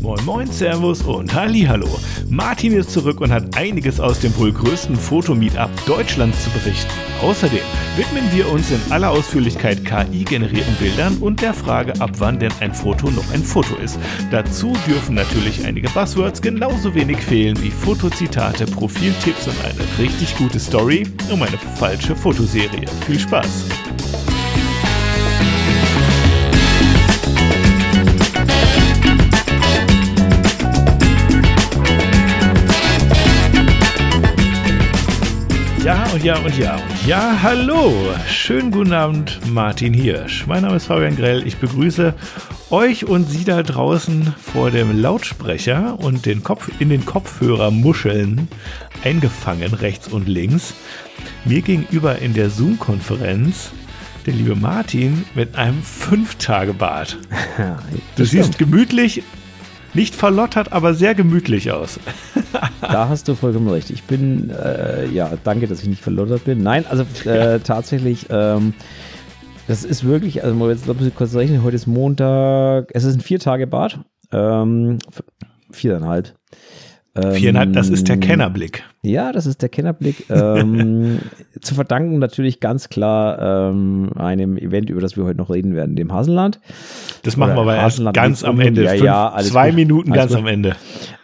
Moin 0.00 0.24
Moin, 0.24 0.50
Servus 0.50 1.02
und 1.02 1.34
Hallo. 1.34 1.88
Martin 2.28 2.72
ist 2.72 2.90
zurück 2.90 3.20
und 3.20 3.32
hat 3.32 3.56
einiges 3.56 3.98
aus 3.98 4.20
dem 4.20 4.36
wohl 4.38 4.52
größten 4.52 4.96
Fotomeetup 4.96 5.70
Deutschlands 5.86 6.44
zu 6.44 6.50
berichten. 6.50 6.90
Außerdem 7.20 7.60
widmen 7.96 8.24
wir 8.32 8.50
uns 8.50 8.70
in 8.70 8.80
aller 8.90 9.10
Ausführlichkeit 9.10 9.84
KI-generierten 9.84 10.74
Bildern 10.76 11.16
und 11.18 11.42
der 11.42 11.52
Frage, 11.52 12.00
ab 12.00 12.10
wann 12.18 12.38
denn 12.38 12.52
ein 12.60 12.72
Foto 12.72 13.10
noch 13.10 13.32
ein 13.32 13.42
Foto 13.42 13.74
ist. 13.76 13.98
Dazu 14.30 14.72
dürfen 14.86 15.16
natürlich 15.16 15.64
einige 15.66 15.88
Buzzwords 15.90 16.40
genauso 16.40 16.94
wenig 16.94 17.18
fehlen 17.18 17.60
wie 17.60 17.70
Fotozitate, 17.70 18.66
Profiltipps 18.66 19.48
und 19.48 19.56
eine 19.64 19.98
richtig 19.98 20.36
gute 20.36 20.60
Story 20.60 21.06
um 21.30 21.42
eine 21.42 21.58
falsche 21.76 22.14
Fotoserie. 22.14 22.86
Viel 23.06 23.18
Spaß! 23.18 23.64
Und 36.18 36.24
ja 36.24 36.38
und 36.38 36.58
ja 36.58 36.74
und 36.74 37.06
ja, 37.06 37.38
hallo. 37.42 37.92
Schönen 38.28 38.72
guten 38.72 38.92
Abend, 38.92 39.38
Martin 39.52 39.94
Hirsch. 39.94 40.48
Mein 40.48 40.62
Name 40.62 40.74
ist 40.74 40.86
Fabian 40.86 41.14
Grell. 41.14 41.46
Ich 41.46 41.58
begrüße 41.58 42.12
euch 42.70 43.04
und 43.04 43.30
Sie 43.30 43.44
da 43.44 43.62
draußen 43.62 44.34
vor 44.36 44.72
dem 44.72 45.00
Lautsprecher 45.00 45.96
und 46.00 46.26
den 46.26 46.42
Kopf 46.42 46.72
in 46.80 46.88
den 46.88 47.06
Kopfhörermuscheln 47.06 48.48
eingefangen, 49.04 49.74
rechts 49.74 50.08
und 50.08 50.26
links. 50.26 50.74
Mir 51.44 51.62
gegenüber 51.62 52.18
in 52.18 52.34
der 52.34 52.50
Zoom-Konferenz 52.50 53.70
der 54.26 54.34
liebe 54.34 54.56
Martin 54.56 55.24
mit 55.36 55.54
einem 55.54 55.80
Fünf-Tage-Bart. 55.84 57.16
du 58.16 58.24
siehst 58.24 58.58
gemütlich 58.58 59.22
nicht 59.98 60.14
verlottert, 60.14 60.72
aber 60.72 60.94
sehr 60.94 61.16
gemütlich 61.16 61.72
aus. 61.72 61.98
da 62.80 63.08
hast 63.08 63.26
du 63.26 63.34
vollkommen 63.34 63.68
recht. 63.68 63.90
Ich 63.90 64.04
bin, 64.04 64.50
äh, 64.50 65.08
ja, 65.08 65.32
danke, 65.42 65.66
dass 65.66 65.82
ich 65.82 65.88
nicht 65.88 66.02
verlottert 66.02 66.44
bin. 66.44 66.62
Nein, 66.62 66.84
also 66.88 67.04
äh, 67.28 67.58
tatsächlich, 67.58 68.26
ähm, 68.30 68.74
das 69.66 69.82
ist 69.82 70.04
wirklich, 70.04 70.44
also 70.44 70.54
mal 70.54 70.70
jetzt 70.70 70.86
kurz 71.16 71.34
rechnen, 71.34 71.64
heute 71.64 71.74
ist 71.74 71.88
Montag, 71.88 72.90
es 72.94 73.02
ist 73.02 73.16
ein 73.16 73.20
Vier-Tage-Bad, 73.20 73.98
ähm, 74.30 74.98
viereinhalb. 75.72 76.32
Viereinhalb, 77.32 77.72
das 77.72 77.88
ist 77.88 78.08
der 78.08 78.16
ähm, 78.16 78.20
Kennerblick. 78.20 78.82
Ja, 79.02 79.32
das 79.32 79.46
ist 79.46 79.62
der 79.62 79.68
Kennerblick. 79.68 80.26
ähm, 80.30 81.18
zu 81.60 81.74
verdanken 81.74 82.18
natürlich 82.18 82.60
ganz 82.60 82.88
klar 82.88 83.70
ähm, 83.70 84.10
einem 84.16 84.56
Event, 84.56 84.90
über 84.90 85.00
das 85.00 85.16
wir 85.16 85.24
heute 85.24 85.38
noch 85.38 85.50
reden 85.50 85.74
werden, 85.74 85.96
dem 85.96 86.12
Hasenland. 86.12 86.60
Das 87.22 87.36
machen 87.36 87.52
Oder 87.52 87.66
wir 87.66 87.72
aber 87.72 87.76
erst 87.76 88.02
ganz 88.12 88.44
am 88.44 88.60
Ende. 88.60 88.84
Ja, 88.84 88.90
Fünf, 88.90 89.02
ja, 89.04 89.36
zwei 89.42 89.68
gut. 89.68 89.76
Minuten 89.76 90.12
ganz 90.12 90.34
am 90.34 90.46
Ende. 90.46 90.76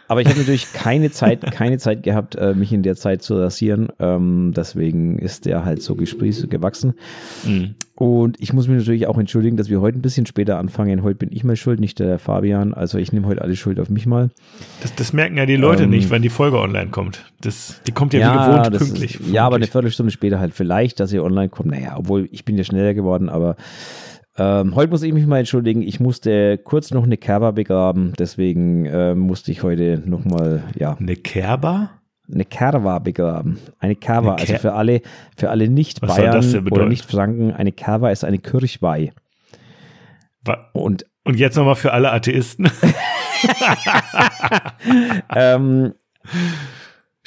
Aber 0.07 0.21
ich 0.21 0.27
habe 0.27 0.39
natürlich 0.39 0.71
keine 0.73 1.11
Zeit, 1.11 1.41
keine 1.51 1.77
Zeit 1.77 2.03
gehabt, 2.03 2.35
äh, 2.35 2.53
mich 2.53 2.71
in 2.71 2.83
der 2.83 2.95
Zeit 2.95 3.23
zu 3.23 3.35
rasieren. 3.35 3.89
Ähm, 3.99 4.53
deswegen 4.55 5.17
ist 5.17 5.45
der 5.45 5.65
halt 5.65 5.81
so 5.81 5.95
gesprießt 5.95 6.43
und 6.43 6.49
gewachsen. 6.49 6.93
Mhm. 7.43 7.75
Und 7.95 8.39
ich 8.41 8.51
muss 8.51 8.67
mich 8.67 8.77
natürlich 8.77 9.07
auch 9.07 9.17
entschuldigen, 9.17 9.55
dass 9.55 9.69
wir 9.69 9.79
heute 9.79 9.97
ein 9.97 10.01
bisschen 10.01 10.25
später 10.25 10.57
anfangen. 10.59 11.01
Heute 11.01 11.15
bin 11.15 11.31
ich 11.31 11.43
mal 11.43 11.55
schuld, 11.55 11.79
nicht 11.79 11.97
der 11.99 12.19
Fabian. 12.19 12.73
Also 12.73 12.97
ich 12.97 13.13
nehme 13.13 13.25
heute 13.25 13.41
alle 13.41 13.55
Schuld 13.55 13.79
auf 13.79 13.89
mich 13.89 14.05
mal. 14.05 14.29
Das, 14.81 14.93
das 14.95 15.13
merken 15.13 15.37
ja 15.37 15.45
die 15.45 15.55
Leute 15.55 15.83
ähm, 15.83 15.91
nicht, 15.91 16.09
wenn 16.09 16.21
die 16.21 16.29
Folge 16.29 16.59
online 16.59 16.89
kommt. 16.89 17.31
Das, 17.41 17.81
die 17.87 17.91
kommt 17.93 18.13
ja, 18.13 18.19
ja 18.19 18.33
wie 18.33 18.51
gewohnt 18.51 18.77
pünktlich. 18.77 19.21
Ist, 19.21 19.29
ja, 19.29 19.45
aber 19.45 19.55
eine 19.55 19.67
Viertelstunde 19.67 20.11
später 20.11 20.39
halt 20.39 20.53
vielleicht, 20.53 20.99
dass 20.99 21.09
sie 21.09 21.19
online 21.19 21.49
kommt. 21.49 21.71
Naja, 21.71 21.95
obwohl 21.97 22.27
ich 22.31 22.43
bin 22.43 22.57
ja 22.57 22.63
schneller 22.65 22.93
geworden, 22.93 23.29
aber 23.29 23.55
ähm, 24.37 24.75
heute 24.75 24.89
muss 24.89 25.03
ich 25.03 25.13
mich 25.13 25.25
mal 25.25 25.39
entschuldigen. 25.39 25.81
Ich 25.81 25.99
musste 25.99 26.57
kurz 26.57 26.91
noch 26.91 27.03
eine 27.03 27.17
Kerber 27.17 27.53
begraben, 27.53 28.13
deswegen 28.19 28.85
äh, 28.85 29.15
musste 29.15 29.51
ich 29.51 29.63
heute 29.63 30.01
nochmal, 30.05 30.63
ja. 30.75 30.97
Eine 30.99 31.15
Kerber? 31.15 31.91
Eine 32.31 32.45
Kerwa 32.45 32.99
begraben. 32.99 33.59
Eine 33.79 33.95
Kerwa, 33.95 34.33
eine 34.33 34.41
also 34.41 34.57
für 34.57 34.73
alle, 34.73 35.01
für 35.37 35.49
alle 35.51 35.69
Nicht-Bayern 35.69 36.67
oder 36.69 36.87
Nicht-Franken, 36.87 37.51
eine 37.53 37.71
Kerwa 37.71 38.09
ist 38.09 38.23
eine 38.23 38.39
Kirchweih. 38.39 39.13
Und, 40.73 41.05
und 41.23 41.39
jetzt 41.39 41.55
nochmal 41.55 41.75
für 41.75 41.93
alle 41.93 42.11
Atheisten. 42.11 42.69
ähm, 45.35 45.93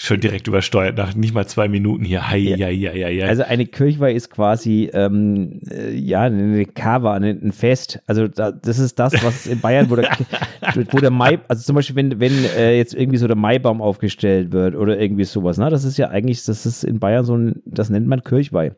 Schon 0.01 0.21
direkt 0.21 0.47
übersteuert, 0.47 0.97
nach 0.97 1.17
nicht 1.17 1.35
mal 1.35 1.45
zwei 1.49 1.67
Minuten 1.67 2.05
hier. 2.05 2.31
Hei, 2.31 2.37
ja. 2.37 2.67
Hei, 2.69 2.77
hei, 2.77 3.03
hei, 3.03 3.27
Also 3.27 3.43
eine 3.43 3.67
Kirchweih 3.67 4.13
ist 4.13 4.31
quasi, 4.31 4.89
ähm, 4.93 5.59
äh, 5.69 5.93
ja, 5.93 6.23
eine 6.23 6.67
Kava, 6.67 7.15
ein 7.15 7.51
Fest. 7.51 8.01
Also 8.07 8.29
da, 8.29 8.53
das 8.53 8.79
ist 8.79 9.01
das, 9.01 9.13
was 9.25 9.49
in 9.49 9.61
Bayern, 9.61 9.91
wo 9.91 9.97
der, 9.97 10.09
wo 10.93 10.99
der 10.99 11.11
Mai, 11.11 11.41
also 11.49 11.65
zum 11.65 11.75
Beispiel, 11.75 11.97
wenn, 11.97 12.21
wenn 12.21 12.33
äh, 12.57 12.77
jetzt 12.77 12.95
irgendwie 12.95 13.19
so 13.19 13.27
der 13.27 13.35
Maibaum 13.35 13.83
aufgestellt 13.83 14.53
wird 14.53 14.77
oder 14.77 15.01
irgendwie 15.01 15.25
sowas, 15.25 15.59
ne? 15.59 15.69
das 15.69 15.83
ist 15.83 15.99
ja 15.99 16.11
eigentlich, 16.11 16.45
das 16.45 16.65
ist 16.65 16.85
in 16.85 17.01
Bayern 17.01 17.25
so 17.25 17.37
ein, 17.37 17.61
das 17.65 17.91
nennt 17.91 18.07
man 18.07 18.23
Kirchweih. 18.23 18.77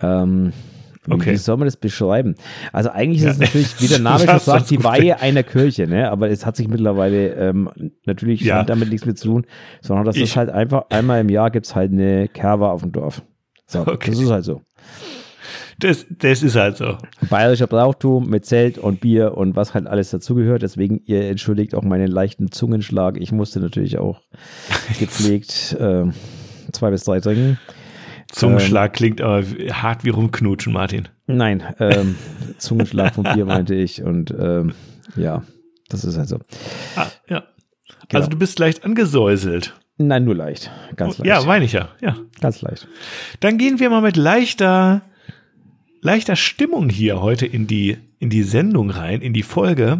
Ähm, 0.00 0.54
Okay. 1.10 1.32
Wie 1.32 1.36
soll 1.36 1.56
man 1.56 1.66
das 1.66 1.76
beschreiben? 1.76 2.34
Also 2.72 2.90
eigentlich 2.90 3.22
ist 3.22 3.32
es 3.32 3.38
natürlich, 3.38 3.80
wie 3.80 3.88
der 3.88 3.98
Name 4.00 4.26
schon 4.26 4.38
sagt, 4.38 4.70
die 4.70 4.82
Weihe 4.82 5.20
einer 5.20 5.42
Kirche, 5.42 5.86
ne? 5.86 6.10
Aber 6.10 6.30
es 6.30 6.44
hat 6.44 6.56
sich 6.56 6.68
mittlerweile 6.68 7.34
ähm, 7.34 7.70
natürlich 8.04 8.40
ja. 8.42 8.62
damit 8.64 8.90
nichts 8.90 9.06
mehr 9.06 9.14
zu 9.14 9.28
tun, 9.28 9.46
sondern 9.80 10.04
das 10.04 10.16
ich. 10.16 10.24
ist 10.24 10.36
halt 10.36 10.50
einfach, 10.50 10.86
einmal 10.90 11.20
im 11.20 11.28
Jahr 11.28 11.50
gibt 11.50 11.66
es 11.66 11.74
halt 11.74 11.92
eine 11.92 12.28
Kerwa 12.28 12.70
auf 12.70 12.82
dem 12.82 12.92
Dorf. 12.92 13.22
So, 13.66 13.80
okay. 13.80 14.10
das 14.10 14.20
ist 14.20 14.30
halt 14.30 14.44
so. 14.44 14.62
Das, 15.80 16.06
das 16.10 16.42
ist 16.42 16.56
halt 16.56 16.76
so. 16.76 16.98
Bayerischer 17.30 17.68
Brauchtum 17.68 18.28
mit 18.28 18.44
Zelt 18.44 18.78
und 18.78 19.00
Bier 19.00 19.36
und 19.36 19.54
was 19.54 19.74
halt 19.74 19.86
alles 19.86 20.10
dazugehört. 20.10 20.62
Deswegen, 20.62 21.00
ihr 21.04 21.28
entschuldigt 21.28 21.74
auch 21.76 21.82
meinen 21.82 22.08
leichten 22.08 22.50
Zungenschlag. 22.50 23.16
Ich 23.16 23.30
musste 23.30 23.60
natürlich 23.60 23.98
auch 23.98 24.20
gepflegt 24.98 25.76
äh, 25.78 26.06
zwei 26.72 26.90
bis 26.90 27.04
drei 27.04 27.20
trinken. 27.20 27.58
Zungenschlag 28.30 28.90
ähm, 28.90 28.92
klingt 28.92 29.20
aber 29.20 29.42
hart 29.72 30.04
wie 30.04 30.10
rumknutschen, 30.10 30.72
Martin. 30.72 31.08
Nein, 31.26 31.62
ähm, 31.78 32.16
Zungenschlag 32.58 33.14
von 33.14 33.24
Bier 33.24 33.44
meinte 33.44 33.74
ich 33.74 34.02
und 34.02 34.34
ähm, 34.38 34.74
ja, 35.16 35.42
das 35.88 36.04
ist 36.04 36.18
halt 36.18 36.28
so. 36.28 36.38
Ah, 36.96 37.06
ja. 37.28 37.44
Genau. 38.08 38.20
Also 38.20 38.30
du 38.30 38.38
bist 38.38 38.58
leicht 38.58 38.84
angesäuselt. 38.84 39.74
Nein, 39.98 40.24
nur 40.24 40.34
leicht. 40.34 40.70
Ganz 40.96 41.18
leicht. 41.18 41.26
Ja, 41.28 41.42
meine 41.42 41.64
ich 41.64 41.72
ja. 41.72 41.88
ja. 42.00 42.16
Ganz 42.40 42.62
leicht. 42.62 42.86
Dann 43.40 43.58
gehen 43.58 43.80
wir 43.80 43.90
mal 43.90 44.00
mit 44.00 44.16
leichter, 44.16 45.02
leichter 46.00 46.36
Stimmung 46.36 46.88
hier 46.88 47.20
heute 47.20 47.46
in 47.46 47.66
die, 47.66 47.98
in 48.18 48.30
die 48.30 48.44
Sendung 48.44 48.90
rein, 48.90 49.20
in 49.20 49.32
die 49.32 49.42
Folge. 49.42 49.98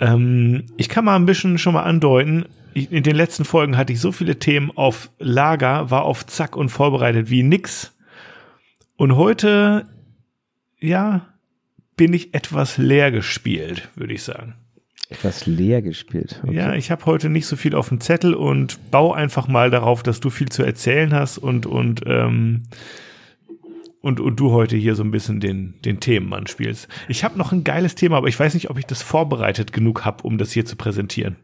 Ähm, 0.00 0.66
ich 0.76 0.88
kann 0.88 1.04
mal 1.04 1.16
ein 1.16 1.26
bisschen 1.26 1.58
schon 1.58 1.74
mal 1.74 1.82
andeuten, 1.82 2.46
in 2.76 3.02
den 3.02 3.16
letzten 3.16 3.46
Folgen 3.46 3.78
hatte 3.78 3.94
ich 3.94 4.00
so 4.00 4.12
viele 4.12 4.38
Themen 4.38 4.70
auf 4.74 5.10
Lager, 5.18 5.90
war 5.90 6.02
auf 6.02 6.26
Zack 6.26 6.56
und 6.56 6.68
vorbereitet 6.68 7.30
wie 7.30 7.42
nix. 7.42 7.96
Und 8.96 9.16
heute, 9.16 9.86
ja, 10.78 11.26
bin 11.96 12.12
ich 12.12 12.34
etwas 12.34 12.76
leer 12.76 13.10
gespielt, 13.10 13.88
würde 13.94 14.12
ich 14.12 14.22
sagen. 14.22 14.54
Etwas 15.08 15.46
leer 15.46 15.80
gespielt. 15.80 16.42
Okay. 16.42 16.54
Ja, 16.54 16.74
ich 16.74 16.90
habe 16.90 17.06
heute 17.06 17.30
nicht 17.30 17.46
so 17.46 17.56
viel 17.56 17.74
auf 17.74 17.88
dem 17.88 18.00
Zettel 18.00 18.34
und 18.34 18.90
baue 18.90 19.16
einfach 19.16 19.48
mal 19.48 19.70
darauf, 19.70 20.02
dass 20.02 20.20
du 20.20 20.28
viel 20.28 20.50
zu 20.50 20.62
erzählen 20.62 21.14
hast 21.14 21.38
und 21.38 21.64
und 21.64 22.02
ähm, 22.06 22.64
und, 24.06 24.20
und 24.20 24.36
du 24.36 24.52
heute 24.52 24.76
hier 24.76 24.94
so 24.94 25.02
ein 25.02 25.10
bisschen 25.10 25.40
den, 25.40 25.74
den 25.84 25.98
Themenmann 25.98 26.46
spielst. 26.46 26.86
Ich 27.08 27.24
habe 27.24 27.36
noch 27.36 27.50
ein 27.50 27.64
geiles 27.64 27.96
Thema, 27.96 28.18
aber 28.18 28.28
ich 28.28 28.38
weiß 28.38 28.54
nicht, 28.54 28.70
ob 28.70 28.78
ich 28.78 28.86
das 28.86 29.02
vorbereitet 29.02 29.72
genug 29.72 30.04
habe, 30.04 30.22
um 30.22 30.38
das 30.38 30.52
hier 30.52 30.64
zu 30.64 30.76
präsentieren. 30.76 31.34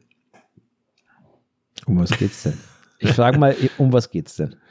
Um 1.86 1.98
was 1.98 2.16
geht's 2.16 2.44
denn? 2.44 2.56
Ich 3.00 3.10
frage 3.10 3.36
mal, 3.36 3.56
um 3.78 3.92
was 3.92 4.10
geht's 4.10 4.36
denn? 4.36 4.56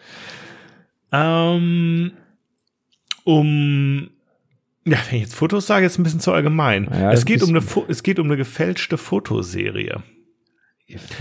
Ähm, 1.13 2.13
um 3.25 4.11
ja, 4.85 4.97
wenn 5.09 5.15
ich 5.17 5.23
jetzt 5.23 5.35
Fotos 5.35 5.67
sage, 5.67 5.85
ist 5.85 5.99
ein 5.99 6.03
bisschen 6.03 6.21
zu 6.21 6.31
allgemein. 6.31 6.87
Ja, 6.89 7.11
es, 7.11 7.25
geht 7.25 7.43
um 7.43 7.49
eine, 7.49 7.61
es 7.89 8.01
geht 8.01 8.17
um 8.17 8.27
eine 8.27 8.37
gefälschte 8.37 8.97
Fotoserie. 8.97 10.01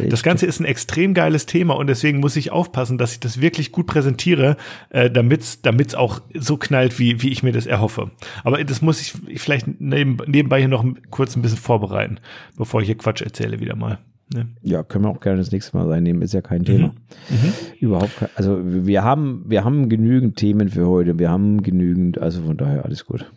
Das 0.09 0.23
Ganze 0.23 0.47
ist 0.47 0.61
ein 0.61 0.65
extrem 0.65 1.15
geiles 1.15 1.47
Thema 1.47 1.77
und 1.77 1.87
deswegen 1.87 2.21
muss 2.21 2.37
ich 2.37 2.51
aufpassen, 2.51 2.99
dass 2.99 3.13
ich 3.13 3.21
das 3.21 3.41
wirklich 3.41 3.73
gut 3.73 3.87
präsentiere, 3.87 4.57
äh, 4.91 5.11
damit 5.11 5.43
es 5.43 5.95
auch 5.95 6.21
so 6.35 6.57
knallt, 6.57 6.99
wie, 6.99 7.23
wie 7.23 7.31
ich 7.31 7.43
mir 7.43 7.53
das 7.53 7.67
erhoffe. 7.67 8.11
Aber 8.45 8.63
das 8.63 8.83
muss 8.83 9.01
ich 9.01 9.41
vielleicht 9.41 9.67
neben, 9.81 10.19
nebenbei 10.27 10.59
hier 10.59 10.69
noch 10.69 10.85
kurz 11.11 11.37
ein 11.37 11.43
bisschen 11.43 11.59
vorbereiten, 11.59 12.19
bevor 12.57 12.81
ich 12.81 12.87
hier 12.87 12.99
Quatsch 12.99 13.23
erzähle 13.23 13.61
wieder 13.61 13.77
mal. 13.77 13.99
Ne? 14.33 14.47
Ja, 14.63 14.85
können 14.85 15.05
wir 15.05 15.09
auch 15.09 15.21
gerne 15.21 15.39
das 15.39 15.51
nächste 15.51 15.77
Mal 15.77 15.89
reinnehmen, 15.89 16.23
ist 16.23 16.35
ja 16.35 16.41
kein 16.41 16.65
Thema. 16.65 16.95
Mhm. 17.29 17.37
Mhm. 17.37 17.53
Überhaupt 17.81 18.17
kein, 18.17 18.29
also 18.37 18.61
wir 18.63 19.03
haben, 19.03 19.45
wir 19.49 19.65
haben 19.65 19.89
genügend 19.89 20.37
Themen 20.37 20.69
für 20.69 20.87
heute, 20.87 21.19
wir 21.19 21.31
haben 21.31 21.63
genügend, 21.63 22.19
also 22.19 22.43
von 22.43 22.57
daher 22.57 22.85
alles 22.85 23.05
gut. 23.07 23.31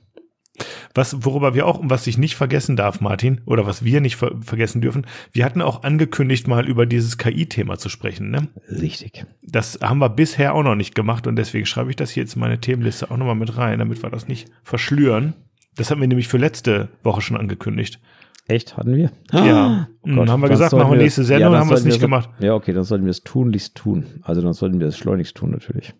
Was, 0.93 1.25
worüber 1.25 1.55
wir 1.55 1.65
auch, 1.65 1.79
was 1.83 2.05
ich 2.05 2.17
nicht 2.19 2.35
vergessen 2.35 2.75
darf, 2.75 3.01
Martin, 3.01 3.41
oder 3.45 3.65
was 3.65 3.83
wir 3.83 4.01
nicht 4.01 4.15
ver 4.17 4.35
vergessen 4.41 4.81
dürfen, 4.81 5.07
wir 5.31 5.45
hatten 5.45 5.61
auch 5.63 5.81
angekündigt, 5.83 6.47
mal 6.47 6.67
über 6.67 6.85
dieses 6.85 7.17
KI-Thema 7.17 7.79
zu 7.79 7.89
sprechen, 7.89 8.29
ne? 8.29 8.49
Richtig. 8.69 9.25
Das 9.41 9.79
haben 9.81 9.97
wir 9.97 10.09
bisher 10.09 10.53
auch 10.53 10.61
noch 10.61 10.75
nicht 10.75 10.93
gemacht 10.93 11.25
und 11.25 11.35
deswegen 11.37 11.65
schreibe 11.65 11.89
ich 11.89 11.95
das 11.95 12.11
hier 12.11 12.21
jetzt 12.23 12.35
in 12.35 12.39
meine 12.41 12.59
Themenliste 12.59 13.09
auch 13.09 13.17
nochmal 13.17 13.33
mit 13.35 13.57
rein, 13.57 13.79
damit 13.79 14.03
wir 14.03 14.11
das 14.11 14.27
nicht 14.27 14.47
verschlüren. 14.63 15.33
Das 15.75 15.89
haben 15.89 16.01
wir 16.01 16.07
nämlich 16.07 16.27
für 16.27 16.37
letzte 16.37 16.89
Woche 17.01 17.21
schon 17.21 17.35
angekündigt. 17.37 17.99
Echt, 18.47 18.77
hatten 18.77 18.95
wir? 18.95 19.11
Ja, 19.31 19.87
Oh 20.03 20.09
Gott, 20.15 20.29
haben 20.29 20.41
wir 20.41 20.49
dann 20.49 20.57
gesagt, 20.57 20.73
machen 20.73 20.91
wir 20.91 20.97
nächste 20.97 21.23
Sendung, 21.23 21.53
dann 21.53 21.61
haben 21.61 21.69
wir 21.69 21.77
es 21.77 21.83
nicht 21.85 21.95
das- 21.95 22.01
gemacht. 22.01 22.29
Ja, 22.39 22.53
okay, 22.53 22.73
dann 22.73 22.83
sollten 22.83 23.05
wir 23.05 23.11
es 23.11 23.23
tunlichst 23.23 23.73
tun. 23.75 24.05
Also 24.21 24.41
dann 24.41 24.53
sollten 24.53 24.79
wir 24.79 24.85
es 24.87 24.97
schleunigst 24.97 25.35
tun, 25.35 25.49
natürlich. 25.49 25.95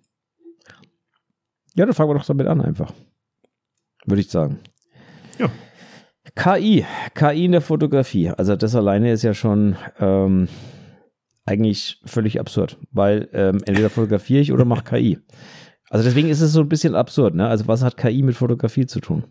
Ja, 1.74 1.86
dann 1.86 1.96
fangen 1.96 2.12
wir 2.12 2.16
doch 2.20 2.26
damit 2.26 2.46
an, 2.48 2.62
einfach. 2.62 2.94
Würde 4.06 4.22
ich 4.22 4.30
sagen. 4.30 4.60
Ja. 5.40 5.50
KI, 6.36 6.86
KI 7.14 7.46
in 7.46 7.52
der 7.52 7.62
Fotografie. 7.62 8.30
Also 8.30 8.56
das 8.56 8.76
alleine 8.76 9.12
ist 9.12 9.24
ja 9.24 9.34
schon 9.34 9.76
ähm, 10.00 10.48
eigentlich 11.46 12.02
völlig 12.06 12.40
absurd, 12.40 12.78
weil 12.92 13.30
ähm, 13.34 13.62
entweder 13.66 13.90
fotografiere 13.90 14.42
ich 14.42 14.52
oder 14.52 14.66
mache 14.66 14.84
KI. 14.84 15.20
Also 15.90 16.06
deswegen 16.06 16.30
ist 16.30 16.42
es 16.42 16.54
so 16.54 16.62
ein 16.62 16.70
bisschen 16.70 16.96
absurd, 16.96 17.36
ne? 17.36 17.48
Also 17.48 17.68
was 17.68 17.84
hat 17.84 17.98
KI 17.98 18.24
mit 18.24 18.36
Fotografie 18.36 18.86
zu 18.86 19.00
tun? 19.00 19.26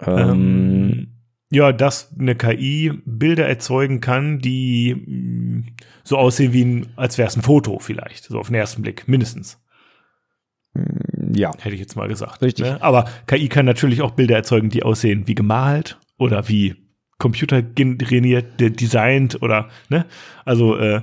Ähm, 0.00 1.14
ja, 1.50 1.72
dass 1.72 2.14
eine 2.18 2.34
KI 2.34 2.92
Bilder 3.06 3.46
erzeugen 3.46 4.00
kann, 4.00 4.40
die 4.40 4.94
mh, 4.94 5.72
so 6.04 6.16
aussehen 6.18 6.52
wie 6.52 6.64
ein, 6.64 6.88
als 6.96 7.18
wäre 7.18 7.28
es 7.28 7.36
ein 7.36 7.42
Foto 7.42 7.78
vielleicht, 7.78 8.24
so 8.24 8.38
auf 8.38 8.48
den 8.48 8.56
ersten 8.56 8.82
Blick, 8.82 9.08
mindestens, 9.08 9.62
ja, 11.32 11.50
hätte 11.58 11.74
ich 11.74 11.80
jetzt 11.80 11.96
mal 11.96 12.08
gesagt. 12.08 12.42
Richtig. 12.42 12.64
Ne? 12.66 12.82
Aber 12.82 13.06
KI 13.26 13.48
kann 13.48 13.66
natürlich 13.66 14.02
auch 14.02 14.12
Bilder 14.12 14.36
erzeugen, 14.36 14.68
die 14.68 14.82
aussehen 14.82 15.26
wie 15.26 15.34
gemalt 15.34 15.98
oder 16.18 16.48
wie 16.48 16.74
computergeneriert, 17.18 18.60
de- 18.60 18.70
designt 18.70 19.42
oder, 19.42 19.68
ne? 19.88 20.06
Also, 20.44 20.76
äh, 20.76 21.02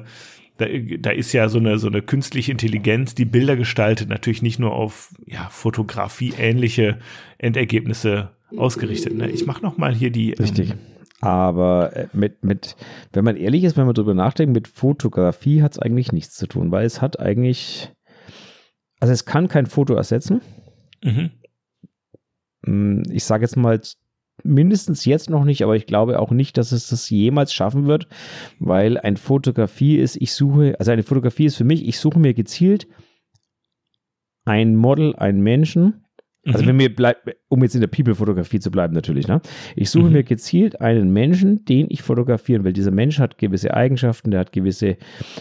da, 0.57 0.67
da 0.99 1.09
ist 1.09 1.33
ja 1.33 1.49
so 1.49 1.57
eine, 1.57 1.79
so 1.79 1.87
eine 1.87 2.03
künstliche 2.03 2.51
Intelligenz, 2.51 3.15
die 3.15 3.25
Bilder 3.25 3.55
gestaltet, 3.55 4.09
natürlich 4.09 4.43
nicht 4.43 4.59
nur 4.59 4.73
auf 4.73 5.11
ja, 5.25 5.47
Fotografie-ähnliche 5.49 6.99
Endergebnisse 7.39 8.29
ausgerichtet. 8.55 9.15
Ne? 9.15 9.29
Ich 9.31 9.45
mache 9.47 9.63
noch 9.63 9.77
mal 9.77 9.95
hier 9.95 10.11
die. 10.11 10.33
Richtig. 10.33 10.69
Ähm, 10.71 10.77
Aber 11.21 11.95
äh, 11.95 12.07
mit, 12.13 12.43
mit, 12.43 12.75
wenn 13.13 13.25
man 13.25 13.35
ehrlich 13.35 13.63
ist, 13.63 13.77
wenn 13.77 13.85
man 13.87 13.95
drüber 13.95 14.13
nachdenkt, 14.13 14.53
mit 14.53 14.67
Fotografie 14.67 15.63
hat 15.63 15.71
es 15.71 15.79
eigentlich 15.79 16.11
nichts 16.11 16.35
zu 16.35 16.45
tun, 16.45 16.71
weil 16.71 16.85
es 16.85 17.01
hat 17.01 17.19
eigentlich, 17.19 17.91
also 19.03 19.11
es 19.11 19.25
kann 19.25 19.49
kein 19.49 19.65
Foto 19.65 19.95
ersetzen. 19.95 20.39
mhm. 21.03 21.29
Hm, 22.65 23.03
Ich 23.11 23.25
sage 23.25 23.43
jetzt 23.43 23.57
mal 23.57 23.81
mindestens 24.45 25.03
jetzt 25.03 25.29
noch 25.29 25.43
nicht, 25.43 25.61
aber 25.61 25.75
ich 25.75 25.85
glaube 25.87 26.19
auch 26.19 26.31
nicht, 26.31 26.57
dass 26.57 26.71
es 26.71 26.87
das 26.87 27.09
jemals 27.09 27.53
schaffen 27.53 27.85
wird, 27.85 28.07
weil 28.59 28.97
ein 28.97 29.17
Fotografie 29.17 29.97
ist, 29.97 30.15
ich 30.15 30.31
suche, 30.33 30.75
also 30.79 30.91
eine 30.91 31.03
Fotografie 31.03 31.45
ist 31.45 31.57
für 31.57 31.65
mich, 31.65 31.85
ich 31.85 31.99
suche 31.99 32.17
mir 32.19 32.33
gezielt 32.33 32.87
ein 34.45 34.75
Model, 34.75 35.15
einen 35.17 35.41
Menschen, 35.41 36.05
also 36.45 36.63
Mhm. 36.63 36.67
wenn 36.67 36.75
mir 36.77 36.93
bleibt, 36.95 37.35
um 37.47 37.61
jetzt 37.63 37.75
in 37.75 37.81
der 37.81 37.87
People-Fotografie 37.87 38.59
zu 38.59 38.71
bleiben 38.71 38.93
natürlich, 38.93 39.27
ne? 39.27 39.41
Ich 39.75 39.89
suche 39.89 40.07
Mhm. 40.07 40.13
mir 40.13 40.23
gezielt 40.23 40.81
einen 40.81 41.11
Menschen, 41.13 41.63
den 41.65 41.87
ich 41.89 42.01
fotografieren 42.01 42.63
will. 42.63 42.73
Dieser 42.73 42.91
Mensch 42.91 43.19
hat 43.19 43.37
gewisse 43.37 43.73
Eigenschaften, 43.73 44.31
der 44.31 44.41
hat 44.41 44.51
gewisse 44.53 44.97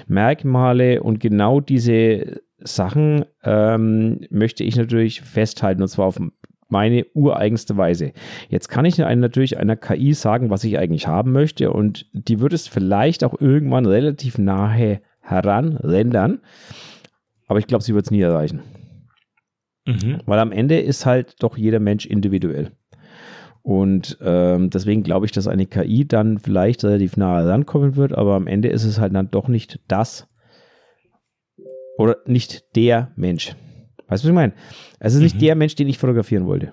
Merkmale 0.07 1.03
und 1.03 1.19
genau 1.19 1.61
diese 1.61 2.41
Sachen 2.65 3.25
ähm, 3.45 4.21
möchte 4.31 4.65
ich 4.65 4.77
natürlich 4.77 5.21
festhalten 5.21 5.83
und 5.83 5.89
zwar 5.89 6.07
auf 6.07 6.21
meine 6.69 7.05
ureigenste 7.13 7.77
Weise. 7.77 8.13
Jetzt 8.49 8.69
kann 8.69 8.85
ich 8.85 8.99
natürlich 8.99 9.59
einer 9.59 9.77
KI 9.77 10.15
sagen, 10.15 10.51
was 10.51 10.65
ich 10.65 10.79
eigentlich 10.79 11.07
haben 11.07 11.33
möchte 11.33 11.71
und 11.71 12.07
die 12.13 12.41
wird 12.41 12.53
es 12.53 12.67
vielleicht 12.67 13.25
auch 13.25 13.39
irgendwann 13.41 13.87
relativ 13.87 14.39
nahe 14.39 15.01
heran 15.21 15.77
rendern, 15.77 16.41
aber 17.47 17.59
ich 17.59 17.67
glaube, 17.67 17.85
sie 17.85 17.95
wird 17.95 18.07
es 18.07 18.11
nie 18.11 18.23
erreichen. 18.23 18.63
Mhm. 19.87 20.21
Weil 20.27 20.39
am 20.39 20.53
Ende 20.53 20.81
ist 20.81 21.07
halt 21.07 21.43
doch 21.43 21.57
jeder 21.57 21.81
Mensch 21.81 22.07
individuell. 22.07 22.73
Und 23.63 24.19
ähm, 24.21 24.71
deswegen 24.71 25.05
glaube 25.05 25.27
ich, 25.27 25.33
dass 25.33 25.47
eine 25.47 25.67
KI 25.67 26.07
dann 26.07 26.39
vielleicht 26.39 26.83
relativ 26.85 27.17
nahe 27.17 27.47
rankommen 27.47 27.95
wird, 27.95 28.13
aber 28.13 28.35
am 28.35 28.49
Ende 28.49 28.69
ist 28.69 28.85
es 28.85 28.99
halt 28.99 29.15
dann 29.15 29.31
doch 29.31 29.47
nicht 29.47 29.79
das 29.87 30.27
oder 31.99 32.17
nicht 32.27 32.65
der 32.77 33.13
Mensch. 33.17 33.55
Weißt 34.09 34.25
du, 34.25 34.29
was 34.29 34.31
ich 34.31 34.35
meine? 34.35 34.53
Es 34.99 35.15
ist 35.15 35.21
nicht 35.21 35.37
Mhm. 35.37 35.41
der 35.41 35.55
Mensch, 35.57 35.75
den 35.75 35.89
ich 35.89 35.99
fotografieren 35.99 36.47
wollte. 36.47 36.73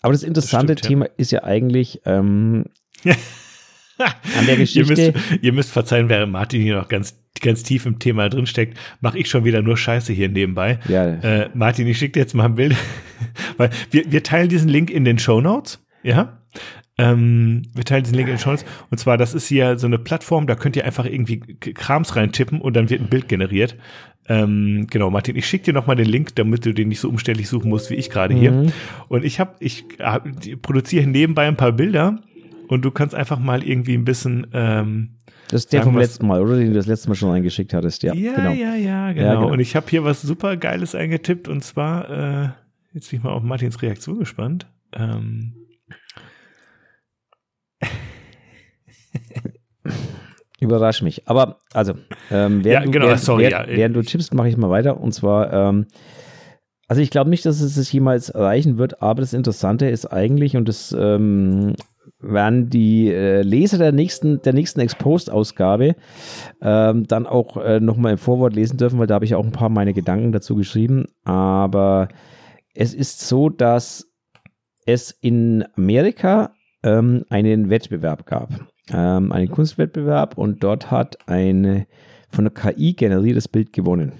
Aber 0.00 0.12
das 0.12 0.22
interessante 0.22 0.72
stimmt, 0.72 0.82
ja. 0.84 0.88
Thema 0.88 1.04
ist 1.16 1.30
ja 1.32 1.44
eigentlich 1.44 2.00
ähm, 2.06 2.64
an 3.04 4.46
der 4.46 4.54
ihr, 4.54 4.56
Geschichte. 4.56 5.12
müsst, 5.12 5.42
ihr 5.42 5.52
müsst 5.52 5.70
verzeihen, 5.70 6.08
während 6.08 6.32
Martin 6.32 6.60
hier 6.60 6.74
noch 6.76 6.88
ganz, 6.88 7.16
ganz 7.40 7.62
tief 7.62 7.86
im 7.86 7.98
Thema 8.00 8.28
drin 8.28 8.46
steckt, 8.46 8.76
mache 9.00 9.18
ich 9.18 9.28
schon 9.28 9.44
wieder 9.44 9.62
nur 9.62 9.76
Scheiße 9.76 10.12
hier 10.12 10.28
nebenbei. 10.28 10.80
Ja, 10.88 11.06
Äh, 11.06 11.50
Martin, 11.54 11.86
ich 11.86 11.98
schicke 11.98 12.14
dir 12.14 12.20
jetzt 12.20 12.34
mal 12.34 12.46
ein 12.46 12.54
Bild, 12.56 12.74
weil 13.58 13.70
wir, 13.90 14.10
wir 14.10 14.22
teilen 14.24 14.48
diesen 14.48 14.68
Link 14.68 14.90
in 14.90 15.04
den 15.04 15.18
Show 15.18 15.40
Notes, 15.40 15.84
ja. 16.02 16.38
Ähm, 17.02 17.62
wir 17.74 17.84
teilen 17.84 18.04
diesen 18.04 18.16
Link 18.16 18.28
in 18.28 18.34
den 18.36 18.38
Show. 18.38 18.54
Und 18.90 18.98
zwar, 18.98 19.16
das 19.16 19.34
ist 19.34 19.46
hier 19.48 19.78
so 19.78 19.86
eine 19.86 19.98
Plattform, 19.98 20.46
da 20.46 20.54
könnt 20.54 20.76
ihr 20.76 20.84
einfach 20.84 21.04
irgendwie 21.04 21.38
Krams 21.38 22.16
reintippen 22.16 22.60
und 22.60 22.74
dann 22.74 22.90
wird 22.90 23.00
ein 23.00 23.08
Bild 23.08 23.28
generiert. 23.28 23.76
Ähm, 24.28 24.86
genau, 24.88 25.10
Martin, 25.10 25.34
ich 25.36 25.46
schicke 25.46 25.64
dir 25.64 25.72
noch 25.72 25.86
mal 25.86 25.96
den 25.96 26.06
Link, 26.06 26.36
damit 26.36 26.64
du 26.64 26.72
den 26.72 26.88
nicht 26.88 27.00
so 27.00 27.08
umständlich 27.08 27.48
suchen 27.48 27.68
musst 27.68 27.90
wie 27.90 27.94
ich 27.94 28.08
gerade 28.08 28.34
hier. 28.34 28.52
Mhm. 28.52 28.72
Und 29.08 29.24
ich 29.24 29.40
habe, 29.40 29.54
ich 29.58 29.84
hab, 29.98 30.28
die- 30.40 30.54
produziere 30.54 31.06
nebenbei 31.06 31.48
ein 31.48 31.56
paar 31.56 31.72
Bilder 31.72 32.20
und 32.68 32.84
du 32.84 32.90
kannst 32.92 33.14
einfach 33.14 33.40
mal 33.40 33.64
irgendwie 33.64 33.94
ein 33.94 34.04
bisschen 34.04 34.46
ähm, 34.52 35.10
das 35.48 35.64
ist 35.64 35.72
der 35.72 35.82
vom 35.82 35.98
letzten 35.98 36.26
Mal, 36.26 36.40
oder? 36.40 36.56
Den 36.56 36.68
du 36.68 36.74
das 36.74 36.86
letzte 36.86 37.08
Mal 37.08 37.14
schon 37.14 37.30
reingeschickt 37.30 37.74
hattest. 37.74 38.02
Ja, 38.04 38.14
ja, 38.14 38.34
genau. 38.36 38.52
ja, 38.52 38.74
ja, 38.74 39.12
genau. 39.12 39.40
genau. 39.40 39.52
Und 39.52 39.60
ich 39.60 39.76
habe 39.76 39.86
hier 39.90 40.04
was 40.04 40.22
super 40.22 40.56
Geiles 40.56 40.94
eingetippt 40.94 41.48
und 41.48 41.62
zwar, 41.62 42.08
äh, 42.10 42.48
jetzt 42.94 43.10
bin 43.10 43.18
ich 43.18 43.24
mal 43.24 43.32
auf 43.32 43.42
Martins 43.42 43.82
Reaktion 43.82 44.18
gespannt. 44.20 44.66
Ähm, 44.94 45.52
Überrasch 50.60 51.02
mich. 51.02 51.28
Aber 51.28 51.58
also, 51.72 51.94
ähm, 52.30 52.64
während, 52.64 52.66
Ja, 52.66 52.80
du, 52.82 52.90
genau, 52.90 53.06
während, 53.06 53.20
sorry, 53.20 53.42
während, 53.44 53.68
ja. 53.68 53.76
während 53.76 53.96
du 53.96 54.02
tippst, 54.02 54.34
mache 54.34 54.48
ich 54.48 54.56
mal 54.56 54.70
weiter. 54.70 55.00
Und 55.00 55.12
zwar, 55.12 55.52
ähm, 55.52 55.86
also 56.86 57.02
ich 57.02 57.10
glaube 57.10 57.30
nicht, 57.30 57.44
dass 57.46 57.60
es 57.60 57.76
es 57.76 57.90
jemals 57.90 58.28
erreichen 58.28 58.78
wird, 58.78 59.02
aber 59.02 59.22
das 59.22 59.32
Interessante 59.32 59.88
ist 59.88 60.06
eigentlich, 60.06 60.56
und 60.56 60.68
das 60.68 60.94
ähm, 60.96 61.74
werden 62.20 62.70
die 62.70 63.10
äh, 63.10 63.42
Leser 63.42 63.78
der 63.78 63.92
nächsten, 63.92 64.40
der 64.42 64.52
nächsten 64.52 64.80
Exposed-Ausgabe 64.80 65.96
ähm, 66.60 67.06
dann 67.06 67.26
auch 67.26 67.56
äh, 67.56 67.80
nochmal 67.80 68.12
im 68.12 68.18
Vorwort 68.18 68.54
lesen 68.54 68.76
dürfen, 68.76 68.98
weil 68.98 69.06
da 69.06 69.14
habe 69.14 69.24
ich 69.24 69.34
auch 69.34 69.44
ein 69.44 69.52
paar 69.52 69.68
meine 69.68 69.94
Gedanken 69.94 70.32
dazu 70.32 70.54
geschrieben. 70.54 71.06
Aber 71.24 72.08
es 72.74 72.94
ist 72.94 73.26
so, 73.26 73.48
dass 73.48 74.08
es 74.86 75.10
in 75.10 75.64
Amerika 75.76 76.52
ähm, 76.82 77.24
einen 77.28 77.70
Wettbewerb 77.70 78.26
gab. 78.26 78.50
Ähm, 78.92 79.32
einen 79.32 79.50
Kunstwettbewerb 79.50 80.36
und 80.36 80.62
dort 80.62 80.90
hat 80.90 81.28
eine 81.28 81.86
von 82.28 82.44
der 82.44 82.52
KI 82.52 82.94
generiertes 82.94 83.48
Bild 83.48 83.72
gewonnen. 83.72 84.12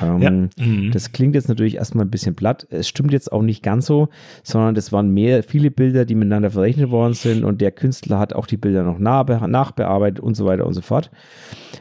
Ähm, 0.00 0.20
ja. 0.22 0.64
Mhm. 0.64 0.90
das 0.92 1.12
klingt 1.12 1.34
jetzt 1.34 1.48
natürlich 1.48 1.76
erstmal 1.76 2.04
ein 2.04 2.10
bisschen 2.10 2.34
platt. 2.34 2.66
Es 2.70 2.88
stimmt 2.88 3.12
jetzt 3.12 3.32
auch 3.32 3.42
nicht 3.42 3.62
ganz 3.62 3.86
so, 3.86 4.08
sondern 4.42 4.74
das 4.74 4.92
waren 4.92 5.12
mehr, 5.12 5.42
viele 5.42 5.70
Bilder, 5.70 6.04
die 6.04 6.14
miteinander 6.14 6.50
verrechnet 6.50 6.90
worden 6.90 7.14
sind 7.14 7.44
und 7.44 7.60
der 7.60 7.72
Künstler 7.72 8.18
hat 8.18 8.32
auch 8.32 8.46
die 8.46 8.56
Bilder 8.56 8.82
noch 8.82 8.98
nachbe 8.98 9.40
nachbearbeitet 9.48 10.20
und 10.20 10.34
so 10.34 10.46
weiter 10.46 10.66
und 10.66 10.74
so 10.74 10.80
fort. 10.80 11.10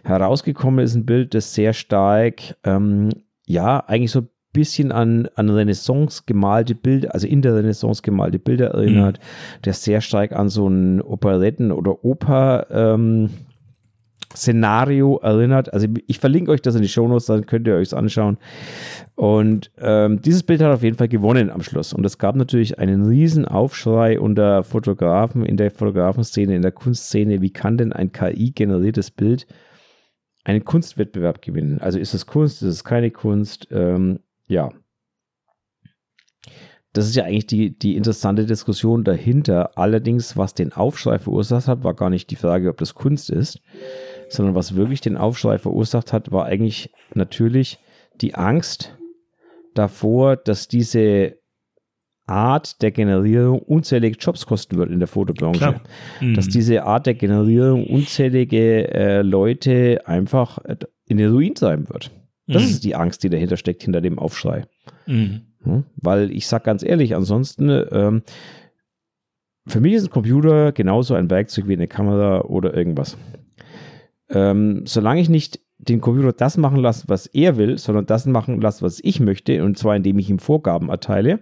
Herausgekommen 0.03 0.83
ist 0.83 0.95
ein 0.95 1.05
Bild, 1.05 1.33
das 1.33 1.53
sehr 1.53 1.73
stark, 1.73 2.55
ähm, 2.63 3.09
ja, 3.45 3.79
eigentlich 3.85 4.11
so 4.11 4.21
ein 4.21 4.29
bisschen 4.53 4.91
an, 4.91 5.27
an 5.35 5.49
Renaissance 5.49 6.23
gemalte 6.25 6.75
Bilder, 6.75 7.13
also 7.13 7.27
in 7.27 7.41
der 7.41 7.55
Renaissance 7.55 8.01
gemalte 8.01 8.39
Bilder 8.39 8.69
erinnert, 8.69 9.19
der 9.65 9.73
sehr 9.73 10.01
stark 10.01 10.33
an 10.33 10.49
so 10.49 10.67
ein 10.67 11.01
Operetten- 11.01 11.71
oder 11.71 12.03
Oper, 12.03 12.67
ähm, 12.71 13.29
Szenario 14.35 15.17
erinnert. 15.17 15.73
Also 15.73 15.87
ich 16.07 16.19
verlinke 16.19 16.51
euch 16.51 16.61
das 16.61 16.75
in 16.75 16.81
die 16.81 16.87
Shownotes, 16.87 17.25
dann 17.25 17.45
könnt 17.45 17.67
ihr 17.67 17.75
euch 17.75 17.95
anschauen. 17.95 18.37
Und 19.15 19.71
ähm, 19.79 20.21
dieses 20.21 20.43
Bild 20.43 20.61
hat 20.61 20.71
auf 20.71 20.83
jeden 20.83 20.97
Fall 20.97 21.07
gewonnen 21.07 21.49
am 21.49 21.61
Schluss. 21.61 21.93
Und 21.93 22.05
es 22.05 22.17
gab 22.17 22.35
natürlich 22.35 22.77
einen 22.79 23.05
riesen 23.05 23.45
Aufschrei 23.45 24.19
unter 24.19 24.63
Fotografen, 24.63 25.45
in 25.45 25.57
der 25.57 25.71
Fotografenszene, 25.71 26.55
in 26.55 26.61
der 26.61 26.71
Kunstszene. 26.71 27.41
Wie 27.41 27.51
kann 27.51 27.77
denn 27.77 27.91
ein 27.91 28.11
KI-generiertes 28.11 29.11
Bild 29.11 29.47
einen 30.43 30.63
Kunstwettbewerb 30.63 31.41
gewinnen? 31.41 31.79
Also 31.81 31.97
ist 31.97 32.13
es 32.13 32.27
Kunst, 32.27 32.61
ist 32.61 32.69
es 32.69 32.83
keine 32.83 33.09
Kunst? 33.11 33.67
Ähm, 33.71 34.19
ja. 34.49 34.69
Das 36.91 37.05
ist 37.05 37.15
ja 37.15 37.23
eigentlich 37.23 37.45
die, 37.45 37.77
die 37.77 37.95
interessante 37.95 38.45
Diskussion 38.45 39.03
dahinter. 39.03 39.77
Allerdings, 39.77 40.35
was 40.35 40.55
den 40.55 40.73
Aufschrei 40.73 41.19
verursacht 41.19 41.67
hat, 41.67 41.83
war 41.83 41.93
gar 41.93 42.09
nicht 42.09 42.31
die 42.31 42.35
Frage, 42.35 42.69
ob 42.69 42.77
das 42.77 42.95
Kunst 42.95 43.29
ist, 43.29 43.61
sondern 44.27 44.55
was 44.55 44.75
wirklich 44.75 44.99
den 44.99 45.15
Aufschrei 45.15 45.59
verursacht 45.59 46.11
hat, 46.13 46.31
war 46.31 46.45
eigentlich 46.45 46.91
natürlich 47.13 47.77
die 48.21 48.33
Angst 48.33 48.97
davor, 49.75 50.35
dass 50.35 50.67
diese 50.67 51.37
Art 52.25 52.81
der 52.81 52.91
Generierung 52.91 53.59
unzählige 53.59 54.17
Jobs 54.17 54.45
kosten 54.45 54.77
wird 54.77 54.91
in 54.91 54.99
der 54.99 55.07
Fotobranche. 55.07 55.81
Mhm. 56.21 56.33
Dass 56.33 56.47
diese 56.47 56.83
Art 56.83 57.05
der 57.05 57.15
Generierung 57.15 57.85
unzählige 57.87 58.93
äh, 58.93 59.21
Leute 59.21 60.01
einfach 60.05 60.59
in 61.07 61.17
den 61.17 61.31
Ruin 61.31 61.55
treiben 61.55 61.87
wird. 61.89 62.11
Das 62.49 62.63
Mhm. 62.63 62.69
ist 62.69 62.83
die 62.83 62.95
Angst, 62.95 63.23
die 63.23 63.29
dahinter 63.29 63.57
steckt, 63.57 63.83
hinter 63.83 64.01
dem 64.01 64.17
Aufschrei. 64.17 64.65
Mhm. 65.05 65.41
Hm? 65.63 65.83
Weil 65.95 66.31
ich 66.31 66.47
sag 66.47 66.63
ganz 66.63 66.83
ehrlich, 66.83 67.15
ansonsten, 67.15 67.69
ähm, 67.91 68.23
für 69.67 69.79
mich 69.79 69.93
ist 69.93 70.05
ein 70.05 70.09
Computer 70.09 70.71
genauso 70.71 71.13
ein 71.13 71.29
Werkzeug 71.29 71.67
wie 71.67 71.73
eine 71.73 71.87
Kamera 71.87 72.41
oder 72.41 72.73
irgendwas. 72.73 73.17
Ähm, 74.29 74.83
solange 74.85 75.21
ich 75.21 75.29
nicht 75.29 75.59
den 75.77 76.01
Computer 76.01 76.33
das 76.33 76.57
machen 76.57 76.77
lasse, 76.77 77.05
was 77.07 77.25
er 77.27 77.57
will, 77.57 77.77
sondern 77.77 78.05
das 78.05 78.25
machen 78.25 78.59
lasse, 78.61 78.83
was 78.83 78.99
ich 79.01 79.19
möchte, 79.19 79.63
und 79.63 79.77
zwar 79.77 79.95
indem 79.95 80.19
ich 80.19 80.29
ihm 80.29 80.39
Vorgaben 80.39 80.89
erteile, 80.89 81.39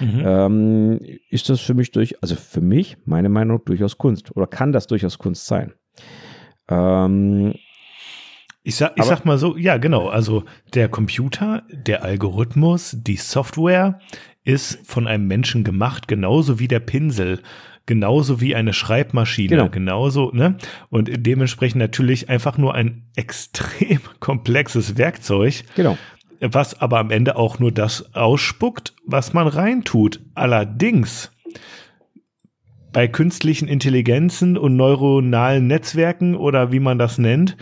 mhm. 0.00 0.22
ähm, 0.24 1.00
ist 1.30 1.48
das 1.50 1.60
für 1.60 1.74
mich 1.74 1.92
durch, 1.92 2.20
also 2.22 2.34
für 2.34 2.60
mich, 2.60 2.96
meine 3.04 3.28
Meinung, 3.28 3.60
durchaus 3.64 3.96
Kunst 3.98 4.34
oder 4.34 4.46
kann 4.46 4.72
das 4.72 4.86
durchaus 4.86 5.18
Kunst 5.18 5.46
sein. 5.46 5.72
Ähm, 6.68 7.54
ich 8.66 8.74
sag, 8.74 8.94
ich 8.96 9.04
sag 9.04 9.24
mal 9.24 9.38
so, 9.38 9.56
ja, 9.56 9.76
genau. 9.76 10.08
Also 10.08 10.42
der 10.74 10.88
Computer, 10.88 11.62
der 11.70 12.02
Algorithmus, 12.02 12.96
die 12.98 13.14
Software 13.14 14.00
ist 14.42 14.80
von 14.84 15.06
einem 15.06 15.28
Menschen 15.28 15.62
gemacht, 15.62 16.08
genauso 16.08 16.58
wie 16.58 16.66
der 16.66 16.80
Pinsel, 16.80 17.42
genauso 17.86 18.40
wie 18.40 18.56
eine 18.56 18.72
Schreibmaschine, 18.72 19.50
genau. 19.50 19.68
genauso, 19.68 20.32
ne? 20.32 20.56
Und 20.90 21.08
dementsprechend 21.14 21.78
natürlich 21.78 22.28
einfach 22.28 22.58
nur 22.58 22.74
ein 22.74 23.04
extrem 23.14 24.00
komplexes 24.18 24.98
Werkzeug. 24.98 25.62
Genau. 25.76 25.96
Was 26.40 26.80
aber 26.80 26.98
am 26.98 27.12
Ende 27.12 27.36
auch 27.36 27.60
nur 27.60 27.70
das 27.70 28.16
ausspuckt, 28.16 28.94
was 29.06 29.32
man 29.32 29.46
reintut. 29.46 30.18
Allerdings 30.34 31.30
bei 32.92 33.06
künstlichen 33.06 33.68
Intelligenzen 33.68 34.58
und 34.58 34.74
neuronalen 34.74 35.68
Netzwerken 35.68 36.34
oder 36.34 36.72
wie 36.72 36.80
man 36.80 36.98
das 36.98 37.18
nennt, 37.18 37.56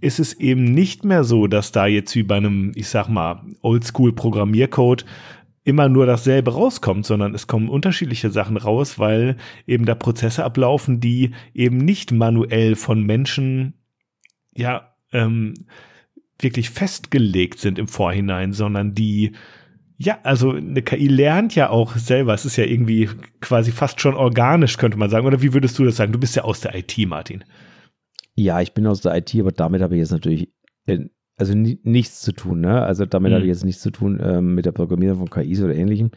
ist 0.00 0.18
es 0.18 0.34
eben 0.34 0.64
nicht 0.64 1.04
mehr 1.04 1.24
so, 1.24 1.46
dass 1.46 1.72
da 1.72 1.86
jetzt 1.86 2.14
wie 2.14 2.22
bei 2.22 2.36
einem, 2.36 2.72
ich 2.74 2.88
sag 2.88 3.08
mal, 3.08 3.42
Oldschool-Programmiercode 3.62 5.04
immer 5.64 5.88
nur 5.88 6.06
dasselbe 6.06 6.52
rauskommt, 6.52 7.04
sondern 7.06 7.34
es 7.34 7.46
kommen 7.46 7.68
unterschiedliche 7.68 8.30
Sachen 8.30 8.56
raus, 8.56 8.98
weil 8.98 9.36
eben 9.66 9.84
da 9.84 9.94
Prozesse 9.94 10.44
ablaufen, 10.44 11.00
die 11.00 11.32
eben 11.54 11.78
nicht 11.78 12.12
manuell 12.12 12.76
von 12.76 13.02
Menschen, 13.02 13.74
ja, 14.54 14.94
ähm, 15.12 15.54
wirklich 16.38 16.70
festgelegt 16.70 17.58
sind 17.58 17.78
im 17.78 17.88
Vorhinein, 17.88 18.52
sondern 18.52 18.94
die 18.94 19.32
ja, 19.98 20.18
also 20.24 20.52
eine 20.52 20.82
KI 20.82 21.08
lernt 21.08 21.54
ja 21.54 21.70
auch 21.70 21.96
selber. 21.96 22.34
Es 22.34 22.44
ist 22.44 22.56
ja 22.56 22.64
irgendwie 22.64 23.08
quasi 23.40 23.72
fast 23.72 24.00
schon 24.00 24.14
organisch, 24.14 24.76
könnte 24.76 24.98
man 24.98 25.08
sagen. 25.08 25.26
Oder 25.26 25.40
wie 25.40 25.54
würdest 25.54 25.78
du 25.78 25.84
das 25.84 25.96
sagen? 25.96 26.12
Du 26.12 26.18
bist 26.18 26.36
ja 26.36 26.44
aus 26.44 26.60
der 26.60 26.74
IT, 26.74 26.98
Martin. 27.06 27.44
Ja, 28.36 28.60
ich 28.60 28.72
bin 28.74 28.86
aus 28.86 29.00
der 29.00 29.16
IT, 29.16 29.34
aber 29.38 29.50
damit 29.50 29.82
habe 29.82 29.94
ich 29.94 30.00
jetzt 30.00 30.12
natürlich 30.12 30.48
also 31.38 31.54
nichts 31.54 32.22
zu 32.22 32.32
tun. 32.32 32.60
Ne? 32.60 32.82
Also 32.82 33.04
damit 33.04 33.30
mhm. 33.30 33.34
habe 33.34 33.44
ich 33.44 33.48
jetzt 33.50 33.64
nichts 33.64 33.82
zu 33.82 33.90
tun 33.90 34.20
ähm, 34.22 34.54
mit 34.54 34.64
der 34.66 34.72
Programmierung 34.72 35.18
von 35.18 35.30
KIs 35.30 35.62
oder 35.62 35.74
ähnlichem. 35.74 36.10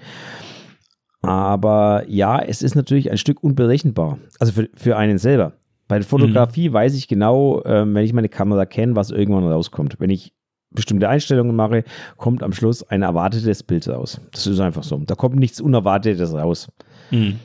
Aber 1.21 2.03
ja, 2.07 2.39
es 2.39 2.61
ist 2.61 2.75
natürlich 2.75 3.11
ein 3.11 3.17
Stück 3.17 3.43
unberechenbar. 3.43 4.19
Also 4.39 4.53
für, 4.53 4.69
für 4.75 4.95
einen 4.95 5.17
selber. 5.17 5.53
Bei 5.87 5.97
der 5.97 6.07
Fotografie 6.07 6.69
mhm. 6.69 6.73
weiß 6.73 6.95
ich 6.95 7.07
genau, 7.07 7.63
ähm, 7.65 7.93
wenn 7.95 8.05
ich 8.05 8.13
meine 8.13 8.29
Kamera 8.29 8.65
kenne, 8.65 8.95
was 8.95 9.11
irgendwann 9.11 9.43
rauskommt. 9.43 9.95
Wenn 9.99 10.09
ich 10.09 10.33
bestimmte 10.71 11.09
Einstellungen 11.09 11.55
mache, 11.55 11.83
kommt 12.15 12.43
am 12.43 12.53
Schluss 12.53 12.83
ein 12.83 13.01
erwartetes 13.01 13.63
Bild 13.63 13.87
raus. 13.87 14.21
Das 14.31 14.45
ist 14.47 14.59
einfach 14.59 14.83
so. 14.83 14.97
Da 14.99 15.15
kommt 15.15 15.35
nichts 15.35 15.59
Unerwartetes 15.59 16.33
raus. 16.33 16.71
Mhm. 17.11 17.39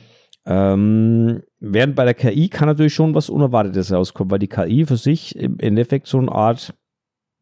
Ähm, 0.45 1.41
während 1.73 1.95
bei 1.95 2.05
der 2.05 2.13
KI 2.13 2.49
kann 2.49 2.67
natürlich 2.67 2.93
schon 2.93 3.15
was 3.15 3.29
Unerwartetes 3.29 3.91
rauskommen, 3.91 4.31
weil 4.31 4.39
die 4.39 4.47
KI 4.47 4.85
für 4.85 4.97
sich 4.97 5.35
im 5.35 5.59
Endeffekt 5.59 6.07
so 6.07 6.19
eine 6.19 6.31
Art 6.31 6.73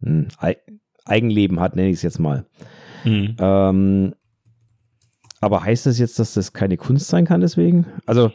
hm, 0.01 0.27
Eigenleben 1.06 1.60
hat, 1.60 1.75
nenne 1.75 1.89
ich 1.89 1.98
es 1.98 2.01
jetzt 2.01 2.20
mal. 2.20 2.46
Mhm. 3.03 3.36
Ähm, 3.38 4.15
aber 5.42 5.63
heißt 5.63 5.86
das 5.86 6.00
jetzt, 6.00 6.20
dass 6.20 6.34
das 6.36 6.53
keine 6.53 6.77
Kunst 6.77 7.10
sein 7.10 7.25
kann 7.25 7.42
deswegen? 7.42 7.86
Also, 8.06 8.32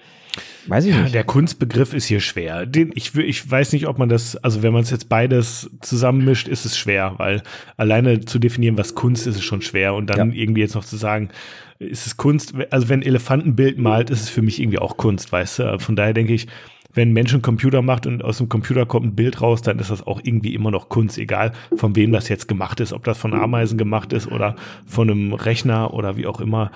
weiß 0.66 0.85
ich 0.87 0.95
ja, 0.95 1.02
nicht. 1.02 1.14
Der 1.14 1.25
Kunstbegriff 1.25 1.95
ist 1.95 2.07
hier 2.07 2.21
schwer. 2.21 2.66
Den, 2.66 2.92
ich, 2.95 3.14
ich 3.16 3.50
weiß 3.50 3.73
nicht, 3.73 3.87
ob 3.87 3.99
man 3.99 4.09
das, 4.09 4.37
also 4.37 4.62
wenn 4.62 4.73
man 4.73 4.83
es 4.83 4.90
jetzt 4.90 5.09
beides 5.09 5.71
zusammenmischt, 5.80 6.49
ist 6.49 6.64
es 6.64 6.76
schwer, 6.76 7.14
weil 7.18 7.42
alleine 7.76 8.25
zu 8.25 8.38
definieren, 8.38 8.78
was 8.78 8.95
Kunst 8.95 9.26
ist, 9.26 9.37
ist 9.37 9.45
schon 9.45 9.62
schwer. 9.62 9.95
Und 9.95 10.11
dann 10.11 10.33
ja. 10.33 10.42
irgendwie 10.42 10.61
jetzt 10.61 10.75
noch 10.75 10.85
zu 10.85 10.97
sagen, 10.97 11.30
ist 11.78 12.07
es 12.07 12.16
Kunst, 12.16 12.54
also 12.71 12.88
wenn 12.88 13.02
Elefantenbild 13.02 13.78
malt, 13.78 14.11
ist 14.11 14.23
es 14.23 14.28
für 14.28 14.42
mich 14.42 14.61
irgendwie 14.61 14.78
auch 14.78 14.97
Kunst, 14.97 15.30
weißt 15.30 15.59
du? 15.61 15.78
Von 15.78 15.95
daher 15.95 16.12
denke 16.12 16.35
ich, 16.35 16.49
wenn 16.95 17.11
ein 17.11 17.12
Mensch 17.12 17.33
einen 17.33 17.42
Computer 17.42 17.83
macht 17.83 18.07
und 18.07 18.25
aus 18.25 18.38
dem 18.38 18.49
Computer 18.49 18.87
kommt 18.87 19.07
ein 19.07 19.14
Bild 19.14 19.40
raus, 19.40 19.62
dann 19.62 19.78
ist 19.78 19.90
das 19.90 20.07
auch 20.07 20.21
irgendwie 20.23 20.54
immer 20.54 20.71
noch 20.71 20.88
Kunst, 20.88 21.18
egal 21.18 21.52
von 21.76 21.95
wem 21.95 22.12
das 22.12 22.28
jetzt 22.28 22.49
gemacht 22.49 22.80
ist, 22.80 22.92
ob 22.92 23.04
das 23.04 23.18
von 23.18 23.35
Ameisen 23.35 23.78
gemacht 23.78 24.12
ist 24.12 24.26
oder 24.26 24.57
von 24.87 25.11
einem 25.11 25.33
Rechner 25.33 25.95
oder 25.95 26.16
wie 26.16 26.26
auch 26.26 26.40
immer. 26.40 26.73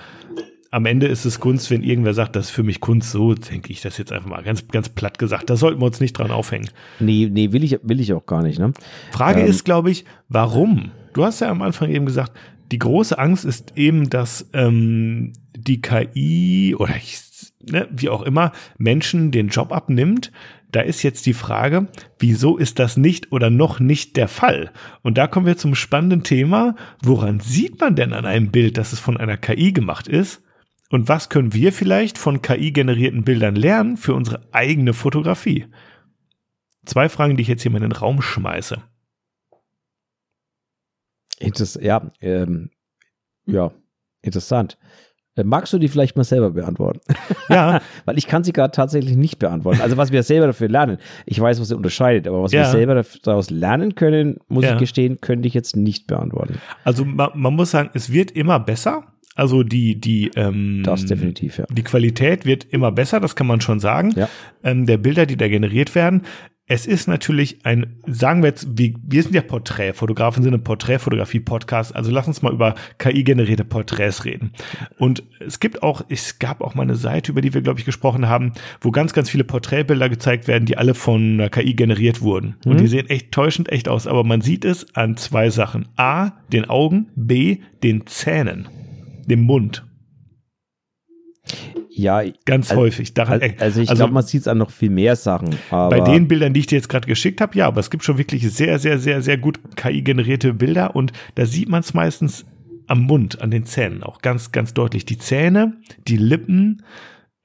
Am 0.73 0.87
Ende 0.87 1.05
ist 1.05 1.23
es 1.23 1.39
Kunst, 1.39 1.69
wenn 1.69 1.83
irgendwer 1.83 2.15
sagt, 2.15 2.35
das 2.35 2.45
ist 2.45 2.51
für 2.51 2.63
mich 2.63 2.79
Kunst, 2.79 3.11
so 3.11 3.35
denke 3.35 3.71
ich 3.71 3.81
das 3.81 3.99
jetzt 3.99 4.11
einfach 4.11 4.27
mal 4.27 4.41
ganz, 4.41 4.67
ganz 4.69 4.89
platt 4.89 5.19
gesagt. 5.19 5.51
Da 5.51 5.55
sollten 5.55 5.79
wir 5.79 5.85
uns 5.85 5.99
nicht 5.99 6.13
dran 6.13 6.31
aufhängen. 6.31 6.67
Nee, 6.99 7.29
nee, 7.31 7.51
will 7.51 7.63
ich, 7.63 7.77
will 7.83 7.99
ich 7.99 8.11
auch 8.11 8.25
gar 8.25 8.41
nicht. 8.41 8.57
Ne? 8.57 8.73
Frage 9.11 9.41
ähm, 9.41 9.45
ist, 9.45 9.65
glaube 9.65 9.91
ich, 9.91 10.03
warum? 10.29 10.89
Du 11.13 11.23
hast 11.25 11.41
ja 11.41 11.49
am 11.51 11.61
Anfang 11.61 11.91
eben 11.91 12.07
gesagt, 12.07 12.31
die 12.71 12.79
große 12.79 13.19
Angst 13.19 13.45
ist 13.45 13.73
eben, 13.77 14.09
dass 14.09 14.49
ähm, 14.53 15.33
die 15.55 15.79
KI 15.79 16.75
oder 16.75 16.95
ich 16.95 17.19
ne, 17.69 17.87
wie 17.91 18.09
auch 18.09 18.23
immer, 18.23 18.51
Menschen 18.79 19.29
den 19.29 19.49
Job 19.49 19.71
abnimmt. 19.71 20.31
Da 20.71 20.81
ist 20.81 21.03
jetzt 21.03 21.27
die 21.27 21.35
Frage, 21.35 21.87
wieso 22.17 22.57
ist 22.57 22.79
das 22.79 22.97
nicht 22.97 23.31
oder 23.31 23.51
noch 23.51 23.79
nicht 23.79 24.17
der 24.17 24.27
Fall? 24.27 24.71
Und 25.03 25.19
da 25.19 25.27
kommen 25.27 25.45
wir 25.45 25.55
zum 25.55 25.75
spannenden 25.75 26.23
Thema. 26.23 26.73
Woran 27.03 27.39
sieht 27.41 27.79
man 27.79 27.95
denn 27.95 28.11
an 28.11 28.25
einem 28.25 28.49
Bild, 28.49 28.77
dass 28.77 28.91
es 28.91 28.99
von 28.99 29.17
einer 29.17 29.37
KI 29.37 29.71
gemacht 29.71 30.07
ist? 30.07 30.41
Und 30.93 31.09
was 31.09 31.29
können 31.29 31.55
wir 31.55 31.73
vielleicht 31.73 32.19
von 32.19 32.43
KI-generierten 32.43 33.23
Bildern 33.23 33.55
lernen 33.55 33.97
für 33.97 34.13
unsere 34.13 34.47
eigene 34.51 34.93
Fotografie? 34.93 35.65
Zwei 36.85 37.09
Fragen, 37.09 37.35
die 37.35 37.41
ich 37.41 37.47
jetzt 37.47 37.63
hier 37.63 37.71
mal 37.71 37.77
in 37.77 37.89
den 37.89 37.93
Raum 37.93 38.21
schmeiße. 38.21 38.77
Interess 41.39 41.79
ja, 41.81 42.11
ähm, 42.21 42.69
ja, 43.47 43.71
interessant. 44.21 44.77
Äh, 45.35 45.43
magst 45.43 45.73
du 45.73 45.79
die 45.79 45.87
vielleicht 45.87 46.15
mal 46.15 46.25
selber 46.25 46.51
beantworten? 46.51 46.99
Ja. 47.49 47.81
Weil 48.05 48.19
ich 48.19 48.27
kann 48.27 48.43
sie 48.43 48.53
gerade 48.53 48.71
tatsächlich 48.71 49.17
nicht 49.17 49.39
beantworten. 49.39 49.81
Also 49.81 49.97
was 49.97 50.11
wir 50.11 50.21
selber 50.21 50.45
dafür 50.45 50.69
lernen. 50.69 50.99
Ich 51.25 51.39
weiß, 51.39 51.59
was 51.59 51.69
sie 51.69 51.75
unterscheidet, 51.75 52.27
aber 52.27 52.43
was 52.43 52.51
ja. 52.51 52.59
wir 52.59 52.65
selber 52.67 53.03
daraus 53.23 53.49
lernen 53.49 53.95
können, 53.95 54.37
muss 54.47 54.63
ja. 54.63 54.73
ich 54.73 54.79
gestehen, 54.79 55.19
könnte 55.21 55.47
ich 55.47 55.55
jetzt 55.55 55.75
nicht 55.75 56.05
beantworten. 56.05 56.61
Also 56.83 57.03
man, 57.03 57.31
man 57.33 57.55
muss 57.55 57.71
sagen, 57.71 57.89
es 57.95 58.11
wird 58.11 58.29
immer 58.29 58.59
besser. 58.59 59.07
Also 59.35 59.63
die, 59.63 59.99
die, 59.99 60.31
ähm, 60.35 60.83
das 60.83 61.05
definitiv, 61.05 61.57
ja. 61.57 61.65
Die 61.71 61.83
Qualität 61.83 62.45
wird 62.45 62.65
immer 62.65 62.91
besser, 62.91 63.19
das 63.19 63.35
kann 63.35 63.47
man 63.47 63.61
schon 63.61 63.79
sagen. 63.79 64.13
Ja. 64.15 64.29
Ähm, 64.63 64.85
der 64.85 64.97
Bilder, 64.97 65.25
die 65.25 65.37
da 65.37 65.47
generiert 65.47 65.95
werden. 65.95 66.21
Es 66.65 66.85
ist 66.85 67.07
natürlich 67.07 67.65
ein, 67.65 67.97
sagen 68.07 68.41
wir 68.41 68.47
jetzt, 68.47 68.67
wie, 68.77 68.95
wir 69.03 69.21
sind 69.21 69.35
ja 69.35 69.41
Porträtfotografen, 69.41 70.43
sind 70.43 70.53
ein 70.53 70.63
Porträtfotografie-Podcast, 70.63 71.93
also 71.93 72.09
lass 72.09 72.25
uns 72.25 72.41
mal 72.41 72.53
über 72.53 72.75
KI-generierte 72.99 73.65
Porträts 73.65 74.23
reden. 74.23 74.53
Und 74.97 75.23
es 75.45 75.59
gibt 75.59 75.83
auch, 75.83 76.05
es 76.07 76.39
gab 76.39 76.61
auch 76.61 76.73
mal 76.73 76.83
eine 76.83 76.95
Seite, 76.95 77.33
über 77.33 77.41
die 77.41 77.53
wir, 77.53 77.61
glaube 77.61 77.79
ich, 77.79 77.85
gesprochen 77.85 78.29
haben, 78.29 78.53
wo 78.79 78.91
ganz, 78.91 79.11
ganz 79.11 79.29
viele 79.29 79.43
Porträtbilder 79.43 80.07
gezeigt 80.07 80.47
werden, 80.47 80.65
die 80.65 80.77
alle 80.77 80.93
von 80.93 81.33
einer 81.33 81.49
KI 81.49 81.73
generiert 81.73 82.21
wurden. 82.21 82.55
Mhm. 82.63 82.71
Und 82.71 82.79
die 82.79 82.87
sehen 82.87 83.09
echt 83.09 83.33
täuschend 83.33 83.69
echt 83.69 83.89
aus, 83.89 84.07
aber 84.07 84.23
man 84.23 84.39
sieht 84.39 84.63
es 84.63 84.95
an 84.95 85.17
zwei 85.17 85.49
Sachen. 85.49 85.89
A, 85.97 86.31
den 86.53 86.69
Augen, 86.69 87.07
B, 87.17 87.57
den 87.83 88.07
Zähnen, 88.07 88.69
dem 89.25 89.41
Mund. 89.41 89.85
Ja, 91.95 92.23
ganz 92.45 92.71
also, 92.71 92.81
häufig. 92.81 93.13
Daran, 93.13 93.41
also 93.59 93.81
ich 93.81 93.89
also, 93.89 94.01
glaube, 94.01 94.13
man 94.13 94.23
sieht 94.23 94.41
es 94.41 94.47
an 94.47 94.57
noch 94.57 94.71
viel 94.71 94.89
mehr 94.89 95.15
Sachen. 95.15 95.55
bei 95.69 95.99
den 95.99 96.27
Bildern, 96.27 96.53
die 96.53 96.61
ich 96.61 96.67
dir 96.67 96.77
jetzt 96.77 96.89
gerade 96.89 97.07
geschickt 97.07 97.39
habe, 97.39 97.55
ja, 97.57 97.67
aber 97.67 97.79
es 97.79 97.91
gibt 97.91 98.03
schon 98.03 98.17
wirklich 98.17 98.49
sehr, 98.51 98.79
sehr, 98.79 98.97
sehr, 98.97 99.21
sehr 99.21 99.37
gut 99.37 99.59
KI-generierte 99.75 100.53
Bilder 100.53 100.95
und 100.95 101.13
da 101.35 101.45
sieht 101.45 101.69
man 101.69 101.81
es 101.81 101.93
meistens 101.93 102.45
am 102.87 103.01
Mund, 103.01 103.41
an 103.41 103.51
den 103.51 103.65
Zähnen 103.65 104.03
auch 104.03 104.21
ganz, 104.21 104.51
ganz 104.51 104.73
deutlich. 104.73 105.05
Die 105.05 105.17
Zähne, 105.17 105.77
die 106.07 106.17
Lippen, 106.17 106.83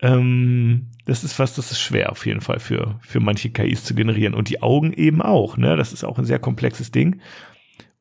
ähm, 0.01 0.89
das 1.05 1.25
ist 1.25 1.39
was, 1.39 1.55
das 1.55 1.71
ist 1.71 1.81
schwer 1.81 2.11
auf 2.11 2.27
jeden 2.27 2.41
Fall 2.41 2.59
für, 2.59 2.99
für 3.03 3.21
manche 3.21 3.51
KIs 3.51 3.85
zu 3.85 3.95
generieren 3.95 4.35
und 4.35 4.49
die 4.49 4.63
Augen 4.63 4.93
eben 4.93 5.23
auch, 5.23 5.57
ne? 5.57 5.77
Das 5.77 5.93
ist 5.93 6.05
auch 6.05 6.19
ein 6.19 6.25
sehr 6.25 6.39
komplexes 6.39 6.91
Ding. 6.91 7.21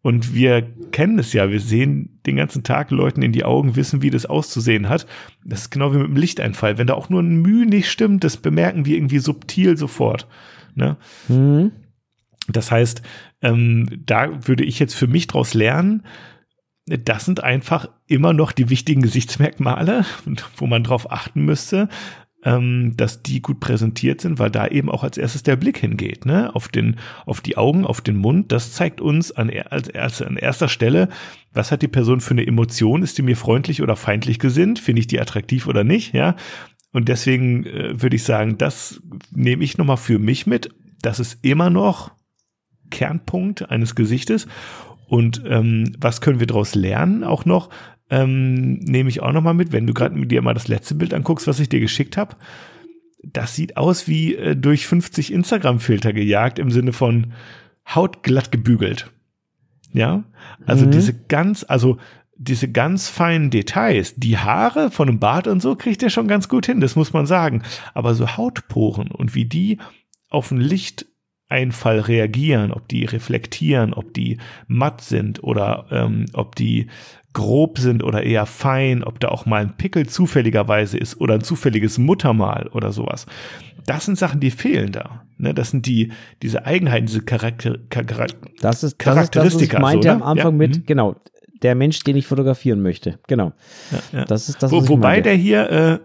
Und 0.01 0.33
wir 0.33 0.61
kennen 0.91 1.19
es 1.19 1.33
ja, 1.33 1.49
wir 1.51 1.59
sehen 1.59 2.19
den 2.25 2.37
ganzen 2.37 2.63
Tag 2.63 2.91
Leuten 2.91 3.21
in 3.21 3.31
die 3.31 3.43
Augen, 3.43 3.75
wissen, 3.75 4.01
wie 4.01 4.09
das 4.09 4.25
auszusehen 4.25 4.89
hat. 4.89 5.05
Das 5.43 5.61
ist 5.61 5.69
genau 5.71 5.93
wie 5.93 5.97
mit 5.97 6.07
dem 6.07 6.15
Lichteinfall. 6.15 6.77
Wenn 6.77 6.87
da 6.87 6.93
auch 6.93 7.09
nur 7.09 7.21
ein 7.21 7.41
Mühe 7.41 7.65
nicht 7.65 7.89
stimmt, 7.89 8.23
das 8.23 8.37
bemerken 8.37 8.85
wir 8.85 8.95
irgendwie 8.95 9.19
subtil 9.19 9.77
sofort. 9.77 10.27
Ne? 10.75 10.97
Mhm. 11.27 11.71
Das 12.47 12.71
heißt, 12.71 13.01
ähm, 13.41 14.03
da 14.05 14.47
würde 14.47 14.63
ich 14.63 14.79
jetzt 14.79 14.93
für 14.93 15.07
mich 15.07 15.27
draus 15.27 15.53
lernen, 15.53 16.03
das 16.85 17.25
sind 17.25 17.43
einfach 17.43 17.89
immer 18.07 18.31
noch 18.31 18.53
die 18.53 18.69
wichtigen 18.69 19.01
Gesichtsmerkmale, 19.01 20.05
wo 20.57 20.67
man 20.67 20.83
drauf 20.83 21.11
achten 21.11 21.43
müsste 21.43 21.89
ähm, 22.43 22.95
dass 22.95 23.23
die 23.23 23.41
gut 23.41 23.59
präsentiert 23.59 24.21
sind, 24.21 24.39
weil 24.39 24.51
da 24.51 24.67
eben 24.67 24.89
auch 24.89 25.03
als 25.03 25.17
erstes 25.17 25.43
der 25.43 25.55
Blick 25.55 25.79
hingeht, 25.79 26.25
ne? 26.25 26.53
Auf 26.55 26.67
den, 26.67 26.97
auf 27.25 27.41
die 27.41 27.57
Augen, 27.57 27.85
auf 27.85 28.01
den 28.01 28.15
Mund. 28.15 28.51
Das 28.51 28.73
zeigt 28.73 29.01
uns 29.01 29.31
an, 29.31 29.49
als 29.69 29.87
erste, 29.87 30.27
an 30.27 30.37
erster 30.37 30.69
Stelle, 30.69 31.09
was 31.51 31.71
hat 31.71 31.81
die 31.81 31.87
Person 31.87 32.21
für 32.21 32.31
eine 32.31 32.45
Emotion? 32.45 33.01
Ist 33.01 33.17
die 33.17 33.23
mir 33.23 33.35
freundlich 33.35 33.81
oder 33.81 33.95
feindlich 33.95 34.39
gesinnt? 34.39 34.79
Finde 34.79 34.99
ich 34.99 35.07
die 35.07 35.19
attraktiv 35.19 35.67
oder 35.67 35.83
nicht? 35.83 36.13
Ja. 36.13 36.35
und 36.93 37.09
deswegen 37.09 37.65
äh, 37.65 38.01
würde 38.01 38.15
ich 38.15 38.23
sagen, 38.23 38.57
das 38.57 39.01
nehme 39.31 39.63
ich 39.63 39.77
nochmal 39.77 39.97
für 39.97 40.19
mich 40.19 40.47
mit. 40.47 40.69
Das 41.01 41.19
ist 41.19 41.39
immer 41.43 41.69
noch 41.69 42.11
Kernpunkt 42.91 43.69
eines 43.69 43.95
Gesichtes. 43.95 44.47
Und 45.07 45.41
ähm, 45.47 45.95
was 45.99 46.21
können 46.21 46.39
wir 46.39 46.47
daraus 46.47 46.75
lernen 46.75 47.23
auch 47.23 47.45
noch? 47.45 47.69
Ähm, 48.09 48.75
nehme 48.75 49.09
ich 49.09 49.21
auch 49.21 49.33
nochmal 49.33 49.53
mit, 49.53 49.71
wenn 49.71 49.85
du 49.85 49.93
gerade 49.93 50.15
mit 50.15 50.31
dir 50.31 50.41
mal 50.41 50.53
das 50.53 50.67
letzte 50.67 50.95
Bild 50.95 51.13
anguckst, 51.13 51.47
was 51.47 51.59
ich 51.59 51.69
dir 51.69 51.79
geschickt 51.79 52.15
habe. 52.15 52.35
Das 53.23 53.55
sieht 53.55 53.75
aus 53.75 54.07
wie 54.07 54.35
äh, 54.35 54.55
durch 54.55 54.87
50 54.87 55.33
Instagram-Filter 55.33 56.13
gejagt 56.13 56.59
im 56.59 56.71
Sinne 56.71 56.93
von 56.93 57.33
Haut 57.93 58.23
glatt 58.23 58.51
gebügelt. 58.51 59.11
Ja, 59.93 60.23
also 60.65 60.85
mhm. 60.85 60.91
diese 60.91 61.13
ganz, 61.13 61.65
also 61.67 61.97
diese 62.37 62.71
ganz 62.71 63.09
feinen 63.09 63.49
Details, 63.49 64.13
die 64.15 64.37
Haare 64.37 64.91
von 64.91 65.09
einem 65.09 65.19
Bart 65.19 65.47
und 65.47 65.61
so 65.61 65.75
kriegt 65.75 66.03
er 66.03 66.09
schon 66.09 66.27
ganz 66.27 66.49
gut 66.49 66.65
hin, 66.65 66.81
das 66.81 66.95
muss 66.95 67.13
man 67.13 67.25
sagen. 67.25 67.63
Aber 67.93 68.13
so 68.13 68.37
Hautporen 68.37 69.09
und 69.09 69.33
wie 69.33 69.45
die 69.45 69.79
auf 70.29 70.51
ein 70.51 70.59
Lichteinfall 70.59 71.99
reagieren, 71.99 72.71
ob 72.71 72.87
die 72.87 73.05
reflektieren, 73.05 73.93
ob 73.93 74.13
die 74.13 74.37
matt 74.67 75.01
sind 75.01 75.43
oder 75.43 75.87
ähm, 75.89 76.25
ob 76.33 76.55
die 76.55 76.87
grob 77.37 77.77
sind 77.77 78.03
oder 78.03 78.23
eher 78.23 78.47
fein, 78.47 79.03
ob 79.03 79.19
da 79.19 79.27
auch 79.27 79.45
mal 79.45 79.61
ein 79.61 79.77
Pickel 79.77 80.07
zufälligerweise 80.07 80.97
ist 80.97 81.21
oder 81.21 81.35
ein 81.35 81.41
zufälliges 81.41 81.99
Muttermal 81.99 82.67
oder 82.73 82.91
sowas. 82.91 83.27
Das 83.85 84.05
sind 84.05 84.17
Sachen, 84.17 84.39
die 84.39 84.49
fehlen 84.49 84.91
da. 84.91 85.21
Ne, 85.37 85.53
das 85.53 85.69
sind 85.69 85.85
die, 85.85 86.11
diese 86.41 86.65
Eigenheiten, 86.65 87.05
diese 87.05 87.21
Charakter, 87.21 87.77
Charakter, 87.91 88.35
das 88.59 88.83
ist, 88.83 88.97
Charakteristika. 88.97 89.43
Das 89.43 89.53
ist, 89.53 89.61
das, 89.61 89.71
was 89.71 89.77
ich 89.77 89.79
meinte 89.79 90.07
so, 90.07 90.15
ne? 90.15 90.23
am 90.23 90.23
Anfang 90.23 90.53
ja? 90.53 90.57
mit, 90.57 90.77
mhm. 90.77 90.85
genau, 90.87 91.15
der 91.61 91.75
Mensch, 91.75 91.99
den 92.03 92.17
ich 92.17 92.25
fotografieren 92.25 92.81
möchte. 92.81 93.19
Genau. 93.27 93.53
Ja, 93.91 94.19
ja. 94.19 94.25
Das 94.25 94.49
ist 94.49 94.63
das. 94.63 94.71
Wo, 94.71 94.87
wobei 94.87 95.21
der 95.21 95.35
hier, 95.35 95.69
äh, 95.69 95.99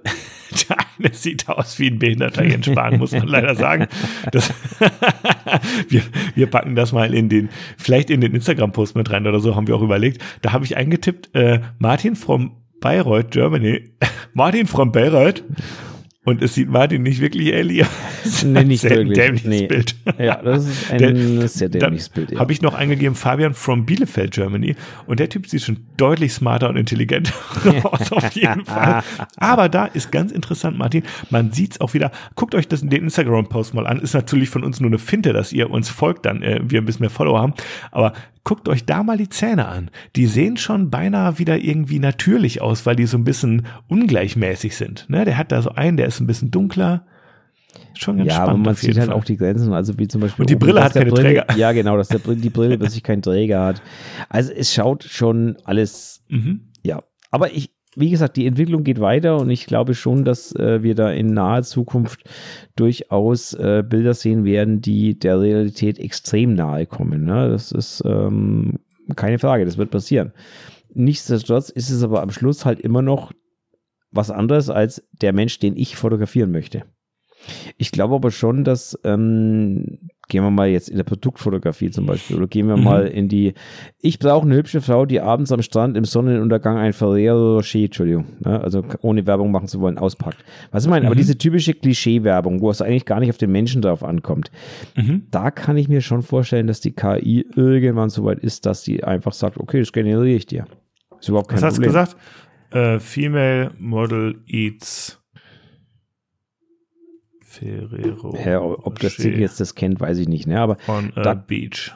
der 0.69 0.79
eine 0.99 1.15
sieht 1.15 1.49
aus 1.49 1.79
wie 1.79 1.89
ein 1.89 1.99
behinderter 1.99 2.45
Jens 2.45 2.67
Spahn, 2.67 2.99
muss 2.99 3.13
man 3.13 3.27
leider 3.27 3.55
sagen. 3.55 3.87
Das, 4.31 4.53
wir, 5.89 6.03
wir 6.35 6.47
packen 6.47 6.75
das 6.75 6.93
mal 6.93 7.15
in 7.15 7.29
den, 7.29 7.49
vielleicht 7.77 8.11
in 8.11 8.21
den 8.21 8.35
Instagram-Post 8.35 8.97
mit 8.97 9.11
rein 9.11 9.27
oder 9.27 9.41
so, 9.41 9.57
haben 9.57 9.67
wir 9.67 9.77
auch 9.77 9.83
überlegt. 9.83 10.23
Da 10.43 10.53
habe 10.53 10.65
ich 10.65 10.77
eingetippt, 10.77 11.35
äh, 11.35 11.61
Martin 11.79 12.17
from 12.17 12.57
Bayreuth, 12.81 13.31
Germany. 13.31 13.91
Martin 14.35 14.67
from 14.67 14.93
Bayreuth. 14.93 15.43
Und 16.25 16.41
es 16.41 16.55
sieht 16.55 16.69
Martin 16.69 17.03
nicht 17.03 17.21
wirklich 17.21 17.49
ähnlich 17.53 17.83
aus. 17.83 17.91
Nee, 18.45 18.65
nicht 18.65 18.81
sehr 18.81 18.91
wirklich. 18.91 19.19
Dämliches 19.19 19.49
nee. 19.49 19.67
Bild. 19.67 19.97
Ja, 20.19 20.41
das 20.41 20.67
ist 20.67 20.91
ein 20.93 20.99
der, 20.99 21.49
sehr 21.49 21.69
dämliches 21.69 22.09
Bild. 22.09 22.31
Ja. 22.31 22.39
Habe 22.39 22.53
ich 22.53 22.63
noch 22.63 22.75
eingegeben, 22.75 23.17
Fabian 23.17 23.53
from 23.53 23.85
Bielefeld, 23.85 24.33
Germany. 24.33 24.77
Und 25.07 25.19
der 25.19 25.29
Typ 25.29 25.49
sieht 25.49 25.63
schon 25.63 25.81
deutlich 25.97 26.33
smarter 26.33 26.69
und 26.69 26.77
intelligenter 26.77 27.33
aus, 27.85 28.13
auf 28.13 28.31
jeden 28.33 28.65
Fall. 28.65 29.03
Aber 29.37 29.69
da 29.69 29.87
ist 29.87 30.13
ganz 30.13 30.31
interessant, 30.31 30.79
Martin, 30.79 31.03
man 31.31 31.53
sieht's 31.53 31.81
auch 31.81 31.95
wieder. 31.95 32.13
Guckt 32.37 32.55
euch 32.55 32.69
das 32.69 32.83
in 32.83 32.91
den 32.91 33.05
Instagram-Post 33.05 33.75
mal 33.75 33.87
an. 33.87 33.99
Ist 34.01 34.15
natürlich 34.15 34.51
von 34.51 34.63
uns 34.63 34.81
nur 34.81 34.91
eine 34.91 34.99
Finte, 34.99 35.33
dass 35.33 35.53
ihr 35.53 35.71
uns 35.71 35.89
folgt, 35.89 36.27
dann 36.27 36.43
äh, 36.43 36.61
wir 36.63 36.81
ein 36.81 36.85
bisschen 36.85 37.03
mehr 37.03 37.11
Follower 37.11 37.41
haben. 37.41 37.55
Aber 37.91 38.13
guckt 38.45 38.69
euch 38.69 38.85
da 38.85 39.03
mal 39.03 39.17
die 39.17 39.29
Zähne 39.29 39.67
an. 39.67 39.91
Die 40.17 40.27
sehen 40.27 40.57
schon 40.57 40.91
beinahe 40.91 41.39
wieder 41.39 41.59
irgendwie 41.59 41.99
natürlich 41.99 42.61
aus, 42.61 42.87
weil 42.87 42.97
die 42.97 43.07
so 43.07 43.17
ein 43.17 43.25
bisschen 43.25 43.67
ungleichmäßig 43.89 44.77
sind. 44.77 45.09
Ne? 45.09 45.25
Der 45.25 45.39
hat 45.39 45.53
da 45.53 45.63
so 45.63 45.71
einen, 45.71 45.97
der 45.97 46.07
ist 46.07 46.21
ein 46.21 46.27
bisschen 46.27 46.51
dunkler. 46.51 47.07
Schon 47.95 48.19
ganz 48.19 48.29
ja, 48.29 48.35
spannend. 48.35 48.49
Ja, 48.49 48.55
aber 48.55 48.59
man 48.59 48.75
sieht 48.75 48.99
halt 48.99 49.11
auch 49.11 49.25
die 49.25 49.37
Grenzen, 49.37 49.73
also 49.73 49.99
wie 49.99 50.09
zum 50.09 50.21
Beispiel. 50.21 50.43
Und 50.43 50.51
die 50.51 50.57
Brille 50.57 50.83
hat 50.83 50.95
keine 50.95 51.11
Brille, 51.11 51.45
Träger. 51.45 51.57
Ja, 51.57 51.73
genau, 51.73 51.97
dass 51.97 52.09
der, 52.09 52.21
die 52.21 52.51
Brille 52.51 52.79
plötzlich 52.79 53.03
keinen 53.03 53.23
Träger 53.23 53.65
hat. 53.65 53.83
Also 54.29 54.53
es 54.53 54.73
schaut 54.73 55.05
schon 55.05 55.57
alles, 55.65 56.23
mhm. 56.29 56.69
ja. 56.83 57.03
Aber 57.31 57.53
ich, 57.53 57.72
wie 57.95 58.11
gesagt, 58.11 58.37
die 58.37 58.47
Entwicklung 58.47 58.85
geht 58.85 59.01
weiter 59.01 59.37
und 59.39 59.51
ich 59.51 59.67
glaube 59.67 59.95
schon, 59.95 60.25
dass 60.25 60.55
äh, 60.57 60.83
wir 60.83 60.95
da 60.95 61.11
in 61.11 61.35
naher 61.35 61.63
Zukunft 61.63 62.25
durchaus 62.75 63.53
äh, 63.55 63.85
Bilder 63.87 64.15
sehen 64.15 64.45
werden, 64.45 64.81
die 64.81 65.19
der 65.19 65.41
Realität 65.41 65.99
extrem 65.99 66.55
nahe 66.55 66.87
kommen. 66.87 67.25
Ne? 67.25 67.51
Das 67.51 67.71
ist 67.71 68.03
ähm, 68.07 68.79
keine 69.17 69.39
Frage, 69.39 69.65
das 69.67 69.77
wird 69.77 69.91
passieren. 69.91 70.33
Nichtsdestotrotz 70.95 71.69
ist 71.71 71.91
es 71.91 72.03
aber 72.03 72.23
am 72.23 72.31
Schluss 72.31 72.65
halt 72.65 72.81
immer 72.81 73.03
noch 73.03 73.33
was 74.11 74.31
anderes 74.31 74.71
als 74.71 75.07
der 75.13 75.33
Mensch, 75.33 75.59
den 75.59 75.77
ich 75.77 75.97
fotografieren 75.97 76.51
möchte. 76.51 76.85
Ich 77.77 77.91
glaube 77.91 78.15
aber 78.15 78.31
schon, 78.31 78.65
dass, 78.65 78.99
ähm, 79.05 80.11
gehen 80.29 80.43
wir 80.45 80.51
mal 80.51 80.69
jetzt 80.69 80.89
in 80.89 80.97
der 80.97 81.05
Produktfotografie 81.05 81.91
zum 81.91 82.07
Beispiel, 82.07 82.37
oder 82.37 82.47
gehen 82.47 82.69
wir 82.69 82.77
mhm. 82.77 82.85
mal 82.85 83.07
in 83.07 83.29
die, 83.29 83.55
ich 84.01 84.19
brauche 84.19 84.47
eine 84.47 84.57
hübsche 84.57 84.81
Frau, 84.81 85.05
die 85.07 85.21
abends 85.21 85.53
am 85.53 85.63
Strand 85.63 85.97
im 85.97 86.05
Sonnenuntergang 86.05 86.79
ein 86.79 86.93
Ferrero 86.93 87.57
Rocher, 87.57 87.81
Entschuldigung, 87.81 88.27
ne, 88.41 88.61
also 88.61 88.85
ohne 89.01 89.27
Werbung 89.27 89.51
machen 89.51 89.69
zu 89.69 89.81
wollen, 89.81 89.99
auspackt. 89.99 90.45
Was 90.71 90.85
ich 90.85 90.91
meine, 90.91 91.03
mhm. 91.03 91.07
aber 91.07 91.17
diese 91.17 91.37
typische 91.37 91.75
Klischee-Werbung, 91.75 92.61
wo 92.61 92.71
es 92.71 92.81
eigentlich 92.81 93.05
gar 93.05 93.21
nicht 93.21 93.31
auf 93.31 93.39
den 93.39 93.53
Menschen 93.53 93.83
drauf 93.83 94.03
ankommt, 94.03 94.51
mhm. 94.97 95.27
da 95.31 95.51
kann 95.51 95.77
ich 95.77 95.89
mir 95.89 96.01
schon 96.01 96.23
vorstellen, 96.23 96.67
dass 96.67 96.81
die 96.81 96.93
KI 96.93 97.47
irgendwann 97.55 98.11
so 98.11 98.25
weit 98.25 98.39
ist, 98.39 98.67
dass 98.67 98.83
die 98.83 99.05
einfach 99.05 99.33
sagt, 99.33 99.59
okay, 99.59 99.81
das 99.81 99.93
generiere 99.93 100.37
ich 100.37 100.47
dir. 100.47 100.67
Ist 101.21 101.29
überhaupt 101.29 101.49
kein 101.49 101.63
Was 101.63 101.75
Problem. 101.75 101.95
Was 101.95 102.01
hast 102.01 102.13
du 102.13 102.17
gesagt? 102.17 102.97
Uh, 102.97 102.99
female 102.99 103.71
Model 103.79 104.41
Eats 104.47 105.22
Ferrero. 107.53 108.37
Ja, 108.45 108.61
ob 108.63 108.99
das 108.99 109.17
Ding 109.17 109.39
jetzt 109.39 109.61
das 109.61 109.75
kennt, 109.75 110.01
weiß 110.01 110.19
ich 110.19 110.29
nicht. 110.29 110.47
Ne? 110.47 110.59
Aber 110.59 110.79
on 110.89 111.13
da, 111.15 111.35
Beach. 111.35 111.95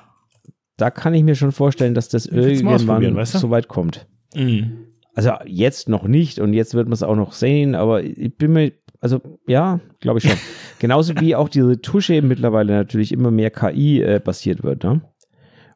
Da 0.77 0.91
kann 0.91 1.15
ich 1.15 1.25
mir 1.25 1.35
schon 1.35 1.53
vorstellen, 1.53 1.95
dass 1.95 2.09
das 2.09 2.27
irgendwann 2.27 3.17
weißt 3.17 3.35
du? 3.35 3.39
so 3.39 3.51
weit 3.51 3.67
kommt. 3.67 4.07
Mhm. 4.35 4.89
Also 5.15 5.33
jetzt 5.47 5.89
noch 5.89 6.07
nicht 6.07 6.39
und 6.41 6.53
jetzt 6.53 6.75
wird 6.75 6.89
man 6.89 6.93
es 6.93 7.03
auch 7.03 7.17
noch 7.17 7.33
sehen, 7.33 7.75
aber 7.75 8.03
ich 8.03 8.37
bin 8.37 8.53
mir, 8.53 8.73
also 9.01 9.21
ja, 9.47 9.81
glaube 10.01 10.19
ich 10.19 10.29
schon. 10.29 10.39
Genauso 10.79 11.15
wie 11.19 11.35
auch 11.35 11.49
diese 11.49 11.81
Tusche 11.81 12.21
mittlerweile 12.21 12.75
natürlich 12.75 13.13
immer 13.13 13.31
mehr 13.31 13.51
KI 13.51 14.03
äh, 14.03 14.21
basiert 14.23 14.63
wird. 14.63 14.85
Ne? 14.85 15.01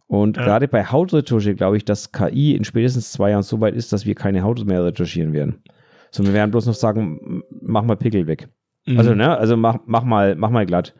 Und 0.06 0.36
ja. 0.36 0.44
gerade 0.44 0.68
bei 0.68 0.84
Hautretusche 0.84 1.54
glaube 1.54 1.78
ich, 1.78 1.86
dass 1.86 2.12
KI 2.12 2.54
in 2.54 2.64
spätestens 2.64 3.12
zwei 3.12 3.30
Jahren 3.30 3.42
so 3.42 3.62
weit 3.62 3.74
ist, 3.74 3.94
dass 3.94 4.04
wir 4.04 4.14
keine 4.14 4.42
Haut 4.42 4.62
mehr 4.66 4.84
retuschieren 4.84 5.32
werden. 5.32 5.62
Sondern 6.10 6.34
wir 6.34 6.38
werden 6.38 6.50
bloß 6.50 6.66
noch 6.66 6.74
sagen, 6.74 7.42
mach 7.62 7.84
mal 7.84 7.96
Pickel 7.96 8.26
weg. 8.26 8.50
Mhm. 8.90 8.98
Also, 8.98 9.14
ne, 9.14 9.36
also 9.36 9.56
mach, 9.56 9.78
mach 9.86 10.04
mal, 10.04 10.34
mach 10.36 10.50
mal 10.50 10.66
glatt. 10.66 10.94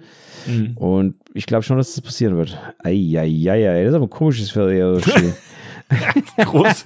Mhm. 0.46 0.76
Und 0.76 1.14
ich 1.35 1.46
glaube 1.46 1.62
schon, 1.62 1.76
dass 1.76 1.94
das 1.94 2.03
passieren 2.03 2.37
wird. 2.37 2.59
Eieiei, 2.83 3.85
das 3.85 3.90
ist 3.90 3.94
aber 3.94 4.07
ein 4.07 4.11
komisches 4.11 4.50
Ferrero 4.50 4.98
groß. 6.38 6.85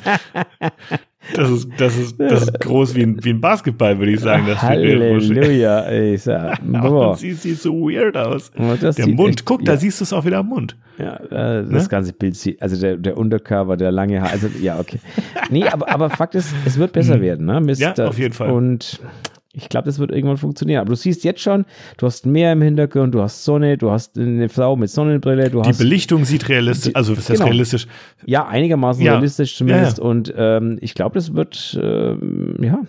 Das 1.35 1.51
ist, 1.51 1.69
das 1.79 1.97
ist, 1.97 2.21
das 2.21 2.43
ist 2.43 2.61
groß 2.61 2.95
wie 2.95 3.03
ein, 3.03 3.25
wie 3.25 3.31
ein 3.31 3.41
Basketball, 3.41 3.99
würde 3.99 4.13
ich 4.13 4.21
sagen. 4.21 4.45
Das 4.47 4.61
Halleluja. 4.61 5.91
Ich 5.91 6.23
sag, 6.23 6.59
boah. 6.67 7.17
sieht, 7.17 7.41
sieht 7.41 7.61
so 7.61 7.73
weird 7.75 8.17
aus. 8.17 8.51
der 8.53 9.07
Mund, 9.09 9.45
guck, 9.45 9.61
ja. 9.61 9.73
da 9.73 9.77
siehst 9.77 10.01
du 10.01 10.05
es 10.05 10.13
auch 10.13 10.25
wieder 10.25 10.39
am 10.39 10.49
Mund. 10.49 10.77
Ja, 10.99 11.19
das 11.19 11.69
ne? 11.69 11.89
ganze 11.89 12.13
Bild, 12.13 12.39
also 12.61 12.81
der, 12.81 12.97
der 12.97 13.17
Unterkörper, 13.17 13.77
der 13.77 13.91
lange 13.91 14.21
Haar, 14.21 14.31
also 14.31 14.49
ja, 14.61 14.79
okay. 14.79 15.01
Nee, 15.51 15.65
aber, 15.67 15.91
aber 15.91 16.11
Fakt 16.11 16.35
ist, 16.35 16.55
es 16.67 16.79
wird 16.79 16.93
besser 16.93 17.17
mhm. 17.17 17.23
werden, 17.23 17.47
ne? 17.47 17.61
Mist, 17.61 17.81
ja, 17.81 17.95
auf 18.07 18.19
jeden 18.19 18.35
Fall. 18.35 18.51
Und 18.51 19.01
ich 19.57 19.69
glaube, 19.69 19.87
das 19.87 19.99
wird 19.99 20.11
irgendwann 20.11 20.37
funktionieren. 20.37 20.81
Aber 20.81 20.91
du 20.91 20.97
siehst 20.97 21.23
jetzt 21.25 21.41
schon, 21.41 21.65
du 21.97 22.07
hast 22.07 22.27
mehr 22.27 22.53
im 22.53 22.61
Hintergrund, 22.61 23.15
du 23.15 23.23
hast 23.23 23.45
Sonne, 23.45 23.79
du 23.79 23.91
hast 23.91 24.19
eine 24.19 24.49
Frau 24.49 24.77
mit 24.77 24.91
Sonnenbrille, 24.91 25.49
du 25.49 25.63
die 25.63 25.69
hast. 25.69 25.79
Die 25.79 25.85
Belichtung 25.85 26.25
sieht 26.25 26.49
realistisch, 26.49 26.95
also 26.95 27.17
was 27.17 27.31
heißt 27.31 27.39
genau. 27.39 27.51
realistisch? 27.51 27.87
Ja, 28.27 28.47
einigermaßen 28.47 29.03
ja. 29.03 29.13
realistisch 29.13 29.57
zumindest. 29.57 29.99
Ja, 29.99 30.05
ja. 30.05 30.11
Und 30.11 30.35
ähm, 30.37 30.79
ich 30.81 30.95
glaube, 30.95 31.15
das 31.15 31.35
wird, 31.35 31.79
ähm, 31.81 32.57
ja, 32.61 32.83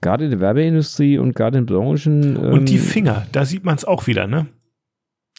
gerade 0.00 0.24
in 0.24 0.30
der 0.30 0.40
Werbeindustrie 0.40 1.18
und 1.18 1.34
gerade 1.34 1.58
in 1.58 1.66
Branchen. 1.66 2.36
Ähm, 2.36 2.52
und 2.52 2.68
die 2.68 2.78
Finger, 2.78 3.26
da 3.32 3.44
sieht 3.44 3.64
man 3.64 3.76
es 3.76 3.84
auch 3.84 4.08
wieder, 4.08 4.26
ne? 4.26 4.46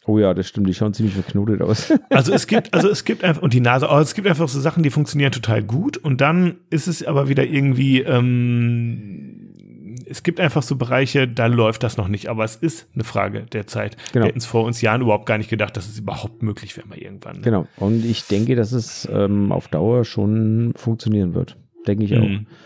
Oh 0.06 0.18
ja, 0.18 0.34
das 0.34 0.48
stimmt, 0.48 0.68
die 0.68 0.74
schauen 0.74 0.94
ziemlich 0.94 1.14
verknotet 1.14 1.62
aus. 1.62 1.94
Also 2.10 2.34
es 2.34 2.48
gibt, 2.48 2.74
also 2.74 2.90
es 2.90 3.06
gibt 3.06 3.24
einfach, 3.24 3.42
und 3.42 3.54
die 3.54 3.60
Nase, 3.60 3.88
oh, 3.90 4.00
es 4.00 4.16
gibt 4.16 4.28
einfach 4.28 4.48
so 4.48 4.60
Sachen, 4.60 4.82
die 4.82 4.90
funktionieren 4.90 5.32
total 5.32 5.62
gut 5.62 5.98
und 5.98 6.22
dann 6.22 6.56
ist 6.70 6.88
es 6.88 7.04
aber 7.04 7.30
wieder 7.30 7.46
irgendwie, 7.46 8.02
ähm, 8.02 9.41
es 10.12 10.24
gibt 10.24 10.40
einfach 10.40 10.62
so 10.62 10.76
Bereiche, 10.76 11.28
da 11.28 11.46
läuft 11.48 11.84
das 11.84 11.98
noch 11.98 12.08
nicht, 12.08 12.28
aber 12.28 12.44
es 12.44 12.58
ist 12.58 12.88
eine 12.94 13.04
Frage 13.04 13.44
der 13.44 13.66
Zeit. 13.66 13.96
Genau. 14.12 14.26
Wir 14.26 14.30
hätten 14.30 14.40
es 14.40 14.46
vor 14.46 14.66
uns 14.66 14.82
Jahren 14.82 15.02
überhaupt 15.02 15.26
gar 15.26 15.38
nicht 15.38 15.50
gedacht, 15.50 15.76
dass 15.78 15.88
es 15.88 15.98
überhaupt 15.98 16.44
möglich 16.44 16.76
wäre 16.78 16.88
mal 16.88 16.98
irgendwann. 16.98 17.38
Ne? 17.38 17.42
Genau. 17.42 17.68
Und 17.78 18.06
ich 18.06 18.28
denke, 18.28 18.56
dass 18.56 18.74
es 18.74 19.08
ähm, 19.12 19.52
auf 19.52 19.70
Dauer 19.70 20.04
schon 20.06 20.74
funktionieren 20.76 21.34
wird. 21.34 21.58
Denke 21.88 22.04
ich 22.04 22.16
auch. 22.16 22.22
Mhm. 22.22 22.34
Ja. 22.50 22.58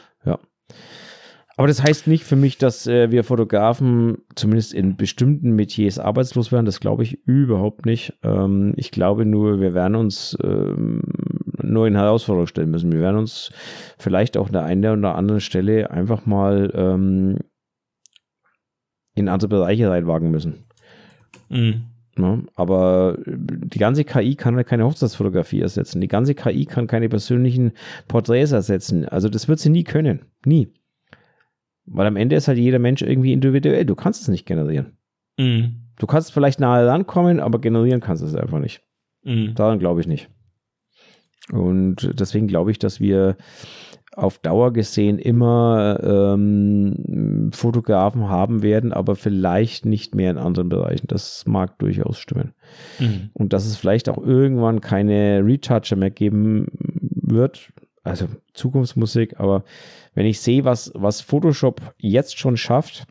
Aber 1.57 1.67
das 1.67 1.81
heißt 1.81 2.07
nicht 2.07 2.25
für 2.25 2.35
mich, 2.35 2.57
dass 2.57 2.85
äh, 2.85 3.11
wir 3.11 3.23
Fotografen 3.23 4.17
zumindest 4.35 4.73
in 4.73 4.97
bestimmten 4.97 5.51
Metiers 5.51 5.99
arbeitslos 5.99 6.51
werden. 6.51 6.65
Das 6.65 6.81
glaube 6.81 7.03
ich 7.03 7.25
überhaupt 7.25 7.85
nicht. 7.85 8.13
Ähm, 8.23 8.73
ich 8.75 8.91
glaube 8.91 9.25
nur, 9.25 9.61
wir 9.61 9.73
werden 9.73 9.95
uns 9.95 10.37
ähm, 10.43 11.01
nur 11.61 11.87
in 11.87 11.95
Herausforderungen 11.95 12.47
stellen 12.47 12.71
müssen. 12.71 12.91
Wir 12.91 12.99
werden 12.99 13.17
uns 13.17 13.51
vielleicht 13.97 14.35
auch 14.37 14.47
an 14.47 14.53
der 14.53 14.63
einen 14.63 14.99
oder 14.99 15.15
anderen 15.15 15.41
Stelle 15.41 15.91
einfach 15.91 16.25
mal 16.25 16.71
ähm, 16.75 17.37
in 19.15 19.29
andere 19.29 19.47
Bereiche 19.47 19.89
reinwagen 19.89 20.31
müssen. 20.31 20.65
Mhm. 21.49 21.85
Ja, 22.17 22.39
aber 22.55 23.17
die 23.25 23.79
ganze 23.79 24.05
KI 24.05 24.35
kann 24.35 24.63
keine 24.63 24.85
Hochzeitsfotografie 24.85 25.59
ersetzen. 25.59 25.99
Die 25.99 26.07
ganze 26.07 26.33
KI 26.33 26.65
kann 26.65 26.87
keine 26.87 27.09
persönlichen 27.09 27.73
Porträts 28.07 28.53
ersetzen. 28.53 29.05
Also 29.05 29.27
das 29.27 29.49
wird 29.49 29.59
sie 29.59 29.69
nie 29.69 29.83
können. 29.83 30.21
Nie. 30.45 30.69
Weil 31.85 32.07
am 32.07 32.15
Ende 32.15 32.35
ist 32.35 32.47
halt 32.47 32.57
jeder 32.57 32.79
Mensch 32.79 33.01
irgendwie 33.01 33.33
individuell. 33.33 33.85
Du 33.85 33.95
kannst 33.95 34.21
es 34.21 34.27
nicht 34.27 34.45
generieren. 34.45 34.97
Mhm. 35.37 35.81
Du 35.97 36.07
kannst 36.07 36.33
vielleicht 36.33 36.59
nahe 36.59 36.87
rankommen, 36.87 37.39
aber 37.39 37.59
generieren 37.59 38.01
kannst 38.01 38.23
du 38.23 38.27
es 38.27 38.35
einfach 38.35 38.59
nicht. 38.59 38.81
Mhm. 39.23 39.55
Daran 39.55 39.79
glaube 39.79 40.01
ich 40.01 40.07
nicht. 40.07 40.29
Und 41.51 42.19
deswegen 42.19 42.47
glaube 42.47 42.71
ich, 42.71 42.79
dass 42.79 42.99
wir 42.99 43.37
auf 44.15 44.39
Dauer 44.39 44.71
gesehen 44.71 45.19
immer 45.19 45.99
ähm, 46.01 47.49
Fotografen 47.53 48.29
haben 48.29 48.63
werden, 48.63 48.93
aber 48.93 49.15
vielleicht 49.15 49.85
nicht 49.85 50.15
mehr 50.15 50.31
in 50.31 50.37
anderen 50.37 50.69
Bereichen. 50.69 51.07
Das 51.07 51.43
mag 51.45 51.77
durchaus 51.79 52.17
stimmen. 52.17 52.53
Mhm. 52.99 53.29
Und 53.33 53.51
dass 53.53 53.65
es 53.65 53.75
vielleicht 53.75 54.07
auch 54.07 54.17
irgendwann 54.17 54.79
keine 54.79 55.41
Retoucher 55.45 55.97
mehr 55.97 56.11
geben 56.11 56.67
wird. 56.79 57.73
Also 58.05 58.27
Zukunftsmusik, 58.53 59.39
aber 59.39 59.63
wenn 60.13 60.27
ich 60.27 60.39
sehe, 60.39 60.63
was, 60.63 60.91
was 60.93 61.21
Photoshop 61.21 61.81
jetzt 61.97 62.37
schon 62.37 62.55
schafft 62.55 63.07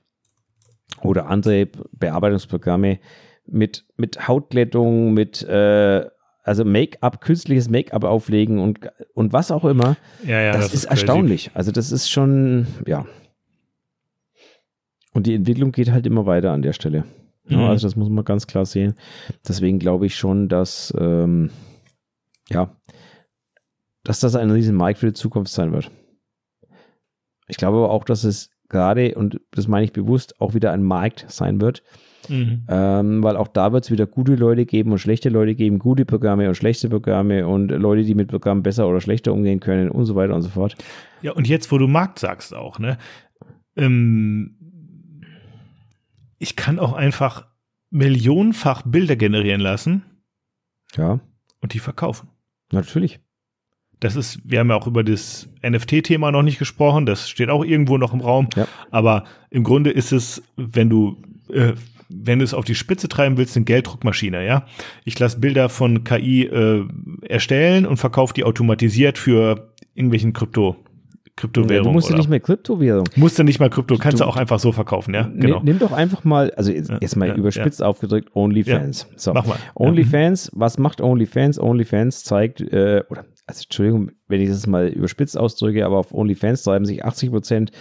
oder 1.03 1.27
andere 1.27 1.67
Bearbeitungsprogramme 1.93 3.01
mit, 3.45 3.85
mit 3.97 4.29
Hautglättung, 4.29 5.13
mit 5.13 5.43
äh, 5.43 6.07
also 6.45 6.65
Make-up, 6.65 7.21
künstliches 7.21 7.69
Make-up 7.69 8.05
auflegen 8.05 8.61
und, 8.61 8.79
und 9.15 9.33
was 9.33 9.51
auch 9.51 9.65
immer. 9.65 9.97
Ja, 10.25 10.41
ja, 10.41 10.53
das, 10.53 10.67
das 10.67 10.75
ist, 10.75 10.85
ist 10.85 10.91
erstaunlich. 10.91 11.51
Also 11.55 11.73
das 11.73 11.91
ist 11.91 12.09
schon, 12.09 12.69
ja. 12.87 13.05
Und 15.13 15.27
die 15.27 15.35
Entwicklung 15.35 15.73
geht 15.73 15.91
halt 15.91 16.07
immer 16.07 16.25
weiter 16.25 16.53
an 16.53 16.63
der 16.63 16.73
Stelle. 16.73 17.05
Mhm. 17.49 17.59
Also 17.59 17.89
das 17.89 17.97
muss 17.97 18.11
man 18.11 18.25
ganz 18.25 18.47
klar 18.47 18.65
sehen. 18.65 18.95
Deswegen 19.49 19.81
glaube 19.81 20.07
ich 20.07 20.15
schon, 20.15 20.49
dass, 20.49 20.95
ähm, 20.97 21.51
ja, 22.49 22.77
dass 24.05 24.21
das 24.21 24.37
ein 24.37 24.51
riesen 24.51 24.77
Markt 24.77 24.99
für 24.99 25.07
die 25.07 25.13
Zukunft 25.15 25.53
sein 25.53 25.73
wird. 25.73 25.91
Ich 27.49 27.57
glaube 27.57 27.79
aber 27.79 27.91
auch, 27.91 28.05
dass 28.05 28.25
es 28.25 28.51
gerade, 28.69 29.15
und 29.15 29.41
das 29.51 29.69
meine 29.69 29.85
ich 29.85 29.93
bewusst, 29.93 30.41
auch 30.41 30.55
wieder 30.55 30.73
ein 30.73 30.83
Markt 30.83 31.27
sein 31.29 31.61
wird, 31.61 31.83
Mhm. 32.29 32.65
Ähm, 32.69 33.23
weil 33.23 33.37
auch 33.37 33.49
da 33.49 33.73
wird 33.73 33.85
es 33.85 33.91
wieder 33.91 34.07
gute 34.07 34.35
Leute 34.35 34.67
geben 34.67 34.93
und 34.93 34.99
schlechte 34.99 35.29
Leute 35.29 35.55
geben, 35.55 35.79
gute 35.79 36.05
Programme 36.05 36.49
und 36.49 36.55
schlechte 36.55 36.89
Programme 36.89 37.47
und 37.47 37.69
Leute, 37.69 38.05
die 38.05 38.15
mit 38.15 38.29
Programmen 38.29 38.63
besser 38.63 38.89
oder 38.89 39.01
schlechter 39.01 39.33
umgehen 39.33 39.61
können 39.61 39.91
und 39.91 40.05
so 40.05 40.15
weiter 40.15 40.35
und 40.35 40.43
so 40.43 40.51
fort. 40.51 40.77
Ja, 41.23 41.33
und 41.33 41.49
jetzt, 41.49 41.71
wo 41.73 41.79
du 41.79 41.87
Markt 41.87 42.19
sagst 42.19 42.55
auch, 42.55 42.79
ne? 42.79 42.99
Ähm, 43.77 44.57
ich 46.39 46.57
kann 46.57 46.79
auch 46.79 46.93
einfach 46.93 47.47
millionenfach 47.91 48.83
Bilder 48.83 49.17
generieren 49.17 49.61
lassen. 49.61 50.05
Ja. 50.97 51.21
Und 51.61 51.75
die 51.75 51.79
verkaufen. 51.79 52.29
Natürlich. 52.73 53.21
Das 54.05 54.17
ist, 54.17 54.39
wir 54.45 54.59
haben 54.59 54.69
ja 54.69 54.77
auch 54.77 54.87
über 54.87 55.03
das 55.03 55.49
NFT-Thema 55.67 56.31
noch 56.31 56.43
nicht 56.43 56.59
gesprochen, 56.59 57.07
das 57.07 57.31
steht 57.31 57.49
auch 57.49 57.65
irgendwo 57.65 57.97
noch 57.97 58.13
im 58.13 58.21
Raum. 58.21 58.49
Ja. 58.55 58.69
Aber 58.91 59.25
im 59.49 59.65
Grunde 59.65 59.91
ist 59.91 60.13
es, 60.13 60.43
wenn 60.57 60.91
du 60.91 61.17
äh, 61.51 61.73
wenn 62.11 62.39
du 62.39 62.45
es 62.45 62.53
auf 62.53 62.67
die 62.67 62.75
Spitze 62.75 63.09
treiben 63.09 63.39
willst, 63.39 63.57
eine 63.57 63.65
Gelddruckmaschine, 63.65 64.45
ja. 64.45 64.67
Ich 65.05 65.19
lasse 65.19 65.41
Bilder 65.41 65.71
von 65.71 66.05
KI 66.05 66.43
äh, 66.45 66.87
erstellen 67.23 67.87
und 67.87 67.97
verkaufe 67.97 68.35
die 68.35 68.45
automatisiert 68.45 69.17
für 69.17 69.73
irgendwelchen 69.95 70.35
Krypto. 70.35 70.77
Kryptowährung. 71.37 71.87
Ja, 71.87 71.91
du 71.91 71.91
musst 71.91 72.11
ja 72.11 72.17
nicht 72.17 72.29
mehr 72.29 72.41
Kryptowährung. 72.41 73.09
Musst 73.17 73.39
du 73.39 73.43
nicht 73.43 73.59
mal 73.59 73.71
Krypto, 73.71 73.97
kannst 73.97 74.21
du, 74.21 74.25
du 74.25 74.29
auch 74.29 74.37
einfach 74.37 74.61
so 74.61 74.71
verkaufen, 74.71 75.15
ja? 75.15 75.31
Genau. 75.35 75.61
Nimm, 75.65 75.79
doch 75.79 75.93
einfach 75.93 76.25
mal, 76.25 76.53
also 76.53 76.71
jetzt, 76.71 76.93
jetzt 77.01 77.17
mal 77.17 77.29
ja, 77.29 77.35
überspitzt 77.35 77.83
aufgedrückt, 77.83 78.37
OnlyFans. 78.37 79.09
So. 79.17 79.33
Mach 79.33 79.47
mal. 79.47 79.57
OnlyFans, 79.75 80.53
was 80.55 80.79
macht 80.79 81.01
OnlyFans? 81.01 81.59
OnlyFans 81.59 82.23
zeigt, 82.23 82.61
äh, 82.61 83.03
oder 83.09 83.25
also 83.47 83.63
Entschuldigung, 83.63 84.11
wenn 84.27 84.41
ich 84.41 84.49
das 84.49 84.67
mal 84.67 84.89
überspitzt 84.89 85.37
ausdrücke, 85.37 85.85
aber 85.85 85.99
auf 85.99 86.15
OnlyFans 86.15 86.63
treiben 86.63 86.87
sich 86.87 87.05
80 87.05 87.31
Prozent 87.31 87.73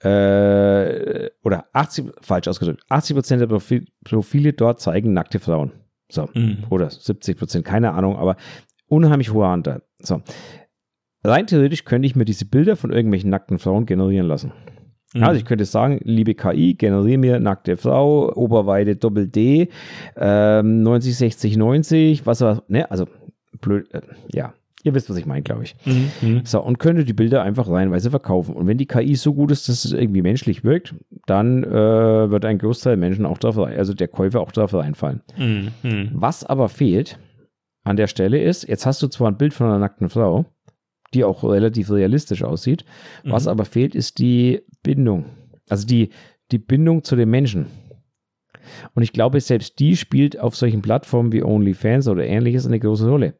äh, 0.00 1.30
oder 1.42 1.66
80, 1.72 2.06
falsch 2.20 2.48
ausgedrückt, 2.48 2.82
80 2.88 3.16
Prozent 3.16 3.40
der 3.42 3.46
Profil, 3.46 3.86
Profile 4.04 4.52
dort 4.52 4.80
zeigen 4.80 5.12
nackte 5.12 5.38
Frauen. 5.38 5.72
So, 6.10 6.28
mhm. 6.34 6.64
oder 6.70 6.90
70 6.90 7.38
Prozent, 7.38 7.64
keine 7.64 7.92
Ahnung, 7.92 8.16
aber 8.16 8.36
unheimlich 8.88 9.32
hoher 9.32 9.48
Anteil. 9.48 9.82
So. 9.98 10.22
Rein 11.24 11.46
theoretisch 11.46 11.84
könnte 11.84 12.06
ich 12.06 12.14
mir 12.14 12.24
diese 12.24 12.44
Bilder 12.44 12.76
von 12.76 12.92
irgendwelchen 12.92 13.30
nackten 13.30 13.58
Frauen 13.58 13.86
generieren 13.86 14.28
lassen. 14.28 14.52
Mhm. 15.14 15.24
Also 15.24 15.38
ich 15.38 15.44
könnte 15.44 15.64
sagen, 15.64 15.98
liebe 16.04 16.34
KI, 16.34 16.74
generiere 16.74 17.18
mir 17.18 17.40
nackte 17.40 17.76
Frau, 17.76 18.32
Oberweite 18.34 18.96
Doppel 18.96 19.28
D, 19.28 19.70
ähm, 20.16 20.82
90, 20.82 21.16
60, 21.16 21.56
90, 21.56 22.26
was 22.26 22.42
war, 22.42 22.62
ne, 22.68 22.88
also 22.90 23.06
blöd, 23.60 23.92
äh, 23.92 24.02
ja, 24.32 24.54
Ihr 24.86 24.94
wisst, 24.94 25.10
was 25.10 25.16
ich 25.16 25.26
meine, 25.26 25.42
glaube 25.42 25.64
ich. 25.64 25.74
Mhm, 25.84 26.10
mhm. 26.22 26.40
So, 26.44 26.62
und 26.62 26.78
könnte 26.78 27.04
die 27.04 27.12
Bilder 27.12 27.42
einfach 27.42 27.68
reihenweise 27.68 28.08
verkaufen. 28.10 28.54
Und 28.54 28.68
wenn 28.68 28.78
die 28.78 28.86
KI 28.86 29.16
so 29.16 29.34
gut 29.34 29.50
ist, 29.50 29.68
dass 29.68 29.84
es 29.84 29.90
irgendwie 29.90 30.22
menschlich 30.22 30.62
wirkt, 30.62 30.94
dann 31.26 31.64
äh, 31.64 32.30
wird 32.30 32.44
ein 32.44 32.58
Großteil 32.58 32.92
der 32.92 32.98
Menschen 32.98 33.26
auch 33.26 33.38
darauf, 33.38 33.66
also 33.66 33.94
der 33.94 34.06
Käufer 34.06 34.40
auch 34.40 34.52
darauf 34.52 34.74
reinfallen. 34.74 35.22
Mhm, 35.36 35.72
mhm, 35.82 36.10
was 36.12 36.44
aber 36.44 36.68
fehlt 36.68 37.18
an 37.82 37.96
der 37.96 38.06
Stelle 38.06 38.40
ist, 38.40 38.68
jetzt 38.68 38.86
hast 38.86 39.02
du 39.02 39.08
zwar 39.08 39.28
ein 39.28 39.36
Bild 39.36 39.54
von 39.54 39.66
einer 39.66 39.80
nackten 39.80 40.08
Frau, 40.08 40.46
die 41.14 41.24
auch 41.24 41.42
relativ 41.42 41.90
realistisch 41.90 42.44
aussieht, 42.44 42.84
was 43.24 43.46
mhm. 43.46 43.50
aber 43.50 43.64
fehlt, 43.64 43.96
ist 43.96 44.20
die 44.20 44.62
Bindung. 44.84 45.24
Also 45.68 45.84
die, 45.84 46.10
die 46.52 46.58
Bindung 46.58 47.02
zu 47.02 47.16
den 47.16 47.30
Menschen. 47.30 47.66
Und 48.94 49.02
ich 49.02 49.12
glaube, 49.12 49.40
selbst 49.40 49.80
die 49.80 49.96
spielt 49.96 50.38
auf 50.38 50.54
solchen 50.54 50.80
Plattformen 50.80 51.32
wie 51.32 51.42
OnlyFans 51.42 52.06
oder 52.06 52.24
ähnliches 52.24 52.68
eine 52.68 52.78
große 52.78 53.08
Rolle. 53.08 53.34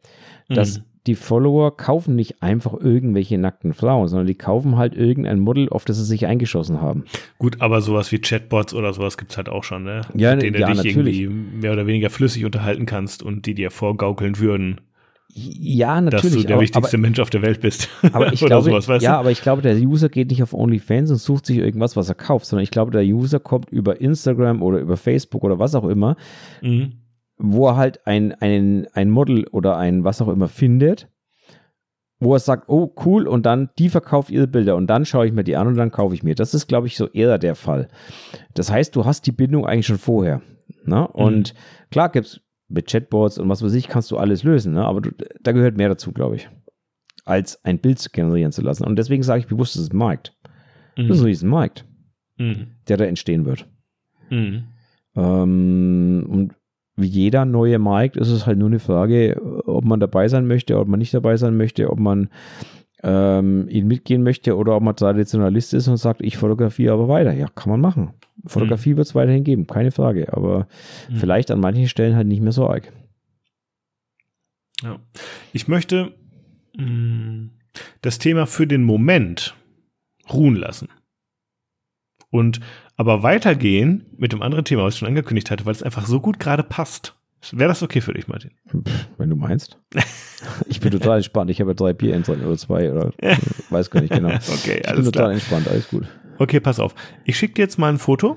Dass 0.48 0.78
mhm 0.78 0.85
die 1.06 1.14
Follower 1.14 1.76
kaufen 1.76 2.16
nicht 2.16 2.42
einfach 2.42 2.74
irgendwelche 2.74 3.38
nackten 3.38 3.74
Frauen, 3.74 4.08
sondern 4.08 4.26
die 4.26 4.34
kaufen 4.34 4.76
halt 4.76 4.94
irgendein 4.94 5.38
Model, 5.40 5.68
auf 5.68 5.84
das 5.84 5.96
sie 5.96 6.04
sich 6.04 6.26
eingeschossen 6.26 6.80
haben. 6.80 7.04
Gut, 7.38 7.60
aber 7.60 7.80
sowas 7.80 8.10
wie 8.12 8.18
Chatbots 8.18 8.74
oder 8.74 8.92
sowas 8.92 9.16
gibt 9.16 9.30
es 9.30 9.36
halt 9.36 9.48
auch 9.48 9.64
schon, 9.64 9.84
ne? 9.84 10.02
Ja, 10.14 10.34
Mit 10.34 10.42
denen 10.42 10.60
ja, 10.60 10.66
du 10.66 10.72
dich 10.74 10.84
natürlich. 10.84 11.20
irgendwie 11.20 11.58
mehr 11.60 11.72
oder 11.72 11.86
weniger 11.86 12.10
flüssig 12.10 12.44
unterhalten 12.44 12.86
kannst 12.86 13.22
und 13.22 13.46
die 13.46 13.54
dir 13.54 13.70
vorgaukeln 13.70 14.38
würden. 14.38 14.80
Ja, 15.38 16.00
natürlich. 16.00 16.22
Dass 16.22 16.32
du 16.32 16.46
der 16.46 16.56
aber, 16.56 16.62
wichtigste 16.62 16.96
aber, 16.96 17.02
Mensch 17.02 17.18
auf 17.20 17.30
der 17.30 17.42
Welt 17.42 17.60
bist. 17.60 17.90
Aber 18.12 18.32
ich 18.32 18.40
glaube, 18.40 18.64
sowas, 18.64 18.88
weißt 18.88 19.04
ja, 19.04 19.14
du? 19.14 19.18
aber 19.18 19.30
ich 19.30 19.42
glaube, 19.42 19.60
der 19.60 19.76
User 19.76 20.08
geht 20.08 20.30
nicht 20.30 20.42
auf 20.42 20.54
OnlyFans 20.54 21.10
und 21.10 21.18
sucht 21.18 21.44
sich 21.44 21.58
irgendwas, 21.58 21.94
was 21.94 22.08
er 22.08 22.14
kauft, 22.14 22.46
sondern 22.46 22.62
ich 22.62 22.70
glaube, 22.70 22.90
der 22.90 23.02
User 23.02 23.38
kommt 23.38 23.68
über 23.68 24.00
Instagram 24.00 24.62
oder 24.62 24.78
über 24.78 24.96
Facebook 24.96 25.44
oder 25.44 25.58
was 25.58 25.74
auch 25.74 25.84
immer. 25.84 26.16
Mhm 26.62 26.92
wo 27.38 27.68
er 27.68 27.77
halt 27.77 28.07
ein, 28.07 28.33
ein, 28.35 28.87
ein 28.92 29.11
Model 29.11 29.46
oder 29.49 29.77
ein 29.77 30.05
was 30.05 30.22
auch 30.22 30.29
immer 30.29 30.49
findet, 30.49 31.09
wo 32.18 32.35
er 32.35 32.40
sagt, 32.40 32.68
oh 32.68 32.94
cool, 33.05 33.27
und 33.27 33.44
dann 33.44 33.70
die 33.79 33.88
verkauft 33.88 34.31
ihre 34.31 34.46
Bilder 34.46 34.77
und 34.77 34.87
dann 34.87 35.05
schaue 35.05 35.27
ich 35.27 35.33
mir 35.33 35.44
die 35.44 35.57
an 35.57 35.66
und 35.66 35.77
dann 35.77 35.90
kaufe 35.90 36.14
ich 36.14 36.22
mir. 36.22 36.35
Das 36.35 36.55
ist, 36.55 36.66
glaube 36.66 36.87
ich, 36.87 36.96
so 36.96 37.09
eher 37.09 37.38
der 37.38 37.55
Fall. 37.55 37.88
Das 38.55 38.70
heißt, 38.70 38.96
du 38.96 39.05
hast 39.05 39.27
die 39.27 39.33
Bindung 39.33 39.66
eigentlich 39.66 39.87
schon 39.87 39.99
vorher. 39.99 40.40
Ne? 40.85 41.07
Und 41.09 41.53
mhm. 41.53 41.88
klar 41.90 42.09
gibt 42.09 42.27
es 42.27 42.40
mit 42.68 42.88
Chatbots 42.88 43.38
und 43.38 43.49
was 43.49 43.62
weiß 43.62 43.75
ich, 43.75 43.88
kannst 43.88 44.11
du 44.11 44.16
alles 44.16 44.42
lösen, 44.42 44.75
ne? 44.75 44.85
aber 44.85 45.01
du, 45.01 45.11
da 45.40 45.53
gehört 45.53 45.77
mehr 45.77 45.88
dazu, 45.88 46.12
glaube 46.12 46.37
ich, 46.37 46.49
als 47.25 47.64
ein 47.64 47.79
Bild 47.79 48.12
generieren 48.12 48.53
zu 48.53 48.62
lassen. 48.62 48.85
Und 48.85 48.96
deswegen 48.96 49.22
sage 49.22 49.40
ich 49.40 49.46
bewusst, 49.46 49.77
das 49.77 49.83
ist 49.83 49.92
ein 49.92 49.99
Markt. 49.99 50.35
Mhm. 50.96 51.09
Das 51.09 51.18
ist 51.18 51.22
ein 51.22 51.27
Riesenmarkt, 51.27 51.85
mhm. 52.38 52.68
der 52.88 52.96
da 52.96 53.05
entstehen 53.05 53.44
wird. 53.44 53.68
Mhm. 54.31 54.64
Ähm, 55.14 56.27
und 56.29 56.55
wie 56.96 57.06
jeder 57.06 57.44
neue 57.44 57.78
Markt 57.78 58.16
ist 58.16 58.28
es 58.28 58.46
halt 58.46 58.59
nur 58.59 58.68
eine 58.68 58.78
Frage, 58.78 59.40
ob 59.66 59.85
man 59.85 60.00
dabei 60.00 60.28
sein 60.28 60.46
möchte, 60.46 60.78
ob 60.78 60.88
man 60.88 60.98
nicht 60.98 61.12
dabei 61.12 61.37
sein 61.37 61.56
möchte, 61.56 61.90
ob 61.90 62.00
man 62.00 62.30
ähm, 63.02 63.68
ihn 63.68 63.87
mitgehen 63.87 64.22
möchte 64.22 64.56
oder 64.56 64.74
ob 64.74 64.82
man 64.82 64.96
Traditionalist 64.96 65.74
ist 65.74 65.88
und 65.88 65.98
sagt, 65.98 66.22
ich 66.22 66.38
fotografiere 66.38 66.94
aber 66.94 67.09
weiter. 67.09 67.32
Ja, 67.32 67.48
kann 67.48 67.70
man 67.70 67.80
machen. 67.80 68.14
Fotografie 68.46 68.94
mhm. 68.94 68.96
wird 68.96 69.09
es 69.09 69.14
weiterhin 69.14 69.44
geben, 69.44 69.66
keine 69.66 69.90
Frage. 69.90 70.32
Aber 70.32 70.66
mhm. 71.09 71.16
vielleicht 71.16 71.50
an 71.50 71.61
manchen 71.61 71.88
Stellen 71.88 72.16
halt 72.16 72.26
nicht 72.26 72.40
mehr 72.40 72.52
so 72.52 72.68
arg. 72.68 72.92
Ja. 74.82 74.98
Ich 75.52 75.68
möchte 75.68 76.14
mh, 76.76 76.85
mm, 76.85 77.50
das 78.00 78.18
Thema 78.18 78.46
für 78.46 78.66
den 78.66 78.85
Moment 78.85 79.54
ruhen 80.32 80.56
lassen. 80.56 80.88
Und 82.30 82.61
aber 82.96 83.22
weitergehen 83.22 84.06
mit 84.16 84.32
dem 84.32 84.42
anderen 84.42 84.64
Thema, 84.64 84.85
was 84.85 84.94
ich 84.94 85.00
schon 85.00 85.09
angekündigt 85.09 85.50
hatte, 85.50 85.66
weil 85.66 85.74
es 85.74 85.82
einfach 85.82 86.06
so 86.06 86.20
gut 86.20 86.38
gerade 86.38 86.62
passt. 86.62 87.14
Wäre 87.52 87.68
das 87.68 87.82
okay 87.82 88.00
für 88.00 88.14
dich, 88.14 88.26
Martin? 88.26 88.50
Wenn 89.18 89.30
du 89.30 89.37
meinst. 89.37 89.78
Ich 90.68 90.80
bin 90.80 90.90
total 90.92 91.16
entspannt. 91.16 91.50
Ich 91.50 91.62
habe 91.62 91.74
drei 91.74 91.94
Bier 91.94 92.14
in 92.14 92.22
drin 92.22 92.44
oder 92.44 92.59
zwei 92.59 92.92
oder 92.92 93.11
weiß 93.70 93.90
gar 93.90 94.02
nicht 94.02 94.12
genau. 94.12 94.28
okay, 94.28 94.82
ich 94.85 94.92
bin 94.94 95.04
total 95.04 95.11
klar. 95.11 95.32
entspannt, 95.32 95.66
alles 95.66 95.88
gut. 95.88 96.04
Okay, 96.38 96.61
pass 96.61 96.78
auf. 96.78 96.94
Ich 97.24 97.38
schicke 97.38 97.54
dir 97.54 97.62
jetzt 97.62 97.78
mal 97.78 97.88
ein 97.88 97.98
Foto, 97.98 98.37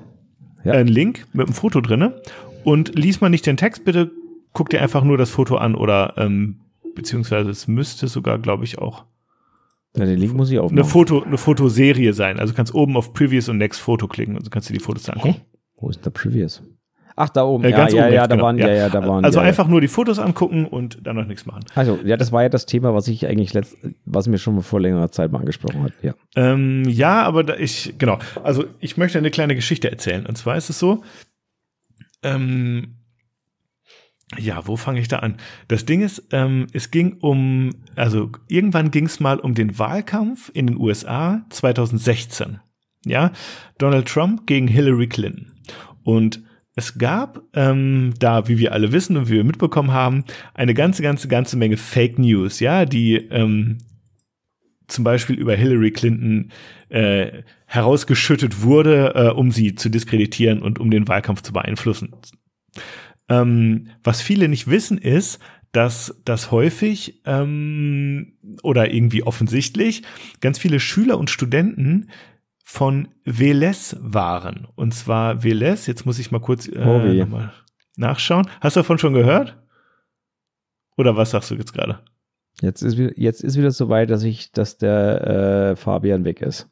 ja. 0.64 0.72
äh, 0.72 0.76
einen 0.78 0.88
Link 0.88 1.26
mit 1.34 1.46
einem 1.46 1.54
Foto 1.54 1.82
drinne 1.82 2.22
und 2.64 2.98
lies 2.98 3.20
mal 3.20 3.28
nicht 3.28 3.46
den 3.46 3.58
Text, 3.58 3.84
bitte 3.84 4.10
guck 4.52 4.70
dir 4.70 4.80
einfach 4.80 5.04
nur 5.04 5.18
das 5.18 5.30
Foto 5.30 5.56
an 5.56 5.74
oder 5.74 6.14
ähm, 6.16 6.60
beziehungsweise 6.94 7.50
es 7.50 7.68
müsste 7.68 8.08
sogar, 8.08 8.38
glaube 8.38 8.64
ich, 8.64 8.78
auch 8.78 9.04
ja, 9.96 10.04
den 10.04 10.18
Link 10.18 10.34
muss 10.34 10.50
ich 10.50 10.58
aufmachen. 10.58 10.78
Eine, 10.78 10.88
Foto, 10.88 11.22
eine 11.22 11.38
Fotoserie 11.38 12.12
sein. 12.12 12.38
Also 12.38 12.52
du 12.52 12.56
kannst 12.56 12.74
oben 12.74 12.96
auf 12.96 13.12
Previous 13.12 13.48
und 13.48 13.58
Next 13.58 13.80
Foto 13.80 14.06
klicken 14.06 14.36
und 14.36 14.44
so 14.44 14.50
kannst 14.50 14.68
du 14.68 14.72
die 14.72 14.80
Fotos 14.80 15.08
angucken. 15.08 15.34
Hä? 15.34 15.44
Wo 15.76 15.88
ist 15.88 15.96
denn 15.96 16.04
der 16.04 16.10
Previous? 16.10 16.62
Ach, 17.16 17.28
da 17.28 17.44
oben. 17.44 17.64
Äh, 17.64 17.72
ganz 17.72 17.92
ja, 17.92 18.04
oben 18.04 18.12
ja, 18.14 18.20
rechts, 18.20 18.28
da 18.28 18.34
genau. 18.34 18.46
waren, 18.46 18.58
ja, 18.58 18.70
ja, 18.70 18.88
da 18.88 19.06
waren. 19.06 19.24
Also 19.24 19.38
ja, 19.38 19.44
ja. 19.44 19.48
einfach 19.48 19.66
nur 19.66 19.80
die 19.80 19.88
Fotos 19.88 20.18
angucken 20.18 20.64
und 20.64 21.06
dann 21.06 21.16
noch 21.16 21.26
nichts 21.26 21.44
machen. 21.44 21.64
Also, 21.74 21.98
ja, 22.04 22.16
das 22.16 22.32
war 22.32 22.42
ja 22.42 22.48
das 22.48 22.66
Thema, 22.66 22.94
was 22.94 23.08
ich 23.08 23.26
eigentlich 23.26 23.52
letzt, 23.52 23.76
was 24.06 24.26
mir 24.26 24.38
schon 24.38 24.62
vor 24.62 24.80
längerer 24.80 25.10
Zeit 25.10 25.32
mal 25.32 25.40
angesprochen 25.40 25.82
hat. 25.82 25.92
Ja. 26.02 26.14
Ähm, 26.36 26.84
ja, 26.88 27.22
aber 27.24 27.44
da 27.44 27.56
ich, 27.56 27.94
genau. 27.98 28.18
Also 28.42 28.64
ich 28.78 28.96
möchte 28.96 29.18
eine 29.18 29.30
kleine 29.30 29.54
Geschichte 29.54 29.90
erzählen. 29.90 30.24
Und 30.24 30.38
zwar 30.38 30.56
ist 30.56 30.70
es 30.70 30.78
so, 30.78 31.02
ähm, 32.22 32.99
ja, 34.38 34.66
wo 34.66 34.76
fange 34.76 35.00
ich 35.00 35.08
da 35.08 35.18
an? 35.18 35.36
Das 35.68 35.86
Ding 35.86 36.02
ist, 36.02 36.28
ähm, 36.30 36.68
es 36.72 36.90
ging 36.90 37.14
um, 37.20 37.70
also 37.96 38.30
irgendwann 38.48 38.90
ging 38.90 39.06
es 39.06 39.18
mal 39.18 39.40
um 39.40 39.54
den 39.54 39.78
Wahlkampf 39.78 40.50
in 40.54 40.68
den 40.68 40.76
USA 40.76 41.44
2016. 41.50 42.60
Ja, 43.06 43.32
Donald 43.78 44.06
Trump 44.06 44.46
gegen 44.46 44.68
Hillary 44.68 45.08
Clinton. 45.08 45.52
Und 46.04 46.42
es 46.76 46.98
gab 46.98 47.42
ähm, 47.54 48.14
da, 48.18 48.46
wie 48.46 48.58
wir 48.58 48.72
alle 48.72 48.92
wissen 48.92 49.16
und 49.16 49.28
wie 49.28 49.34
wir 49.34 49.44
mitbekommen 49.44 49.92
haben, 49.92 50.24
eine 50.54 50.74
ganze, 50.74 51.02
ganze, 51.02 51.26
ganze 51.26 51.56
Menge 51.56 51.76
Fake 51.76 52.18
News, 52.18 52.60
ja, 52.60 52.84
die 52.84 53.16
ähm, 53.16 53.78
zum 54.86 55.04
Beispiel 55.04 55.36
über 55.36 55.54
Hillary 55.54 55.90
Clinton 55.90 56.52
äh, 56.88 57.42
herausgeschüttet 57.66 58.62
wurde, 58.62 59.12
äh, 59.14 59.28
um 59.30 59.50
sie 59.50 59.74
zu 59.74 59.88
diskreditieren 59.88 60.62
und 60.62 60.78
um 60.78 60.90
den 60.90 61.08
Wahlkampf 61.08 61.42
zu 61.42 61.52
beeinflussen. 61.52 62.14
Ähm, 63.30 63.88
was 64.04 64.20
viele 64.20 64.48
nicht 64.48 64.68
wissen, 64.68 64.98
ist, 64.98 65.38
dass 65.72 66.20
das 66.24 66.50
häufig 66.50 67.22
ähm, 67.24 68.32
oder 68.62 68.92
irgendwie 68.92 69.22
offensichtlich 69.22 70.02
ganz 70.40 70.58
viele 70.58 70.80
Schüler 70.80 71.16
und 71.16 71.30
Studenten 71.30 72.10
von 72.64 73.08
Veles 73.24 73.96
waren. 74.00 74.66
Und 74.74 74.94
zwar 74.94 75.42
Veles, 75.42 75.86
jetzt 75.86 76.06
muss 76.06 76.18
ich 76.18 76.30
mal 76.30 76.40
kurz 76.40 76.68
äh, 76.68 76.82
Oh 76.84 77.26
mal 77.26 77.52
nachschauen. 77.96 78.48
Hast 78.60 78.76
du 78.76 78.80
davon 78.80 78.98
schon 78.98 79.12
gehört? 79.12 79.56
Oder 80.96 81.16
was 81.16 81.30
sagst 81.30 81.50
du 81.50 81.54
jetzt 81.54 81.72
gerade? 81.72 82.00
Jetzt 82.60 82.82
ist 82.82 82.98
wieder, 82.98 83.12
jetzt 83.16 83.42
ist 83.42 83.56
wieder 83.56 83.70
so 83.70 83.88
weit, 83.88 84.10
dass 84.10 84.22
ich, 84.22 84.52
dass 84.52 84.76
der 84.76 85.70
äh, 85.72 85.76
Fabian 85.76 86.24
weg 86.24 86.42
ist. 86.42 86.68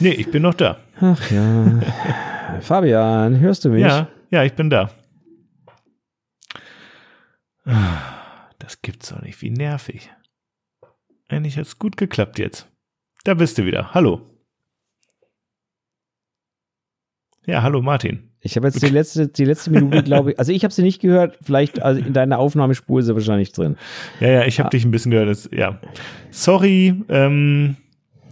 Nee, 0.00 0.12
ich 0.12 0.30
bin 0.30 0.42
noch 0.42 0.54
da. 0.54 0.78
Ach 1.00 1.30
ja. 1.30 1.80
Fabian, 2.60 3.38
hörst 3.40 3.64
du 3.64 3.70
mich? 3.70 3.82
Ja, 3.82 4.08
ja, 4.30 4.44
ich 4.44 4.54
bin 4.54 4.70
da. 4.70 4.90
Das 8.58 8.80
gibt's 8.82 9.10
doch 9.10 9.20
nicht. 9.22 9.40
Wie 9.42 9.50
nervig. 9.50 10.10
Eigentlich 11.28 11.58
hat's 11.58 11.78
gut 11.78 11.96
geklappt 11.96 12.38
jetzt. 12.38 12.66
Da 13.24 13.34
bist 13.34 13.58
du 13.58 13.64
wieder. 13.66 13.92
Hallo. 13.94 14.22
Ja, 17.46 17.62
hallo 17.62 17.80
Martin. 17.82 18.30
Ich 18.40 18.56
habe 18.56 18.68
jetzt 18.68 18.82
die 18.82 18.86
letzte, 18.88 19.28
die 19.28 19.44
letzte 19.44 19.70
Minute, 19.70 20.02
glaube 20.02 20.32
ich, 20.32 20.38
also 20.38 20.52
ich 20.52 20.62
habe 20.64 20.72
sie 20.72 20.82
nicht 20.82 21.00
gehört, 21.00 21.38
vielleicht 21.42 21.82
also 21.82 22.00
in 22.00 22.12
deiner 22.12 22.38
Aufnahmespur 22.38 23.00
ist 23.00 23.06
sie 23.06 23.14
wahrscheinlich 23.14 23.52
drin. 23.52 23.76
Ja, 24.20 24.28
ja, 24.28 24.44
ich 24.44 24.58
habe 24.60 24.68
Ah. 24.68 24.70
dich 24.70 24.84
ein 24.84 24.90
bisschen 24.90 25.10
gehört. 25.10 25.28
Das, 25.28 25.48
ja. 25.52 25.78
Sorry, 26.30 27.02
ähm, 27.08 27.76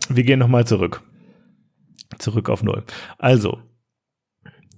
wir 0.09 0.22
gehen 0.22 0.38
nochmal 0.38 0.66
zurück. 0.66 1.03
Zurück 2.18 2.49
auf 2.49 2.62
Null. 2.62 2.85
Also, 3.18 3.61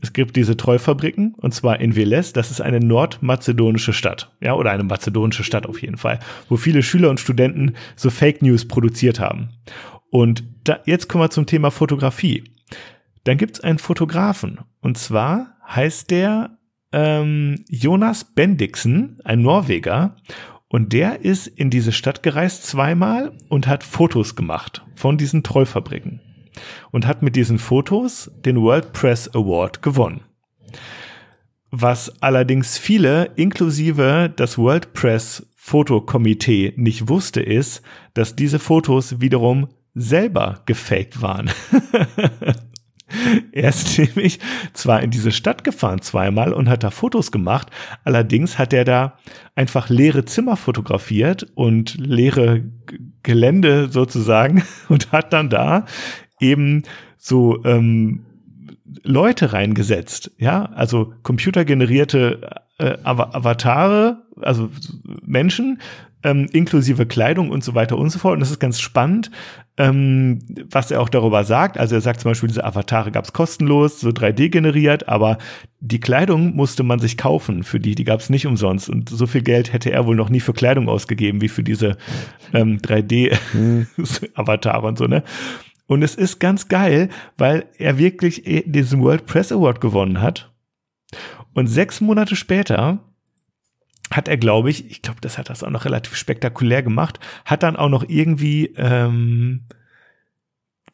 es 0.01 0.13
gibt 0.13 0.37
diese 0.37 0.57
Treufabriken 0.57 1.35
und 1.37 1.55
zwar 1.55 1.81
in 1.81 1.97
Veles, 1.97 2.33
das 2.33 2.51
ist 2.51 2.61
eine 2.61 2.81
nordmazedonische 2.81 3.93
Stadt, 3.93 4.33
ja, 4.41 4.55
oder 4.55 4.71
eine 4.71 4.85
mazedonische 4.85 5.45
Stadt 5.45 5.67
auf 5.67 5.83
jeden 5.83 5.97
Fall, 5.97 6.21
wo 6.49 6.57
viele 6.57 6.83
Schüler 6.83 7.11
und 7.11 7.21
Studenten 7.21 7.75
so 7.97 8.11
Fake 8.11 8.43
News 8.43 8.67
produziert 8.67 9.21
haben. 9.21 9.51
Und 10.11 10.45
da, 10.65 10.81
jetzt 10.87 11.09
kommen 11.09 11.25
wir 11.25 11.31
zum 11.31 11.47
Thema 11.47 11.71
Fotografie. 11.71 12.45
Dann 13.25 13.39
gibt's 13.39 13.61
einen 13.61 13.79
Fotografen 13.79 14.61
und 14.81 14.99
zwar 14.99 15.57
heißt 15.69 16.11
der 16.11 16.59
ähm, 16.93 17.65
Jonas 17.69 18.25
Bendixen, 18.25 19.19
ein 19.25 19.43
Norweger, 19.43 20.17
und 20.71 20.93
der 20.93 21.25
ist 21.25 21.47
in 21.47 21.71
diese 21.71 21.93
Stadt 21.93 22.23
gereist 22.23 22.67
zweimal 22.67 23.33
und 23.49 23.67
hat 23.67 23.85
Fotos 23.85 24.37
gemacht 24.37 24.85
von 24.95 25.17
diesen 25.17 25.43
Treufabriken 25.43 26.21
und 26.91 27.07
hat 27.07 27.23
mit 27.23 27.37
diesen 27.37 27.59
Fotos 27.59 28.31
den 28.45 28.61
World 28.61 28.93
Press 28.93 29.29
Award 29.35 29.83
gewonnen. 29.83 30.23
Was 31.71 32.23
allerdings 32.23 32.79
viele, 32.79 33.33
inklusive 33.37 34.33
das 34.35 34.57
World 34.57 34.93
Press 34.95 35.47
Fotokomitee, 35.55 36.73
nicht 36.77 37.09
wusste, 37.09 37.43
ist, 37.43 37.83
dass 38.15 38.37
diese 38.37 38.59
Fotos 38.59 39.21
wiederum 39.21 39.69
selber 39.95 40.63
gefaked 40.65 41.21
waren. 41.21 41.51
Er 43.53 43.71
ist 43.71 43.99
nämlich 43.99 44.39
zwar 44.75 45.03
in 45.03 45.11
diese 45.11 45.33
Stadt 45.33 45.65
gefahren 45.65 46.03
zweimal 46.03 46.53
und 46.53 46.69
hat 46.69 46.85
da 46.85 46.91
Fotos 46.91 47.33
gemacht, 47.33 47.71
allerdings 48.05 48.59
hat 48.59 48.73
er 48.75 48.85
da 48.85 49.19
einfach 49.55 49.89
leere 49.89 50.27
Zimmer 50.27 50.57
fotografiert 50.57 51.47
und 51.55 51.95
leere 51.95 52.65
Gelände 53.23 53.89
sozusagen 53.91 54.63
und 54.89 55.11
hat 55.13 55.33
dann 55.33 55.49
da 55.49 55.87
eben 56.41 56.83
so 57.17 57.65
ähm, 57.65 58.25
Leute 59.03 59.53
reingesetzt, 59.53 60.31
ja, 60.39 60.67
also 60.67 61.13
computergenerierte 61.23 62.63
äh, 62.79 62.97
Ava- 63.05 63.35
Avatare, 63.35 64.23
also 64.41 64.71
Menschen, 65.23 65.81
ähm, 66.25 66.49
inklusive 66.53 67.07
Kleidung 67.07 67.51
und 67.51 67.63
so 67.63 67.75
weiter 67.75 67.97
und 67.97 68.11
so 68.11 68.19
fort. 68.19 68.35
Und 68.35 68.41
das 68.41 68.51
ist 68.51 68.59
ganz 68.59 68.81
spannend, 68.81 69.31
ähm, 69.77 70.41
was 70.71 70.91
er 70.91 71.01
auch 71.01 71.09
darüber 71.09 71.45
sagt. 71.45 71.79
Also 71.79 71.95
er 71.95 72.01
sagt 72.01 72.21
zum 72.21 72.33
Beispiel, 72.33 72.49
diese 72.49 72.65
Avatare 72.65 73.13
gab 73.13 73.25
es 73.25 73.33
kostenlos, 73.33 74.01
so 74.01 74.09
3D 74.09 74.49
generiert, 74.49 75.09
aber 75.09 75.39
die 75.81 76.01
Kleidung 76.01 76.57
musste 76.57 76.83
man 76.83 76.99
sich 76.99 77.17
kaufen 77.17 77.63
für 77.63 77.79
die, 77.79 77.95
die 77.95 78.05
gab 78.05 78.19
es 78.19 78.31
nicht 78.31 78.47
umsonst. 78.47 78.91
Und 78.91 79.09
so 79.09 79.29
viel 79.29 79.43
Geld 79.43 79.73
hätte 79.73 79.93
er 79.93 80.07
wohl 80.07 80.17
noch 80.17 80.29
nie 80.29 80.41
für 80.41 80.53
Kleidung 80.53 80.89
ausgegeben, 80.89 81.41
wie 81.41 81.49
für 81.49 81.63
diese 81.63 81.97
ähm, 82.53 82.79
3D-Avatare 82.79 84.83
und 84.89 84.99
so, 84.99 85.07
ne? 85.07 85.23
Und 85.89 86.03
es 86.03 86.15
ist 86.15 86.39
ganz 86.39 86.69
geil, 86.69 87.09
weil 87.39 87.65
er 87.79 87.99
wirklich 87.99 88.47
eh 88.47 88.63
diesen 88.65 89.03
World 89.03 89.27
Press 89.27 89.51
Award 89.51 89.81
gewonnen 89.81 90.21
hat. 90.21 90.53
Und 91.55 91.67
sechs 91.67 92.03
Monate 92.03 92.37
später 92.37 93.01
hat 94.11 94.29
er, 94.29 94.37
glaube 94.37 94.71
ich, 94.71 94.91
ich 94.91 95.03
glaube, 95.03 95.21
das 95.23 95.39
hat 95.39 95.49
das 95.49 95.65
auch 95.65 95.71
noch 95.71 95.87
relativ 95.87 96.15
spektakulär 96.15 96.83
gemacht, 96.83 97.19
hat 97.47 97.63
dann 97.63 97.77
auch 97.77 97.89
noch 97.89 98.05
irgendwie, 98.07 98.67
ähm, 98.77 99.65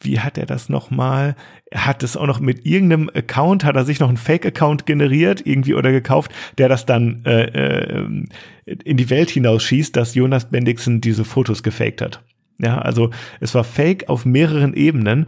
wie 0.00 0.20
hat 0.20 0.38
er 0.38 0.46
das 0.46 0.68
nochmal? 0.68 1.34
Er 1.70 1.86
hat 1.86 2.04
es 2.04 2.16
auch 2.16 2.26
noch 2.26 2.38
mit 2.38 2.64
irgendeinem 2.64 3.10
Account, 3.12 3.64
hat 3.64 3.74
er 3.74 3.84
sich 3.84 3.98
noch 3.98 4.08
einen 4.08 4.16
Fake-Account 4.16 4.86
generiert, 4.86 5.44
irgendwie 5.44 5.74
oder 5.74 5.90
gekauft, 5.90 6.32
der 6.56 6.68
das 6.68 6.86
dann 6.86 7.24
äh, 7.24 7.46
äh, 7.46 8.26
in 8.64 8.96
die 8.96 9.10
Welt 9.10 9.30
hinausschießt, 9.30 9.96
dass 9.96 10.14
Jonas 10.14 10.50
Bendixen 10.50 11.00
diese 11.00 11.24
Fotos 11.24 11.64
gefaked 11.64 12.00
hat. 12.00 12.22
Ja, 12.58 12.78
also 12.78 13.10
es 13.40 13.54
war 13.54 13.64
Fake 13.64 14.08
auf 14.08 14.24
mehreren 14.24 14.74
Ebenen 14.74 15.26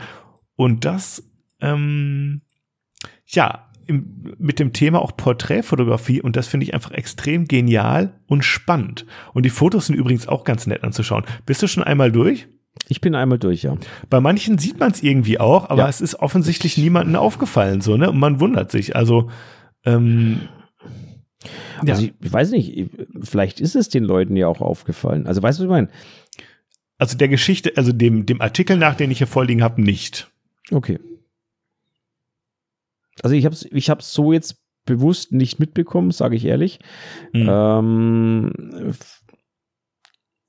und 0.55 0.85
das, 0.85 1.23
ähm, 1.61 2.43
ja, 3.27 3.69
im, 3.89 4.35
mit 4.39 4.59
dem 4.59 4.73
Thema 4.73 5.01
auch 5.01 5.17
Porträtfotografie 5.17 6.21
und 6.21 6.37
das 6.37 6.49
finde 6.49 6.65
ich 6.65 6.75
einfach 6.75 6.91
extrem 6.93 7.47
genial 7.47 8.19
und 8.27 8.45
spannend. 8.45 9.07
Und 9.33 9.45
die 9.45 9.51
Fotos 9.51 9.87
sind 9.87 9.97
übrigens 9.97 10.27
auch 10.29 10.45
ganz 10.45 10.67
nett 10.67 10.83
anzuschauen. 10.83 11.25
Bist 11.47 11.63
du 11.63 11.69
schon 11.69 11.85
einmal 11.85 12.11
durch? 12.11 12.49
Ich 12.89 13.01
bin 13.01 13.15
einmal 13.15 13.39
durch, 13.39 13.63
ja. 13.63 13.77
Bei 14.11 14.21
manchen 14.21 14.59
sieht 14.59 14.79
man 14.79 14.93
es 14.93 15.03
irgendwie 15.03 15.41
auch, 15.41 15.71
aber 15.71 15.83
Ja. 15.83 15.89
es 15.89 16.01
ist 16.01 16.17
offensichtlich 16.17 16.77
niemandem 16.79 17.17
aufgefallen, 17.17 17.81
so, 17.81 17.97
ne? 17.97 18.11
Und 18.11 18.19
man 18.19 18.39
wundert 18.41 18.71
sich. 18.71 18.95
Also, 18.95 19.31
ähm, 19.85 20.41
ja. 21.85 21.95
Also 21.95 22.05
ich, 22.05 22.15
ich 22.21 22.33
weiß 22.33 22.51
nicht, 22.51 22.91
vielleicht 23.23 23.61
ist 23.61 23.77
es 23.77 23.89
den 23.89 24.05
Leuten 24.05 24.37
ja 24.37 24.49
auch 24.49 24.61
aufgefallen. 24.61 25.27
Also 25.27 25.43
weißt 25.43 25.59
du, 25.59 25.63
was 25.63 25.67
ich 25.67 25.71
meine? 25.71 25.89
Also 26.99 27.17
der 27.17 27.29
Geschichte, 27.29 27.73
also 27.77 27.93
dem, 27.93 28.27
dem 28.27 28.41
Artikel 28.41 28.77
nach, 28.77 28.95
den 28.95 29.11
ich 29.11 29.19
hier 29.19 29.27
vorliegen 29.27 29.63
habe, 29.63 29.83
nicht. 29.83 30.31
Okay. 30.71 30.99
Also 33.23 33.35
ich 33.35 33.45
habe 33.45 33.55
es 33.55 33.65
ich 33.71 33.91
hab's 33.91 34.13
so 34.13 34.33
jetzt 34.33 34.63
bewusst 34.85 35.33
nicht 35.33 35.59
mitbekommen, 35.59 36.11
sage 36.11 36.37
ich 36.37 36.45
ehrlich. 36.45 36.79
Hm. 37.33 37.49
Ähm, 37.49 38.93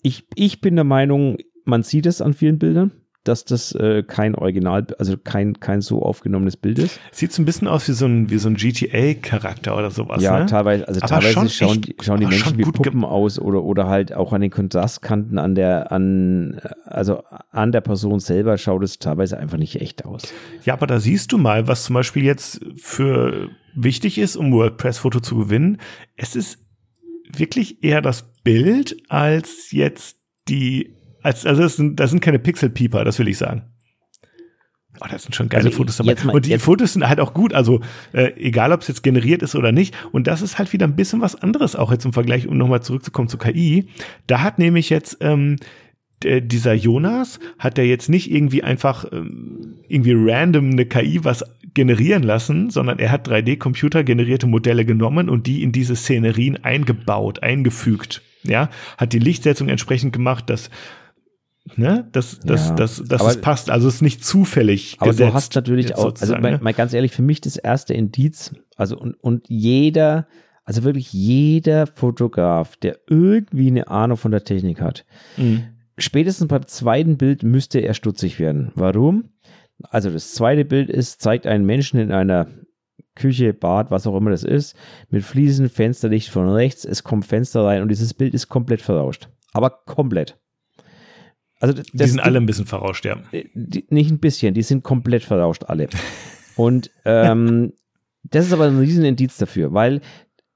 ich, 0.02 0.28
ich 0.36 0.62
bin 0.62 0.76
der 0.76 0.86
Meinung, 0.86 1.38
man 1.66 1.84
sieht 1.84 2.06
es 2.06 2.22
an 2.22 2.34
vielen 2.34 2.60
Bildern, 2.60 2.92
dass 3.28 3.46
das 3.46 3.74
äh, 3.74 4.04
kein 4.04 4.36
Original, 4.36 4.88
also 5.00 5.18
kein, 5.18 5.60
kein 5.60 5.82
so 5.82 6.02
aufgenommenes 6.02 6.58
Bild 6.58 6.80
ist. 6.80 7.00
Sieht 7.12 7.32
so 7.34 7.42
ein 7.42 7.46
bisschen 7.46 7.68
aus 7.68 7.88
wie 7.88 7.94
so 7.94 8.06
ein, 8.06 8.30
wie 8.30 8.38
so 8.38 8.50
ein 8.50 8.56
GTA-Charakter 8.56 9.78
oder 9.78 9.92
sowas, 9.92 10.22
ja, 10.24 10.40
ne? 10.40 10.46
teilweise, 10.46 10.88
also 10.88 11.02
Aber 11.02 11.10
teilweise 11.22 11.50
schauen, 11.50 11.78
echt- 11.78 11.88
die, 11.88 11.96
schauen 12.04 12.20
die 12.20 12.26
Menschen 12.28 12.58
wie 12.58 12.64
Puppen 12.64 13.04
aus 13.04 13.40
oder, 13.40 13.64
oder 13.64 13.88
halt 13.88 14.14
auch 14.14 14.34
an 14.34 14.42
den 14.42 14.52
Kontrastkanten 14.52 15.38
an 15.38 15.56
der, 15.56 15.92
an, 15.92 16.60
also 16.86 17.24
an 17.52 17.72
der 17.72 17.82
Person 17.82 18.20
selber 18.20 18.58
schaut 18.58 18.84
es 18.84 19.00
teilweise 19.00 19.38
einfach 19.38 19.58
nicht 19.58 19.80
echt 19.82 20.06
aus. 20.06 20.24
Ja, 20.66 20.74
aber 20.74 20.88
da 20.88 21.00
siehst 21.00 21.32
du 21.32 21.38
mal, 21.38 21.68
was 21.68 21.86
zum 21.86 21.94
Beispiel 21.96 22.24
jetzt 22.24 22.60
für 22.78 23.50
wichtig 23.76 24.18
ist, 24.18 24.36
um 24.36 24.52
WordPress-Foto 24.52 25.20
zu 25.20 25.36
gewinnen. 25.38 25.78
Es 26.16 26.36
ist 26.36 26.60
wirklich 27.36 27.84
eher 27.84 28.02
das 28.02 28.24
Bild 28.44 28.96
als 29.10 29.72
jetzt 29.72 30.18
die, 30.48 30.96
als, 31.22 31.46
also 31.46 31.62
das 31.62 31.76
sind, 31.76 32.00
das 32.00 32.12
sind 32.12 32.20
keine 32.22 32.40
Pixel-Pieper, 32.40 33.04
das 33.04 33.20
will 33.20 33.28
ich 33.28 33.38
sagen. 33.38 33.64
Oh, 35.00 35.06
das 35.12 35.24
sind 35.24 35.36
schon 35.36 35.48
geile 35.50 35.66
Also, 35.66 35.78
Fotos 35.78 35.98
dabei. 35.98 36.16
mal- 36.24 36.34
und 36.34 36.46
die 36.46 36.58
Fotos 36.58 36.94
sind 36.94 37.08
halt 37.08 37.20
auch 37.20 37.34
gut. 37.34 37.54
Also 37.54 37.82
äh, 38.14 38.32
egal, 38.38 38.72
ob 38.72 38.82
es 38.82 38.88
jetzt 38.88 39.04
generiert 39.04 39.44
ist 39.44 39.56
oder 39.56 39.72
nicht. 39.72 39.96
Und 40.12 40.26
das 40.26 40.42
ist 40.42 40.58
halt 40.58 40.74
wieder 40.74 40.88
ein 40.88 40.96
bisschen 40.96 41.22
was 41.22 41.36
anderes 41.36 41.76
auch 41.76 41.92
jetzt 41.92 42.06
im 42.06 42.14
Vergleich, 42.14 42.48
um 42.48 42.58
nochmal 42.58 42.82
zurückzukommen 42.82 43.28
zu 43.28 43.38
KI. 43.38 43.90
Da 44.26 44.42
hat 44.42 44.58
nämlich 44.58 44.90
jetzt 44.90 45.18
ähm, 45.22 45.58
dieser 46.24 46.74
Jonas 46.74 47.40
hat 47.60 47.78
der 47.78 47.86
jetzt 47.86 48.10
nicht 48.10 48.32
irgendwie 48.32 48.64
einfach 48.64 49.06
ähm, 49.12 49.76
irgendwie 49.88 50.16
random 50.16 50.72
eine 50.72 50.86
KI 50.88 51.24
was 51.24 51.44
generieren 51.76 52.24
lassen, 52.24 52.72
sondern 52.72 52.98
er 52.98 53.12
hat 53.12 53.30
3D-Computer 53.30 54.04
generierte 54.04 54.48
Modelle 54.48 54.84
genommen 54.84 55.30
und 55.30 55.46
die 55.46 55.62
in 55.62 55.72
diese 55.72 55.96
Szenerien 55.96 56.64
eingebaut, 56.64 57.44
eingefügt. 57.44 58.24
Ja, 58.44 58.70
hat 58.98 59.14
die 59.14 59.20
Lichtsetzung 59.20 59.70
entsprechend 59.70 60.12
gemacht, 60.12 60.50
dass 60.50 60.72
ne, 61.76 62.08
dass, 62.12 62.40
dass, 62.40 62.70
Ja, 62.70 62.76
dass, 62.76 63.04
dass 63.04 63.22
aber- 63.22 63.30
es 63.32 63.42
passt. 63.42 63.70
Also 63.70 63.88
es 63.88 63.96
ist 63.96 64.02
nicht 64.02 64.24
zufällig. 64.24 64.96
Aber 65.00 65.12
gesetzt, 65.12 65.30
du 65.30 65.34
hast 65.34 65.56
natürlich 65.56 65.94
auch, 65.96 66.06
also 66.06 66.10
sozusagen, 66.10 66.42
mal, 66.42 66.52
ne? 66.54 66.60
mal 66.62 66.74
ganz 66.74 66.94
ehrlich, 66.94 67.12
für 67.12 67.22
mich 67.22 67.42
das 67.42 67.58
erste 67.58 67.94
Indiz, 67.94 68.54
also 68.76 68.98
und, 68.98 69.14
und 69.16 69.46
jeder, 69.50 70.28
also 70.64 70.84
wirklich 70.84 71.12
jeder 71.14 71.88
Fotograf, 71.88 72.76
der 72.78 73.00
irgendwie 73.10 73.68
eine 73.68 73.88
Ahnung 73.88 74.18
von 74.18 74.32
der 74.32 74.44
Technik 74.44 74.82
hat, 74.82 75.06
Mhm. 75.38 75.64
spätestens 75.98 76.48
beim 76.48 76.66
zweiten 76.68 77.18
Bild 77.18 77.44
müsste 77.44 77.80
er 77.80 77.94
stutzig 77.94 78.40
werden. 78.40 78.72
Warum? 78.76 79.30
Also 79.90 80.10
das 80.10 80.34
zweite 80.34 80.66
Bild 80.66 80.90
ist, 80.90 81.22
zeigt 81.22 81.46
einen 81.46 81.66
Menschen 81.66 82.00
in 82.00 82.12
einer 82.12 82.48
Küche, 83.16 83.54
Bad, 83.54 83.90
was 83.92 84.06
auch 84.08 84.16
immer 84.16 84.30
das 84.32 84.44
ist, 84.44 84.76
mit 85.10 85.24
Fliesen, 85.24 85.70
Fensterlicht 85.70 86.30
von 86.30 86.48
rechts, 86.50 86.86
es 86.86 87.04
kommt 87.04 87.26
Fenster 87.26 87.64
rein 87.66 87.82
und 87.82 87.90
dieses 87.90 88.14
Bild 88.14 88.34
ist 88.34 88.48
komplett 88.48 88.82
verrauscht. 88.82 89.30
Aber 89.54 89.70
komplett. 89.72 90.38
Also 91.60 91.74
das, 91.74 91.88
Die 91.88 92.06
sind 92.06 92.20
alle 92.20 92.38
ein 92.40 92.46
bisschen 92.46 92.66
verrauscht, 92.66 93.06
ja. 93.06 93.18
äh, 93.32 93.46
die, 93.54 93.86
nicht 93.90 94.12
ein 94.12 94.20
bisschen, 94.20 94.54
die 94.54 94.62
sind 94.62 94.84
komplett 94.84 95.24
verrauscht 95.24 95.64
alle. 95.64 95.88
Und 96.56 96.92
ähm, 97.06 97.74
das 98.24 98.46
ist 98.48 98.54
aber 98.54 98.66
ein 98.66 98.80
Riesenindiz 98.80 99.38
dafür, 99.38 99.74
weil, 99.74 100.02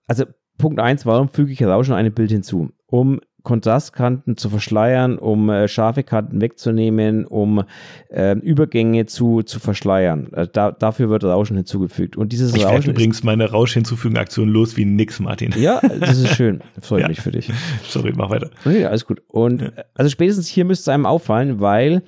also 0.07 0.25
Punkt 0.57 0.79
eins, 0.79 1.05
warum 1.05 1.29
füge 1.29 1.51
ich 1.51 1.63
Rauschen 1.63 1.95
einem 1.95 2.13
Bild 2.13 2.31
hinzu? 2.31 2.69
Um 2.85 3.19
Kontrastkanten 3.43 4.37
zu 4.37 4.49
verschleiern, 4.49 5.17
um 5.17 5.49
äh, 5.49 5.67
scharfe 5.67 6.03
Kanten 6.03 6.41
wegzunehmen, 6.41 7.25
um 7.25 7.63
äh, 8.09 8.37
Übergänge 8.37 9.05
zu, 9.05 9.41
zu 9.43 9.59
verschleiern. 9.59 10.31
Äh, 10.33 10.47
da, 10.51 10.71
dafür 10.71 11.09
wird 11.09 11.23
Rauschen 11.23 11.57
hinzugefügt. 11.57 12.17
Und 12.17 12.31
dieses 12.31 12.55
Ich 12.55 12.65
Rauschen 12.65 12.91
übrigens 12.91 13.23
meine 13.23 13.49
Rausch-Hinzufügen-Aktion 13.51 14.49
los 14.49 14.77
wie 14.77 14.85
nix, 14.85 15.19
Martin. 15.19 15.53
ja, 15.57 15.79
das 15.99 16.17
ist 16.19 16.35
schön. 16.35 16.61
Freut 16.81 17.01
Ja. 17.01 17.07
mich 17.07 17.21
für 17.21 17.31
dich. 17.31 17.51
Sorry, 17.87 18.13
mach 18.15 18.29
weiter. 18.29 18.49
Nee, 18.65 18.85
alles 18.85 19.05
gut. 19.05 19.21
Und 19.27 19.61
äh, 19.61 19.71
also 19.95 20.09
spätestens 20.09 20.47
hier 20.47 20.65
müsste 20.65 20.83
es 20.83 20.93
einem 20.93 21.05
auffallen, 21.05 21.59
weil 21.59 22.03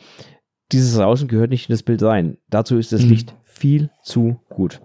dieses 0.72 0.98
Rauschen 1.00 1.28
gehört 1.28 1.50
nicht 1.52 1.70
in 1.70 1.74
das 1.74 1.84
Bild 1.84 2.02
rein. 2.04 2.38
Dazu 2.50 2.78
ist 2.78 2.92
das 2.92 3.04
Mhm. 3.04 3.10
Licht 3.10 3.36
viel 3.44 3.90
zu 4.04 4.40
gut. 4.50 4.82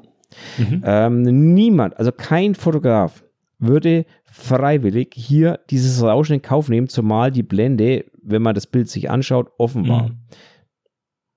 Mhm. 0.59 0.83
Ähm, 0.85 1.23
niemand, 1.55 1.97
also 1.99 2.13
kein 2.13 2.55
Fotograf 2.55 3.25
würde 3.59 4.07
freiwillig 4.25 5.13
hier 5.15 5.61
dieses 5.71 6.03
Rauschen 6.03 6.35
in 6.35 6.43
Kauf 6.43 6.69
nehmen, 6.69 6.89
zumal 6.89 7.31
die 7.31 7.43
Blende, 7.43 8.05
wenn 8.23 8.43
man 8.43 8.55
das 8.55 8.67
Bild 8.67 8.89
sich 8.89 9.11
anschaut, 9.11 9.51
offen 9.59 9.89
war. 9.89 10.09
Mhm. 10.11 10.19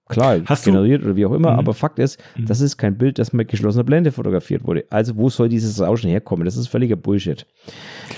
Klar, 0.10 0.42
Hast 0.46 0.66
du- 0.68 0.72
generiert 0.72 1.04
oder 1.04 1.16
wie 1.16 1.26
auch 1.26 1.32
immer, 1.32 1.54
Mhm. 1.54 1.60
aber 1.60 1.74
Fakt 1.74 1.98
ist, 1.98 2.22
Mhm. 2.38 2.46
das 2.46 2.60
ist 2.60 2.76
kein 2.78 2.98
Bild, 2.98 3.18
das 3.18 3.32
mit 3.32 3.48
geschlossener 3.48 3.86
Blende 3.86 4.12
fotografiert 4.12 4.66
wurde. 4.66 4.84
Also 4.90 5.16
wo 5.16 5.30
soll 5.30 5.48
dieses 5.48 5.80
Rauschen 5.80 6.10
herkommen? 6.10 6.44
Das 6.44 6.58
ist 6.58 6.68
völliger 6.68 6.98
Bullshit. 6.98 7.48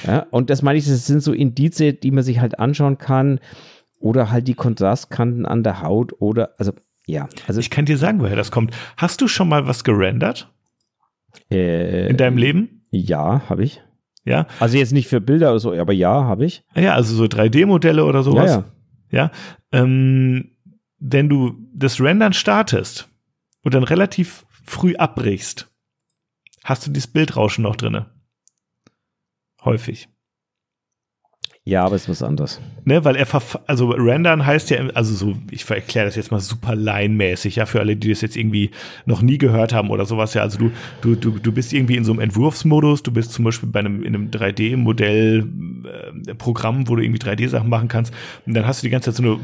Ja, 0.08 0.26
und 0.32 0.50
das 0.50 0.64
meine 0.64 0.80
ich, 0.80 0.86
das 0.86 1.06
sind 1.06 1.22
so 1.22 1.34
Indize, 1.34 1.94
die 1.94 2.10
man 2.12 2.24
sich 2.24 2.40
halt 2.40 2.58
anschauen 2.58 2.98
kann 2.98 3.40
oder 4.00 4.32
halt 4.32 4.48
die 4.48 4.56
Kontrastkanten 4.56 5.46
an 5.46 5.62
der 5.64 5.82
Haut 5.84 6.14
oder, 6.20 6.56
also 6.58 6.72
ja, 7.06 7.30
also 7.48 7.60
Ich 7.60 7.70
kann 7.70 7.86
dir 7.86 7.98
sagen, 7.98 8.20
woher 8.22 8.36
das 8.36 8.50
kommt. 8.50 8.72
Hast 8.98 9.22
du 9.22 9.28
schon 9.28 9.48
mal 9.50 9.68
was 9.68 9.84
gerendert 9.84 10.52
äh, 11.52 12.08
in 12.10 12.18
deinem 12.18 12.38
Leben? 12.38 12.82
ja, 12.90 13.44
habe 13.50 13.64
ich. 13.64 13.82
Ja, 14.26 14.48
Also 14.60 14.78
jetzt 14.78 14.94
nicht 14.94 15.08
für 15.10 15.20
Bilder 15.20 15.50
oder 15.52 15.60
so, 15.60 15.74
aber 15.74 15.92
ja, 15.94 16.24
habe 16.24 16.46
ich. 16.46 16.64
ja, 16.76 16.94
also 16.94 17.14
so 17.16 17.26
3D-Modelle 17.26 18.06
oder 18.06 18.20
Ja, 18.20 18.24
sowas. 18.24 18.50
ja. 18.52 18.64
Ja, 19.12 19.32
ähm, 19.72 20.52
wenn 20.98 21.30
du 21.30 21.56
das 21.74 22.00
Rendern 22.00 22.34
startest 22.34 23.10
und 23.64 23.74
dann 23.74 23.84
relativ 23.84 24.46
früh 24.66 24.96
abbrichst, 24.96 25.70
hast 26.64 26.88
du 26.88 26.92
dieses 26.92 27.08
Bildrauschen 27.12 27.62
noch 27.64 27.76
drinne. 27.76 28.10
Häufig. 29.64 30.08
Ja, 31.66 31.86
aber 31.86 31.96
es 31.96 32.04
ist 32.04 32.10
was 32.10 32.24
anderes. 32.24 32.60
Ne, 32.84 33.06
weil 33.06 33.16
er 33.16 33.26
verf 33.26 33.58
also 33.68 33.92
rendern 33.92 34.46
heißt 34.46 34.70
ja, 34.70 34.86
also 34.96 35.16
so, 35.16 35.38
ich 35.50 35.70
erkläre 35.70 36.06
das 36.06 36.18
jetzt 36.18 36.30
mal 36.30 36.42
super 36.42 36.76
laienmäßig, 36.76 37.56
ja, 37.56 37.66
für 37.66 37.80
alle, 37.80 37.96
die 37.96 38.10
das 38.10 38.20
jetzt 38.20 38.36
irgendwie 38.36 38.72
noch 39.06 39.22
nie 39.22 39.38
gehört 39.38 39.72
haben 39.72 39.90
oder 39.90 40.06
sowas, 40.06 40.34
ja, 40.34 40.42
also 40.42 40.58
du, 40.58 40.72
du, 41.00 41.16
du, 41.16 41.40
du 41.40 41.52
bist 41.54 41.72
irgendwie 41.72 41.96
in 41.96 42.04
so 42.04 42.12
einem 42.12 42.20
Entwurfsmodus, 42.20 43.04
du 43.04 43.14
bist 43.14 43.32
zum 43.32 43.46
Beispiel 43.46 43.70
bei 43.70 43.80
einem, 43.80 44.04
in 44.04 44.14
einem 44.14 44.30
3D-Modell, 44.30 45.48
äh, 46.28 46.36
Programm, 46.36 46.90
wo 46.90 46.98
du 46.98 47.02
irgendwie 47.02 47.22
3D-Sachen 47.22 47.70
machen 47.70 47.88
kannst 47.88 48.14
und 48.46 48.56
dann 48.56 48.68
hast 48.68 48.84
du 48.84 48.88
die 48.88 48.92
ganze 48.92 49.14
Zeit 49.14 49.24
so 49.24 49.24
eine 49.24 49.40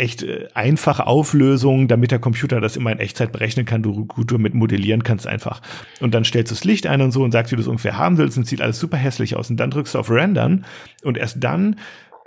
echt 0.00 0.22
äh, 0.22 0.48
einfache 0.54 1.06
Auflösung, 1.06 1.86
damit 1.86 2.10
der 2.10 2.18
Computer 2.18 2.60
das 2.60 2.76
immer 2.76 2.90
in 2.90 2.98
Echtzeit 2.98 3.32
berechnen 3.32 3.66
kann, 3.66 3.82
du 3.82 4.06
gut 4.06 4.32
damit 4.32 4.54
modellieren 4.54 5.04
kannst 5.04 5.26
einfach. 5.26 5.60
Und 6.00 6.14
dann 6.14 6.24
stellst 6.24 6.50
du 6.50 6.54
das 6.54 6.64
Licht 6.64 6.86
ein 6.86 7.02
und 7.02 7.12
so 7.12 7.22
und 7.22 7.32
sagst, 7.32 7.52
wie 7.52 7.56
du 7.56 7.62
es 7.62 7.68
ungefähr 7.68 7.98
haben 7.98 8.18
willst 8.18 8.38
und 8.38 8.46
sieht 8.46 8.62
alles 8.62 8.80
super 8.80 8.96
hässlich 8.96 9.36
aus. 9.36 9.50
Und 9.50 9.58
dann 9.58 9.70
drückst 9.70 9.94
du 9.94 9.98
auf 9.98 10.10
Rendern 10.10 10.64
und 11.04 11.18
erst 11.18 11.44
dann 11.44 11.76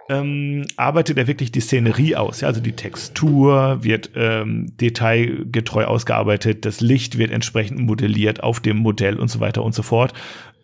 ähm, 0.09 0.65
arbeitet 0.75 1.17
er 1.17 1.27
wirklich 1.27 1.51
die 1.51 1.61
Szenerie 1.61 2.15
aus. 2.15 2.41
Ja? 2.41 2.47
Also 2.47 2.61
die 2.61 2.73
Textur 2.73 3.83
wird 3.83 4.11
ähm, 4.15 4.75
detailgetreu 4.77 5.85
ausgearbeitet, 5.85 6.65
das 6.65 6.81
Licht 6.81 7.17
wird 7.17 7.31
entsprechend 7.31 7.79
modelliert 7.79 8.43
auf 8.43 8.59
dem 8.59 8.77
Modell 8.77 9.17
und 9.17 9.29
so 9.29 9.39
weiter 9.39 9.63
und 9.63 9.73
so 9.73 9.83
fort. 9.83 10.13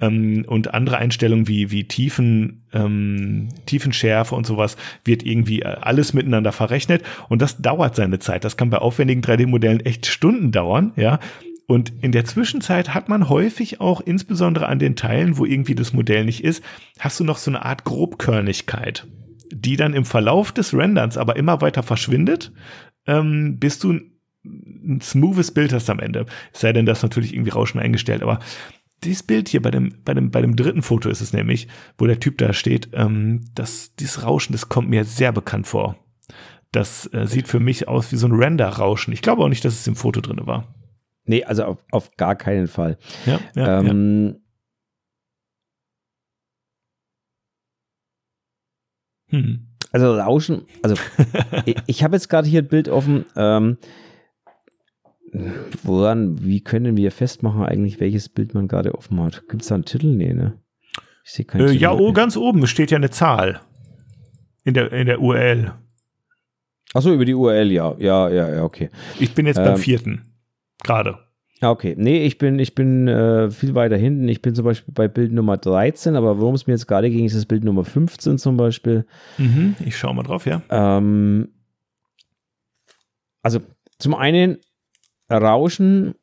Ähm, 0.02 0.46
und 0.48 0.74
andere 0.74 0.98
Einstellungen 0.98 1.48
wie, 1.48 1.72
wie 1.72 1.86
Tiefen, 1.86 2.64
ähm, 2.74 3.50
Tiefenschärfe 3.66 4.36
und 4.36 4.46
sowas 4.46 4.78
wird 5.06 5.24
irgendwie 5.24 5.62
äh, 5.62 5.76
alles 5.82 6.14
miteinander 6.14 6.52
verrechnet. 6.52 7.04
Und 7.30 7.42
das 7.42 7.62
dauert 7.62 7.96
seine 7.96 8.20
Zeit. 8.20 8.44
Das 8.44 8.58
kann 8.58 8.70
bei 8.70 8.78
aufwendigen 8.78 9.22
3D-Modellen 9.22 9.82
echt 9.82 10.06
Stunden 10.06 10.52
dauern, 10.52 10.94
ja. 10.96 11.20
Und 11.68 11.94
in 12.02 12.12
der 12.12 12.26
Zwischenzeit 12.26 12.96
hat 12.96 13.10
man 13.10 13.30
häufig 13.30 13.80
auch, 13.80 14.02
insbesondere 14.02 14.68
an 14.68 14.80
den 14.80 14.96
Teilen, 14.96 15.38
wo 15.38 15.46
irgendwie 15.46 15.76
das 15.76 15.94
Modell 15.94 16.26
nicht 16.26 16.44
ist, 16.44 16.64
hast 16.98 17.20
du 17.20 17.24
noch 17.24 17.38
so 17.38 17.52
eine 17.52 17.64
Art 17.64 17.84
Grobkörnigkeit, 17.84 19.06
die 19.52 19.76
dann 19.76 19.94
im 19.94 20.06
Verlauf 20.06 20.52
des 20.52 20.74
Renderns 20.74 21.18
aber 21.18 21.36
immer 21.36 21.62
weiter 21.62 21.84
verschwindet, 21.84 22.52
ähm, 23.08 23.60
bis 23.60 23.80
du 23.80 23.94
ein, 23.94 24.12
ein 24.44 25.02
smoothes 25.02 25.52
Bild 25.52 25.74
hast 25.74 25.90
am 25.90 26.00
Ende. 26.00 26.26
Es 26.54 26.62
sei 26.62 26.74
denn, 26.74 26.86
das 26.86 27.00
ist 27.00 27.04
natürlich 27.04 27.34
irgendwie 27.34 27.52
Rauschen 27.52 27.80
eingestellt, 27.80 28.22
aber 28.22 28.40
dieses 29.04 29.24
Bild 29.24 29.50
hier 29.50 29.62
bei 29.62 29.72
dem, 29.72 29.96
bei 30.04 30.14
dem, 30.14 30.32
bei 30.32 30.42
dem 30.42 30.56
dritten 30.56 30.82
Foto 30.82 31.10
ist 31.10 31.22
es 31.22 31.34
nämlich, 31.34 31.68
wo 31.98 32.06
der 32.06 32.20
Typ 32.20 32.38
da 32.38 32.54
steht, 32.54 32.90
ähm, 32.94 33.46
das, 33.56 33.96
dieses 33.96 34.24
Rauschen, 34.24 34.54
das 34.54 34.70
kommt 34.70 34.90
mir 34.90 35.06
sehr 35.06 35.32
bekannt 35.32 35.68
vor. 35.68 35.96
Das 36.72 37.12
äh, 37.14 37.26
sieht 37.26 37.48
für 37.48 37.60
mich 37.60 37.88
aus 37.88 38.12
wie 38.12 38.18
so 38.18 38.28
ein 38.28 38.34
Render-Rauschen. 38.34 39.14
Ich 39.14 39.22
glaube 39.22 39.44
auch 39.44 39.50
nicht, 39.50 39.66
dass 39.66 39.74
es 39.74 39.88
im 39.88 39.96
Foto 39.96 40.22
drin 40.22 40.46
war. 40.46 40.76
Nee, 41.26 41.44
also 41.44 41.64
auf, 41.64 41.78
auf 41.92 42.12
gar 42.18 42.36
keinen 42.36 42.68
Fall. 42.68 42.98
Ja, 43.26 43.40
ja, 43.56 43.82
ja. 43.82 44.34
Hm. 49.30 49.60
Also 49.92 50.14
Rauschen, 50.16 50.64
also 50.84 50.96
ich, 51.66 51.76
ich 51.88 52.04
habe 52.04 52.16
jetzt 52.16 52.30
gerade 52.30 52.48
hier 52.48 52.62
ein 52.62 52.68
Bild 52.68 52.90
offen. 52.90 53.26
Ähm, 53.36 53.78
woran, 55.84 56.44
wie 56.44 56.62
können 56.62 56.96
wir 56.98 57.12
festmachen 57.12 57.64
eigentlich, 57.64 58.00
welches 58.00 58.30
Bild 58.30 58.54
man 58.54 58.68
gerade 58.68 58.96
offen 58.96 59.22
hat? 59.22 59.44
Gibt 59.50 59.62
es 59.64 59.68
da 59.70 59.76
einen 59.76 59.86
Titel? 59.86 60.08
Nee, 60.16 60.34
ne? 60.34 60.54
Ich 61.24 61.32
sehe 61.34 61.46
keinen 61.46 61.62
Äh, 61.62 61.68
Titel. 61.72 61.82
ja, 61.82 61.92
oh, 61.94 62.14
ganz 62.14 62.38
oben 62.38 62.66
steht 62.68 62.92
ja 62.92 62.98
eine 62.98 63.10
Zahl. 63.10 63.62
In 64.64 64.74
der, 64.74 64.92
in 64.92 65.06
der 65.08 65.22
URL. 65.22 65.74
Achso, 66.94 67.14
über 67.14 67.26
die 67.26 67.36
URL, 67.36 67.72
ja. 67.72 67.96
Ja, 68.00 68.30
ja, 68.30 68.50
ja, 68.56 68.64
okay. 68.64 68.90
Ich 69.20 69.34
bin 69.36 69.46
jetzt 69.46 69.58
beim 69.58 69.74
Ähm, 69.76 69.78
vierten. 69.78 70.22
Gerade. 70.84 71.20
Okay, 71.62 71.96
nee, 71.98 72.26
ich 72.26 72.38
bin, 72.38 72.58
ich 72.58 72.74
bin 72.74 73.08
äh, 73.08 73.52
viel 73.52 73.76
weiter 73.76 73.98
hinten. 73.98 74.28
Ich 74.30 74.42
bin 74.42 74.56
zum 74.56 74.64
Beispiel 74.64 74.94
bei 74.94 75.08
Bild 75.08 75.34
Nummer 75.34 75.58
13, 75.58 76.16
aber 76.16 76.40
worum 76.40 76.56
es 76.56 76.68
mir 76.68 76.74
jetzt 76.74 76.88
gerade 76.88 77.10
ging, 77.10 77.26
ist 77.26 77.36
das 77.36 77.46
Bild 77.46 77.64
Nummer 77.64 77.84
15 77.84 78.38
zum 78.38 78.56
Beispiel. 78.56 79.06
Mhm. 79.38 79.76
Ich 79.86 79.98
schaue 79.98 80.16
mal 80.16 80.24
drauf, 80.24 80.46
ja. 80.46 80.62
Ähm, 80.70 81.50
also 83.44 83.60
zum 83.98 84.16
einen 84.16 84.58
Rauschen 85.30 86.16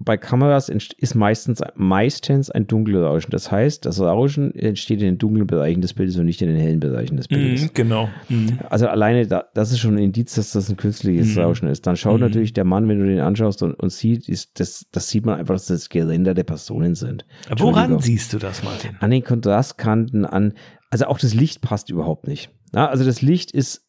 bei 0.00 0.16
Kameras 0.16 0.68
ist 0.68 1.14
meistens, 1.16 1.60
meistens 1.74 2.50
ein 2.50 2.68
dunkles 2.68 3.02
Rauschen. 3.02 3.32
Das 3.32 3.50
heißt, 3.50 3.84
das 3.84 4.00
Rauschen 4.00 4.54
entsteht 4.54 5.00
in 5.00 5.06
den 5.06 5.18
dunklen 5.18 5.46
Bereichen 5.46 5.80
des 5.80 5.92
Bildes 5.92 6.16
und 6.18 6.26
nicht 6.26 6.40
in 6.40 6.48
den 6.48 6.56
hellen 6.56 6.78
Bereichen 6.78 7.16
des 7.16 7.26
Bildes. 7.26 7.62
Mhm, 7.62 7.70
genau. 7.74 8.08
Mhm. 8.28 8.60
Also 8.70 8.86
alleine, 8.86 9.26
da, 9.26 9.46
das 9.54 9.72
ist 9.72 9.80
schon 9.80 9.96
ein 9.96 10.02
Indiz, 10.04 10.36
dass 10.36 10.52
das 10.52 10.70
ein 10.70 10.76
künstliches 10.76 11.34
Mhm. 11.34 11.42
Rauschen 11.42 11.68
ist. 11.68 11.84
Dann 11.86 11.96
schaut 11.96 12.20
Mhm. 12.20 12.26
natürlich 12.26 12.52
der 12.52 12.64
Mann, 12.64 12.88
wenn 12.88 13.00
du 13.00 13.06
den 13.06 13.18
anschaust 13.18 13.62
und, 13.64 13.74
und 13.74 13.90
sieht, 13.90 14.28
ist 14.28 14.60
das, 14.60 14.86
das 14.92 15.08
sieht 15.08 15.26
man 15.26 15.40
einfach, 15.40 15.54
dass 15.54 15.66
das 15.66 15.88
gerenderte 15.88 16.44
Personen 16.44 16.94
sind. 16.94 17.26
Woran 17.56 17.98
siehst 17.98 18.32
du 18.32 18.38
das, 18.38 18.62
Martin? 18.62 18.96
An 19.00 19.10
den 19.10 19.24
Kontrastkanten, 19.24 20.24
an, 20.24 20.54
also 20.90 21.06
auch 21.06 21.18
das 21.18 21.34
Licht 21.34 21.60
passt 21.60 21.90
überhaupt 21.90 22.28
nicht. 22.28 22.50
Ja, 22.72 22.86
also 22.86 23.04
das 23.04 23.20
Licht 23.20 23.50
ist, 23.50 23.84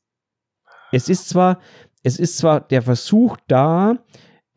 es 0.92 1.08
ist 1.08 1.30
zwar, 1.30 1.60
es 2.02 2.18
ist 2.18 2.40
zwar 2.40 2.62
der 2.62 2.82
Versuch 2.82 3.38
da, 3.48 3.98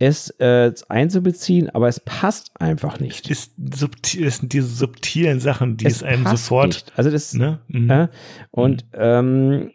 es 0.02 0.30
äh, 0.40 0.72
einzubeziehen, 0.88 1.70
aber 1.70 1.86
es 1.86 2.00
passt 2.00 2.50
einfach 2.60 2.98
nicht. 2.98 3.30
Es, 3.30 3.46
ist 3.46 3.52
subtil, 3.78 4.26
es 4.26 4.38
sind 4.38 4.52
diese 4.52 4.66
subtilen 4.66 5.38
Sachen, 5.38 5.76
die 5.76 5.86
es, 5.86 5.96
es 5.96 6.02
einem 6.02 6.26
sofort. 6.26 6.66
Nicht. 6.66 6.92
Also 6.96 7.10
das. 7.10 7.34
Ne? 7.34 7.60
Mhm. 7.68 7.90
Äh, 7.90 8.08
und 8.50 8.84
mhm. 8.92 8.98
ähm, 8.98 9.70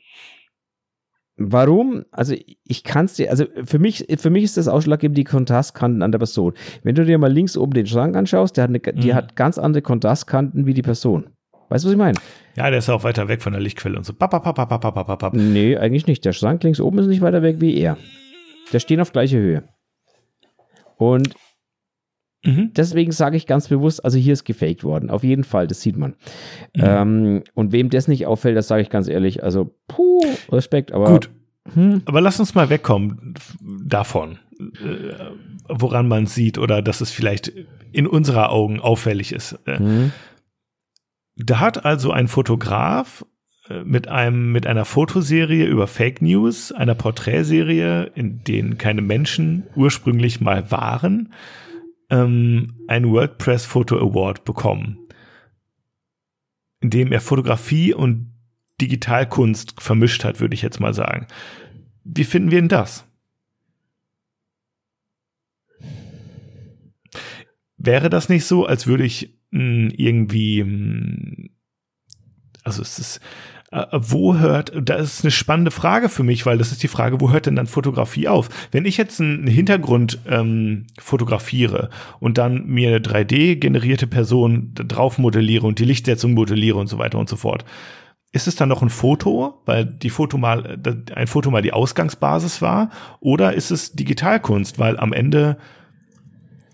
Warum? 1.39 2.03
Also 2.09 2.33
ich 2.63 2.83
kann 2.83 3.05
es 3.05 3.13
dir, 3.13 3.29
also 3.29 3.45
für 3.63 3.77
mich, 3.77 4.07
für 4.17 4.31
mich 4.31 4.43
ist 4.43 4.57
das 4.57 4.67
ausschlaggebend 4.67 5.15
die 5.19 5.23
Kontrastkanten 5.23 6.01
an 6.01 6.11
der 6.11 6.17
Person. 6.17 6.53
Wenn 6.81 6.95
du 6.95 7.05
dir 7.05 7.19
mal 7.19 7.31
links 7.31 7.55
oben 7.55 7.73
den 7.73 7.85
Schrank 7.85 8.15
anschaust, 8.15 8.57
der 8.57 8.63
hat 8.63 8.71
eine, 8.71 8.79
mhm. 8.79 8.99
die 8.99 9.13
hat 9.13 9.35
ganz 9.35 9.59
andere 9.59 9.83
Kontrastkanten 9.83 10.65
wie 10.65 10.73
die 10.73 10.81
Person. 10.81 11.29
Weißt 11.69 11.83
du, 11.83 11.89
was 11.89 11.93
ich 11.93 11.97
meine? 11.97 12.17
Ja, 12.55 12.71
der 12.71 12.79
ist 12.79 12.89
auch 12.89 13.03
weiter 13.03 13.27
weg 13.27 13.43
von 13.43 13.53
der 13.53 13.61
Lichtquelle 13.61 13.97
und 13.97 14.03
so. 14.03 14.13
Bap, 14.13 14.31
bap, 14.31 14.43
bap, 14.43 14.55
bap, 14.55 14.81
bap, 14.81 15.19
bap. 15.19 15.33
Nee, 15.35 15.77
eigentlich 15.77 16.07
nicht. 16.07 16.25
Der 16.25 16.33
Schrank 16.33 16.63
links 16.63 16.79
oben 16.79 16.97
ist 16.97 17.05
nicht 17.05 17.21
weiter 17.21 17.43
weg 17.43 17.57
wie 17.59 17.77
er. 17.77 17.97
Der 18.73 18.79
stehen 18.79 18.99
auf 18.99 19.11
gleicher 19.11 19.37
Höhe. 19.37 19.63
Und 20.97 21.35
mhm. 22.43 22.71
deswegen 22.75 23.11
sage 23.11 23.37
ich 23.37 23.47
ganz 23.47 23.67
bewusst, 23.67 24.03
also 24.03 24.17
hier 24.17 24.33
ist 24.33 24.43
gefaked 24.43 24.83
worden. 24.83 25.09
Auf 25.09 25.23
jeden 25.23 25.43
Fall, 25.43 25.67
das 25.67 25.81
sieht 25.81 25.97
man. 25.97 26.15
Mhm. 26.75 26.83
Ähm, 26.83 27.43
und 27.53 27.71
wem 27.71 27.89
das 27.89 28.07
nicht 28.07 28.25
auffällt, 28.25 28.57
das 28.57 28.67
sage 28.67 28.81
ich 28.81 28.89
ganz 28.89 29.07
ehrlich. 29.07 29.43
Also, 29.43 29.75
puh, 29.87 30.21
Respekt, 30.51 30.91
aber. 30.91 31.11
Gut. 31.11 31.29
Hm. 31.73 32.01
Aber 32.05 32.21
lass 32.21 32.39
uns 32.39 32.55
mal 32.55 32.69
wegkommen 32.69 33.33
davon, 33.83 34.39
äh, 34.57 35.31
woran 35.67 36.07
man 36.07 36.25
sieht 36.25 36.57
oder 36.57 36.81
dass 36.81 37.01
es 37.01 37.11
vielleicht 37.11 37.51
in 37.91 38.07
unserer 38.07 38.51
Augen 38.51 38.79
auffällig 38.79 39.33
ist. 39.33 39.59
Äh, 39.65 39.77
hm. 39.77 40.11
Da 41.35 41.59
hat 41.59 41.85
also 41.85 42.11
ein 42.11 42.27
Fotograf 42.27 43.25
mit 43.83 44.07
einem, 44.07 44.51
mit 44.51 44.65
einer 44.67 44.85
Fotoserie 44.85 45.65
über 45.65 45.87
Fake 45.87 46.21
News, 46.21 46.71
einer 46.71 46.95
Porträtserie, 46.95 48.11
in 48.15 48.43
denen 48.43 48.77
keine 48.77 49.01
Menschen 49.01 49.63
ursprünglich 49.75 50.41
mal 50.41 50.71
waren, 50.71 51.33
ähm, 52.09 52.75
einen 52.87 53.11
WordPress 53.11 53.65
Photo 53.65 53.97
Award 53.97 54.45
bekommen, 54.45 54.99
in 56.79 56.89
dem 56.89 57.11
er 57.11 57.21
Fotografie 57.21 57.93
und 57.93 58.33
Digitalkunst 58.79 59.81
vermischt 59.81 60.23
hat, 60.23 60.39
würde 60.39 60.53
ich 60.53 60.61
jetzt 60.61 60.79
mal 60.79 60.93
sagen. 60.93 61.27
Wie 62.03 62.23
finden 62.23 62.51
wir 62.51 62.59
denn 62.59 62.69
das? 62.69 63.05
Wäre 67.77 68.09
das 68.09 68.29
nicht 68.29 68.45
so, 68.45 68.65
als 68.65 68.87
würde 68.87 69.03
ich 69.03 69.37
mh, 69.51 69.59
hm, 69.59 69.93
irgendwie, 69.95 70.63
mh, 70.63 70.69
hm, 70.69 71.49
also 72.63 72.81
es 72.81 72.99
ist, 72.99 73.17
äh, 73.17 73.21
wo 73.71 74.37
hört, 74.37 74.71
da 74.81 74.95
ist 74.95 75.23
eine 75.23 75.31
spannende 75.31 75.71
Frage 75.71 76.07
für 76.07 76.23
mich, 76.23 76.45
weil 76.45 76.57
das 76.57 76.71
ist 76.71 76.83
die 76.83 76.87
Frage, 76.87 77.19
wo 77.19 77.31
hört 77.31 77.47
denn 77.47 77.57
dann 77.57 77.67
Fotografie 77.67 78.29
auf? 78.29 78.47
Wenn 78.71 78.85
ich 78.85 78.95
jetzt 78.95 79.19
einen 79.19 79.45
Hintergrund 79.45 80.19
ähm, 80.25 80.87
fotografiere 80.97 81.89
und 82.19 82.37
dann 82.37 82.65
mir 82.65 82.89
eine 82.89 82.99
3D-generierte 82.99 84.07
Person 84.07 84.71
drauf 84.73 85.17
modelliere 85.17 85.67
und 85.67 85.79
die 85.79 85.85
Lichtsetzung 85.85 86.33
modelliere 86.33 86.77
und 86.77 86.87
so 86.87 86.97
weiter 86.97 87.19
und 87.19 87.27
so 87.27 87.35
fort, 87.35 87.65
ist 88.31 88.47
es 88.47 88.55
dann 88.55 88.69
noch 88.69 88.81
ein 88.81 88.89
Foto, 88.89 89.61
weil 89.65 89.85
die 89.85 90.09
Foto 90.09 90.37
mal, 90.37 90.77
ein 91.15 91.27
Foto 91.27 91.51
mal 91.51 91.61
die 91.61 91.73
Ausgangsbasis 91.73 92.61
war, 92.61 92.89
oder 93.19 93.53
ist 93.53 93.71
es 93.71 93.93
Digitalkunst, 93.93 94.79
weil 94.79 94.97
am 94.97 95.11
Ende 95.11 95.57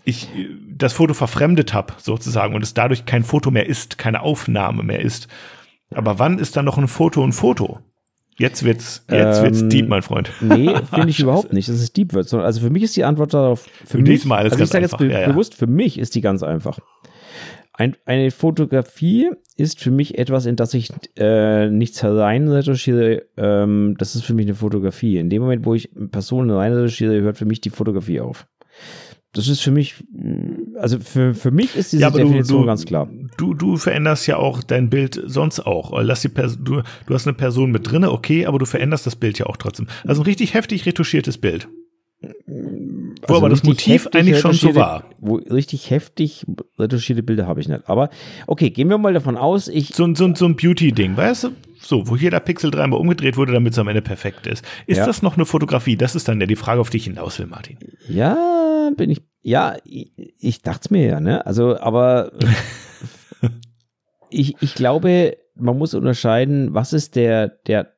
ich 0.04 0.28
das 0.68 0.92
Foto 0.92 1.14
verfremdet 1.14 1.72
habe, 1.72 1.94
sozusagen, 1.96 2.54
und 2.54 2.62
es 2.62 2.74
dadurch 2.74 3.06
kein 3.06 3.24
Foto 3.24 3.50
mehr 3.50 3.66
ist, 3.66 3.98
keine 3.98 4.20
Aufnahme 4.20 4.82
mehr 4.82 5.00
ist. 5.00 5.28
Aber 5.92 6.18
wann 6.18 6.38
ist 6.38 6.56
dann 6.56 6.64
noch 6.64 6.78
ein 6.78 6.88
Foto 6.88 7.22
ein 7.22 7.32
Foto? 7.32 7.80
Jetzt 8.36 8.64
wird's, 8.64 9.04
jetzt 9.08 9.38
ähm, 9.38 9.44
wird's 9.44 9.68
deep, 9.68 9.88
mein 9.88 10.02
Freund. 10.02 10.30
Nee, 10.40 10.74
finde 10.92 11.10
ich 11.10 11.20
überhaupt 11.20 11.52
nicht, 11.52 11.68
dass 11.68 11.76
es 11.76 11.92
deep 11.92 12.12
wird. 12.14 12.32
Also 12.34 12.60
für 12.60 12.70
mich 12.70 12.82
ist 12.82 12.96
die 12.96 13.04
Antwort 13.04 13.32
darauf, 13.32 13.62
für, 13.84 13.98
für 13.98 14.02
mich, 14.02 14.24
Mal 14.24 14.44
also 14.44 14.58
ich 14.58 14.70
sage 14.70 14.84
jetzt 14.84 14.98
be 14.98 15.06
ja, 15.06 15.20
ja. 15.20 15.28
bewusst, 15.28 15.54
für 15.54 15.68
mich 15.68 15.98
ist 15.98 16.14
die 16.14 16.20
ganz 16.20 16.42
einfach. 16.42 16.78
Ein, 17.76 17.96
eine 18.04 18.30
Fotografie 18.30 19.30
ist 19.56 19.80
für 19.80 19.90
mich 19.90 20.16
etwas, 20.16 20.46
in 20.46 20.54
das 20.56 20.74
ich 20.74 20.90
äh, 21.16 21.68
nichts 21.70 22.02
herein 22.02 22.48
retuschiere. 22.48 23.24
Ähm, 23.36 23.96
das 23.98 24.14
ist 24.14 24.24
für 24.24 24.34
mich 24.34 24.46
eine 24.46 24.54
Fotografie. 24.54 25.18
In 25.18 25.28
dem 25.28 25.42
Moment, 25.42 25.64
wo 25.64 25.74
ich 25.74 25.90
Personen 26.10 26.50
rein 26.50 26.72
retuschiere, 26.72 27.20
hört 27.20 27.36
für 27.36 27.46
mich 27.46 27.60
die 27.60 27.70
Fotografie 27.70 28.20
auf 28.20 28.46
das 29.34 29.48
ist 29.48 29.60
für 29.60 29.72
mich, 29.72 29.96
also 30.76 31.00
für, 31.00 31.34
für 31.34 31.50
mich 31.50 31.76
ist 31.76 31.92
diese 31.92 32.02
ja, 32.02 32.10
Definition 32.10 32.62
du, 32.62 32.66
ganz 32.66 32.86
klar. 32.86 33.10
Du, 33.36 33.54
du 33.54 33.76
veränderst 33.76 34.26
ja 34.26 34.36
auch 34.36 34.62
dein 34.62 34.90
Bild 34.90 35.20
sonst 35.26 35.60
auch. 35.60 35.92
Lass 36.02 36.22
die 36.22 36.28
du, 36.28 36.82
du 37.06 37.14
hast 37.14 37.26
eine 37.26 37.34
Person 37.34 37.70
mit 37.70 37.90
drinne, 37.90 38.12
okay, 38.12 38.46
aber 38.46 38.58
du 38.58 38.66
veränderst 38.66 39.06
das 39.06 39.16
Bild 39.16 39.38
ja 39.38 39.46
auch 39.46 39.56
trotzdem. 39.56 39.88
Also 40.06 40.22
ein 40.22 40.26
richtig 40.26 40.54
heftig 40.54 40.86
retuschiertes 40.86 41.38
Bild. 41.38 41.68
Wo 42.46 43.34
also 43.34 43.36
aber 43.36 43.48
das 43.48 43.62
Motiv 43.62 44.08
eigentlich 44.12 44.38
schon 44.38 44.52
so 44.52 44.74
war. 44.74 45.04
Wo 45.18 45.36
richtig 45.36 45.90
heftig 45.90 46.46
retuschierte 46.78 47.22
Bilder 47.22 47.46
habe 47.46 47.60
ich 47.60 47.68
nicht. 47.68 47.88
Aber 47.88 48.10
okay, 48.46 48.70
gehen 48.70 48.88
wir 48.88 48.98
mal 48.98 49.12
davon 49.12 49.36
aus, 49.36 49.68
ich. 49.68 49.94
So, 49.94 50.14
so, 50.14 50.34
so 50.34 50.44
ein 50.44 50.56
Beauty-Ding, 50.56 51.16
weißt 51.16 51.44
du? 51.44 51.50
So, 51.80 52.08
wo 52.08 52.16
jeder 52.16 52.40
Pixel 52.40 52.70
dreimal 52.70 52.98
umgedreht 52.98 53.36
wurde, 53.36 53.52
damit 53.52 53.74
es 53.74 53.78
am 53.78 53.88
Ende 53.88 54.02
perfekt 54.02 54.46
ist. 54.46 54.64
Ist 54.86 54.98
ja. 54.98 55.06
das 55.06 55.22
noch 55.22 55.36
eine 55.36 55.44
Fotografie? 55.44 55.96
Das 55.96 56.14
ist 56.14 56.28
dann 56.28 56.40
ja 56.40 56.46
die 56.46 56.56
Frage, 56.56 56.80
auf 56.80 56.90
die 56.90 56.96
ich 56.96 57.04
hinaus 57.04 57.38
will, 57.38 57.46
Martin. 57.46 57.76
Ja, 58.08 58.90
bin 58.96 59.10
ich. 59.10 59.22
Ja, 59.42 59.76
ich, 59.84 60.10
ich 60.38 60.62
dachte 60.62 60.80
es 60.84 60.90
mir 60.90 61.06
ja, 61.06 61.20
ne? 61.20 61.44
Also, 61.44 61.78
aber 61.78 62.32
ich, 64.30 64.56
ich 64.60 64.74
glaube, 64.74 65.36
man 65.54 65.78
muss 65.78 65.94
unterscheiden, 65.94 66.74
was 66.74 66.92
ist 66.92 67.16
der, 67.16 67.48
der 67.66 67.92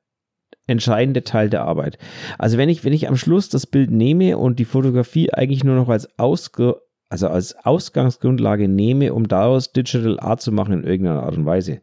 entscheidende 0.67 1.23
Teil 1.23 1.49
der 1.49 1.63
Arbeit. 1.63 1.99
Also 2.39 2.59
wenn 2.59 2.69
ich, 2.69 2.85
wenn 2.85 2.93
ich 2.93 3.09
am 3.09 3.17
Schluss 3.17 3.49
das 3.49 3.67
Bild 3.67 3.91
nehme 3.91 4.37
und 4.37 4.59
die 4.59 4.65
Fotografie 4.65 5.33
eigentlich 5.33 5.65
nur 5.65 5.77
noch 5.77 5.89
als 5.89 6.19
Ausge 6.19 6.77
also 7.09 7.29
als 7.29 7.55
Ausgangsgrundlage 7.65 8.69
nehme, 8.69 9.15
um 9.15 9.29
daraus 9.29 9.73
Digital 9.73 10.19
Art 10.21 10.41
zu 10.41 10.53
machen 10.53 10.73
in 10.73 10.85
irgendeiner 10.85 11.23
Art 11.23 11.37
und 11.37 11.47
Weise, 11.47 11.81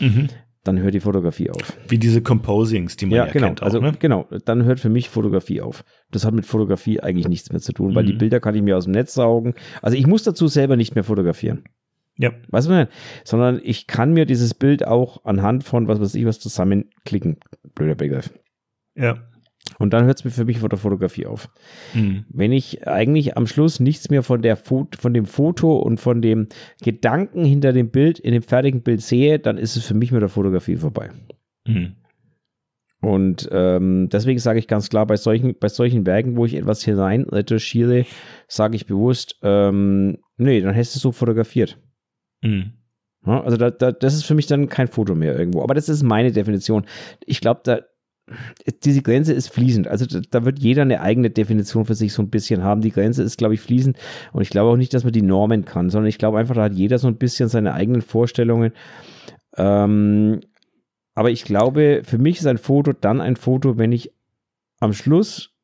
mhm. 0.00 0.28
dann 0.64 0.78
hört 0.80 0.94
die 0.94 1.00
Fotografie 1.00 1.50
auf. 1.50 1.78
Wie 1.88 1.98
diese 1.98 2.22
Composings, 2.22 2.96
die 2.96 3.06
man 3.06 3.16
ja, 3.16 3.26
ja 3.26 3.32
genau, 3.32 3.46
kennt. 3.46 3.62
Auch, 3.62 3.66
also, 3.66 3.80
ne? 3.80 3.94
Genau, 3.98 4.26
dann 4.44 4.64
hört 4.64 4.80
für 4.80 4.90
mich 4.90 5.08
Fotografie 5.08 5.62
auf. 5.62 5.84
Das 6.10 6.24
hat 6.24 6.34
mit 6.34 6.46
Fotografie 6.46 7.00
eigentlich 7.00 7.28
nichts 7.28 7.50
mehr 7.50 7.60
zu 7.60 7.72
tun, 7.72 7.94
weil 7.94 8.04
die 8.04 8.12
mhm. 8.12 8.18
Bilder 8.18 8.40
kann 8.40 8.54
ich 8.54 8.62
mir 8.62 8.76
aus 8.76 8.84
dem 8.84 8.92
Netz 8.92 9.14
saugen. 9.14 9.54
Also 9.80 9.96
ich 9.96 10.06
muss 10.06 10.24
dazu 10.24 10.46
selber 10.46 10.76
nicht 10.76 10.94
mehr 10.94 11.04
fotografieren. 11.04 11.64
Ja. 12.18 12.32
Weißt 12.48 12.68
du, 12.68 12.88
sondern 13.24 13.60
ich 13.62 13.86
kann 13.86 14.12
mir 14.12 14.26
dieses 14.26 14.54
Bild 14.54 14.86
auch 14.86 15.24
anhand 15.24 15.64
von 15.64 15.86
was 15.88 16.00
weiß 16.00 16.14
ich 16.14 16.24
was 16.24 16.40
zusammenklicken. 16.40 17.38
Blöder 17.74 17.94
Begriff. 17.94 18.30
Ja. 18.94 19.18
Und 19.78 19.92
dann 19.92 20.04
hört 20.04 20.18
es 20.18 20.24
mir 20.24 20.30
für 20.30 20.44
mich 20.44 20.60
von 20.60 20.70
der 20.70 20.78
Fotografie 20.78 21.26
auf. 21.26 21.50
Mhm. 21.92 22.24
Wenn 22.30 22.52
ich 22.52 22.86
eigentlich 22.88 23.36
am 23.36 23.46
Schluss 23.46 23.80
nichts 23.80 24.08
mehr 24.08 24.22
von, 24.22 24.40
der 24.40 24.56
Fo 24.56 24.88
von 24.98 25.12
dem 25.12 25.26
Foto 25.26 25.76
und 25.76 26.00
von 26.00 26.22
dem 26.22 26.46
Gedanken 26.82 27.44
hinter 27.44 27.72
dem 27.72 27.90
Bild, 27.90 28.18
in 28.18 28.32
dem 28.32 28.42
fertigen 28.42 28.82
Bild 28.82 29.02
sehe, 29.02 29.38
dann 29.38 29.58
ist 29.58 29.76
es 29.76 29.84
für 29.84 29.94
mich 29.94 30.12
mit 30.12 30.22
der 30.22 30.28
Fotografie 30.28 30.76
vorbei. 30.76 31.10
Mhm. 31.66 31.96
Und 33.02 33.48
ähm, 33.52 34.08
deswegen 34.10 34.38
sage 34.38 34.58
ich 34.58 34.68
ganz 34.68 34.88
klar, 34.88 35.06
bei 35.06 35.16
solchen, 35.16 35.56
bei 35.58 35.68
solchen 35.68 36.06
Werken, 36.06 36.36
wo 36.36 36.46
ich 36.46 36.54
etwas 36.54 36.82
hinein 36.82 37.24
retuschiere, 37.24 38.06
sage 38.48 38.76
ich 38.76 38.86
bewusst, 38.86 39.36
ähm, 39.42 40.18
nee, 40.38 40.60
dann 40.60 40.74
hast 40.74 40.94
du 40.94 40.98
so 40.98 41.12
fotografiert. 41.12 41.78
Mhm. 42.42 42.72
Ja, 43.26 43.42
also 43.42 43.56
da, 43.56 43.70
da, 43.70 43.92
das 43.92 44.14
ist 44.14 44.24
für 44.24 44.34
mich 44.34 44.46
dann 44.46 44.68
kein 44.68 44.88
Foto 44.88 45.14
mehr 45.14 45.36
irgendwo. 45.36 45.62
Aber 45.62 45.74
das 45.74 45.88
ist 45.88 46.02
meine 46.02 46.32
Definition. 46.32 46.86
Ich 47.24 47.40
glaube, 47.40 47.60
da, 47.64 47.80
diese 48.84 49.02
Grenze 49.02 49.32
ist 49.32 49.48
fließend. 49.48 49.88
Also 49.88 50.06
da, 50.06 50.20
da, 50.30 50.44
wird 50.44 50.58
jeder 50.58 50.82
eine 50.82 51.00
eigene 51.00 51.30
Definition 51.30 51.84
für 51.84 51.94
sich 51.94 52.12
so 52.12 52.22
ein 52.22 52.30
bisschen 52.30 52.62
haben. 52.62 52.80
Die 52.80 52.90
Grenze 52.90 53.22
ist, 53.22 53.38
glaube 53.38 53.54
ich, 53.54 53.60
fließend. 53.60 53.96
Und 54.32 54.42
ich 54.42 54.50
glaube 54.50 54.70
auch 54.70 54.76
nicht, 54.76 54.94
dass 54.94 55.04
man 55.04 55.12
die 55.12 55.22
Normen 55.22 55.64
kann, 55.64 55.90
sondern 55.90 56.08
ich 56.08 56.18
glaube 56.18 56.38
einfach, 56.38 56.54
da 56.54 56.64
hat 56.64 56.74
jeder 56.74 56.98
so 56.98 57.08
ein 57.08 57.18
bisschen 57.18 57.48
seine 57.48 57.74
eigenen 57.74 58.02
Vorstellungen. 58.02 58.72
Ähm, 59.56 60.40
aber 61.14 61.30
ich 61.30 61.44
glaube, 61.44 62.02
für 62.04 62.18
mich 62.18 62.38
ist 62.38 62.46
ein 62.46 62.58
Foto 62.58 62.92
dann 62.92 63.20
ein 63.20 63.36
Foto, 63.36 63.78
wenn 63.78 63.92
ich 63.92 64.12
am 64.80 64.92
Schluss 64.92 65.54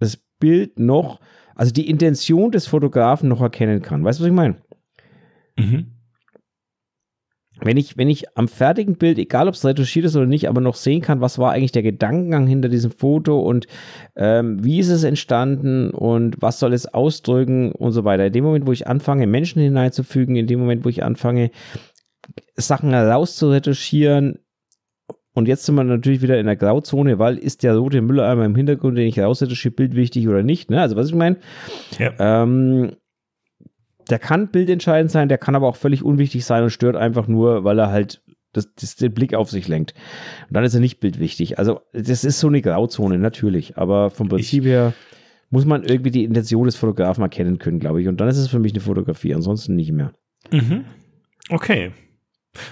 das 0.00 0.18
Bild 0.38 0.78
noch, 0.78 1.20
also 1.54 1.72
die 1.72 1.88
Intention 1.88 2.50
des 2.50 2.66
Fotografen 2.66 3.28
noch 3.28 3.40
erkennen 3.40 3.80
kann. 3.80 4.04
Weißt 4.04 4.18
du, 4.18 4.24
was 4.24 4.28
ich 4.28 4.34
meine? 4.34 4.56
Mhm. 5.56 5.94
Wenn 7.60 7.76
ich, 7.76 7.96
wenn 7.96 8.08
ich 8.08 8.36
am 8.36 8.48
fertigen 8.48 8.96
Bild, 8.96 9.16
egal 9.16 9.46
ob 9.46 9.54
es 9.54 9.64
retuschiert 9.64 10.04
ist 10.04 10.16
oder 10.16 10.26
nicht, 10.26 10.48
aber 10.48 10.60
noch 10.60 10.74
sehen 10.74 11.02
kann, 11.02 11.20
was 11.20 11.38
war 11.38 11.52
eigentlich 11.52 11.70
der 11.70 11.84
Gedankengang 11.84 12.48
hinter 12.48 12.68
diesem 12.68 12.90
Foto 12.90 13.40
und 13.40 13.68
ähm, 14.16 14.64
wie 14.64 14.80
ist 14.80 14.88
es 14.88 15.04
entstanden 15.04 15.90
und 15.90 16.42
was 16.42 16.58
soll 16.58 16.72
es 16.72 16.92
ausdrücken 16.92 17.70
und 17.70 17.92
so 17.92 18.04
weiter. 18.04 18.26
In 18.26 18.32
dem 18.32 18.44
Moment, 18.44 18.66
wo 18.66 18.72
ich 18.72 18.88
anfange, 18.88 19.28
Menschen 19.28 19.62
hineinzufügen, 19.62 20.34
in 20.34 20.48
dem 20.48 20.58
Moment, 20.58 20.84
wo 20.84 20.88
ich 20.88 21.04
anfange, 21.04 21.52
Sachen 22.56 22.90
herauszuretuschieren, 22.90 24.38
und 25.36 25.48
jetzt 25.48 25.64
sind 25.64 25.74
wir 25.74 25.82
natürlich 25.82 26.22
wieder 26.22 26.38
in 26.38 26.46
der 26.46 26.56
Grauzone, 26.56 27.18
weil 27.18 27.38
ist 27.38 27.64
der 27.64 27.76
rote 27.76 28.00
Mülleimer 28.00 28.44
im 28.44 28.54
Hintergrund, 28.54 28.96
den 28.96 29.08
ich 29.08 29.18
rausretuschiere, 29.18 29.74
Bild 29.74 29.96
wichtig 29.96 30.28
oder 30.28 30.44
nicht. 30.44 30.70
Ne? 30.70 30.80
Also 30.80 30.94
was 30.94 31.08
ich 31.08 31.14
meine. 31.14 31.38
Ja. 31.98 32.12
Ähm, 32.18 32.92
der 34.10 34.18
kann 34.18 34.48
bildentscheidend 34.48 35.10
sein, 35.10 35.28
der 35.28 35.38
kann 35.38 35.54
aber 35.54 35.68
auch 35.68 35.76
völlig 35.76 36.02
unwichtig 36.02 36.44
sein 36.44 36.62
und 36.62 36.70
stört 36.70 36.96
einfach 36.96 37.26
nur, 37.26 37.64
weil 37.64 37.78
er 37.78 37.90
halt 37.90 38.22
das, 38.52 38.72
das 38.74 38.96
den 38.96 39.12
Blick 39.12 39.34
auf 39.34 39.50
sich 39.50 39.68
lenkt. 39.68 39.94
Und 40.48 40.54
dann 40.56 40.64
ist 40.64 40.74
er 40.74 40.80
nicht 40.80 41.00
bildwichtig. 41.00 41.58
Also 41.58 41.80
das 41.92 42.24
ist 42.24 42.40
so 42.40 42.48
eine 42.48 42.62
Grauzone, 42.62 43.18
natürlich. 43.18 43.76
Aber 43.76 44.10
vom 44.10 44.28
Prinzip 44.28 44.64
ich, 44.64 44.70
her 44.70 44.94
muss 45.50 45.64
man 45.64 45.84
irgendwie 45.84 46.10
die 46.10 46.24
Intention 46.24 46.64
des 46.64 46.76
Fotografen 46.76 47.22
erkennen 47.22 47.58
können, 47.58 47.78
glaube 47.78 48.00
ich. 48.00 48.08
Und 48.08 48.20
dann 48.20 48.28
ist 48.28 48.38
es 48.38 48.48
für 48.48 48.58
mich 48.58 48.72
eine 48.72 48.80
Fotografie, 48.80 49.34
ansonsten 49.34 49.76
nicht 49.76 49.92
mehr. 49.92 50.12
Mhm. 50.50 50.84
Okay. 51.48 51.92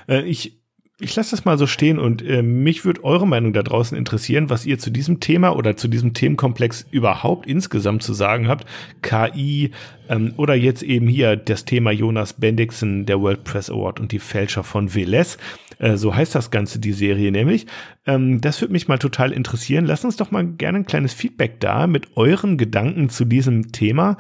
Äh, 0.09 0.23
ich 0.23 0.62
ich 1.03 1.17
lasse 1.17 1.33
das 1.33 1.45
mal 1.45 1.59
so 1.59 1.67
stehen 1.67 1.99
und 1.99 2.23
äh, 2.23 2.43
mich 2.43 2.85
würde 2.85 3.03
eure 3.05 3.27
Meinung 3.27 3.53
da 3.53 3.63
draußen 3.63 3.99
interessieren, 3.99 4.51
was 4.51 4.65
ihr 4.65 4.79
zu 4.79 4.91
diesem 4.91 5.19
Thema 5.19 5.57
oder 5.57 5.77
zu 5.77 5.89
diesem 5.89 6.15
Themenkomplex 6.15 6.87
überhaupt 6.91 7.47
insgesamt 7.47 8.03
zu 8.03 8.13
sagen 8.15 8.47
habt. 8.47 8.67
KI 9.03 9.73
ähm, 10.09 10.33
oder 10.37 10.55
jetzt 10.55 10.83
eben 10.83 11.09
hier 11.09 11.37
das 11.37 11.65
Thema 11.65 11.91
Jonas 11.91 12.35
Bendixen, 12.35 13.05
der 13.05 13.21
World 13.21 13.43
Press 13.45 13.69
Award 13.69 13.99
und 13.99 14.13
die 14.13 14.21
Fälscher 14.21 14.63
von 14.63 14.95
Veles. 14.95 15.39
Äh, 15.79 15.97
so 15.97 16.15
heißt 16.15 16.35
das 16.35 16.51
Ganze, 16.51 16.79
die 16.79 16.93
Serie 16.93 17.33
nämlich. 17.33 17.67
Ähm, 18.07 18.41
das 18.41 18.61
würde 18.61 18.73
mich 18.73 18.87
mal 18.87 18.99
total 18.99 19.33
interessieren. 19.33 19.85
Lasst 19.85 20.05
uns 20.05 20.17
doch 20.17 20.31
mal 20.31 20.47
gerne 20.47 20.79
ein 20.79 20.87
kleines 20.87 21.13
Feedback 21.15 21.59
da 21.59 21.89
mit 21.89 22.17
euren 22.17 22.57
Gedanken 22.57 23.09
zu 23.09 23.25
diesem 23.25 23.73
Thema. 23.73 24.17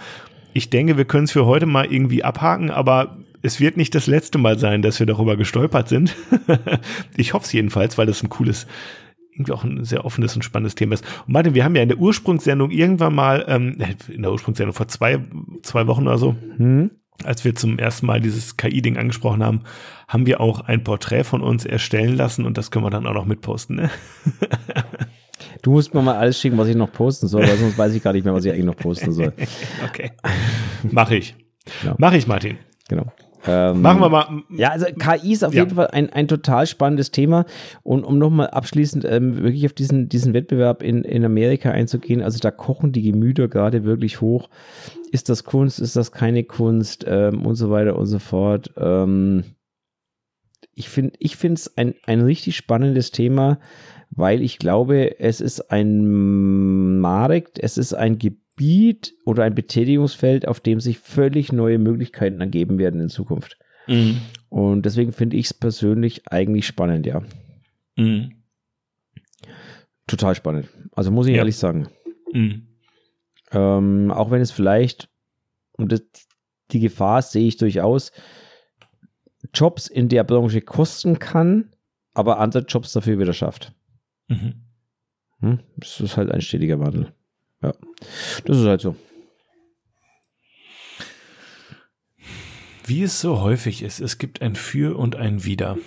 Ich 0.52 0.68
denke, 0.68 0.96
wir 0.96 1.04
können 1.04 1.24
es 1.24 1.32
für 1.32 1.46
heute 1.46 1.66
mal 1.66 1.86
irgendwie 1.86 2.24
abhaken, 2.24 2.70
aber 2.70 3.16
es 3.42 3.60
wird 3.60 3.76
nicht 3.76 3.94
das 3.94 4.06
letzte 4.06 4.38
Mal 4.38 4.58
sein, 4.58 4.82
dass 4.82 4.98
wir 4.98 5.06
darüber 5.06 5.36
gestolpert 5.36 5.88
sind. 5.88 6.14
ich 7.16 7.34
hoffe 7.34 7.44
es 7.44 7.52
jedenfalls, 7.52 7.98
weil 7.98 8.06
das 8.06 8.22
ein 8.22 8.28
cooles, 8.28 8.66
irgendwie 9.32 9.52
auch 9.52 9.64
ein 9.64 9.84
sehr 9.84 10.04
offenes 10.04 10.34
und 10.36 10.42
spannendes 10.42 10.74
Thema 10.74 10.94
ist. 10.94 11.04
Und 11.26 11.32
Martin, 11.32 11.54
wir 11.54 11.64
haben 11.64 11.74
ja 11.74 11.82
in 11.82 11.88
der 11.88 11.98
Ursprungssendung 11.98 12.70
irgendwann 12.70 13.14
mal, 13.14 13.44
ähm, 13.48 13.76
in 14.08 14.22
der 14.22 14.32
Ursprungssendung 14.32 14.74
vor 14.74 14.88
zwei, 14.88 15.18
zwei 15.62 15.86
Wochen 15.86 16.06
oder 16.06 16.18
so, 16.18 16.36
hm? 16.56 16.90
als 17.24 17.44
wir 17.44 17.54
zum 17.54 17.78
ersten 17.78 18.06
Mal 18.06 18.20
dieses 18.20 18.56
KI-Ding 18.56 18.96
angesprochen 18.96 19.42
haben, 19.42 19.62
haben 20.08 20.26
wir 20.26 20.40
auch 20.40 20.60
ein 20.60 20.84
Porträt 20.84 21.24
von 21.24 21.42
uns 21.42 21.64
erstellen 21.64 22.16
lassen 22.16 22.46
und 22.46 22.58
das 22.58 22.70
können 22.70 22.84
wir 22.84 22.90
dann 22.90 23.06
auch 23.06 23.14
noch 23.14 23.26
mitposten. 23.26 23.76
Ne? 23.76 23.90
Du 25.62 25.72
musst 25.72 25.94
mir 25.94 26.02
mal 26.02 26.16
alles 26.16 26.40
schicken, 26.40 26.58
was 26.58 26.68
ich 26.68 26.76
noch 26.76 26.92
posten 26.92 27.28
soll, 27.28 27.42
weil 27.42 27.56
sonst 27.56 27.78
weiß 27.78 27.94
ich 27.94 28.02
gar 28.02 28.12
nicht 28.12 28.24
mehr, 28.24 28.34
was 28.34 28.44
ich 28.44 28.52
eigentlich 28.52 28.64
noch 28.64 28.76
posten 28.76 29.12
soll. 29.12 29.32
okay. 29.84 30.12
Mach 30.90 31.10
ich. 31.10 31.34
Genau. 31.80 31.94
Mach 31.98 32.12
ich, 32.12 32.26
Martin. 32.26 32.58
Genau. 32.88 33.12
Ähm, 33.46 33.82
Machen 33.82 34.00
wir 34.00 34.08
mal. 34.08 34.42
Ja, 34.50 34.70
also 34.70 34.86
KI 34.86 35.32
ist 35.32 35.44
auf 35.44 35.54
ja. 35.54 35.62
jeden 35.62 35.74
Fall 35.74 35.88
ein, 35.88 36.10
ein 36.10 36.28
total 36.28 36.66
spannendes 36.66 37.10
Thema. 37.10 37.44
Und 37.82 38.04
um 38.04 38.18
nochmal 38.18 38.48
abschließend 38.48 39.04
ähm, 39.04 39.42
wirklich 39.42 39.66
auf 39.66 39.72
diesen, 39.72 40.08
diesen 40.08 40.32
Wettbewerb 40.34 40.82
in, 40.82 41.04
in 41.04 41.24
Amerika 41.24 41.70
einzugehen, 41.70 42.22
also 42.22 42.38
da 42.38 42.50
kochen 42.50 42.92
die 42.92 43.02
Gemüter 43.02 43.48
gerade 43.48 43.84
wirklich 43.84 44.20
hoch. 44.20 44.48
Ist 45.10 45.28
das 45.28 45.44
Kunst, 45.44 45.80
ist 45.80 45.96
das 45.96 46.12
keine 46.12 46.44
Kunst 46.44 47.04
ähm, 47.08 47.44
und 47.44 47.56
so 47.56 47.70
weiter 47.70 47.96
und 47.96 48.06
so 48.06 48.18
fort. 48.18 48.72
Ähm, 48.76 49.44
ich 50.74 50.88
finde 50.88 51.12
ich 51.18 51.36
finde 51.36 51.54
es 51.54 51.76
ein, 51.76 51.94
ein 52.06 52.22
richtig 52.22 52.56
spannendes 52.56 53.10
Thema, 53.10 53.58
weil 54.10 54.42
ich 54.42 54.58
glaube, 54.58 55.18
es 55.20 55.40
ist 55.40 55.70
ein 55.70 56.98
Markt, 56.98 57.58
es 57.58 57.76
ist 57.76 57.92
ein 57.92 58.18
Gebiet, 58.18 58.42
Gebiet 58.62 59.14
oder 59.24 59.42
ein 59.42 59.56
Betätigungsfeld, 59.56 60.46
auf 60.46 60.60
dem 60.60 60.78
sich 60.78 61.00
völlig 61.00 61.52
neue 61.52 61.78
Möglichkeiten 61.78 62.40
ergeben 62.40 62.78
werden 62.78 63.00
in 63.00 63.08
Zukunft. 63.08 63.58
Mhm. 63.88 64.20
Und 64.50 64.86
deswegen 64.86 65.12
finde 65.12 65.36
ich 65.36 65.46
es 65.46 65.54
persönlich 65.54 66.28
eigentlich 66.28 66.66
spannend, 66.66 67.04
ja. 67.04 67.22
Mhm. 67.96 68.36
Total 70.06 70.36
spannend. 70.36 70.68
Also 70.92 71.10
muss 71.10 71.26
ich 71.26 71.32
ja. 71.32 71.38
ehrlich 71.38 71.56
sagen. 71.56 71.88
Mhm. 72.32 72.68
Ähm, 73.50 74.12
auch 74.12 74.30
wenn 74.30 74.40
es 74.40 74.52
vielleicht, 74.52 75.08
und 75.72 75.90
das, 75.90 76.02
die 76.70 76.80
Gefahr 76.80 77.20
sehe 77.22 77.48
ich 77.48 77.56
durchaus, 77.56 78.12
Jobs 79.52 79.88
in 79.88 80.08
der 80.08 80.22
Branche 80.22 80.60
kosten 80.60 81.18
kann, 81.18 81.74
aber 82.14 82.38
andere 82.38 82.64
Jobs 82.64 82.92
dafür 82.92 83.18
wieder 83.18 83.32
schafft. 83.32 83.72
Mhm. 84.28 84.54
Hm? 85.40 85.58
Das 85.78 86.00
ist 86.00 86.16
halt 86.16 86.30
ein 86.30 86.40
stetiger 86.40 86.78
Wandel. 86.78 87.12
Ja, 87.62 87.72
das 88.44 88.58
ist 88.58 88.66
halt 88.66 88.80
so. 88.80 88.96
Wie 92.84 93.02
es 93.02 93.20
so 93.20 93.40
häufig 93.40 93.82
ist, 93.82 94.00
es 94.00 94.18
gibt 94.18 94.42
ein 94.42 94.56
Für 94.56 94.98
und 94.98 95.16
ein 95.16 95.44
Wider. 95.44 95.78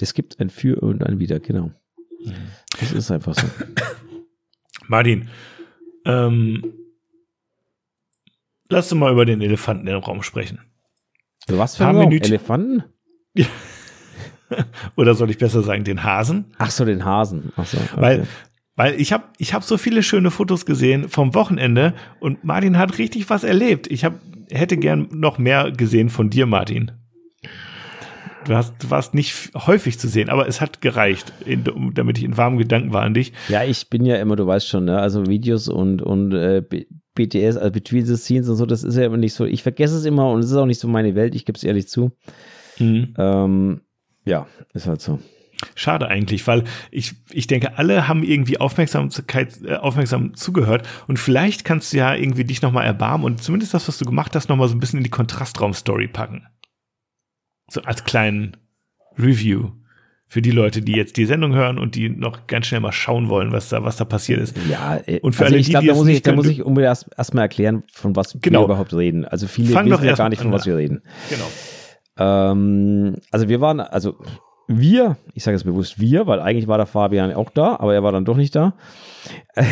Es 0.00 0.12
gibt 0.12 0.40
ein 0.40 0.50
Für 0.50 0.82
und 0.82 1.02
ein 1.02 1.18
Wider, 1.18 1.40
genau. 1.40 1.70
Das 2.80 2.92
ist 2.92 3.10
einfach 3.10 3.34
so. 3.34 3.46
Martin, 4.86 5.28
ähm, 6.04 6.74
lass 8.68 8.92
uns 8.92 8.98
mal 8.98 9.12
über 9.12 9.24
den 9.24 9.40
Elefanten 9.40 9.86
im 9.86 9.98
Raum 9.98 10.22
sprechen. 10.22 10.60
Was 11.48 11.76
für 11.76 11.86
ein 11.86 12.12
Elefanten? 12.12 12.84
Oder 14.96 15.14
soll 15.14 15.30
ich 15.30 15.38
besser 15.38 15.62
sagen, 15.62 15.84
den 15.84 16.04
Hasen? 16.04 16.54
Ach 16.58 16.70
so, 16.70 16.84
den 16.84 17.04
Hasen. 17.04 17.52
Ach 17.56 17.66
so, 17.66 17.78
okay. 17.78 18.00
Weil 18.00 18.26
weil 18.76 19.00
ich 19.00 19.12
habe 19.12 19.24
ich 19.38 19.54
hab 19.54 19.62
so 19.62 19.78
viele 19.78 20.02
schöne 20.02 20.30
Fotos 20.30 20.66
gesehen 20.66 21.08
vom 21.08 21.34
Wochenende 21.34 21.94
und 22.20 22.44
Martin 22.44 22.78
hat 22.78 22.98
richtig 22.98 23.30
was 23.30 23.44
erlebt. 23.44 23.86
Ich 23.90 24.04
hab, 24.04 24.14
hätte 24.50 24.76
gern 24.76 25.08
noch 25.12 25.38
mehr 25.38 25.70
gesehen 25.70 26.08
von 26.08 26.30
dir, 26.30 26.46
Martin. 26.46 26.92
Du, 28.46 28.54
hast, 28.54 28.74
du 28.82 28.90
warst 28.90 29.14
nicht 29.14 29.52
häufig 29.54 29.98
zu 29.98 30.06
sehen, 30.06 30.28
aber 30.28 30.46
es 30.46 30.60
hat 30.60 30.80
gereicht, 30.80 31.32
in, 31.46 31.64
damit 31.94 32.18
ich 32.18 32.24
in 32.24 32.36
warmen 32.36 32.58
Gedanken 32.58 32.92
war 32.92 33.02
an 33.02 33.14
dich. 33.14 33.32
Ja, 33.48 33.64
ich 33.64 33.88
bin 33.88 34.04
ja 34.04 34.16
immer, 34.16 34.36
du 34.36 34.46
weißt 34.46 34.68
schon, 34.68 34.84
ne? 34.84 34.98
also 34.98 35.26
Videos 35.26 35.68
und, 35.68 36.02
und 36.02 36.32
äh, 36.32 36.62
BTS, 37.14 37.56
also 37.56 37.70
Between 37.70 38.04
the 38.04 38.16
Scenes 38.16 38.48
und 38.48 38.56
so, 38.56 38.66
das 38.66 38.84
ist 38.84 38.96
ja 38.96 39.06
immer 39.06 39.16
nicht 39.16 39.34
so. 39.34 39.44
Ich 39.44 39.62
vergesse 39.62 39.96
es 39.96 40.04
immer 40.04 40.30
und 40.30 40.40
es 40.40 40.50
ist 40.50 40.56
auch 40.56 40.66
nicht 40.66 40.80
so 40.80 40.88
meine 40.88 41.14
Welt, 41.14 41.34
ich 41.34 41.46
gebe 41.46 41.56
es 41.56 41.64
ehrlich 41.64 41.88
zu. 41.88 42.12
Mhm. 42.78 43.14
Ähm, 43.16 43.80
ja, 44.26 44.46
ist 44.74 44.86
halt 44.86 45.00
so. 45.00 45.20
Schade 45.74 46.08
eigentlich, 46.08 46.46
weil 46.46 46.64
ich, 46.90 47.14
ich 47.30 47.46
denke, 47.46 47.78
alle 47.78 48.08
haben 48.08 48.22
irgendwie 48.22 48.58
Aufmerksamkeit, 48.58 49.60
äh, 49.64 49.76
aufmerksam 49.76 50.34
zugehört 50.34 50.86
und 51.06 51.18
vielleicht 51.18 51.64
kannst 51.64 51.92
du 51.92 51.98
ja 51.98 52.14
irgendwie 52.14 52.44
dich 52.44 52.62
nochmal 52.62 52.84
erbarmen 52.84 53.24
und 53.24 53.42
zumindest 53.42 53.74
das, 53.74 53.88
was 53.88 53.98
du 53.98 54.04
gemacht 54.04 54.34
hast, 54.34 54.48
nochmal 54.48 54.68
so 54.68 54.74
ein 54.74 54.80
bisschen 54.80 54.98
in 54.98 55.04
die 55.04 55.10
Kontrastraum-Story 55.10 56.08
packen. 56.08 56.46
So 57.68 57.82
als 57.82 58.04
kleinen 58.04 58.56
Review 59.18 59.70
für 60.26 60.42
die 60.42 60.50
Leute, 60.50 60.82
die 60.82 60.92
jetzt 60.92 61.16
die 61.16 61.26
Sendung 61.26 61.54
hören 61.54 61.78
und 61.78 61.94
die 61.94 62.08
noch 62.08 62.46
ganz 62.46 62.66
schnell 62.66 62.80
mal 62.80 62.92
schauen 62.92 63.28
wollen, 63.28 63.52
was 63.52 63.68
da, 63.68 63.84
was 63.84 63.96
da 63.96 64.04
passiert 64.04 64.40
ist. 64.40 64.56
Ja, 64.68 64.98
äh, 65.06 65.20
und 65.20 65.34
für 65.34 65.44
also 65.44 65.54
alle, 65.54 65.60
ich 65.60 65.70
glaube, 65.70 65.86
da 65.86 65.94
muss 65.94 66.08
ich, 66.08 66.22
da 66.22 66.32
muss 66.32 66.48
ich 66.48 66.62
unbedingt 66.62 66.88
erst, 66.88 67.08
erst 67.16 67.34
erklären, 67.34 67.84
von 67.92 68.16
was 68.16 68.36
genau. 68.40 68.62
wir 68.62 68.64
überhaupt 68.64 68.92
reden. 68.94 69.24
Also 69.24 69.46
viele 69.46 69.72
Fang 69.72 69.88
wissen 69.88 70.04
ja 70.04 70.14
gar 70.14 70.28
nicht, 70.28 70.42
von 70.42 70.50
was 70.50 70.66
wir 70.66 70.76
reden. 70.76 71.02
Genau. 71.30 71.46
Ähm, 72.18 73.16
also 73.30 73.48
wir 73.48 73.60
waren, 73.60 73.80
also 73.80 74.16
wir, 74.66 75.16
ich 75.34 75.44
sage 75.44 75.56
es 75.56 75.64
bewusst 75.64 76.00
wir, 76.00 76.26
weil 76.26 76.40
eigentlich 76.40 76.68
war 76.68 76.78
der 76.78 76.86
Fabian 76.86 77.32
auch 77.32 77.50
da, 77.50 77.76
aber 77.76 77.94
er 77.94 78.02
war 78.02 78.12
dann 78.12 78.24
doch 78.24 78.36
nicht 78.36 78.54
da, 78.54 78.74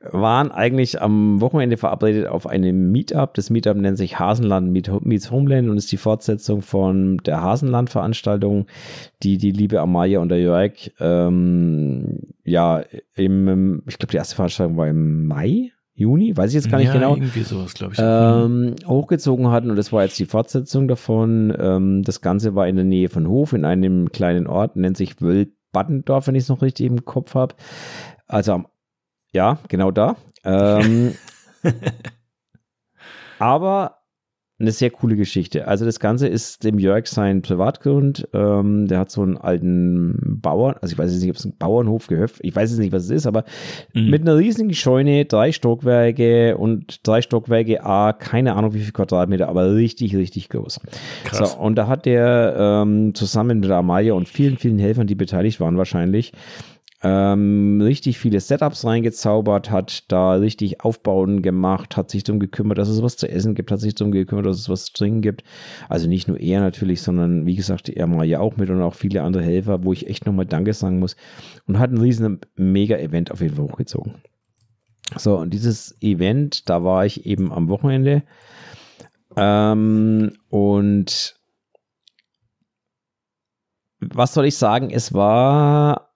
waren 0.00 0.50
eigentlich 0.50 1.00
am 1.02 1.40
Wochenende 1.40 1.76
verabredet 1.76 2.26
auf 2.26 2.46
einem 2.46 2.90
Meetup. 2.90 3.34
Das 3.34 3.50
Meetup 3.50 3.76
nennt 3.76 3.98
sich 3.98 4.18
Hasenland 4.18 4.72
Meets 4.72 5.30
Homeland 5.30 5.68
und 5.68 5.76
ist 5.76 5.92
die 5.92 5.96
Fortsetzung 5.96 6.62
von 6.62 7.18
der 7.18 7.42
Hasenland-Veranstaltung, 7.42 8.66
die 9.22 9.38
die 9.38 9.52
liebe 9.52 9.80
Amalia 9.80 10.20
und 10.20 10.30
der 10.30 10.40
Jörg, 10.40 10.72
ähm, 11.00 12.20
ja, 12.44 12.82
im, 13.14 13.82
ich 13.86 13.98
glaube, 13.98 14.12
die 14.12 14.16
erste 14.16 14.36
Veranstaltung 14.36 14.76
war 14.76 14.88
im 14.88 15.26
Mai, 15.26 15.72
Juni, 15.98 16.36
weiß 16.36 16.50
ich 16.50 16.54
jetzt 16.54 16.70
gar 16.70 16.78
nicht 16.78 16.86
ja, 16.86 16.92
genau, 16.92 17.16
irgendwie 17.16 17.42
sowas, 17.42 17.74
glaube 17.74 17.94
ich. 17.94 17.98
Ähm, 18.00 18.76
hochgezogen 18.86 19.50
hatten 19.50 19.68
und 19.68 19.74
das 19.74 19.92
war 19.92 20.04
jetzt 20.04 20.16
die 20.20 20.26
Fortsetzung 20.26 20.86
davon. 20.86 21.52
Ähm, 21.58 22.04
das 22.04 22.20
Ganze 22.20 22.54
war 22.54 22.68
in 22.68 22.76
der 22.76 22.84
Nähe 22.84 23.08
von 23.08 23.26
Hof, 23.26 23.52
in 23.52 23.64
einem 23.64 24.12
kleinen 24.12 24.46
Ort, 24.46 24.76
nennt 24.76 24.96
sich 24.96 25.20
Wöld-Baddendorf, 25.20 26.28
wenn 26.28 26.36
ich 26.36 26.44
es 26.44 26.48
noch 26.48 26.62
richtig 26.62 26.86
im 26.86 27.04
Kopf 27.04 27.34
habe. 27.34 27.56
Also, 28.28 28.62
ja, 29.32 29.58
genau 29.66 29.90
da. 29.90 30.14
Ähm, 30.44 31.14
aber 33.40 33.97
eine 34.60 34.72
sehr 34.72 34.90
coole 34.90 35.14
Geschichte. 35.14 35.68
Also 35.68 35.84
das 35.84 36.00
Ganze 36.00 36.26
ist 36.26 36.64
dem 36.64 36.80
Jörg 36.80 37.06
sein 37.06 37.42
Privatgrund. 37.42 38.26
Ähm, 38.32 38.88
der 38.88 38.98
hat 38.98 39.10
so 39.10 39.22
einen 39.22 39.36
alten 39.36 40.40
Bauern, 40.42 40.74
also 40.80 40.92
ich 40.92 40.98
weiß 40.98 41.12
jetzt 41.12 41.20
nicht, 41.20 41.30
ob 41.30 41.36
es 41.36 41.44
ein 41.44 41.56
Bauernhof 41.56 42.08
gehöft, 42.08 42.40
ich 42.42 42.56
weiß 42.56 42.70
jetzt 42.70 42.80
nicht, 42.80 42.92
was 42.92 43.04
es 43.04 43.10
ist, 43.10 43.26
aber 43.26 43.44
mhm. 43.94 44.10
mit 44.10 44.22
einer 44.22 44.36
riesigen 44.36 44.74
Scheune, 44.74 45.26
drei 45.26 45.52
Stockwerke 45.52 46.56
und 46.56 47.06
drei 47.06 47.22
Stockwerke 47.22 47.84
A, 47.84 48.12
keine 48.12 48.56
Ahnung 48.56 48.74
wie 48.74 48.80
viel 48.80 48.92
Quadratmeter, 48.92 49.48
aber 49.48 49.74
richtig, 49.74 50.16
richtig 50.16 50.48
groß. 50.48 50.80
Krass. 51.24 51.52
So, 51.52 51.58
und 51.58 51.76
da 51.76 51.86
hat 51.86 52.04
der 52.04 52.56
ähm, 52.58 53.14
zusammen 53.14 53.60
mit 53.60 53.70
Amalia 53.70 54.14
und 54.14 54.28
vielen, 54.28 54.58
vielen 54.58 54.78
Helfern, 54.78 55.06
die 55.06 55.14
beteiligt 55.14 55.60
waren 55.60 55.76
wahrscheinlich, 55.76 56.32
ähm, 57.02 57.80
richtig 57.80 58.18
viele 58.18 58.40
Setups 58.40 58.84
reingezaubert, 58.84 59.70
hat 59.70 60.10
da 60.10 60.32
richtig 60.32 60.80
Aufbauen 60.80 61.42
gemacht, 61.42 61.96
hat 61.96 62.10
sich 62.10 62.24
darum 62.24 62.40
gekümmert, 62.40 62.78
dass 62.78 62.88
es 62.88 63.02
was 63.02 63.16
zu 63.16 63.28
essen 63.28 63.54
gibt, 63.54 63.70
hat 63.70 63.80
sich 63.80 63.94
darum 63.94 64.10
gekümmert, 64.10 64.46
dass 64.46 64.58
es 64.58 64.68
was 64.68 64.86
zu 64.86 64.92
trinken 64.94 65.20
gibt. 65.20 65.44
Also 65.88 66.08
nicht 66.08 66.26
nur 66.26 66.40
er 66.40 66.60
natürlich, 66.60 67.02
sondern 67.02 67.46
wie 67.46 67.54
gesagt, 67.54 67.88
er 67.88 68.06
mal 68.08 68.26
ja 68.26 68.40
auch 68.40 68.56
mit 68.56 68.68
und 68.70 68.82
auch 68.82 68.94
viele 68.94 69.22
andere 69.22 69.44
Helfer, 69.44 69.84
wo 69.84 69.92
ich 69.92 70.08
echt 70.08 70.26
nochmal 70.26 70.46
Danke 70.46 70.72
sagen 70.74 70.98
muss. 70.98 71.16
Und 71.66 71.78
hat 71.78 71.92
ein 71.92 71.98
riesen 71.98 72.40
Mega-Event 72.56 73.30
auf 73.30 73.40
jeden 73.40 73.54
Fall 73.54 73.66
hochgezogen. 73.66 74.14
So, 75.16 75.38
und 75.38 75.54
dieses 75.54 75.96
Event, 76.02 76.68
da 76.68 76.82
war 76.82 77.06
ich 77.06 77.26
eben 77.26 77.52
am 77.52 77.68
Wochenende. 77.68 78.24
Ähm, 79.36 80.32
und 80.48 81.36
was 84.00 84.34
soll 84.34 84.46
ich 84.46 84.56
sagen? 84.56 84.90
Es 84.90 85.14
war. 85.14 86.07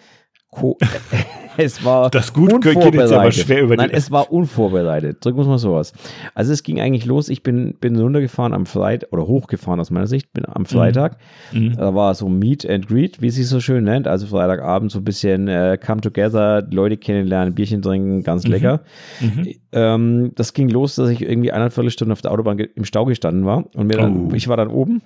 es 1.56 1.84
war 1.84 2.10
das 2.10 2.32
gut 2.32 2.62
geht 2.62 2.94
jetzt 2.94 3.12
aber 3.12 3.30
schwer 3.30 3.62
über 3.62 3.76
Nein, 3.76 3.90
es 3.92 4.10
war 4.10 4.32
unvorbereitet. 4.32 5.24
Drücken 5.24 5.38
wir 5.38 5.46
mal 5.46 5.58
sowas. 5.58 5.92
Also 6.34 6.52
es 6.52 6.62
ging 6.62 6.80
eigentlich 6.80 7.06
los. 7.06 7.28
Ich 7.28 7.42
bin, 7.42 7.74
bin 7.80 7.96
runtergefahren 7.96 8.52
am 8.52 8.66
Freitag 8.66 9.12
oder 9.12 9.26
hochgefahren 9.26 9.78
aus 9.78 9.90
meiner 9.90 10.08
Sicht, 10.08 10.32
bin 10.32 10.44
am 10.46 10.66
Freitag. 10.66 11.18
Mhm. 11.52 11.60
mhm. 11.60 11.76
Da 11.76 11.94
war 11.94 12.14
so 12.14 12.28
Meet 12.28 12.68
and 12.68 12.88
Greet, 12.88 13.22
wie 13.22 13.28
es 13.28 13.36
sich 13.36 13.46
so 13.46 13.60
schön 13.60 13.84
nennt. 13.84 14.08
Also 14.08 14.26
Freitagabend 14.26 14.90
so 14.90 14.98
ein 14.98 15.04
bisschen 15.04 15.46
äh, 15.46 15.78
come 15.84 16.00
together, 16.00 16.66
Leute 16.70 16.96
kennenlernen, 16.96 17.54
Bierchen 17.54 17.82
trinken, 17.82 18.22
ganz 18.22 18.44
mhm. 18.44 18.50
lecker. 18.50 18.82
Mhm. 19.20 19.54
Ähm, 19.72 20.32
das 20.34 20.52
ging 20.52 20.68
los, 20.68 20.96
dass 20.96 21.10
ich 21.10 21.22
irgendwie 21.22 21.52
eineinviertel 21.52 21.90
Stunden 21.90 22.12
auf 22.12 22.22
der 22.22 22.32
Autobahn 22.32 22.58
im 22.58 22.84
Stau 22.84 23.04
gestanden 23.04 23.44
war 23.44 23.64
und 23.74 23.86
mir 23.86 23.96
dann, 23.96 24.30
oh. 24.30 24.34
ich 24.34 24.48
war 24.48 24.56
dann 24.56 24.68
oben 24.68 25.02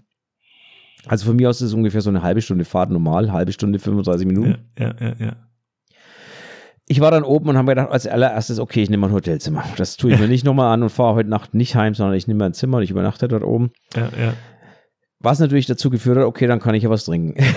also 1.06 1.26
von 1.26 1.36
mir 1.36 1.50
aus 1.50 1.60
ist 1.60 1.68
es 1.68 1.74
ungefähr 1.74 2.00
so 2.00 2.10
eine 2.10 2.22
halbe 2.22 2.42
Stunde 2.42 2.64
Fahrt 2.64 2.90
normal, 2.90 3.32
halbe 3.32 3.52
Stunde, 3.52 3.78
35 3.78 4.26
Minuten. 4.26 4.58
Ja, 4.78 4.86
ja, 4.86 5.08
ja. 5.08 5.14
ja. 5.18 5.36
Ich 6.86 7.00
war 7.00 7.10
dann 7.10 7.22
oben 7.22 7.48
und 7.48 7.56
habe 7.56 7.66
mir 7.66 7.74
gedacht, 7.74 7.90
als 7.90 8.06
allererstes, 8.06 8.58
okay, 8.58 8.82
ich 8.82 8.90
nehme 8.90 9.06
ein 9.06 9.12
Hotelzimmer. 9.12 9.64
Das 9.76 9.96
tue 9.96 10.12
ich 10.12 10.20
mir 10.20 10.28
nicht 10.28 10.44
nochmal 10.44 10.72
an 10.72 10.82
und 10.82 10.90
fahre 10.90 11.14
heute 11.14 11.30
Nacht 11.30 11.54
nicht 11.54 11.76
heim, 11.76 11.94
sondern 11.94 12.14
ich 12.14 12.26
nehme 12.26 12.44
ein 12.44 12.52
Zimmer 12.52 12.78
und 12.78 12.82
ich 12.82 12.90
übernachte 12.90 13.26
dort 13.26 13.42
oben. 13.42 13.72
Ja, 13.94 14.10
ja. 14.20 14.34
Was 15.18 15.38
natürlich 15.38 15.64
dazu 15.64 15.88
geführt 15.88 16.18
hat, 16.18 16.24
okay, 16.24 16.46
dann 16.46 16.60
kann 16.60 16.74
ich 16.74 16.82
ja 16.82 16.90
was 16.90 17.04
trinken. 17.04 17.42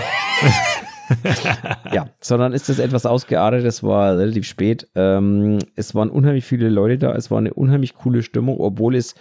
ja, 1.94 2.10
sondern 2.22 2.54
ist 2.54 2.70
das 2.70 2.80
etwas 2.80 3.06
ausgeartet, 3.06 3.66
es 3.66 3.84
war 3.84 4.18
relativ 4.18 4.46
spät. 4.46 4.88
Ähm, 4.96 5.60
es 5.76 5.96
waren 5.96 6.10
unheimlich 6.10 6.46
viele 6.46 6.70
Leute 6.70 6.98
da, 6.98 7.16
es 7.16 7.32
war 7.32 7.38
eine 7.38 7.54
unheimlich 7.54 7.96
coole 7.96 8.24
Stimmung, 8.24 8.60
obwohl 8.60 8.96
es 8.96 9.16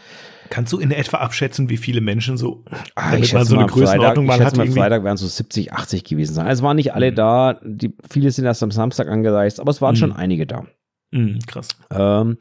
Kannst 0.50 0.72
du 0.72 0.78
in 0.78 0.90
etwa 0.90 1.18
abschätzen, 1.18 1.68
wie 1.70 1.76
viele 1.76 2.00
Menschen 2.00 2.36
so, 2.36 2.64
ah, 2.94 3.10
damit 3.10 3.32
man 3.32 3.44
so 3.44 3.56
eine 3.56 3.66
Größenordnung 3.66 4.26
mal, 4.26 4.38
mal 4.38 4.46
hat? 4.46 4.56
Mal 4.56 4.68
Freitag 4.68 5.04
werden 5.04 5.16
so 5.16 5.26
70, 5.26 5.72
80 5.72 6.04
gewesen 6.04 6.34
sein. 6.34 6.46
Also 6.46 6.60
es 6.60 6.64
waren 6.64 6.76
nicht 6.76 6.94
alle 6.94 7.10
mhm. 7.10 7.16
da, 7.16 7.60
die, 7.64 7.94
viele 8.08 8.30
sind 8.30 8.44
erst 8.44 8.62
am 8.62 8.70
Samstag 8.70 9.08
angereist, 9.08 9.60
aber 9.60 9.70
es 9.70 9.80
waren 9.80 9.94
mhm. 9.94 9.98
schon 9.98 10.12
einige 10.12 10.46
da. 10.46 10.64
Mhm, 11.10 11.40
krass. 11.46 11.68
Ähm, 11.90 12.38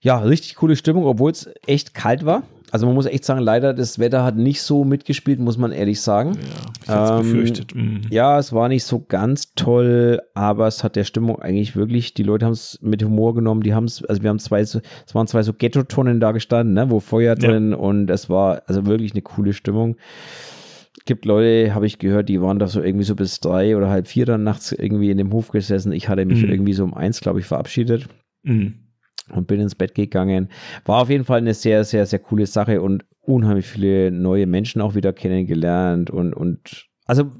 ja, 0.00 0.18
richtig 0.18 0.54
coole 0.56 0.76
Stimmung, 0.76 1.04
obwohl 1.04 1.32
es 1.32 1.50
echt 1.66 1.94
kalt 1.94 2.24
war. 2.24 2.44
Also 2.70 2.86
man 2.86 2.94
muss 2.94 3.06
echt 3.06 3.24
sagen, 3.24 3.40
leider 3.40 3.72
das 3.72 3.98
Wetter 3.98 4.24
hat 4.24 4.36
nicht 4.36 4.60
so 4.62 4.84
mitgespielt, 4.84 5.40
muss 5.40 5.56
man 5.56 5.72
ehrlich 5.72 6.00
sagen. 6.00 6.36
Ja, 6.86 7.04
ich 7.04 7.10
ähm, 7.10 7.32
befürchtet. 7.32 7.74
Mhm. 7.74 8.02
Ja, 8.10 8.38
es 8.38 8.52
war 8.52 8.68
nicht 8.68 8.84
so 8.84 9.04
ganz 9.06 9.54
toll, 9.54 10.20
aber 10.34 10.66
es 10.66 10.84
hat 10.84 10.96
der 10.96 11.04
Stimmung 11.04 11.40
eigentlich 11.40 11.76
wirklich, 11.76 12.14
die 12.14 12.22
Leute 12.22 12.46
haben 12.46 12.52
es 12.52 12.78
mit 12.82 13.02
Humor 13.02 13.34
genommen, 13.34 13.62
die 13.62 13.74
haben 13.74 13.84
es, 13.84 14.04
also 14.04 14.22
wir 14.22 14.30
haben 14.30 14.38
zwei 14.38 14.60
es 14.60 14.80
waren 15.12 15.26
zwei 15.26 15.42
so 15.42 15.52
Ghetto-Tonnen 15.52 16.20
da 16.20 16.32
gestanden, 16.32 16.74
ne, 16.74 16.90
wo 16.90 17.00
Feuer 17.00 17.36
drin 17.36 17.70
ja. 17.70 17.76
und 17.76 18.10
es 18.10 18.28
war 18.28 18.62
also 18.66 18.86
wirklich 18.86 19.12
eine 19.12 19.22
coole 19.22 19.52
Stimmung. 19.52 19.96
Gibt 21.06 21.24
Leute, 21.24 21.74
habe 21.74 21.86
ich 21.86 21.98
gehört, 21.98 22.28
die 22.28 22.42
waren 22.42 22.58
da 22.58 22.66
so 22.66 22.82
irgendwie 22.82 23.04
so 23.04 23.14
bis 23.14 23.40
drei 23.40 23.76
oder 23.76 23.88
halb 23.88 24.06
vier 24.06 24.26
dann 24.26 24.42
nachts 24.42 24.72
irgendwie 24.72 25.10
in 25.10 25.16
dem 25.16 25.32
Hof 25.32 25.50
gesessen. 25.50 25.92
Ich 25.92 26.08
hatte 26.08 26.26
mich 26.26 26.42
mhm. 26.42 26.50
irgendwie 26.50 26.74
so 26.74 26.84
um 26.84 26.92
eins, 26.92 27.20
glaube 27.20 27.40
ich, 27.40 27.46
verabschiedet. 27.46 28.08
Mhm 28.42 28.87
und 29.32 29.46
bin 29.46 29.60
ins 29.60 29.74
Bett 29.74 29.94
gegangen. 29.94 30.48
War 30.84 31.02
auf 31.02 31.10
jeden 31.10 31.24
Fall 31.24 31.38
eine 31.38 31.54
sehr, 31.54 31.84
sehr, 31.84 32.06
sehr 32.06 32.18
coole 32.18 32.46
Sache 32.46 32.80
und 32.80 33.04
unheimlich 33.20 33.66
viele 33.66 34.10
neue 34.10 34.46
Menschen 34.46 34.80
auch 34.80 34.94
wieder 34.94 35.12
kennengelernt 35.12 36.10
und, 36.10 36.34
und 36.34 36.86
also 37.06 37.32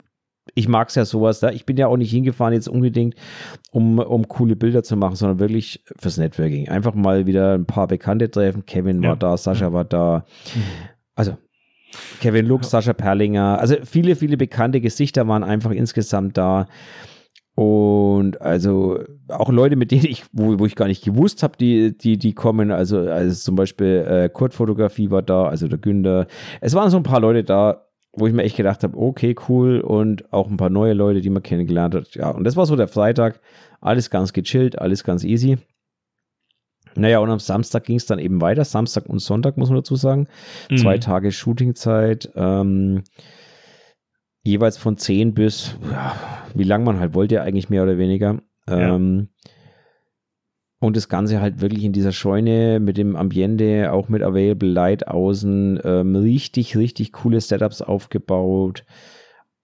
ich 0.54 0.68
mag 0.68 0.88
es 0.88 0.94
ja 0.94 1.04
sowas 1.04 1.40
da. 1.40 1.50
Ich 1.50 1.66
bin 1.66 1.76
ja 1.76 1.86
auch 1.88 1.96
nicht 1.96 2.10
hingefahren 2.10 2.54
jetzt 2.54 2.68
unbedingt, 2.68 3.14
um, 3.70 3.98
um 3.98 4.28
coole 4.28 4.56
Bilder 4.56 4.82
zu 4.82 4.96
machen, 4.96 5.16
sondern 5.16 5.38
wirklich 5.38 5.84
fürs 5.98 6.16
Networking. 6.16 6.68
Einfach 6.68 6.94
mal 6.94 7.26
wieder 7.26 7.54
ein 7.54 7.66
paar 7.66 7.86
Bekannte 7.86 8.30
treffen. 8.30 8.66
Kevin 8.66 9.02
ja. 9.02 9.10
war 9.10 9.16
da, 9.16 9.36
Sascha 9.36 9.72
war 9.72 9.84
da. 9.84 10.24
Also 11.14 11.36
Kevin 12.20 12.46
Lux, 12.46 12.66
ja. 12.66 12.70
Sascha 12.80 12.92
Perlinger. 12.92 13.58
Also 13.58 13.76
viele, 13.84 14.16
viele 14.16 14.36
bekannte 14.36 14.80
Gesichter 14.80 15.26
waren 15.28 15.44
einfach 15.44 15.70
insgesamt 15.70 16.36
da. 16.36 16.66
Und 17.58 18.40
also 18.40 19.00
auch 19.26 19.50
Leute, 19.50 19.74
mit 19.74 19.90
denen 19.90 20.04
ich, 20.04 20.22
wo, 20.30 20.60
wo 20.60 20.66
ich 20.66 20.76
gar 20.76 20.86
nicht 20.86 21.04
gewusst 21.04 21.42
habe, 21.42 21.56
die, 21.58 21.98
die, 21.98 22.16
die 22.16 22.32
kommen, 22.32 22.70
also, 22.70 22.98
also 22.98 23.34
zum 23.34 23.56
Beispiel 23.56 24.06
äh, 24.08 24.28
Kurt-Fotografie 24.28 25.10
war 25.10 25.22
da, 25.22 25.48
also 25.48 25.66
der 25.66 25.78
Günther. 25.78 26.28
Es 26.60 26.74
waren 26.74 26.88
so 26.88 26.98
ein 26.98 27.02
paar 27.02 27.18
Leute 27.18 27.42
da, 27.42 27.88
wo 28.12 28.28
ich 28.28 28.32
mir 28.32 28.44
echt 28.44 28.56
gedacht 28.56 28.84
habe, 28.84 28.96
okay, 28.96 29.34
cool. 29.48 29.80
Und 29.80 30.32
auch 30.32 30.48
ein 30.48 30.56
paar 30.56 30.70
neue 30.70 30.92
Leute, 30.92 31.20
die 31.20 31.30
man 31.30 31.42
kennengelernt 31.42 31.96
hat. 31.96 32.14
Ja, 32.14 32.30
und 32.30 32.44
das 32.44 32.54
war 32.54 32.64
so 32.64 32.76
der 32.76 32.86
Freitag. 32.86 33.40
Alles 33.80 34.08
ganz 34.08 34.32
gechillt, 34.32 34.78
alles 34.78 35.02
ganz 35.02 35.24
easy. 35.24 35.58
Naja, 36.94 37.18
und 37.18 37.30
am 37.30 37.40
Samstag 37.40 37.82
ging 37.82 37.96
es 37.96 38.06
dann 38.06 38.20
eben 38.20 38.40
weiter. 38.40 38.64
Samstag 38.64 39.06
und 39.06 39.18
Sonntag, 39.18 39.56
muss 39.56 39.68
man 39.68 39.78
dazu 39.78 39.96
sagen. 39.96 40.28
Mhm. 40.70 40.76
Zwei 40.76 40.98
Tage 40.98 41.32
Shootingzeit. 41.32 42.30
Ähm, 42.36 43.02
jeweils 44.42 44.78
von 44.78 44.96
10 44.96 45.34
bis, 45.34 45.76
ja, 45.90 46.16
wie 46.54 46.64
lang 46.64 46.84
man 46.84 47.00
halt 47.00 47.14
wollte, 47.14 47.42
eigentlich 47.42 47.68
mehr 47.68 47.82
oder 47.82 47.98
weniger. 47.98 48.40
Ja. 48.68 48.94
Ähm, 48.94 49.28
und 50.80 50.96
das 50.96 51.08
Ganze 51.08 51.40
halt 51.40 51.60
wirklich 51.60 51.82
in 51.82 51.92
dieser 51.92 52.12
Scheune 52.12 52.78
mit 52.78 52.96
dem 52.98 53.16
Ambiente, 53.16 53.92
auch 53.92 54.08
mit 54.08 54.22
Available 54.22 54.68
Light 54.68 55.08
außen, 55.08 55.80
ähm, 55.82 56.14
richtig, 56.14 56.76
richtig 56.76 57.12
coole 57.12 57.40
Setups 57.40 57.82
aufgebaut. 57.82 58.84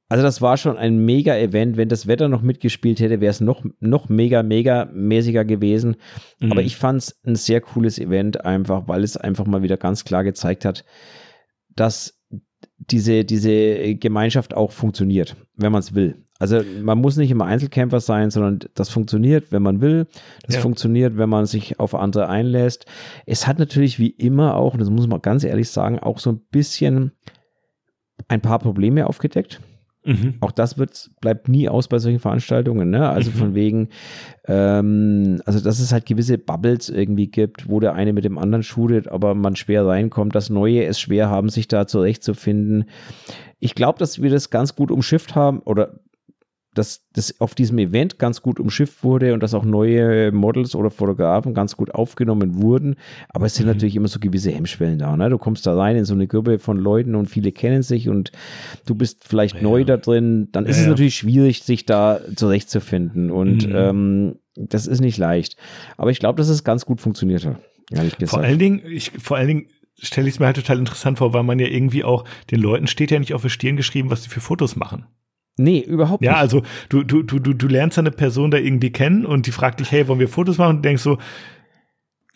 Also 0.09 0.23
das 0.23 0.43
war 0.43 0.57
schon 0.57 0.77
ein 0.77 1.05
mega 1.05 1.37
Event. 1.37 1.77
Wenn 1.77 1.89
das 1.89 2.07
Wetter 2.07 2.29
noch 2.29 2.43
mitgespielt 2.43 3.01
hätte, 3.01 3.21
wäre 3.21 3.31
es 3.31 3.41
noch, 3.41 3.65
noch 3.81 4.09
mega, 4.09 4.43
mega 4.43 4.89
mäßiger 4.93 5.45
gewesen. 5.45 5.97
Mhm. 6.41 6.53
Aber 6.53 6.63
ich 6.63 6.77
fand 6.77 7.03
es 7.03 7.21
ein 7.25 7.37
sehr 7.37 7.61
cooles 7.61 7.99
Event 7.99 8.45
einfach, 8.45 8.87
weil 8.87 9.03
es 9.05 9.17
einfach 9.17 9.47
mal 9.47 9.63
wieder 9.63 9.77
ganz 9.77 10.05
klar 10.05 10.25
gezeigt 10.25 10.65
hat, 10.65 10.85
dass 11.75 12.21
diese, 12.79 13.25
diese 13.25 13.95
Gemeinschaft 13.97 14.55
auch 14.55 14.73
funktioniert, 14.73 15.37
wenn 15.57 15.73
man 15.73 15.81
es 15.81 15.95
will. 15.95 16.25
Also 16.39 16.61
man 16.83 16.99
muss 17.01 17.17
nicht 17.17 17.31
immer 17.31 17.45
Einzelkämpfer 17.45 18.01
sein, 18.01 18.31
sondern 18.31 18.59
das 18.75 18.91
funktioniert, 18.91 19.53
wenn 19.53 19.63
man 19.63 19.81
will. 19.81 20.07
Das 20.45 20.57
ja. 20.57 20.61
funktioniert, 20.61 21.17
wenn 21.17 21.29
man 21.29 21.47
sich 21.47 21.79
auf 21.79 21.95
andere 21.95 22.29
einlässt. 22.29 22.87
Es 23.25 23.47
hat 23.47 23.59
natürlich 23.59 23.99
wie 23.99 24.11
immer 24.11 24.57
auch, 24.57 24.77
das 24.77 24.91
muss 24.91 25.07
man 25.07 25.23
ganz 25.23 25.45
ehrlich 25.45 25.71
sagen, 25.71 26.01
auch 26.01 26.19
so 26.19 26.33
ein 26.33 26.41
bisschen 26.51 27.13
ein 28.29 28.41
paar 28.41 28.59
Probleme 28.59 29.07
aufgedeckt. 29.07 29.61
Mhm. 30.05 30.35
Auch 30.41 30.53
das 30.53 30.77
wird, 30.77 31.11
bleibt 31.21 31.49
nie 31.49 31.69
aus 31.69 31.89
bei 31.89 31.99
solchen 31.99 32.21
Veranstaltungen. 32.21 32.91
Ne? 32.91 33.09
Also 33.09 33.31
mhm. 33.31 33.35
von 33.35 33.55
wegen, 33.55 33.89
ähm, 34.47 35.41
also 35.47 35.61
dass 35.61 35.81
es 35.81 35.93
halt 35.93 36.07
gewisse 36.07 36.37
Bubbles 36.37 36.91
irgendwie 36.91 37.29
gibt, 37.29 37.69
wo 37.69 37.81
der 37.81 37.95
eine 37.95 38.13
mit 38.13 38.25
dem 38.25 38.37
anderen 38.37 38.63
shootet, 38.63 39.09
aber 39.09 39.35
man 39.35 39.57
schwer 39.57 39.87
reinkommt, 39.87 40.35
dass 40.35 40.51
Neue 40.51 40.85
es 40.85 41.01
schwer 41.01 41.31
haben, 41.31 41.49
sich 41.49 41.69
da 41.69 41.87
zurechtzufinden. 41.87 42.85
Ich 43.61 43.75
glaube, 43.75 43.99
dass 43.99 44.21
wir 44.21 44.31
das 44.31 44.51
ganz 44.51 44.77
gut 44.77 44.91
umschifft 44.91 45.35
haben 45.35 45.61
oder 45.61 46.01
dass 46.75 47.07
das 47.13 47.41
auf 47.41 47.55
diesem 47.55 47.79
Event 47.79 48.19
ganz 48.19 48.43
gut 48.43 48.61
umschifft 48.61 49.03
wurde 49.05 49.33
und 49.35 49.43
dass 49.43 49.55
auch 49.55 49.65
neue 49.65 50.33
Models 50.33 50.75
oder 50.75 50.91
Fotografen 50.91 51.55
ganz 51.55 51.77
gut 51.77 51.95
aufgenommen 51.95 52.63
wurden. 52.63 52.97
Aber 53.29 53.47
es 53.47 53.55
sind 53.55 53.67
mhm. 53.67 53.73
natürlich 53.73 53.97
immer 53.97 54.09
so 54.09 54.19
gewisse 54.19 54.51
Hemmschwellen 54.51 54.99
da. 54.99 55.17
Ne? 55.17 55.31
Du 55.31 55.39
kommst 55.39 55.67
da 55.67 55.77
rein 55.77 55.97
in 55.97 56.05
so 56.05 56.15
eine 56.15 56.27
Gruppe 56.27 56.59
von 56.59 56.77
Leuten 56.77 57.15
und 57.15 57.27
viele 57.27 57.53
kennen 57.53 57.83
sich 57.83 58.09
und 58.09 58.33
du 58.87 58.95
bist 58.95 59.25
vielleicht 59.27 59.57
ja. 59.57 59.63
neu 59.63 59.85
da 59.85 59.97
drin. 59.97 60.49
Dann 60.53 60.67
ist 60.67 60.77
ja, 60.77 60.83
es 60.83 60.89
natürlich 60.89 61.17
schwierig, 61.17 61.63
sich 61.63 61.87
da 61.87 62.21
zurechtzufinden. 62.37 63.31
Und 63.31 63.69
mhm. 63.69 63.75
ähm, 63.75 64.35
das 64.57 64.87
ist 64.87 65.01
nicht 65.01 65.19
leicht. 65.19 65.57
Aber 65.97 66.11
ich 66.11 66.19
glaube, 66.19 66.37
dass 66.37 66.49
es 66.49 66.65
ganz 66.65 66.85
gut 66.85 67.01
funktioniert 67.01 67.47
hat. 67.47 67.61
Ehrlich 67.91 68.17
gesagt. 68.17 68.31
Vor 68.31 68.41
allen 68.41 68.59
Dingen, 68.59 68.83
ich, 68.87 69.13
vor 69.19 69.37
allen 69.37 69.49
Dingen 69.49 69.67
stelle 70.01 70.29
ich 70.29 70.35
es 70.35 70.41
mir 70.41 70.47
halt 70.47 70.57
total 70.57 70.79
interessant 70.79 71.19
vor, 71.19 71.33
weil 71.33 71.43
man 71.43 71.59
ja 71.59 71.67
irgendwie 71.67 72.05
auch, 72.05 72.25
den 72.51 72.61
Leuten 72.61 72.87
steht 72.87 73.11
ja 73.11 73.19
nicht 73.19 73.35
auf 73.35 73.43
die 73.43 73.51
Stirn 73.51 73.77
geschrieben, 73.77 74.11
was 74.11 74.25
sie 74.25 74.31
für 74.31 74.41
Fotos 74.41 74.77
machen. 74.77 75.07
Nee, 75.57 75.81
überhaupt 75.81 76.21
nicht. 76.21 76.31
Ja, 76.31 76.37
also 76.37 76.63
du, 76.89 77.05
du, 77.05 77.23
du, 77.23 77.39
du 77.39 77.69
lernst 77.69 77.99
eine 77.99 78.11
Person 78.11 78.51
da 78.51 78.59
irgendwie 78.59 78.91
kennen 78.91 79.25
und 79.25 79.47
die 79.47 79.53
fragt 79.53 79.81
dich, 79.81 79.93
hey, 79.93 80.09
wollen 80.09 80.19
wir 80.19 80.29
Fotos 80.29 80.59
machen? 80.59 80.71
Und 80.71 80.77
du 80.79 80.89
denkst 80.89 81.03
so, 81.03 81.19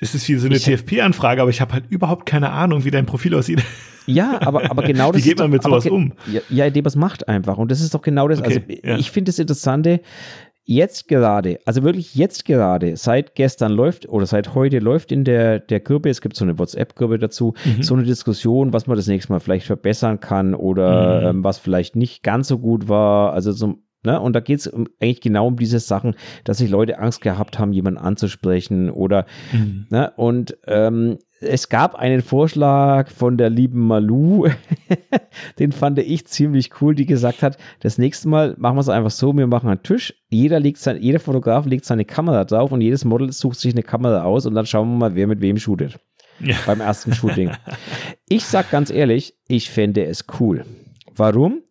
es 0.00 0.14
ist 0.14 0.28
wie 0.28 0.36
so 0.36 0.46
eine 0.46 0.58
TFP-Anfrage, 0.58 1.42
aber 1.42 1.50
ich 1.50 1.60
habe 1.60 1.72
halt 1.72 1.84
überhaupt 1.88 2.26
keine 2.26 2.50
Ahnung, 2.50 2.84
wie 2.84 2.90
dein 2.90 3.06
Profil 3.06 3.34
aussieht. 3.34 3.62
Ja, 4.06 4.40
aber, 4.40 4.70
aber 4.70 4.82
genau 4.82 5.10
das. 5.12 5.24
Wie 5.24 5.28
geht 5.28 5.38
man 5.38 5.50
mit 5.50 5.62
sowas 5.62 5.86
um? 5.86 6.12
Ja, 6.30 6.40
ja, 6.48 6.70
Debas 6.70 6.94
macht 6.94 7.28
einfach. 7.28 7.58
Und 7.58 7.70
das 7.70 7.80
ist 7.80 7.94
doch 7.94 8.02
genau 8.02 8.28
das. 8.28 8.38
Okay, 8.38 8.64
also, 8.68 8.86
ja. 8.86 8.96
ich 8.96 9.10
finde 9.10 9.30
das 9.30 9.40
Interessante, 9.40 10.00
jetzt 10.68 11.08
gerade, 11.08 11.58
also 11.64 11.82
wirklich 11.82 12.14
jetzt 12.14 12.44
gerade, 12.44 12.98
seit 12.98 13.34
gestern 13.34 13.72
läuft 13.72 14.06
oder 14.06 14.26
seit 14.26 14.54
heute 14.54 14.80
läuft 14.80 15.10
in 15.10 15.24
der, 15.24 15.60
der 15.60 15.80
Gruppe, 15.80 16.10
es 16.10 16.20
gibt 16.20 16.36
so 16.36 16.44
eine 16.44 16.58
WhatsApp-Gruppe 16.58 17.18
dazu, 17.18 17.54
mhm. 17.64 17.82
so 17.82 17.94
eine 17.94 18.04
Diskussion, 18.04 18.74
was 18.74 18.86
man 18.86 18.98
das 18.98 19.06
nächste 19.06 19.32
Mal 19.32 19.40
vielleicht 19.40 19.66
verbessern 19.66 20.20
kann 20.20 20.54
oder 20.54 21.22
mhm. 21.22 21.38
ähm, 21.38 21.44
was 21.44 21.58
vielleicht 21.58 21.96
nicht 21.96 22.22
ganz 22.22 22.48
so 22.48 22.58
gut 22.58 22.86
war. 22.86 23.32
Also 23.32 23.50
so, 23.52 23.78
Ne? 24.04 24.20
Und 24.20 24.34
da 24.34 24.40
geht 24.40 24.60
es 24.60 24.72
eigentlich 24.72 25.20
genau 25.20 25.48
um 25.48 25.56
diese 25.56 25.80
Sachen, 25.80 26.14
dass 26.44 26.58
sich 26.58 26.70
Leute 26.70 26.98
Angst 26.98 27.20
gehabt 27.20 27.58
haben, 27.58 27.72
jemanden 27.72 27.98
anzusprechen 27.98 28.90
oder 28.90 29.26
mhm. 29.52 29.86
ne? 29.90 30.12
und 30.16 30.56
ähm, 30.66 31.18
es 31.40 31.68
gab 31.68 31.94
einen 31.94 32.20
Vorschlag 32.20 33.10
von 33.10 33.36
der 33.36 33.48
lieben 33.50 33.86
Malu, 33.86 34.48
den 35.58 35.70
fand 35.72 35.98
ich 36.00 36.26
ziemlich 36.26 36.80
cool, 36.80 36.94
die 36.94 37.06
gesagt 37.06 37.42
hat, 37.42 37.58
das 37.80 37.98
nächste 37.98 38.28
Mal 38.28 38.54
machen 38.58 38.76
wir 38.76 38.80
es 38.80 38.88
einfach 38.88 39.10
so, 39.10 39.36
wir 39.36 39.46
machen 39.46 39.68
einen 39.68 39.82
Tisch, 39.82 40.14
jeder 40.28 40.58
legt 40.58 40.78
sein, 40.78 41.00
jeder 41.00 41.20
Fotograf 41.20 41.66
legt 41.66 41.84
seine 41.84 42.04
Kamera 42.04 42.44
drauf 42.44 42.72
und 42.72 42.80
jedes 42.80 43.04
Model 43.04 43.32
sucht 43.32 43.58
sich 43.58 43.72
eine 43.72 43.82
Kamera 43.84 44.22
aus 44.22 44.46
und 44.46 44.54
dann 44.54 44.66
schauen 44.66 44.88
wir 44.90 44.96
mal, 44.96 45.14
wer 45.14 45.26
mit 45.26 45.40
wem 45.40 45.58
shootet. 45.58 45.98
Ja. 46.40 46.54
Beim 46.66 46.80
ersten 46.80 47.12
Shooting. 47.14 47.50
ich 48.28 48.44
sag 48.44 48.70
ganz 48.70 48.90
ehrlich, 48.90 49.34
ich 49.48 49.70
fände 49.70 50.04
es 50.04 50.24
cool 50.38 50.64
Warum? 51.18 51.62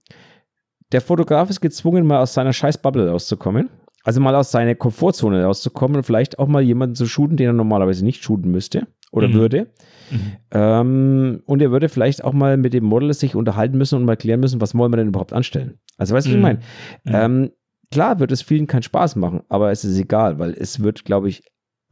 Der 0.91 1.01
Fotograf 1.01 1.49
ist 1.49 1.61
gezwungen, 1.61 2.05
mal 2.05 2.19
aus 2.19 2.33
seiner 2.33 2.53
scheiß 2.53 2.77
Bubble 2.79 3.09
rauszukommen. 3.09 3.69
Also 4.03 4.21
mal 4.21 4.35
aus 4.35 4.51
seiner 4.51 4.73
Komfortzone 4.73 5.43
rauszukommen 5.43 5.97
und 5.97 6.03
vielleicht 6.03 6.39
auch 6.39 6.47
mal 6.47 6.61
jemanden 6.61 6.95
zu 6.95 7.07
shooten, 7.07 7.35
den 7.35 7.47
er 7.47 7.53
normalerweise 7.53 8.05
nicht 8.05 8.23
shooten 8.23 8.51
müsste 8.51 8.87
oder 9.11 9.27
mhm. 9.27 9.33
würde. 9.33 9.67
Mhm. 10.09 10.31
Ähm, 10.51 11.43
und 11.45 11.61
er 11.61 11.71
würde 11.71 11.89
vielleicht 11.89 12.23
auch 12.23 12.31
mal 12.31 12.55
mit 12.55 12.73
dem 12.73 12.85
Model 12.85 13.13
sich 13.13 13.35
unterhalten 13.35 13.77
müssen 13.77 13.95
und 13.95 14.05
mal 14.05 14.15
klären 14.15 14.39
müssen, 14.39 14.61
was 14.61 14.75
wollen 14.75 14.93
wir 14.93 14.97
denn 14.97 15.09
überhaupt 15.09 15.33
anstellen. 15.33 15.79
Also 15.97 16.15
weißt 16.15 16.27
du, 16.27 16.37
mhm. 16.37 16.43
was 16.43 16.51
ich 16.53 16.59
meine? 17.03 17.29
Mhm. 17.29 17.41
Ähm, 17.43 17.51
klar 17.91 18.19
wird 18.19 18.31
es 18.31 18.41
vielen 18.41 18.67
keinen 18.67 18.83
Spaß 18.83 19.17
machen, 19.17 19.41
aber 19.49 19.71
es 19.71 19.83
ist 19.83 19.99
egal, 19.99 20.39
weil 20.39 20.53
es 20.53 20.81
wird, 20.81 21.03
glaube 21.03 21.27
ich, 21.27 21.43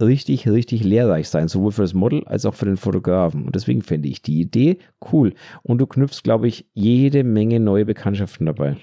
richtig, 0.01 0.47
richtig 0.47 0.83
lehrreich 0.83 1.29
sein, 1.29 1.47
sowohl 1.47 1.71
für 1.71 1.81
das 1.81 1.93
Model 1.93 2.23
als 2.25 2.45
auch 2.45 2.55
für 2.55 2.65
den 2.65 2.77
Fotografen. 2.77 3.45
Und 3.45 3.55
deswegen 3.55 3.81
finde 3.81 4.09
ich 4.09 4.21
die 4.21 4.39
Idee 4.39 4.79
cool. 5.11 5.33
Und 5.63 5.79
du 5.79 5.87
knüpfst, 5.87 6.21
glaube 6.23 6.47
ich, 6.47 6.65
jede 6.73 7.23
Menge 7.23 7.59
neue 7.59 7.85
Bekanntschaften 7.85 8.45
dabei. 8.45 8.77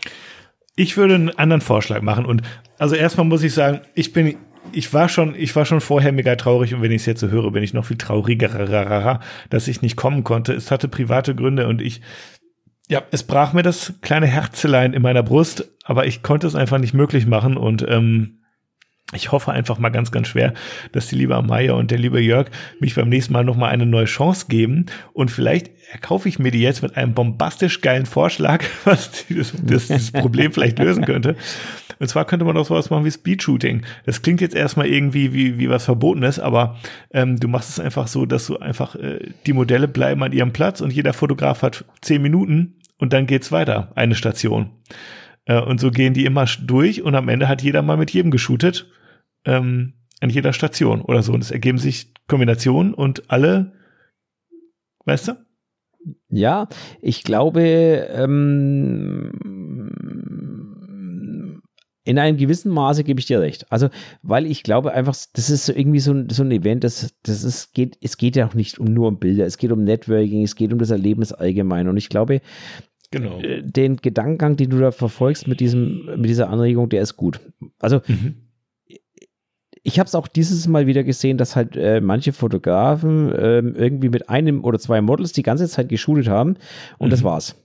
Ich 0.75 0.97
würde 0.97 1.15
einen 1.15 1.31
anderen 1.31 1.61
Vorschlag 1.61 2.03
machen. 2.03 2.25
Und 2.25 2.43
also 2.79 2.95
erstmal 2.95 3.27
muss 3.27 3.43
ich 3.43 3.53
sagen, 3.53 3.81
ich 3.95 4.13
bin, 4.13 4.37
ich 4.73 4.93
war 4.95 5.09
schon, 5.09 5.35
ich 5.35 5.55
war 5.55 5.67
schon 5.67 5.81
vorher 5.81 6.13
mega 6.13 6.35
traurig 6.37 6.75
und 6.75 6.83
wenn 6.83 6.93
ich 6.93 7.03
es 7.03 7.07
jetzt 7.07 7.21
so 7.21 7.29
höre, 7.29 7.51
bin 7.51 7.63
ich 7.63 7.75
noch 7.75 7.85
viel 7.85 7.99
trauriger, 7.99 9.21
dass 9.51 9.69
ich 9.69 9.83
nicht 9.83 9.97
kommen 9.97 10.25
konnte. 10.25 10.55
Es 10.55 10.71
hatte 10.71 10.89
private 10.89 11.35
Gründe 11.35 11.69
und 11.69 11.83
ich, 11.83 12.01
ja, 12.89 13.03
es 13.11 13.23
brach 13.23 13.53
mir 13.53 13.63
das 13.63 13.95
kleine 14.01 14.27
Herzelein 14.27 14.95
in 14.95 15.03
meiner 15.03 15.23
Brust, 15.23 15.71
aber 15.85 16.07
ich 16.07 16.23
konnte 16.23 16.47
es 16.47 16.55
einfach 16.55 16.79
nicht 16.79 16.95
möglich 16.95 17.27
machen 17.27 17.57
und 17.57 17.85
ähm, 17.87 18.42
ich 19.15 19.31
hoffe 19.31 19.53
einfach 19.53 19.79
mal 19.79 19.91
ganz, 19.91 20.11
ganz 20.11 20.29
schwer, 20.29 20.55
dass 20.93 21.09
die 21.09 21.17
liebe 21.17 21.37
Amaya 21.37 21.75
und 21.75 21.91
der 21.91 21.99
liebe 21.99 22.21
Jörg 22.21 22.49
mich 22.81 22.95
beim 22.95 23.09
nächsten 23.09 23.33
Mal 23.33 23.45
nochmal 23.45 23.71
eine 23.71 23.87
neue 23.87 24.07
Chance 24.07 24.47
geben. 24.49 24.87
Und 25.13 25.31
vielleicht 25.31 25.71
erkaufe 25.93 26.29
ich 26.29 26.39
mir 26.39 26.51
die 26.51 26.63
jetzt 26.63 26.83
mit 26.83 26.97
einem 26.97 27.13
bombastisch 27.13 27.83
geilen 27.83 28.07
Vorschlag, 28.07 28.65
was 28.85 29.27
dieses, 29.27 29.53
das, 29.63 29.89
dieses 29.89 30.13
Problem 30.13 30.53
vielleicht 30.53 30.79
lösen 30.79 31.05
könnte. 31.05 31.37
Und 31.99 32.09
zwar 32.09 32.25
könnte 32.25 32.45
man 32.45 32.55
doch 32.55 32.67
sowas 32.67 32.91
machen 32.91 33.05
wie 33.05 33.11
Speedshooting. 33.11 33.83
Das 34.07 34.23
klingt 34.23 34.41
jetzt 34.41 34.55
erstmal 34.55 34.87
irgendwie 34.87 35.33
wie, 35.35 35.59
wie 35.59 35.69
was 35.69 35.85
Verbotenes, 35.85 36.39
aber 36.39 36.79
ähm, 37.13 37.39
du 37.39 37.49
machst 37.49 37.69
es 37.69 37.79
einfach 37.79 38.09
so, 38.09 38.27
dass 38.27 38.47
du 38.47 38.59
einfach, 38.59 38.97
äh, 38.97 39.21
die 39.47 39.53
Modelle 39.53 39.89
bleiben 39.89 40.23
an 40.23 40.33
ihrem 40.33 40.53
Platz 40.53 40.81
und 40.81 40.93
jeder 40.93 41.13
Fotograf 41.13 41.63
hat 41.63 41.85
zehn 42.01 42.23
Minuten 42.23 42.77
und 42.99 43.13
dann 43.13 43.27
geht's 43.27 43.53
weiter, 43.53 43.93
eine 43.95 44.15
Station. 44.15 44.71
Äh, 45.45 45.61
und 45.61 45.81
so 45.81 45.91
gehen 45.91 46.15
die 46.15 46.25
immer 46.25 46.47
durch 46.63 47.03
und 47.03 47.15
am 47.15 47.29
Ende 47.29 47.49
hat 47.49 47.63
jeder 47.63 47.83
mal 47.83 47.97
mit 47.97 48.11
jedem 48.11 48.31
geshootet 48.31 48.87
ähm, 49.45 49.95
an 50.21 50.31
jeder 50.31 50.53
Station 50.53 51.03
oder 51.03 51.23
so. 51.23 51.33
Und 51.33 51.43
es 51.43 51.51
ergeben 51.51 51.79
sich 51.79 52.13
Kombinationen 52.29 52.95
und 52.95 53.31
alle, 53.31 53.73
weißt 55.05 55.29
du? 55.29 55.33
Ja, 56.29 56.69
ich 57.01 57.23
glaube, 57.23 57.63
ähm, 57.63 59.33
in 62.05 62.19
einem 62.19 62.37
gewissen 62.37 62.73
Maße 62.73 63.05
gebe 63.05 63.21
ich 63.21 63.27
dir 63.27 63.41
recht. 63.41 63.71
Also, 63.71 63.89
weil 64.23 64.47
ich 64.47 64.65
glaube 64.65 64.93
einfach, 64.93 65.17
das 65.35 65.51
ist 65.51 65.69
irgendwie 65.69 66.01
so 66.01 66.13
ein, 66.13 66.29
so 66.31 66.43
ein 66.43 66.51
Event, 66.51 66.83
das, 66.83 67.15
das 67.23 67.45
ist, 67.45 67.75
geht, 67.75 67.97
es 68.01 68.17
geht 68.17 68.35
ja 68.35 68.47
auch 68.47 68.55
nicht 68.55 68.79
um, 68.79 68.87
nur 68.87 69.09
um 69.09 69.19
Bilder, 69.19 69.47
es 69.47 69.59
geht 69.59 69.71
um 69.71 69.85
Networking, 69.85 70.43
es 70.43 70.57
geht 70.57 70.73
um 70.73 70.79
das 70.79 70.91
Erlebnis 70.91 71.33
allgemein. 71.33 71.89
Und 71.89 71.97
ich 71.97 72.09
glaube, 72.09 72.41
genau. 73.13 73.39
Äh, 73.41 73.63
den 73.63 73.97
Gedankengang, 73.97 74.57
den 74.57 74.71
du 74.71 74.79
da 74.79 74.91
verfolgst 74.91 75.47
mit 75.47 75.61
diesem, 75.61 76.07
mit 76.17 76.29
dieser 76.29 76.51
Anregung, 76.51 76.89
der 76.89 77.03
ist 77.03 77.17
gut. 77.17 77.41
Also, 77.79 78.01
mhm 78.09 78.37
ich 79.83 79.99
habe 79.99 80.07
es 80.07 80.15
auch 80.15 80.29
dieses 80.29 80.69
Mal 80.69 80.87
wieder 80.87 81.03
gesehen, 81.03 81.39
dass 81.39 81.57
halt 81.57 81.77
äh, 81.77 82.01
manche 82.01 82.33
Fotografen 82.33 83.33
äh, 83.33 83.59
irgendwie 83.59 84.09
mit 84.09 84.29
einem 84.29 84.65
oder 84.65 84.79
zwei 84.79 85.01
Models 85.01 85.33
die 85.33 85.43
ganze 85.43 85.69
Zeit 85.69 85.89
geschult 85.89 86.29
haben 86.29 86.57
und 86.99 87.09
mhm. 87.09 87.11
das 87.11 87.25
war's. 87.25 87.57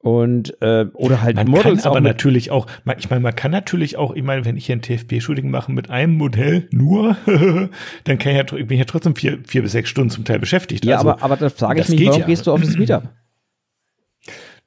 Und 0.00 0.56
äh, 0.62 0.86
oder 0.94 1.22
halt 1.22 1.36
man 1.36 1.48
Models 1.48 1.82
kann 1.82 1.90
aber 1.90 2.00
natürlich 2.00 2.52
auch, 2.52 2.68
ich 2.98 3.10
meine, 3.10 3.20
man 3.20 3.34
kann 3.34 3.50
natürlich 3.50 3.96
auch, 3.96 4.14
ich 4.14 4.22
meine, 4.22 4.44
wenn 4.44 4.56
ich 4.56 4.66
hier 4.66 4.76
ein 4.76 4.80
TFP-Shooting 4.80 5.50
mache 5.50 5.72
mit 5.72 5.90
einem 5.90 6.16
Modell 6.16 6.68
nur, 6.70 7.16
dann 8.04 8.18
kann 8.18 8.32
ich 8.32 8.38
ja, 8.38 8.42
bin 8.44 8.70
ich 8.70 8.78
ja 8.78 8.84
trotzdem 8.84 9.16
vier, 9.16 9.40
vier 9.44 9.62
bis 9.62 9.72
sechs 9.72 9.88
Stunden 9.88 10.10
zum 10.10 10.24
Teil 10.24 10.38
beschäftigt. 10.38 10.84
Ja, 10.84 10.98
also, 10.98 11.10
aber, 11.10 11.22
aber 11.22 11.36
da 11.36 11.50
frage 11.50 11.80
ich 11.80 11.88
mich, 11.88 12.06
warum 12.06 12.20
ja. 12.20 12.26
gehst 12.26 12.46
du 12.46 12.52
auf 12.52 12.60
das 12.60 12.76
Meetup? 12.76 13.08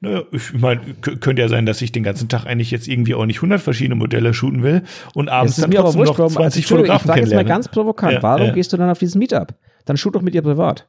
Naja, 0.02 0.22
ich 0.32 0.52
meine, 0.52 0.80
könnte 1.00 1.42
ja 1.42 1.48
sein, 1.48 1.64
dass 1.64 1.80
ich 1.80 1.92
den 1.92 2.02
ganzen 2.02 2.28
Tag 2.28 2.44
eigentlich 2.44 2.72
jetzt 2.72 2.88
irgendwie 2.88 3.14
auch 3.14 3.24
nicht 3.24 3.36
100 3.36 3.60
verschiedene 3.60 3.94
Modelle 3.94 4.34
shooten 4.34 4.64
will 4.64 4.82
und 5.14 5.28
abends 5.28 5.56
dann 5.56 5.70
trotzdem 5.70 6.02
noch 6.02 6.16
20 6.16 6.64
also, 6.64 6.74
Fotografen 6.74 7.04
Ich 7.04 7.06
frage 7.06 7.20
jetzt 7.20 7.34
mal 7.34 7.44
ganz 7.44 7.68
provokant, 7.68 8.14
ja, 8.14 8.22
warum 8.22 8.48
ja. 8.48 8.52
gehst 8.52 8.72
du 8.72 8.76
dann 8.76 8.90
auf 8.90 8.98
dieses 8.98 9.14
Meetup? 9.14 9.54
Dann 9.84 9.96
shoot 9.96 10.16
doch 10.16 10.22
mit 10.22 10.34
ihr 10.34 10.42
privat. 10.42 10.88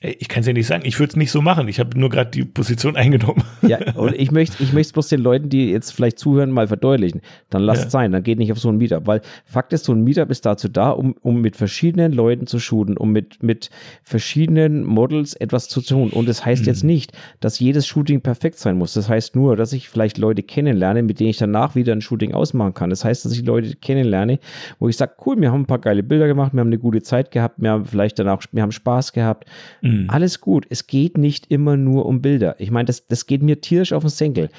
Ich 0.00 0.28
kann 0.28 0.42
es 0.42 0.46
ja 0.46 0.52
nicht 0.52 0.68
sagen. 0.68 0.84
Ich 0.86 1.00
würde 1.00 1.10
es 1.10 1.16
nicht 1.16 1.32
so 1.32 1.42
machen. 1.42 1.66
Ich 1.66 1.80
habe 1.80 1.98
nur 1.98 2.08
gerade 2.08 2.30
die 2.30 2.44
Position 2.44 2.94
eingenommen. 2.96 3.42
Ja, 3.66 3.78
und 3.94 4.14
ich 4.14 4.30
möchte 4.30 4.62
ich 4.62 4.72
möchte 4.72 4.92
bloß 4.92 5.08
den 5.08 5.20
Leuten, 5.20 5.48
die 5.48 5.72
jetzt 5.72 5.90
vielleicht 5.90 6.20
zuhören, 6.20 6.52
mal 6.52 6.68
verdeutlichen. 6.68 7.20
Dann 7.50 7.62
lasst 7.62 7.86
es 7.86 7.92
sein. 7.92 8.12
Dann 8.12 8.22
geht 8.22 8.38
nicht 8.38 8.52
auf 8.52 8.60
so 8.60 8.68
ein 8.68 8.76
Meetup. 8.76 9.08
Weil 9.08 9.22
Fakt 9.44 9.72
ist, 9.72 9.86
so 9.86 9.92
ein 9.92 10.04
Meetup 10.04 10.30
ist 10.30 10.46
dazu 10.46 10.68
da, 10.68 10.90
um, 10.90 11.16
um 11.22 11.40
mit 11.40 11.56
verschiedenen 11.56 12.12
Leuten 12.12 12.46
zu 12.46 12.60
shooten, 12.60 12.96
um 12.96 13.10
mit, 13.10 13.42
mit 13.42 13.70
verschiedenen 14.04 14.84
Models 14.84 15.34
etwas 15.34 15.68
zu 15.68 15.80
tun. 15.80 16.10
Und 16.10 16.28
das 16.28 16.46
heißt 16.46 16.62
mhm. 16.62 16.68
jetzt 16.68 16.84
nicht, 16.84 17.12
dass 17.40 17.58
jedes 17.58 17.84
Shooting 17.88 18.20
perfekt 18.20 18.60
sein 18.60 18.78
muss. 18.78 18.94
Das 18.94 19.08
heißt 19.08 19.34
nur, 19.34 19.56
dass 19.56 19.72
ich 19.72 19.88
vielleicht 19.88 20.16
Leute 20.16 20.44
kennenlerne, 20.44 21.02
mit 21.02 21.18
denen 21.18 21.30
ich 21.30 21.38
danach 21.38 21.74
wieder 21.74 21.92
ein 21.92 22.02
Shooting 22.02 22.34
ausmachen 22.34 22.74
kann. 22.74 22.90
Das 22.90 23.04
heißt, 23.04 23.24
dass 23.24 23.32
ich 23.32 23.44
Leute 23.44 23.74
kennenlerne, 23.74 24.38
wo 24.78 24.88
ich 24.88 24.96
sage, 24.96 25.14
cool, 25.26 25.40
wir 25.40 25.50
haben 25.50 25.62
ein 25.62 25.66
paar 25.66 25.80
geile 25.80 26.04
Bilder 26.04 26.28
gemacht, 26.28 26.54
wir 26.54 26.60
haben 26.60 26.68
eine 26.68 26.78
gute 26.78 27.02
Zeit 27.02 27.32
gehabt, 27.32 27.56
wir 27.58 27.72
haben 27.72 27.84
vielleicht 27.84 28.20
danach, 28.20 28.40
wir 28.52 28.62
haben 28.62 28.70
Spaß 28.70 29.12
gehabt. 29.12 29.48
Mhm 29.82 29.87
Mhm. 29.88 30.10
Alles 30.10 30.40
gut. 30.40 30.66
Es 30.68 30.86
geht 30.86 31.18
nicht 31.18 31.50
immer 31.50 31.76
nur 31.76 32.06
um 32.06 32.22
Bilder. 32.22 32.56
Ich 32.58 32.70
meine, 32.70 32.86
das, 32.86 33.06
das 33.06 33.26
geht 33.26 33.42
mir 33.42 33.60
tierisch 33.60 33.92
auf 33.92 34.02
den 34.02 34.10
Senkel. 34.10 34.50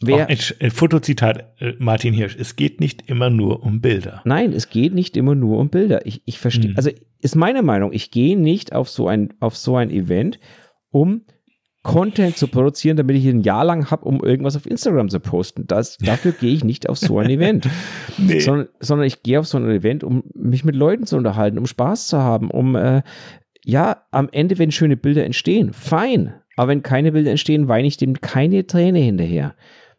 Wer, 0.00 0.28
ein, 0.28 0.38
ein 0.60 0.70
Fotozitat, 0.70 1.60
äh, 1.60 1.72
Martin 1.78 2.14
Hirsch, 2.14 2.36
es 2.38 2.54
geht 2.54 2.80
nicht 2.80 3.08
immer 3.08 3.30
nur 3.30 3.64
um 3.64 3.80
Bilder. 3.80 4.22
Nein, 4.24 4.52
es 4.52 4.70
geht 4.70 4.94
nicht 4.94 5.16
immer 5.16 5.34
nur 5.34 5.58
um 5.58 5.70
Bilder. 5.70 6.06
Ich, 6.06 6.22
ich 6.24 6.38
verstehe, 6.38 6.70
mhm. 6.70 6.76
also 6.76 6.90
ist 7.20 7.34
meine 7.34 7.62
Meinung, 7.62 7.92
ich 7.92 8.10
gehe 8.10 8.38
nicht 8.38 8.72
auf 8.72 8.88
so 8.88 9.08
ein, 9.08 9.34
auf 9.40 9.56
so 9.56 9.76
ein 9.76 9.90
Event, 9.90 10.38
um 10.90 11.22
Content 11.82 12.36
zu 12.36 12.48
produzieren, 12.48 12.96
damit 12.96 13.16
ich 13.16 13.26
ein 13.26 13.40
Jahr 13.40 13.64
lang 13.64 13.90
habe, 13.90 14.04
um 14.04 14.22
irgendwas 14.22 14.56
auf 14.56 14.66
Instagram 14.66 15.08
zu 15.08 15.20
posten. 15.20 15.66
Das, 15.66 15.96
dafür 16.00 16.32
gehe 16.32 16.52
ich 16.52 16.62
nicht 16.62 16.88
auf 16.88 16.98
so 16.98 17.18
ein 17.18 17.30
Event. 17.30 17.68
nee. 18.18 18.40
sondern, 18.40 18.68
sondern 18.78 19.06
ich 19.06 19.22
gehe 19.22 19.40
auf 19.40 19.46
so 19.46 19.58
ein 19.58 19.68
Event, 19.68 20.04
um 20.04 20.24
mich 20.34 20.64
mit 20.64 20.76
Leuten 20.76 21.06
zu 21.06 21.16
unterhalten, 21.16 21.58
um 21.58 21.66
Spaß 21.66 22.08
zu 22.08 22.18
haben, 22.18 22.50
um 22.50 22.76
äh, 22.76 23.02
ja, 23.68 24.06
am 24.12 24.30
Ende, 24.32 24.56
wenn 24.56 24.72
schöne 24.72 24.96
Bilder 24.96 25.26
entstehen, 25.26 25.74
fein. 25.74 26.32
Aber 26.56 26.68
wenn 26.68 26.82
keine 26.82 27.12
Bilder 27.12 27.30
entstehen, 27.30 27.68
weine 27.68 27.86
ich 27.86 27.98
dem 27.98 28.18
keine 28.18 28.66
Träne 28.66 28.98
hinterher. 28.98 29.54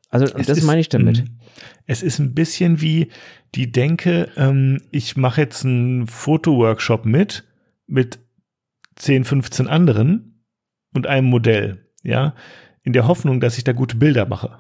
Also 0.10 0.26
das 0.26 0.50
ist, 0.50 0.64
meine 0.64 0.82
ich 0.82 0.90
damit. 0.90 1.24
Mm, 1.24 1.38
es 1.86 2.02
ist 2.02 2.18
ein 2.18 2.34
bisschen 2.34 2.82
wie 2.82 3.10
die 3.54 3.72
Denke, 3.72 4.30
ähm, 4.38 4.82
ich 4.90 5.18
mache 5.18 5.42
jetzt 5.42 5.66
einen 5.66 6.08
Fotoworkshop 6.08 7.06
mit, 7.06 7.44
mit 7.86 8.18
10, 8.96 9.24
15 9.24 9.68
anderen 9.68 10.44
und 10.96 11.06
einem 11.06 11.28
Modell, 11.28 11.86
ja, 12.02 12.34
in 12.82 12.94
der 12.94 13.08
Hoffnung, 13.08 13.40
dass 13.40 13.60
ich 13.60 13.66
da 13.66 13.74
gute 13.74 13.98
Bilder 13.98 14.26
mache. 14.26 14.58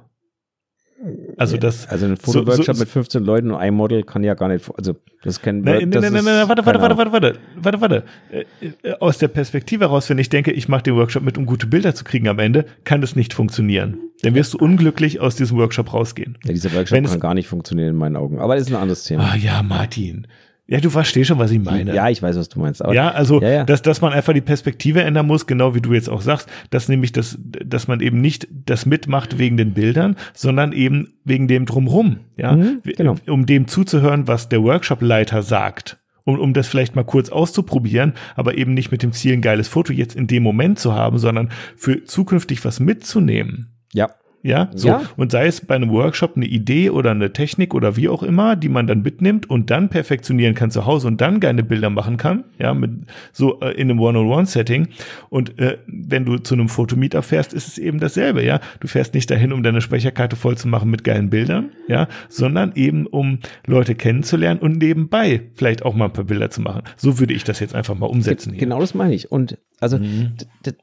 Also 1.39 1.57
das. 1.57 1.87
Also 1.87 2.05
ein 2.05 2.17
Fotoworkshop 2.17 2.65
so, 2.65 2.73
so, 2.73 2.79
mit 2.79 2.89
15 2.89 3.23
Leuten 3.23 3.51
und 3.51 3.57
einem 3.57 3.77
Model 3.77 4.03
kann 4.03 4.23
ja 4.23 4.33
gar 4.33 4.49
nicht. 4.49 4.69
Also 4.77 4.95
das 5.23 5.41
kennen 5.41 5.65
wir. 5.65 5.73
Nein, 5.75 5.89
nein, 5.89 6.13
nein, 6.13 6.23
nein, 6.23 6.49
warte, 6.49 6.65
warte, 6.65 6.81
warte, 6.81 6.97
warte, 6.97 7.11
warte, 7.11 7.39
warte, 7.55 7.81
warte. 7.81 8.03
Äh, 8.31 8.93
aus 8.99 9.17
der 9.17 9.29
Perspektive 9.29 9.85
heraus, 9.85 10.09
wenn 10.09 10.17
ich 10.17 10.29
denke, 10.29 10.51
ich 10.51 10.67
mache 10.67 10.83
den 10.83 10.95
Workshop 10.95 11.23
mit, 11.23 11.37
um 11.37 11.45
gute 11.45 11.67
Bilder 11.67 11.95
zu 11.95 12.03
kriegen 12.03 12.27
am 12.27 12.39
Ende, 12.39 12.65
kann 12.83 13.01
das 13.01 13.15
nicht 13.15 13.33
funktionieren. 13.33 13.97
Dann 14.21 14.35
wirst 14.35 14.53
du 14.53 14.57
unglücklich 14.57 15.21
aus 15.21 15.35
diesem 15.35 15.57
Workshop 15.57 15.93
rausgehen. 15.93 16.37
Ja, 16.43 16.51
dieser 16.51 16.73
Workshop 16.73 16.95
wenn 16.95 17.05
kann 17.05 17.19
gar 17.19 17.33
nicht 17.33 17.47
funktionieren 17.47 17.89
in 17.89 17.95
meinen 17.95 18.17
Augen. 18.17 18.39
Aber 18.39 18.55
das 18.55 18.67
ist 18.67 18.73
ein 18.73 18.81
anderes 18.81 19.05
Thema. 19.05 19.31
Ah 19.31 19.35
ja, 19.37 19.63
Martin. 19.63 20.27
Ja, 20.69 20.79
du 20.79 20.91
verstehst 20.91 21.29
schon, 21.29 21.39
was 21.39 21.49
ich 21.49 21.59
meine. 21.59 21.95
Ja, 21.95 22.09
ich 22.09 22.21
weiß, 22.21 22.37
was 22.37 22.47
du 22.47 22.59
meinst. 22.59 22.81
Ja, 22.91 23.09
also, 23.09 23.41
ja, 23.41 23.49
ja. 23.49 23.63
Dass, 23.63 23.81
dass 23.81 24.01
man 24.01 24.13
einfach 24.13 24.33
die 24.33 24.41
Perspektive 24.41 25.01
ändern 25.01 25.25
muss, 25.25 25.47
genau 25.47 25.73
wie 25.73 25.81
du 25.81 25.93
jetzt 25.93 26.09
auch 26.09 26.21
sagst, 26.21 26.47
dass 26.69 26.87
nämlich 26.87 27.11
das, 27.11 27.39
dass 27.41 27.87
man 27.87 28.01
eben 28.01 28.21
nicht 28.21 28.47
das 28.51 28.85
mitmacht 28.85 29.39
wegen 29.39 29.57
den 29.57 29.73
Bildern, 29.73 30.15
sondern 30.35 30.71
eben 30.71 31.13
wegen 31.23 31.47
dem 31.47 31.65
Drumrum, 31.65 32.19
ja, 32.37 32.55
mhm, 32.55 32.81
genau. 32.83 33.15
um 33.27 33.47
dem 33.47 33.67
zuzuhören, 33.67 34.27
was 34.27 34.47
der 34.47 34.61
Workshop-Leiter 34.61 35.41
sagt. 35.41 35.97
Um, 36.23 36.37
um 36.37 36.53
das 36.53 36.67
vielleicht 36.67 36.95
mal 36.95 37.03
kurz 37.05 37.29
auszuprobieren, 37.29 38.13
aber 38.35 38.55
eben 38.55 38.75
nicht 38.75 38.91
mit 38.91 39.01
dem 39.01 39.13
Ziel, 39.13 39.33
ein 39.33 39.41
geiles 39.41 39.67
Foto 39.67 39.91
jetzt 39.91 40.15
in 40.15 40.27
dem 40.27 40.43
Moment 40.43 40.77
zu 40.77 40.93
haben, 40.93 41.17
sondern 41.17 41.49
für 41.75 42.03
zukünftig 42.03 42.63
was 42.63 42.79
mitzunehmen. 42.79 43.73
Ja. 43.93 44.09
Ja, 44.41 44.69
so. 44.73 44.87
Ja. 44.87 45.01
Und 45.17 45.31
sei 45.31 45.47
es 45.47 45.65
bei 45.65 45.75
einem 45.75 45.89
Workshop 45.91 46.37
eine 46.37 46.45
Idee 46.45 46.89
oder 46.91 47.11
eine 47.11 47.33
Technik 47.33 47.73
oder 47.73 47.97
wie 47.97 48.07
auch 48.07 48.23
immer, 48.23 48.55
die 48.55 48.69
man 48.69 48.87
dann 48.87 49.01
mitnimmt 49.01 49.49
und 49.49 49.69
dann 49.69 49.89
perfektionieren 49.89 50.55
kann 50.55 50.71
zu 50.71 50.85
Hause 50.85 51.07
und 51.07 51.19
dann 51.19 51.39
geile 51.39 51.63
Bilder 51.63 51.89
machen 51.89 52.17
kann. 52.17 52.45
Ja, 52.57 52.73
mit 52.73 52.91
so 53.33 53.59
äh, 53.59 53.71
in 53.71 53.89
einem 53.89 53.99
One-on-One-Setting. 53.99 54.87
Und 55.29 55.59
äh, 55.59 55.77
wenn 55.87 56.25
du 56.25 56.37
zu 56.37 56.53
einem 56.55 56.69
Fotomeetup 56.69 57.25
fährst, 57.25 57.53
ist 57.53 57.67
es 57.67 57.77
eben 57.77 57.99
dasselbe. 57.99 58.43
Ja, 58.43 58.61
du 58.79 58.87
fährst 58.87 59.13
nicht 59.13 59.29
dahin, 59.29 59.51
um 59.51 59.61
deine 59.61 59.81
Speicherkarte 59.81 60.35
voll 60.35 60.57
zu 60.57 60.67
machen 60.67 60.89
mit 60.89 61.03
geilen 61.03 61.29
Bildern. 61.29 61.71
Ja, 61.87 62.07
sondern 62.29 62.71
eben 62.75 63.07
um 63.07 63.39
Leute 63.67 63.95
kennenzulernen 63.95 64.59
und 64.61 64.77
nebenbei 64.77 65.49
vielleicht 65.55 65.83
auch 65.83 65.95
mal 65.95 66.05
ein 66.05 66.13
paar 66.13 66.23
Bilder 66.23 66.49
zu 66.49 66.61
machen. 66.61 66.83
So 66.95 67.19
würde 67.19 67.33
ich 67.33 67.43
das 67.43 67.59
jetzt 67.59 67.75
einfach 67.75 67.95
mal 67.97 68.05
umsetzen. 68.07 68.51
Hier. 68.53 68.61
Genau 68.61 68.79
das 68.79 68.93
meine 68.93 69.13
ich. 69.13 69.31
Und 69.31 69.57
also 69.81 69.97
Mhm. 69.97 70.31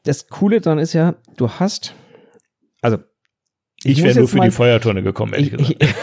das 0.05 0.29
Coole 0.29 0.61
daran 0.61 0.79
ist 0.79 0.93
ja, 0.93 1.15
du 1.37 1.49
hast, 1.51 1.95
also 2.83 2.99
Ich 3.91 4.03
wäre 4.03 4.19
nur 4.19 4.29
für 4.29 4.41
die 4.41 4.51
Feuertonne 4.51 5.03
gekommen, 5.03 5.33
ehrlich 5.33 5.53
ich, 5.53 5.79
gesagt. 5.79 5.95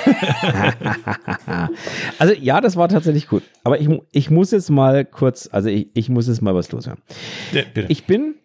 also 2.19 2.33
ja, 2.33 2.61
das 2.61 2.75
war 2.75 2.87
tatsächlich 2.89 3.27
gut. 3.27 3.43
Aber 3.63 3.79
ich, 3.79 3.89
ich 4.11 4.29
muss 4.29 4.51
jetzt 4.51 4.69
mal 4.69 5.05
kurz, 5.05 5.49
also 5.51 5.69
ich, 5.69 5.87
ich 5.93 6.09
muss 6.09 6.27
jetzt 6.27 6.41
mal 6.41 6.55
was 6.55 6.71
loswerden. 6.71 7.01
Ja, 7.51 7.61
bitte. 7.73 7.87
Ich 7.91 8.05
bin 8.05 8.35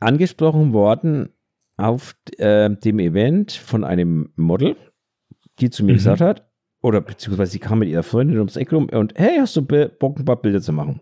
angesprochen 0.00 0.72
worden 0.72 1.30
auf 1.76 2.14
äh, 2.38 2.70
dem 2.70 2.98
Event 2.98 3.52
von 3.52 3.84
einem 3.84 4.32
Model, 4.36 4.76
die 5.58 5.70
zu 5.70 5.84
mir 5.84 5.92
Mhm. 5.92 5.96
gesagt 5.96 6.20
hat, 6.20 6.46
oder 6.82 7.00
beziehungsweise 7.00 7.52
sie 7.52 7.58
kam 7.58 7.80
mit 7.80 7.88
ihrer 7.88 8.02
Freundin 8.02 8.38
ums 8.38 8.56
Eck 8.56 8.72
rum 8.72 8.88
und 8.90 9.14
hey, 9.16 9.38
hast 9.38 9.56
du 9.56 9.62
Bock, 9.62 10.18
ein 10.18 10.24
paar 10.24 10.40
Bilder 10.40 10.60
zu 10.60 10.72
machen? 10.72 11.00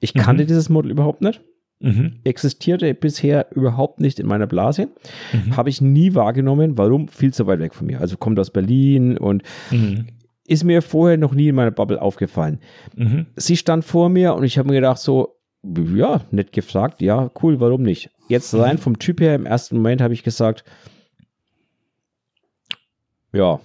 Ich 0.00 0.14
Mhm. 0.14 0.20
kannte 0.20 0.46
dieses 0.46 0.68
Model 0.68 0.90
überhaupt 0.90 1.20
nicht, 1.22 1.42
mhm. 1.80 2.20
existierte 2.24 2.94
bisher 2.94 3.48
überhaupt 3.54 4.00
nicht 4.00 4.18
in 4.20 4.26
meiner 4.26 4.46
Blase, 4.46 4.88
Mhm. 5.32 5.56
habe 5.56 5.68
ich 5.70 5.80
nie 5.80 6.14
wahrgenommen, 6.14 6.78
warum? 6.78 7.08
Viel 7.08 7.32
zu 7.34 7.46
weit 7.46 7.60
weg 7.60 7.74
von 7.74 7.86
mir. 7.86 8.00
Also 8.00 8.16
kommt 8.16 8.38
aus 8.38 8.50
Berlin 8.50 9.18
und 9.18 9.42
Mhm. 9.70 10.06
ist 10.46 10.64
mir 10.64 10.82
vorher 10.82 11.16
noch 11.16 11.32
nie 11.34 11.48
in 11.48 11.54
meiner 11.54 11.70
Bubble 11.70 12.00
aufgefallen. 12.00 12.60
Mhm. 12.96 13.26
sie 13.36 13.56
stand 13.56 13.84
vor 13.84 14.08
mir 14.08 14.34
und 14.34 14.44
ich 14.44 14.58
habe 14.58 14.68
mir 14.68 14.74
gedacht, 14.74 14.98
so, 14.98 15.36
ja, 15.94 16.20
nett 16.30 16.52
gefragt, 16.52 17.00
ja, 17.00 17.30
cool, 17.42 17.58
warum 17.60 17.82
nicht? 17.82 18.10
Jetzt 18.28 18.54
rein 18.54 18.78
vom 18.78 18.98
Typ 18.98 19.20
her, 19.20 19.34
im 19.34 19.46
ersten 19.46 19.76
Moment 19.76 20.00
habe 20.02 20.12
ich 20.14 20.22
gesagt, 20.22 20.64
ja, 23.32 23.60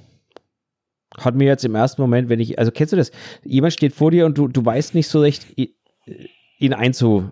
hat 1.18 1.36
mir 1.36 1.45
jetzt 1.45 1.66
im 1.66 1.76
ersten 1.76 2.01
Moment, 2.01 2.30
wenn 2.30 2.39
ich, 2.39 2.57
also 2.60 2.72
kennst 2.72 2.93
du 2.93 2.97
das? 2.97 3.12
Jemand 3.43 3.74
steht 3.74 3.93
vor 3.93 4.12
dir 4.12 4.26
und 4.26 4.38
du, 4.38 4.47
du 4.47 4.64
weißt 4.66 4.95
nicht 4.95 5.07
so 5.07 5.20
recht, 5.20 5.45
ihn 6.60 6.74
einzu, 6.74 7.32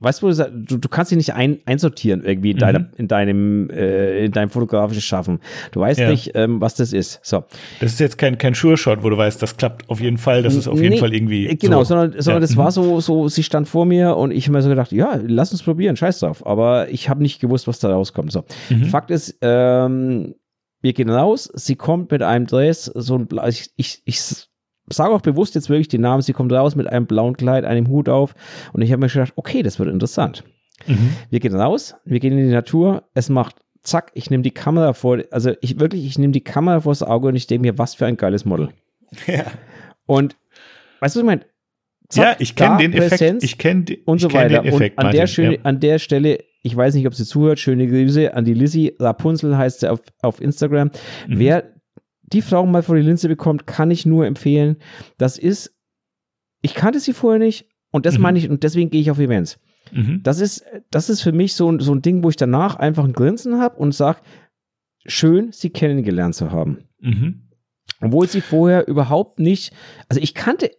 weißt 0.00 0.22
du, 0.22 0.26
wo 0.26 0.30
du, 0.32 0.76
du, 0.78 0.88
kannst 0.90 1.10
ihn 1.10 1.16
nicht 1.18 1.32
ein, 1.34 1.58
einsortieren 1.64 2.22
irgendwie 2.22 2.50
in, 2.50 2.56
Mhm. 2.56 2.60
deiner, 2.60 2.88
in 2.98 3.08
deinem, 3.08 3.70
äh, 3.70 4.24
in 4.26 4.32
deinem 4.32 4.50
fotografischen 4.50 5.00
Schaffen. 5.02 5.40
Du 5.72 5.80
weißt 5.80 6.00
Ja. 6.00 6.10
nicht, 6.10 6.32
ähm, 6.34 6.60
was 6.60 6.74
das 6.74 6.92
ist. 6.92 7.18
So. 7.22 7.44
Das 7.80 7.92
ist 7.92 8.00
jetzt 8.00 8.18
kein, 8.18 8.36
kein 8.36 8.52
Sure-Shot, 8.54 9.02
wo 9.02 9.08
du 9.10 9.16
weißt, 9.16 9.40
das 9.40 9.56
klappt 9.56 9.88
auf 9.88 10.00
jeden 10.00 10.18
Fall, 10.18 10.42
das 10.42 10.54
ist 10.54 10.68
auf 10.68 10.78
jeden 10.80 10.94
Nee, 10.94 11.00
Fall 11.00 11.14
irgendwie. 11.14 11.46
äh, 11.46 11.54
Genau, 11.56 11.78
so. 11.78 11.94
sondern, 11.94 12.12
sondern 12.20 12.42
Ja. 12.42 12.46
das 12.46 12.56
war 12.56 12.70
so, 12.72 13.00
so, 13.00 13.28
sie 13.28 13.42
stand 13.42 13.68
vor 13.68 13.86
mir 13.86 14.16
und 14.16 14.32
ich 14.32 14.44
habe 14.46 14.56
mir 14.58 14.62
so 14.62 14.68
gedacht, 14.68 14.92
ja, 14.92 15.18
lass 15.26 15.52
uns 15.52 15.62
probieren, 15.62 15.96
scheiß 15.96 16.20
drauf. 16.20 16.46
Aber 16.46 16.90
ich 16.90 17.08
habe 17.08 17.22
nicht 17.22 17.40
gewusst, 17.40 17.66
was 17.66 17.78
da 17.78 17.90
rauskommt. 17.90 18.32
So. 18.32 18.44
Mhm. 18.68 18.84
Fakt 18.84 19.10
ist, 19.10 19.38
ähm, 19.40 20.34
wir 20.82 20.92
gehen 20.92 21.10
raus, 21.10 21.50
sie 21.54 21.76
kommt 21.76 22.10
mit 22.10 22.22
einem 22.22 22.46
Dress, 22.46 22.84
so 22.84 23.14
ein 23.16 23.26
blau, 23.26 23.46
ich, 23.46 23.70
ich, 23.76 24.02
ich 24.04 24.20
sage 24.92 25.14
auch 25.14 25.20
bewusst 25.20 25.54
jetzt 25.54 25.68
wirklich 25.68 25.88
den 25.88 26.00
Namen, 26.02 26.22
sie 26.22 26.32
kommt 26.32 26.52
raus 26.52 26.74
mit 26.76 26.86
einem 26.86 27.06
blauen 27.06 27.36
Kleid, 27.36 27.64
einem 27.64 27.88
Hut 27.88 28.08
auf 28.08 28.34
und 28.72 28.82
ich 28.82 28.90
habe 28.92 29.00
mir 29.00 29.08
gedacht, 29.08 29.32
okay, 29.36 29.62
das 29.62 29.78
wird 29.78 29.88
interessant. 29.88 30.44
Mhm. 30.86 31.10
Wir 31.30 31.40
gehen 31.40 31.54
raus, 31.54 31.94
wir 32.04 32.20
gehen 32.20 32.36
in 32.38 32.46
die 32.48 32.52
Natur, 32.54 33.04
es 33.14 33.28
macht 33.28 33.56
zack, 33.82 34.10
ich 34.14 34.30
nehme 34.30 34.42
die 34.42 34.50
Kamera 34.50 34.92
vor, 34.92 35.18
also 35.30 35.52
ich 35.60 35.78
wirklich, 35.80 36.04
ich 36.06 36.18
nehme 36.18 36.32
die 36.32 36.42
Kamera 36.44 36.80
vors 36.80 37.02
Auge 37.02 37.28
und 37.28 37.36
ich 37.36 37.46
denke 37.46 37.62
mir, 37.62 37.78
was 37.78 37.94
für 37.94 38.06
ein 38.06 38.16
geiles 38.16 38.44
Model. 38.44 38.68
Ja, 39.26 39.46
Und 40.06 40.36
weißt 41.00 41.16
du, 41.16 41.18
was 41.18 41.22
ich 41.22 41.26
meine? 41.26 41.40
ja 42.12 42.24
Zack, 42.24 42.40
ich 42.40 42.54
kenne 42.56 42.76
den 42.78 42.92
Effekt. 42.92 43.10
Präsenz 43.10 43.42
Ich 43.44 43.58
kenne 43.58 43.84
und 44.04 44.20
so 44.20 44.28
kenn 44.28 44.40
weiter. 44.40 44.62
den 44.62 44.72
Effekt. 44.72 44.96
und 44.96 44.98
an 45.00 45.06
Martin. 45.06 45.20
der, 45.20 45.26
schöne, 45.26 45.54
ja. 45.54 45.60
an 45.64 45.80
der 45.80 45.98
Stelle, 45.98 46.38
ich 46.62 46.76
weiß 46.76 46.94
nicht, 46.94 47.06
ob 47.06 47.14
sie 47.14 47.24
zuhört, 47.24 47.58
schöne 47.58 47.86
Grüße 47.88 48.34
an 48.34 48.44
die 48.44 48.54
Lizzie. 48.54 48.94
Rapunzel 49.00 49.56
heißt 49.56 49.80
sie 49.80 49.90
auf, 49.90 50.00
auf 50.22 50.40
Instagram. 50.40 50.88
Mhm. 51.26 51.38
Wer 51.38 51.64
die 52.32 52.42
Frau 52.42 52.64
mal 52.66 52.82
vor 52.82 52.96
die 52.96 53.02
Linse 53.02 53.28
bekommt, 53.28 53.66
kann 53.66 53.90
ich 53.90 54.06
nur 54.06 54.26
empfehlen. 54.26 54.76
Das 55.18 55.38
ist, 55.38 55.74
ich 56.62 56.74
kannte 56.74 57.00
sie 57.00 57.12
vorher 57.12 57.38
nicht 57.38 57.66
und 57.90 58.06
das 58.06 58.16
Mhm. 58.16 58.22
meine 58.22 58.38
ich, 58.38 58.48
und 58.48 58.62
deswegen 58.62 58.90
gehe 58.90 59.00
ich 59.00 59.10
auf 59.10 59.18
Events. 59.18 59.58
Mhm. 59.92 60.20
Das 60.22 60.40
ist, 60.40 60.64
das 60.90 61.10
ist 61.10 61.22
für 61.22 61.32
mich 61.32 61.54
so, 61.54 61.70
ein- 61.70 61.80
so 61.80 61.92
ein 61.94 62.02
Ding, 62.02 62.22
wo 62.22 62.28
ich 62.28 62.36
danach 62.36 62.76
einfach 62.76 63.04
ein 63.04 63.12
Grinsen 63.12 63.58
habe 63.60 63.76
und 63.78 63.92
sage, 63.94 64.20
schön, 65.06 65.50
sie 65.52 65.70
kennengelernt 65.70 66.34
zu 66.34 66.50
haben. 66.52 66.84
Mhm. 67.00 67.48
Obwohl 68.00 68.28
sie 68.28 68.40
vorher 68.40 68.86
überhaupt 68.86 69.40
nicht, 69.40 69.72
also 70.08 70.20
ich 70.20 70.34
kannte, 70.34 70.70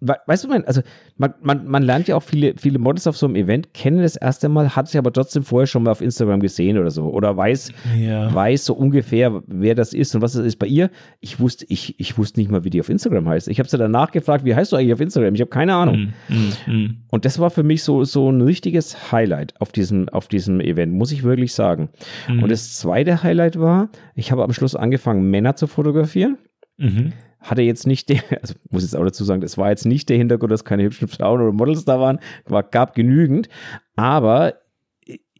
weißt 0.00 0.44
du, 0.44 0.48
mein, 0.48 0.64
also 0.64 0.80
man, 1.16 1.34
man, 1.42 1.66
man 1.66 1.82
lernt 1.82 2.08
ja 2.08 2.16
auch 2.16 2.22
viele, 2.22 2.54
viele 2.56 2.78
Models 2.78 3.06
auf 3.06 3.16
so 3.16 3.26
einem 3.26 3.36
Event, 3.36 3.74
kennen 3.74 4.00
das 4.02 4.16
erste 4.16 4.48
Mal, 4.48 4.74
hat 4.74 4.88
sie 4.88 4.96
aber 4.98 5.12
trotzdem 5.12 5.42
vorher 5.42 5.66
schon 5.66 5.82
mal 5.82 5.90
auf 5.90 6.00
Instagram 6.00 6.40
gesehen 6.40 6.78
oder 6.78 6.90
so 6.90 7.04
oder 7.10 7.36
weiß, 7.36 7.72
Ja. 7.98 8.34
weiß 8.34 8.64
so 8.64 8.74
ungefähr, 8.74 9.42
wer 9.46 9.74
das 9.74 9.92
ist 9.92 10.14
und 10.14 10.22
was 10.22 10.32
das 10.32 10.44
ist. 10.46 10.56
Bei 10.56 10.66
ihr, 10.66 10.90
ich 11.20 11.38
wusste, 11.40 11.66
ich, 11.68 12.00
ich 12.00 12.16
wusste 12.16 12.40
nicht 12.40 12.50
mal, 12.50 12.64
wie 12.64 12.70
die 12.70 12.80
auf 12.80 12.88
Instagram 12.88 13.28
heißt. 13.28 13.48
Ich 13.48 13.58
habe 13.58 13.68
sie 13.68 13.76
danach 13.78 14.10
gefragt, 14.10 14.44
wie 14.44 14.54
heißt 14.54 14.72
du 14.72 14.76
eigentlich 14.76 14.94
auf 14.94 15.00
Instagram? 15.00 15.34
Ich 15.34 15.40
habe 15.42 15.50
keine 15.50 15.74
Ahnung. 15.74 16.12
Mhm. 16.28 16.36
Mhm. 16.66 16.74
Mhm. 16.74 16.96
Und 17.10 17.24
das 17.24 17.38
war 17.38 17.50
für 17.50 17.62
mich 17.62 17.82
so, 17.82 18.04
so 18.04 18.30
ein 18.30 18.40
richtiges 18.40 19.12
Highlight 19.12 19.60
auf 19.60 19.72
diesem, 19.72 20.08
auf 20.08 20.28
diesem 20.28 20.60
Event, 20.60 20.92
muss 20.94 21.12
ich 21.12 21.22
wirklich 21.24 21.52
sagen. 21.52 21.90
Und 22.28 22.50
das 22.50 22.76
zweite 22.78 23.22
Highlight 23.22 23.58
war, 23.58 23.90
ich 24.14 24.32
habe 24.32 24.44
am 24.44 24.52
Schluss 24.52 24.74
angefangen, 24.74 25.28
Männer 25.30 25.56
zu 25.56 25.66
fotografieren 25.66 26.38
Mhm. 26.78 27.12
Hatte 27.40 27.62
jetzt 27.62 27.86
nicht 27.86 28.08
der, 28.08 28.20
also 28.42 28.54
muss 28.70 28.82
jetzt 28.82 28.96
auch 28.96 29.04
dazu 29.04 29.24
sagen, 29.24 29.40
das 29.40 29.58
war 29.58 29.70
jetzt 29.70 29.86
nicht 29.86 30.08
der 30.08 30.16
Hintergrund, 30.18 30.52
dass 30.52 30.64
keine 30.64 30.82
hübschen 30.84 31.08
Frauen 31.08 31.40
oder 31.40 31.52
Models 31.52 31.84
da 31.84 31.98
waren, 32.00 32.18
war, 32.46 32.62
gab 32.62 32.94
genügend, 32.94 33.48
aber 33.96 34.54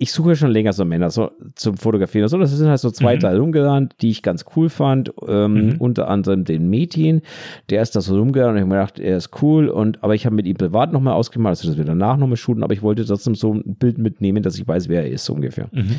ich 0.03 0.13
suche 0.13 0.35
schon 0.35 0.51
länger 0.51 0.73
so 0.73 0.87
Männer 0.87 1.11
so, 1.11 1.31
zum 1.57 1.77
Fotografieren. 1.77 2.27
So, 2.29 2.39
das 2.39 2.51
sind 2.57 2.69
halt 2.69 2.81
so 2.81 2.91
zwei, 2.91 3.17
Mhm. 3.17 3.21
drei 3.21 3.37
rumgerannt, 3.37 3.97
die 4.01 4.09
ich 4.09 4.23
ganz 4.23 4.47
cool 4.57 4.71
fand. 4.71 5.13
Ähm, 5.29 5.53
Mhm. 5.53 5.77
Unter 5.79 6.09
anderem 6.09 6.45
den 6.45 6.71
Metin, 6.71 7.21
der 7.69 7.83
ist 7.83 7.95
da 7.95 8.01
so 8.01 8.19
rumgerannt 8.19 8.53
und 8.53 8.57
ich 8.57 8.63
habe 8.63 8.71
mir 8.71 8.81
gedacht, 8.81 8.99
er 8.99 9.19
ist 9.19 9.43
cool. 9.43 9.69
Und, 9.69 10.03
aber 10.03 10.15
ich 10.15 10.25
habe 10.25 10.35
mit 10.35 10.47
ihm 10.47 10.57
privat 10.57 10.91
nochmal 10.95 11.13
ausgemacht, 11.13 11.51
also 11.51 11.69
dass 11.69 11.77
wir 11.77 11.85
danach 11.85 12.17
nochmal 12.17 12.39
shooten, 12.39 12.63
aber 12.65 12.73
ich 12.73 12.81
wollte 12.81 13.05
trotzdem 13.05 13.35
so 13.35 13.53
ein 13.53 13.77
Bild 13.77 13.99
mitnehmen, 13.99 14.43
dass 14.43 14.59
ich 14.59 14.67
weiß, 14.67 14.89
wer 14.89 15.03
er 15.03 15.11
ist, 15.11 15.27
so 15.27 15.35
ungefähr. 15.35 15.69
Mhm. 15.71 15.97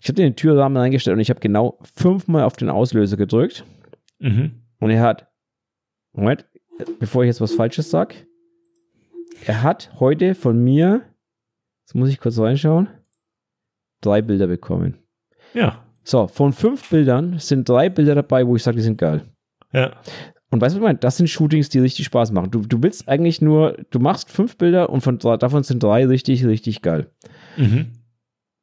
Ich 0.00 0.08
habe 0.08 0.14
den 0.14 0.36
Türrahmen 0.36 0.78
reingestellt 0.78 1.14
und 1.14 1.20
ich 1.20 1.28
habe 1.28 1.40
genau 1.40 1.78
fünfmal 1.94 2.44
auf 2.44 2.54
den 2.56 2.70
Auslöser 2.70 3.18
gedrückt. 3.18 3.64
Mhm. 4.20 4.52
Und 4.80 4.88
er 4.90 5.02
hat, 5.02 5.26
Moment, 6.14 6.46
bevor 7.00 7.22
ich 7.22 7.28
jetzt 7.28 7.40
was 7.40 7.54
Falsches 7.54 7.90
sage, 7.90 8.14
er 9.44 9.62
hat 9.62 9.92
heute 9.98 10.34
von 10.34 10.62
mir, 10.62 11.02
jetzt 11.82 11.94
muss 11.94 12.08
ich 12.08 12.20
kurz 12.20 12.38
reinschauen, 12.38 12.88
drei 14.00 14.22
Bilder 14.22 14.46
bekommen. 14.46 14.98
Ja. 15.52 15.84
So, 16.04 16.28
von 16.28 16.52
fünf 16.52 16.88
Bildern 16.90 17.38
sind 17.38 17.68
drei 17.68 17.88
Bilder 17.88 18.14
dabei, 18.14 18.46
wo 18.46 18.56
ich 18.56 18.62
sage, 18.62 18.76
die 18.76 18.82
sind 18.82 18.98
geil. 18.98 19.24
Ja. 19.72 19.96
Und 20.50 20.60
weißt 20.60 20.76
du, 20.76 20.78
was 20.78 20.82
ich 20.82 20.86
meine? 20.86 20.98
Das 20.98 21.16
sind 21.16 21.28
Shootings, 21.28 21.68
die 21.68 21.80
richtig 21.80 22.04
Spaß 22.06 22.30
machen. 22.30 22.50
Du, 22.50 22.60
du 22.60 22.80
willst 22.82 23.08
eigentlich 23.08 23.42
nur, 23.42 23.76
du 23.90 23.98
machst 23.98 24.30
fünf 24.30 24.56
Bilder 24.56 24.90
und 24.90 25.00
von, 25.00 25.18
davon 25.18 25.64
sind 25.64 25.82
drei 25.82 26.06
richtig, 26.06 26.46
richtig 26.46 26.80
geil. 26.82 27.10
Mhm. 27.56 27.92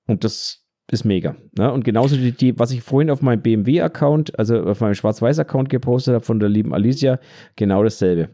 Und 0.08 0.24
das 0.24 0.61
ist 0.92 1.06
mega. 1.06 1.36
Ne? 1.58 1.72
Und 1.72 1.84
genauso 1.86 2.16
die, 2.16 2.32
die, 2.32 2.60
was 2.60 2.72
ich 2.72 2.82
vorhin 2.82 3.10
auf 3.10 3.22
meinem 3.22 3.42
BMW-Account, 3.42 4.38
also 4.38 4.62
auf 4.64 4.82
meinem 4.82 4.94
Schwarz-Weiß-Account 4.96 5.70
gepostet 5.70 6.16
habe 6.16 6.26
von 6.26 6.40
der 6.40 6.50
lieben 6.50 6.74
Alicia, 6.74 7.20
genau 7.56 7.84
dasselbe. 7.84 8.30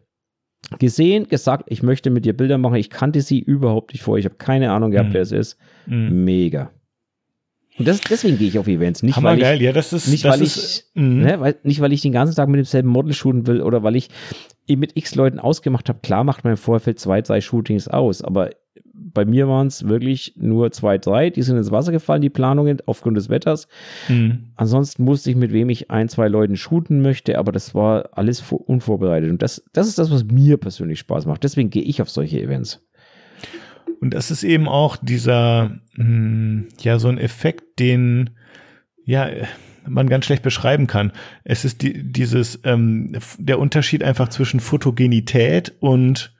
Gesehen, 0.79 1.27
gesagt, 1.27 1.65
ich 1.69 1.83
möchte 1.83 2.09
mit 2.09 2.25
dir 2.25 2.35
Bilder 2.35 2.57
machen. 2.57 2.75
Ich 2.75 2.89
kannte 2.89 3.21
sie 3.21 3.39
überhaupt 3.39 3.93
nicht 3.93 4.01
vorher. 4.01 4.19
Ich 4.19 4.25
habe 4.25 4.35
keine 4.35 4.71
Ahnung 4.71 4.91
gehabt, 4.91 5.09
Mhm. 5.09 5.13
wer 5.13 5.21
es 5.21 5.31
ist. 5.31 5.57
Mhm. 5.85 6.23
Mega. 6.25 6.71
Und 7.77 7.87
das, 7.87 8.01
deswegen 8.01 8.39
gehe 8.39 8.47
ich 8.47 8.57
auf 8.57 8.67
Events. 8.67 9.03
Nicht, 9.03 9.21
weil 9.21 9.37
ich, 9.37 9.43
Hammergeil, 9.43 9.61
ja, 9.61 9.71
das 9.71 9.93
ist. 9.93 10.07
nicht, 10.07 10.25
das 10.25 10.33
weil 10.33 10.41
ist, 10.41 10.91
ich, 10.95 11.01
mhm. 11.01 11.21
ne, 11.21 11.39
weil, 11.39 11.55
nicht, 11.61 11.79
weil 11.79 11.93
ich 11.93 12.01
den 12.01 12.11
ganzen 12.11 12.35
Tag 12.35 12.49
mit 12.49 12.57
demselben 12.57 12.89
Model 12.89 13.13
shooten 13.13 13.45
will 13.45 13.61
oder 13.61 13.83
weil 13.83 13.95
ich 13.95 14.09
mit 14.67 14.97
x 14.97 15.13
Leuten 15.13 15.37
ausgemacht 15.39 15.87
habe. 15.87 15.99
Klar 16.01 16.23
macht 16.23 16.43
man 16.43 16.53
im 16.53 16.57
Vorfeld 16.57 16.99
zwei, 16.99 17.21
drei 17.21 17.39
Shootings 17.39 17.87
aus, 17.87 18.23
aber 18.23 18.49
bei 18.97 19.25
mir 19.25 19.47
waren 19.47 19.67
es 19.67 19.87
wirklich 19.87 20.33
nur 20.37 20.71
zwei, 20.71 20.97
drei. 20.97 21.29
Die 21.29 21.41
sind 21.41 21.57
ins 21.57 21.71
Wasser 21.71 21.91
gefallen, 21.91 22.21
die 22.21 22.29
Planungen, 22.29 22.79
aufgrund 22.85 23.17
des 23.17 23.29
Wetters. 23.29 23.67
Mhm. 24.09 24.45
Ansonsten 24.55 25.05
wusste 25.07 25.29
ich, 25.29 25.35
mit 25.35 25.53
wem 25.53 25.69
ich 25.69 25.91
ein, 25.91 26.09
zwei 26.09 26.27
Leuten 26.27 26.57
shooten 26.57 27.01
möchte, 27.01 27.37
aber 27.37 27.51
das 27.51 27.75
war 27.75 28.09
alles 28.13 28.39
vor- 28.39 28.67
unvorbereitet. 28.67 29.29
Und 29.29 29.41
das, 29.41 29.63
das 29.73 29.87
ist 29.87 29.97
das, 29.99 30.11
was 30.11 30.25
mir 30.25 30.57
persönlich 30.57 30.99
Spaß 30.99 31.25
macht. 31.25 31.43
Deswegen 31.43 31.69
gehe 31.69 31.83
ich 31.83 32.01
auf 32.01 32.09
solche 32.09 32.41
Events. 32.41 32.83
Und 33.99 34.13
das 34.13 34.31
ist 34.31 34.43
eben 34.43 34.67
auch 34.67 34.97
dieser, 34.97 35.79
mh, 35.95 36.65
ja, 36.81 36.99
so 36.99 37.07
ein 37.07 37.17
Effekt, 37.17 37.79
den, 37.79 38.31
ja, 39.05 39.27
man 39.87 40.09
ganz 40.09 40.25
schlecht 40.25 40.43
beschreiben 40.43 40.85
kann. 40.87 41.11
Es 41.43 41.63
ist 41.65 41.81
die, 41.81 42.03
dieses, 42.11 42.59
ähm, 42.63 43.13
der 43.37 43.57
Unterschied 43.59 44.03
einfach 44.03 44.29
zwischen 44.29 44.59
Fotogenität 44.59 45.73
und 45.79 46.33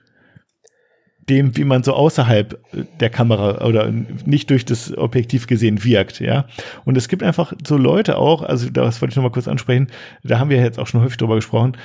dem, 1.28 1.56
wie 1.56 1.64
man 1.64 1.82
so 1.82 1.92
außerhalb 1.92 2.58
der 3.00 3.10
Kamera 3.10 3.64
oder 3.66 3.92
nicht 4.24 4.50
durch 4.50 4.64
das 4.64 4.96
Objektiv 4.96 5.46
gesehen 5.46 5.84
wirkt, 5.84 6.20
ja. 6.20 6.46
Und 6.84 6.96
es 6.96 7.08
gibt 7.08 7.22
einfach 7.22 7.52
so 7.66 7.76
Leute 7.76 8.18
auch, 8.18 8.42
also 8.42 8.70
das 8.70 9.00
wollte 9.00 9.12
ich 9.12 9.16
nochmal 9.16 9.32
kurz 9.32 9.48
ansprechen, 9.48 9.88
da 10.22 10.38
haben 10.38 10.50
wir 10.50 10.58
jetzt 10.58 10.78
auch 10.78 10.86
schon 10.86 11.02
häufig 11.02 11.18
drüber 11.18 11.36
gesprochen, 11.36 11.76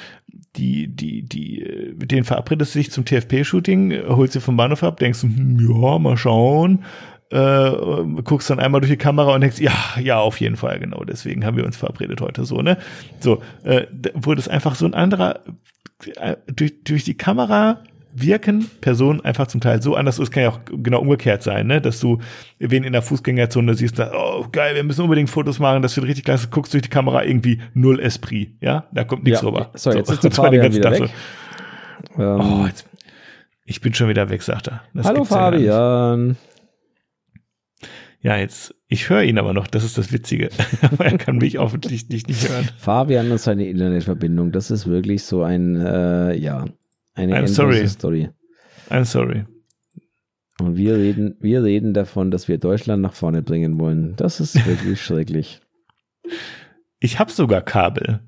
die, 0.55 0.87
die, 0.87 1.23
die, 1.23 1.93
mit 1.99 2.11
denen 2.11 2.25
verabredest 2.25 2.75
du 2.75 2.79
dich 2.79 2.91
zum 2.91 3.05
TFP-Shooting, 3.05 4.07
holst 4.07 4.33
sie 4.33 4.41
vom 4.41 4.57
Bahnhof 4.57 4.83
ab, 4.83 4.97
denkst 4.97 5.21
du, 5.21 5.27
hm, 5.27 5.59
ja, 5.59 5.99
mal 5.99 6.17
schauen, 6.17 6.83
äh, 7.31 7.71
guckst 8.23 8.49
dann 8.49 8.59
einmal 8.59 8.81
durch 8.81 8.91
die 8.91 8.97
Kamera 8.97 9.33
und 9.33 9.41
denkst, 9.41 9.59
ja, 9.59 9.73
ja, 9.99 10.19
auf 10.19 10.39
jeden 10.39 10.55
Fall, 10.55 10.79
genau, 10.79 11.03
deswegen 11.03 11.45
haben 11.45 11.57
wir 11.57 11.65
uns 11.65 11.77
verabredet 11.77 12.21
heute 12.21 12.45
so, 12.45 12.61
ne? 12.61 12.77
So, 13.19 13.41
äh, 13.63 13.87
wurde 14.13 14.39
es 14.39 14.47
einfach 14.47 14.75
so 14.75 14.85
ein 14.85 14.93
anderer, 14.93 15.39
äh, 16.15 16.35
durch, 16.47 16.83
durch 16.83 17.03
die 17.03 17.17
Kamera 17.17 17.79
wirken 18.15 18.69
Personen 18.81 19.21
einfach 19.21 19.47
zum 19.47 19.61
Teil 19.61 19.81
so 19.81 19.95
anders. 19.95 20.19
Es 20.19 20.31
kann 20.31 20.43
ja 20.43 20.49
auch 20.49 20.59
genau 20.65 21.01
umgekehrt 21.01 21.43
sein, 21.43 21.67
ne? 21.67 21.81
dass 21.81 21.99
du 21.99 22.19
wen 22.59 22.83
in 22.83 22.93
der 22.93 23.01
Fußgängerzone 23.01 23.73
siehst, 23.75 23.99
da, 23.99 24.11
oh 24.13 24.47
geil, 24.51 24.75
wir 24.75 24.83
müssen 24.83 25.01
unbedingt 25.01 25.29
Fotos 25.29 25.59
machen, 25.59 25.81
das 25.81 25.95
wird 25.95 26.07
richtig 26.07 26.25
klasse. 26.25 26.47
Guckst 26.49 26.73
durch 26.73 26.83
die 26.83 26.89
Kamera 26.89 27.23
irgendwie 27.23 27.61
null 27.73 27.99
Esprit, 27.99 28.55
ja, 28.61 28.85
da 28.93 29.03
kommt 29.03 29.23
nichts 29.23 29.41
Ja, 29.41 29.47
rüber. 29.47 29.71
so, 29.75 29.91
jetzt 29.91 30.09
ist 30.11 30.23
der 30.23 30.31
Fabian 30.31 30.73
wieder 30.73 30.91
Tag 30.91 31.01
weg. 31.01 31.09
so. 32.15 32.21
Ähm, 32.23 32.39
Oh, 32.41 32.65
jetzt, 32.67 32.87
ich 33.65 33.81
bin 33.81 33.93
schon 33.93 34.09
wieder 34.09 34.29
weg, 34.29 34.41
sagt 34.43 34.67
er. 34.67 34.81
Das 34.93 35.05
hallo 35.07 35.21
nicht. 35.21 35.29
Fabian. 35.29 36.35
Ja, 38.21 38.37
jetzt, 38.37 38.73
ich 38.87 39.09
höre 39.09 39.23
ihn 39.23 39.37
aber 39.37 39.53
noch, 39.53 39.67
das 39.67 39.83
ist 39.83 39.97
das 39.97 40.13
Witzige. 40.13 40.49
aber 40.81 41.05
er 41.11 41.17
kann 41.17 41.37
mich 41.37 41.59
offensichtlich 41.59 42.25
nicht 42.27 42.47
hören. 42.47 42.69
Fabian 42.77 43.29
und 43.31 43.39
seine 43.39 43.65
Internetverbindung, 43.67 44.51
das 44.51 44.71
ist 44.71 44.87
wirklich 44.87 45.23
so 45.23 45.43
ein, 45.43 45.75
äh, 45.75 46.33
ja, 46.35 46.65
eine 47.13 47.39
I'm 47.39 47.47
sorry. 47.47 47.87
Story. 47.87 48.29
I'm 48.89 49.05
sorry. 49.05 49.45
Und 50.59 50.77
wir 50.77 50.95
reden, 50.95 51.35
wir 51.39 51.63
reden 51.63 51.93
davon, 51.93 52.31
dass 52.31 52.47
wir 52.47 52.57
Deutschland 52.57 53.01
nach 53.01 53.13
vorne 53.13 53.41
bringen 53.41 53.79
wollen. 53.79 54.15
Das 54.15 54.39
ist 54.39 54.65
wirklich 54.67 55.01
schrecklich. 55.03 55.61
Ich 56.99 57.19
habe 57.19 57.31
sogar 57.31 57.61
Kabel. 57.61 58.21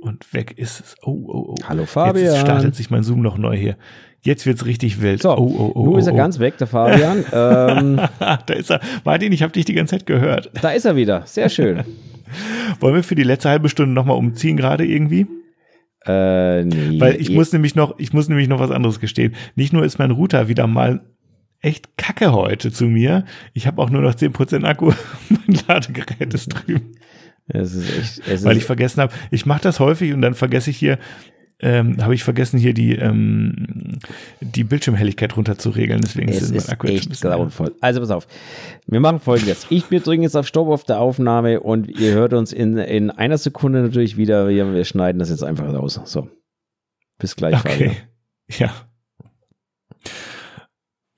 Und 0.00 0.32
weg 0.32 0.56
ist 0.56 0.80
es. 0.80 0.96
Oh, 1.02 1.24
oh, 1.26 1.54
oh. 1.54 1.56
Hallo 1.68 1.82
Jetzt 1.82 1.92
Fabian. 1.92 2.36
startet 2.36 2.76
sich 2.76 2.90
mein 2.90 3.02
Zoom 3.02 3.20
noch 3.20 3.36
neu 3.36 3.56
hier. 3.56 3.76
Jetzt 4.20 4.46
wird's 4.46 4.66
richtig 4.66 5.00
wild. 5.00 5.22
So, 5.22 5.30
oh, 5.30 5.54
oh, 5.58 5.72
oh, 5.74 5.84
nun 5.84 5.94
oh, 5.94 5.98
ist 5.98 6.06
er 6.06 6.12
oh. 6.12 6.16
ganz 6.16 6.38
weg, 6.38 6.58
der 6.58 6.66
Fabian. 6.66 7.18
ähm, 7.32 8.00
da 8.18 8.54
ist 8.54 8.70
er. 8.70 8.80
Martin, 9.04 9.32
ich 9.32 9.42
habe 9.42 9.52
dich 9.52 9.64
die 9.64 9.74
ganze 9.74 9.96
Zeit 9.96 10.06
gehört. 10.06 10.50
da 10.60 10.70
ist 10.70 10.84
er 10.84 10.96
wieder. 10.96 11.22
Sehr 11.26 11.48
schön. 11.48 11.82
Wollen 12.80 12.94
wir 12.94 13.02
für 13.02 13.14
die 13.14 13.22
letzte 13.22 13.48
halbe 13.48 13.68
Stunde 13.68 13.92
nochmal 13.92 14.16
umziehen 14.16 14.56
gerade 14.56 14.84
irgendwie? 14.84 15.26
Äh, 16.08 16.64
nee. 16.64 16.98
Weil 16.98 17.20
ich 17.20 17.30
muss 17.30 17.52
nämlich 17.52 17.74
noch, 17.74 17.98
ich 17.98 18.12
muss 18.12 18.28
nämlich 18.28 18.48
noch 18.48 18.60
was 18.60 18.70
anderes 18.70 18.98
gestehen. 18.98 19.34
Nicht 19.54 19.72
nur 19.72 19.84
ist 19.84 19.98
mein 19.98 20.10
Router 20.10 20.48
wieder 20.48 20.66
mal 20.66 21.02
echt 21.60 21.96
kacke 21.96 22.32
heute 22.32 22.72
zu 22.72 22.86
mir. 22.86 23.24
Ich 23.52 23.66
habe 23.66 23.82
auch 23.82 23.90
nur 23.90 24.00
noch 24.00 24.14
10% 24.14 24.64
Akku. 24.64 24.92
mein 25.28 25.58
Ladegerät 25.66 26.32
ist 26.32 26.48
drüben. 26.48 26.92
Es 27.46 27.74
ist 27.74 27.98
echt, 27.98 28.28
es 28.28 28.44
Weil 28.44 28.56
ich 28.56 28.64
vergessen 28.64 29.00
habe, 29.00 29.12
ich 29.30 29.46
mache 29.46 29.62
das 29.62 29.80
häufig 29.80 30.12
und 30.12 30.22
dann 30.22 30.34
vergesse 30.34 30.70
ich 30.70 30.76
hier, 30.76 30.98
ähm, 31.60 32.02
habe 32.02 32.14
ich 32.14 32.22
vergessen, 32.22 32.58
hier 32.58 32.72
die, 32.72 32.94
ähm, 32.96 33.98
die 34.40 34.64
Bildschirmhelligkeit 34.64 35.36
runterzuregeln. 35.36 36.00
Deswegen 36.00 36.28
es 36.28 36.42
ist 36.42 36.50
mein 36.50 36.58
ist 36.58 36.70
Akku 36.70 36.86
jetzt 36.86 37.06
ein 37.06 37.12
echt 37.12 37.22
grauenvoll. 37.22 37.74
Also 37.80 38.00
pass 38.00 38.10
auf. 38.10 38.26
Wir 38.86 39.00
machen 39.00 39.18
folgendes. 39.18 39.66
Ich, 39.68 39.90
wir 39.90 40.00
drücken 40.00 40.22
jetzt 40.22 40.36
auf 40.36 40.46
Stopp 40.46 40.68
auf 40.68 40.84
der 40.84 41.00
Aufnahme 41.00 41.60
und 41.60 41.88
ihr 41.88 42.12
hört 42.12 42.32
uns 42.32 42.52
in, 42.52 42.76
in 42.78 43.10
einer 43.10 43.38
Sekunde 43.38 43.82
natürlich 43.82 44.16
wieder. 44.16 44.48
Wir, 44.48 44.72
wir 44.72 44.84
schneiden 44.84 45.18
das 45.18 45.30
jetzt 45.30 45.42
einfach 45.42 45.72
raus. 45.72 46.00
So. 46.04 46.28
Bis 47.18 47.34
gleich, 47.34 47.56
Fabian. 47.56 47.90
Okay. 47.90 47.96
Ja. 48.58 48.72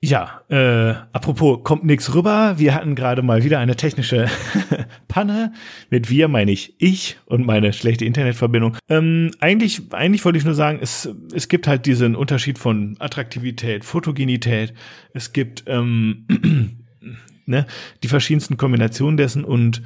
Ja, 0.03 0.41
äh, 0.49 0.95
apropos, 1.13 1.63
kommt 1.63 1.83
nix 1.83 2.15
rüber. 2.15 2.55
Wir 2.57 2.73
hatten 2.73 2.95
gerade 2.95 3.21
mal 3.21 3.43
wieder 3.43 3.59
eine 3.59 3.75
technische 3.75 4.25
Panne. 5.07 5.53
Mit 5.91 6.09
wir 6.09 6.27
meine 6.27 6.51
ich 6.51 6.73
ich 6.79 7.19
und 7.25 7.45
meine 7.45 7.71
schlechte 7.71 8.05
Internetverbindung. 8.05 8.77
Ähm, 8.89 9.29
eigentlich, 9.39 9.93
eigentlich 9.93 10.25
wollte 10.25 10.39
ich 10.39 10.45
nur 10.45 10.55
sagen, 10.55 10.79
es, 10.81 11.07
es 11.35 11.49
gibt 11.49 11.67
halt 11.67 11.85
diesen 11.85 12.15
Unterschied 12.15 12.57
von 12.57 12.95
Attraktivität, 12.97 13.85
Fotogenität. 13.85 14.73
Es 15.13 15.33
gibt 15.33 15.65
ähm, 15.67 16.25
ne, 17.45 17.67
die 18.01 18.07
verschiedensten 18.07 18.57
Kombinationen 18.57 19.17
dessen 19.17 19.43
und 19.45 19.83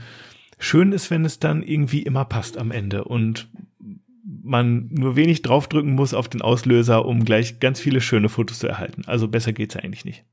schön 0.59 0.93
ist, 0.93 1.11
wenn 1.11 1.26
es 1.26 1.39
dann 1.39 1.61
irgendwie 1.61 2.03
immer 2.03 2.24
passt 2.24 2.57
am 2.57 2.72
Ende 2.72 3.03
und 3.03 3.49
man 4.26 4.88
nur 4.91 5.15
wenig 5.15 5.41
draufdrücken 5.41 5.93
muss 5.93 6.13
auf 6.13 6.28
den 6.28 6.41
Auslöser, 6.41 7.05
um 7.05 7.26
gleich 7.26 7.59
ganz 7.59 7.80
viele 7.80 8.01
schöne 8.01 8.30
Fotos 8.30 8.59
zu 8.59 8.67
erhalten. 8.67 9.03
Also 9.05 9.28
besser 9.28 9.53
geht's 9.53 9.76
ja 9.76 9.82
eigentlich 9.82 10.05
nicht. 10.05 10.26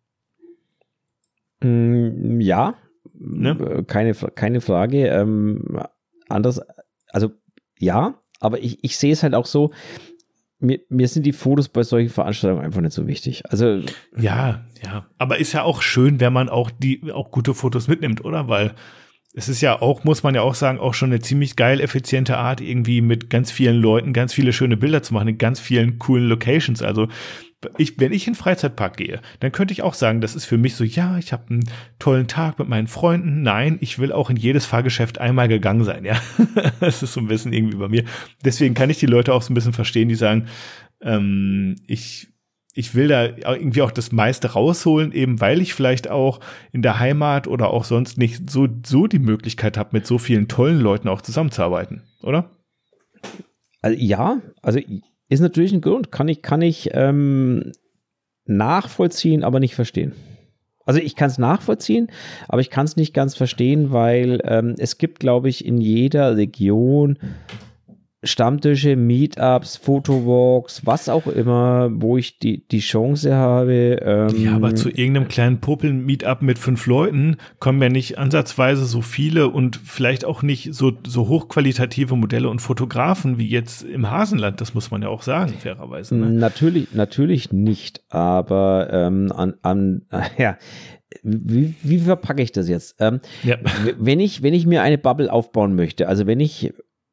Mm, 1.61 2.41
ja, 2.41 2.77
Ne? 3.15 3.51
Äh, 3.51 3.83
keine, 3.85 4.15
keine 4.15 4.61
Frage. 4.61 5.07
Ähm, 5.09 5.79
anders, 6.29 6.61
also 7.09 7.31
ja, 7.79 8.15
aber 8.41 8.61
ich, 8.61 8.83
ich 8.83 8.97
sehe 8.97 9.13
es 9.13 9.23
halt 9.23 9.35
auch 9.35 9.47
so, 9.47 9.73
mir, 10.59 10.81
mir 10.89 11.09
sind 11.09 11.27
die 11.27 11.33
Fotos 11.33 11.69
bei 11.69 11.83
solchen 11.83 12.11
Veranstaltungen 12.11 12.65
einfach 12.65 12.81
nicht 12.81 12.93
so 12.93 13.07
wichtig. 13.07 13.45
Also 13.51 13.81
Ja, 14.17 14.65
ja. 14.85 15.07
Aber 15.19 15.39
ist 15.39 15.53
ja 15.53 15.63
auch 15.63 15.83
schön, 15.83 16.21
wenn 16.21 16.33
man 16.33 16.49
auch 16.49 16.71
die 16.71 17.13
auch 17.13 17.31
gute 17.31 17.55
Fotos 17.55 17.89
mitnimmt, 17.89 18.25
oder? 18.25 18.49
Weil 18.49 18.75
es 19.35 19.49
ist 19.49 19.63
ja 19.63 19.81
auch, 19.81 20.05
muss 20.05 20.23
man 20.23 20.35
ja 20.35 20.43
auch 20.43 20.55
sagen, 20.55 20.79
auch 20.79 20.95
schon 20.95 21.11
eine 21.11 21.21
ziemlich 21.21 21.57
geil 21.57 21.81
effiziente 21.81 22.37
Art, 22.37 22.61
irgendwie 22.61 23.01
mit 23.01 23.31
ganz 23.31 23.51
vielen 23.51 23.77
Leuten 23.77 24.13
ganz 24.13 24.35
viele 24.35 24.53
schöne 24.53 24.77
Bilder 24.77 25.03
zu 25.03 25.15
machen, 25.15 25.29
in 25.29 25.39
ganz 25.39 25.59
vielen 25.59 25.99
coolen 25.99 26.29
Locations. 26.29 26.83
Also 26.83 27.09
ich, 27.79 27.99
wenn 27.99 28.13
ich 28.13 28.27
in 28.27 28.35
den 28.35 28.39
Freizeitpark 28.39 28.97
gehe, 28.97 29.21
dann 29.41 29.53
könnte 29.53 29.73
ich 29.73 29.83
auch 29.83 29.95
sagen, 29.95 30.21
das 30.21 30.35
ist 30.35 30.45
für 30.45 30.59
mich 30.59 30.75
so, 30.75 30.85
ja, 30.85 31.17
ich 31.17 31.33
habe 31.33 31.45
einen 31.49 31.71
tollen 31.99 32.27
Tag 32.27 32.59
mit 32.59 32.69
meinen 32.69 32.89
Freunden. 32.89 33.43
Nein, 33.43 33.79
ich 33.81 33.99
will 33.99 34.13
auch 34.13 34.31
in 34.31 34.37
jedes 34.37 34.67
Fahrgeschäft 34.67 35.19
einmal 35.19 35.49
gegangen 35.49 35.85
sein, 35.85 36.05
ja. 36.05 36.21
Das 36.81 37.03
ist 37.03 37.13
so 37.13 37.21
ein 37.21 37.29
bisschen 37.29 37.53
irgendwie 37.53 37.77
bei 37.77 37.89
mir. 37.89 38.05
Deswegen 38.45 38.75
kann 38.75 38.91
ich 38.91 38.99
die 38.99 39.07
Leute 39.07 39.33
auch 39.33 39.43
so 39.43 39.53
ein 39.53 39.55
bisschen 39.55 39.73
verstehen, 39.73 40.09
die 40.09 40.15
sagen, 40.15 40.47
ähm, 41.01 41.77
ich, 41.87 42.29
ich 42.75 42.95
will 42.95 43.09
da 43.09 43.25
irgendwie 43.25 43.83
auch 43.83 43.91
das 43.91 44.13
meiste 44.13 44.53
rausholen, 44.53 45.13
eben 45.13 45.41
weil 45.41 45.61
ich 45.61 45.75
vielleicht 45.75 46.09
auch 46.11 46.41
in 46.73 46.83
der 46.83 46.99
Heimat 46.99 47.47
oder 47.47 47.71
auch 47.71 47.85
sonst 47.85 48.17
nicht 48.19 48.51
so, 48.51 48.67
so 48.85 49.07
die 49.07 49.19
Möglichkeit 49.19 49.77
habe, 49.77 49.91
mit 49.93 50.07
so 50.07 50.19
vielen 50.19 50.49
tollen 50.49 50.81
Leuten 50.81 51.09
auch 51.09 51.21
zusammenzuarbeiten, 51.21 52.03
oder? 52.23 52.51
Also 53.83 53.99
ja, 53.99 54.41
also 54.63 54.81
ist 55.29 55.41
natürlich 55.41 55.73
ein 55.73 55.81
Grund, 55.81 56.11
kann 56.11 56.29
ich, 56.29 56.41
kann 56.41 56.63
ich 56.63 56.91
ähm, 56.93 57.73
nachvollziehen, 58.47 59.45
aber 59.45 59.61
nicht 59.61 59.75
verstehen. 59.75 60.13
Also 60.85 61.01
ich 61.01 61.15
kann 61.15 61.29
es 61.29 61.39
nachvollziehen, 61.39 62.09
aber 62.49 62.61
ich 62.61 62.71
kann 62.71 62.87
es 62.87 62.97
nicht 62.97 63.15
ganz 63.15 63.37
verstehen, 63.37 63.93
weil 63.93 64.41
ähm, 64.45 64.75
es 64.79 64.99
gibt, 64.99 65.21
glaube 65.21 65.49
ich, 65.49 65.65
in 65.65 65.79
jeder 65.79 66.37
Region 66.37 67.19
Stammtische, 68.25 68.95
Meetups, 68.95 69.77
Fotowalks, 69.77 70.87
was 70.87 71.09
auch 71.09 71.27
immer, 71.27 71.91
wo 71.93 72.17
ich 72.17 72.39
die, 72.39 72.67
die 72.69 72.79
Chance 72.79 73.35
habe. 73.35 73.99
Ähm, 74.01 74.29
Ja, 74.45 74.55
aber 74.55 74.75
zu 74.77 74.89
irgendeinem 74.91 75.29
kleinen 75.29 75.59
Popeln-Meetup 75.61 76.43
mit 76.43 76.59
fünf 76.59 76.87
Leuten 76.87 77.37
kommen 77.59 77.83
ja 77.83 77.89
nicht 77.89 78.19
ansatzweise 78.19 78.85
so 78.85 79.01
viele 79.01 79.49
und 79.49 79.77
vielleicht 79.77 80.25
auch 80.25 80.43
nicht 80.43 80.73
so, 80.73 80.93
so 81.07 81.27
hochqualitative 81.29 82.15
Modelle 82.15 82.49
und 82.49 82.61
Fotografen 82.61 83.39
wie 83.39 83.49
jetzt 83.49 83.83
im 83.83 84.09
Hasenland. 84.11 84.61
Das 84.61 84.73
muss 84.75 84.91
man 84.93 85.03
ja 85.03 85.09
auch 85.09 85.23
sagen, 85.23 85.55
fairerweise. 85.59 86.15
Ne? 86.15 86.31
Natürlich, 86.31 86.95
natürlich 86.95 87.53
nicht, 87.53 88.03
aber 88.09 88.89
ähm, 88.93 89.33
an, 89.35 89.55
an 89.63 90.03
ja, 90.39 90.57
wie, 91.25 91.75
wie 91.83 91.99
verpacke 91.99 92.43
ich 92.43 92.53
das 92.53 92.69
jetzt? 92.69 92.95
Ähm, 93.01 93.21
Ja. 93.43 93.57
wenn 93.99 94.21
ich, 94.21 94.43
wenn 94.43 94.55
ich 94.55 94.65
mir 94.67 94.83
eine 94.83 94.97
Bubble 94.99 95.31
aufbauen 95.33 95.75
möchte, 95.75 96.09
also 96.09 96.27
wenn 96.27 96.41
ich 96.41 96.73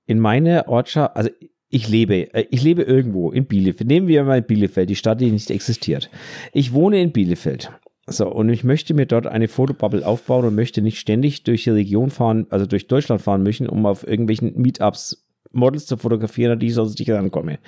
in 0.09 0.19
meine 0.19 0.67
Ortschaft, 0.67 1.15
also 1.15 1.29
ich 1.69 1.87
lebe, 1.87 2.33
äh, 2.33 2.47
ich 2.49 2.63
lebe 2.63 2.81
irgendwo 2.81 3.31
in 3.31 3.45
Bielefeld. 3.45 3.87
Nehmen 3.87 4.07
wir 4.07 4.23
mal 4.23 4.41
Bielefeld, 4.41 4.89
die 4.89 4.95
Stadt, 4.95 5.21
die 5.21 5.31
nicht 5.31 5.51
existiert. 5.51 6.09
Ich 6.51 6.73
wohne 6.73 6.99
in 6.99 7.11
Bielefeld. 7.11 7.71
So, 8.07 8.27
und 8.27 8.49
ich 8.49 8.63
möchte 8.63 8.95
mir 8.95 9.05
dort 9.05 9.27
eine 9.27 9.47
Fotobubble 9.47 10.05
aufbauen 10.05 10.45
und 10.45 10.55
möchte 10.55 10.81
nicht 10.81 10.97
ständig 10.97 11.43
durch 11.43 11.65
die 11.65 11.69
Region 11.69 12.09
fahren, 12.09 12.47
also 12.49 12.65
durch 12.65 12.87
Deutschland 12.87 13.21
fahren 13.21 13.43
müssen, 13.43 13.69
um 13.69 13.85
auf 13.85 14.05
irgendwelchen 14.05 14.59
Meetups 14.59 15.27
Models 15.51 15.85
zu 15.85 15.97
fotografieren, 15.97 16.53
an 16.53 16.59
die 16.59 16.67
ich 16.67 16.73
sonst 16.73 16.97
nicht 16.97 17.11
rankomme. 17.11 17.59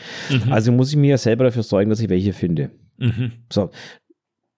Also 0.50 0.72
muss 0.72 0.90
ich 0.90 0.98
mir 0.98 1.12
ja 1.12 1.18
selber 1.18 1.44
dafür 1.44 1.64
sorgen, 1.64 1.92
dass 1.92 2.00
ich 2.00 2.10
welche 2.10 2.34
finde. 2.34 2.72
Mhm. 2.98 3.32
So. 3.52 3.70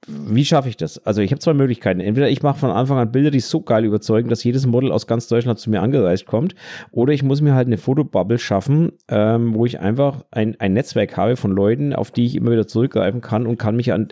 Wie 0.08 0.43
schaffe 0.43 0.70
ich 0.70 0.78
das? 0.78 0.97
Also 1.06 1.22
ich 1.22 1.32
habe 1.32 1.39
zwei 1.39 1.54
Möglichkeiten. 1.54 1.99
Entweder 1.99 2.30
ich 2.30 2.43
mache 2.43 2.60
von 2.60 2.72
Anfang 2.72 2.97
an 2.97 3.12
Bilder, 3.12 3.32
die 3.32 3.39
so 3.39 3.62
geil 3.62 3.86
überzeugen, 3.86 4.30
dass 4.30 4.43
jedes 4.43 4.66
Model 4.66 4.91
aus 4.91 5.08
ganz 5.08 5.28
Deutschland 5.28 5.60
zu 5.60 5.70
mir 5.70 5.82
angereist 5.82 6.26
kommt, 6.26 6.56
oder 6.91 7.14
ich 7.14 7.24
muss 7.24 7.41
mir 7.41 7.54
halt 7.54 7.68
eine 7.68 7.78
Fotobubble 7.78 8.38
schaffen, 8.38 8.91
ähm, 9.08 9.54
wo 9.54 9.66
ich 9.66 9.80
einfach 9.80 10.26
ein, 10.32 10.60
ein 10.60 10.74
Netzwerk 10.74 11.16
habe 11.16 11.38
von 11.38 11.51
Leuten, 11.51 11.93
auf 11.93 12.12
die 12.12 12.26
ich 12.26 12.36
immer 12.36 12.51
wieder 12.51 12.68
zurückgreifen 12.68 13.22
kann 13.22 13.47
und 13.47 13.58
kann 13.58 13.76
mich 13.76 13.93
an, 13.93 14.10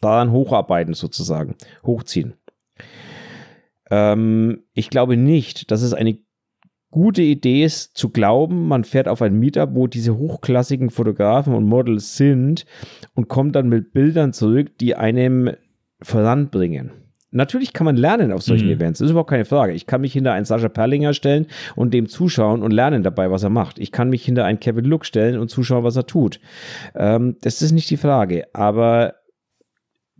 daran 0.00 0.32
hocharbeiten 0.32 0.94
sozusagen, 0.94 1.56
hochziehen. 1.84 2.34
Ähm, 3.90 4.64
ich 4.72 4.90
glaube 4.90 5.16
nicht, 5.16 5.70
dass 5.70 5.82
es 5.82 5.92
eine 5.92 6.18
gute 6.90 7.22
Idee 7.22 7.64
ist, 7.64 7.96
zu 7.96 8.10
glauben, 8.10 8.68
man 8.68 8.84
fährt 8.84 9.08
auf 9.08 9.22
ein 9.22 9.38
Meetup, 9.38 9.70
wo 9.74 9.86
diese 9.86 10.16
hochklassigen 10.16 10.90
Fotografen 10.90 11.54
und 11.54 11.64
Models 11.64 12.16
sind 12.16 12.64
und 13.14 13.28
kommt 13.28 13.56
dann 13.56 13.68
mit 13.68 13.92
Bildern 13.92 14.32
zurück, 14.32 14.78
die 14.78 14.94
einem 14.94 15.50
voranbringen. 16.00 16.92
Natürlich 17.30 17.74
kann 17.74 17.84
man 17.84 17.96
lernen 17.96 18.32
auf 18.32 18.42
solchen 18.42 18.68
mhm. 18.68 18.74
Events, 18.74 19.00
das 19.00 19.06
ist 19.06 19.10
überhaupt 19.10 19.28
keine 19.28 19.44
Frage. 19.44 19.74
Ich 19.74 19.86
kann 19.86 20.00
mich 20.00 20.14
hinter 20.14 20.32
einen 20.32 20.46
Sascha 20.46 20.70
Perlinger 20.70 21.12
stellen 21.12 21.46
und 21.76 21.92
dem 21.92 22.08
zuschauen 22.08 22.62
und 22.62 22.70
lernen 22.70 23.02
dabei, 23.02 23.30
was 23.30 23.42
er 23.42 23.50
macht. 23.50 23.78
Ich 23.78 23.92
kann 23.92 24.08
mich 24.08 24.24
hinter 24.24 24.46
einen 24.46 24.60
Kevin 24.60 24.86
Look 24.86 25.04
stellen 25.04 25.38
und 25.38 25.50
zuschauen, 25.50 25.84
was 25.84 25.96
er 25.96 26.06
tut. 26.06 26.40
Ähm, 26.94 27.36
das 27.42 27.60
ist 27.60 27.72
nicht 27.72 27.90
die 27.90 27.98
Frage. 27.98 28.46
Aber 28.54 29.14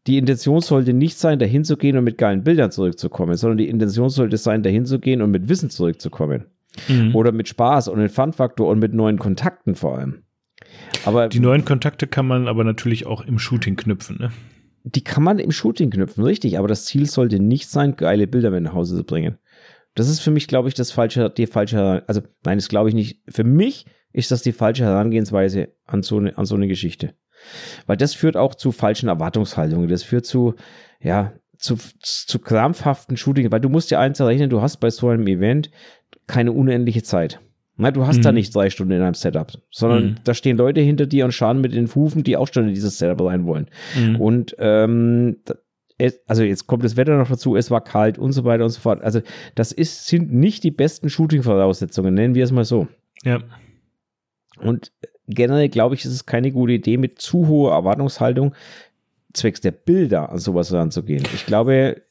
die 0.06 0.18
Intention 0.18 0.60
sollte 0.60 0.92
nicht 0.92 1.16
sein, 1.16 1.38
dahin 1.38 1.64
zu 1.64 1.78
gehen 1.78 1.96
und 1.96 2.04
mit 2.04 2.18
geilen 2.18 2.44
Bildern 2.44 2.70
zurückzukommen, 2.70 3.36
sondern 3.36 3.58
die 3.58 3.68
Intention 3.68 4.10
sollte 4.10 4.36
sein, 4.36 4.62
dahin 4.62 4.84
zu 4.84 4.98
gehen 4.98 5.22
und 5.22 5.30
mit 5.30 5.48
Wissen 5.48 5.70
zurückzukommen. 5.70 6.44
Mhm. 6.88 7.14
Oder 7.14 7.32
mit 7.32 7.48
Spaß 7.48 7.88
und 7.88 7.98
mit 7.98 8.12
Fun-Faktor 8.12 8.68
und 8.68 8.78
mit 8.78 8.94
neuen 8.94 9.18
Kontakten 9.18 9.74
vor 9.74 9.98
allem. 9.98 10.22
Aber 11.04 11.28
die 11.28 11.40
neuen 11.40 11.64
Kontakte 11.64 12.06
kann 12.06 12.26
man 12.26 12.48
aber 12.48 12.64
natürlich 12.64 13.06
auch 13.06 13.22
im 13.22 13.38
Shooting 13.38 13.76
knüpfen, 13.76 14.18
ne? 14.18 14.30
Die 14.84 15.04
kann 15.04 15.22
man 15.22 15.38
im 15.38 15.50
Shooting 15.50 15.90
knüpfen, 15.90 16.24
richtig, 16.24 16.58
aber 16.58 16.68
das 16.68 16.84
Ziel 16.86 17.06
sollte 17.06 17.40
nicht 17.40 17.68
sein, 17.68 17.96
geile 17.96 18.26
Bilder 18.26 18.50
mit 18.50 18.62
nach 18.62 18.72
Hause 18.72 18.96
zu 18.96 19.04
bringen. 19.04 19.38
Das 19.94 20.08
ist 20.08 20.20
für 20.20 20.30
mich, 20.30 20.46
glaube 20.46 20.68
ich, 20.68 20.74
das 20.74 20.92
falsche, 20.92 21.28
die 21.30 21.46
falsche, 21.46 22.04
also 22.06 22.22
nein, 22.44 22.58
das 22.58 22.68
glaube 22.68 22.88
ich 22.88 22.94
nicht. 22.94 23.22
Für 23.28 23.44
mich 23.44 23.86
ist 24.12 24.30
das 24.30 24.42
die 24.42 24.52
falsche 24.52 24.84
Herangehensweise 24.84 25.74
an 25.86 26.02
so 26.02 26.18
eine, 26.18 26.38
an 26.38 26.46
so 26.46 26.54
eine 26.54 26.68
Geschichte. 26.68 27.14
Weil 27.86 27.96
das 27.96 28.14
führt 28.14 28.36
auch 28.36 28.54
zu 28.54 28.72
falschen 28.72 29.08
Erwartungshaltungen. 29.08 29.88
Das 29.88 30.02
führt 30.02 30.26
zu, 30.26 30.54
ja, 31.00 31.34
zu, 31.58 31.76
zu 32.00 32.38
krampfhaften 32.38 33.16
Shooting, 33.16 33.50
weil 33.50 33.60
du 33.60 33.68
musst 33.68 33.90
ja 33.90 33.98
eins 33.98 34.20
errechnen, 34.20 34.50
du 34.50 34.62
hast 34.62 34.78
bei 34.78 34.90
so 34.90 35.08
einem 35.08 35.26
Event 35.26 35.70
keine 36.28 36.52
unendliche 36.52 37.02
Zeit. 37.02 37.40
Na, 37.76 37.90
du 37.90 38.06
hast 38.06 38.18
mhm. 38.18 38.22
da 38.22 38.32
nicht 38.32 38.54
drei 38.54 38.70
Stunden 38.70 38.92
in 38.92 39.02
einem 39.02 39.14
Setup, 39.14 39.52
sondern 39.70 40.04
mhm. 40.04 40.14
da 40.24 40.34
stehen 40.34 40.56
Leute 40.56 40.80
hinter 40.80 41.06
dir 41.06 41.24
und 41.24 41.32
schauen 41.32 41.60
mit 41.60 41.74
den 41.74 41.92
Hufen, 41.94 42.24
die 42.24 42.36
auch 42.36 42.48
schon 42.52 42.68
in 42.68 42.74
dieses 42.74 42.98
Setup 42.98 43.20
rein 43.24 43.46
wollen. 43.46 43.66
Mhm. 43.96 44.16
Und 44.16 44.56
ähm, 44.58 45.36
es, 45.96 46.20
also 46.26 46.42
jetzt 46.42 46.66
kommt 46.66 46.84
das 46.84 46.96
Wetter 46.96 47.16
noch 47.16 47.28
dazu, 47.28 47.56
es 47.56 47.70
war 47.70 47.82
kalt 47.82 48.18
und 48.18 48.32
so 48.32 48.44
weiter 48.44 48.64
und 48.64 48.70
so 48.70 48.80
fort. 48.80 49.02
Also 49.02 49.20
das 49.54 49.72
ist, 49.72 50.06
sind 50.06 50.32
nicht 50.32 50.64
die 50.64 50.70
besten 50.70 51.08
Shooting-Voraussetzungen, 51.08 52.14
nennen 52.14 52.34
wir 52.34 52.44
es 52.44 52.52
mal 52.52 52.64
so. 52.64 52.88
Ja. 53.24 53.40
Und 54.60 54.92
generell 55.28 55.68
glaube 55.68 55.94
ich, 55.94 56.04
ist 56.04 56.12
es 56.12 56.26
keine 56.26 56.50
gute 56.50 56.72
Idee, 56.72 56.96
mit 56.96 57.20
zu 57.20 57.46
hoher 57.46 57.72
Erwartungshaltung 57.72 58.54
zwecks 59.34 59.60
der 59.60 59.72
Bilder 59.72 60.30
an 60.30 60.38
sowas 60.38 60.72
ranzugehen. 60.72 61.24
Ich 61.34 61.46
glaube, 61.46 62.02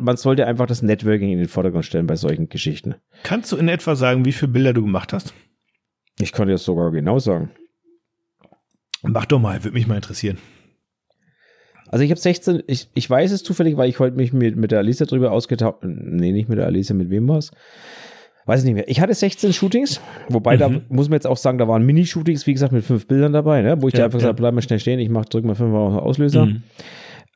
man 0.00 0.16
sollte 0.16 0.46
einfach 0.46 0.66
das 0.66 0.82
Networking 0.82 1.30
in 1.30 1.38
den 1.38 1.48
Vordergrund 1.48 1.84
stellen 1.84 2.06
bei 2.06 2.16
solchen 2.16 2.48
Geschichten. 2.48 2.94
Kannst 3.22 3.52
du 3.52 3.56
in 3.56 3.68
etwa 3.68 3.96
sagen, 3.96 4.24
wie 4.24 4.32
viele 4.32 4.52
Bilder 4.52 4.72
du 4.72 4.82
gemacht 4.82 5.12
hast? 5.12 5.34
Ich 6.20 6.32
kann 6.32 6.48
dir 6.48 6.54
das 6.54 6.64
sogar 6.64 6.90
genau 6.90 7.18
sagen. 7.18 7.50
Mach 9.02 9.26
doch 9.26 9.38
mal, 9.38 9.62
würde 9.62 9.74
mich 9.74 9.86
mal 9.86 9.96
interessieren. 9.96 10.38
Also 11.90 12.04
ich 12.04 12.10
habe 12.10 12.20
16, 12.20 12.64
ich, 12.66 12.88
ich 12.94 13.08
weiß 13.08 13.32
es 13.32 13.42
zufällig, 13.42 13.76
weil 13.76 13.88
ich 13.88 13.98
heute 13.98 14.16
mich 14.16 14.32
mit, 14.32 14.56
mit 14.56 14.70
der 14.70 14.80
Alisa 14.80 15.06
drüber 15.06 15.32
ausgetauscht, 15.32 15.78
nee, 15.82 16.32
nicht 16.32 16.48
mit 16.48 16.58
der 16.58 16.66
Alisa, 16.66 16.94
mit 16.94 17.10
wem 17.10 17.28
war 17.28 17.38
es? 17.38 17.50
Weiß 18.44 18.60
ich 18.60 18.66
nicht 18.66 18.74
mehr. 18.74 18.88
Ich 18.88 19.00
hatte 19.00 19.14
16 19.14 19.52
Shootings, 19.52 20.00
wobei 20.28 20.56
mhm. 20.56 20.58
da 20.58 20.68
muss 20.88 21.08
man 21.08 21.16
jetzt 21.16 21.26
auch 21.26 21.36
sagen, 21.36 21.58
da 21.58 21.68
waren 21.68 21.84
Mini-Shootings, 21.84 22.46
wie 22.46 22.52
gesagt, 22.52 22.72
mit 22.72 22.84
fünf 22.84 23.06
Bildern 23.06 23.32
dabei, 23.32 23.62
ne? 23.62 23.80
wo 23.80 23.88
ich 23.88 23.94
ja, 23.94 24.00
dir 24.00 24.04
einfach 24.04 24.18
ja. 24.18 24.24
gesagt 24.24 24.38
bleib 24.38 24.54
mal 24.54 24.62
schnell 24.62 24.80
stehen, 24.80 24.98
ich 24.98 25.08
mach, 25.08 25.24
drück 25.26 25.44
mal 25.44 25.54
fünf 25.54 25.74
auf 25.74 26.02
Auslöser. 26.02 26.46
Mhm. 26.46 26.62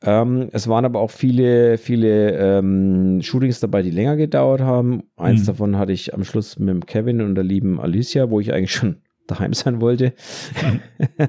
Ähm, 0.05 0.49
es 0.51 0.67
waren 0.67 0.83
aber 0.83 0.99
auch 0.99 1.11
viele, 1.11 1.77
viele 1.77 2.37
ähm, 2.37 3.21
Shootings 3.21 3.61
dabei, 3.61 3.81
die 3.81 3.89
länger 3.89 4.17
gedauert 4.17 4.61
haben. 4.61 5.03
Eins 5.15 5.41
mhm. 5.41 5.45
davon 5.45 5.77
hatte 5.77 5.93
ich 5.93 6.13
am 6.13 6.25
Schluss 6.25 6.59
mit 6.59 6.69
dem 6.69 6.85
Kevin 6.85 7.21
und 7.21 7.35
der 7.35 7.43
lieben 7.45 7.79
Alicia, 7.79 8.29
wo 8.29 8.39
ich 8.39 8.53
eigentlich 8.53 8.73
schon 8.73 9.01
daheim 9.27 9.53
sein 9.53 9.79
wollte 9.79 10.13
mhm. 10.61 10.81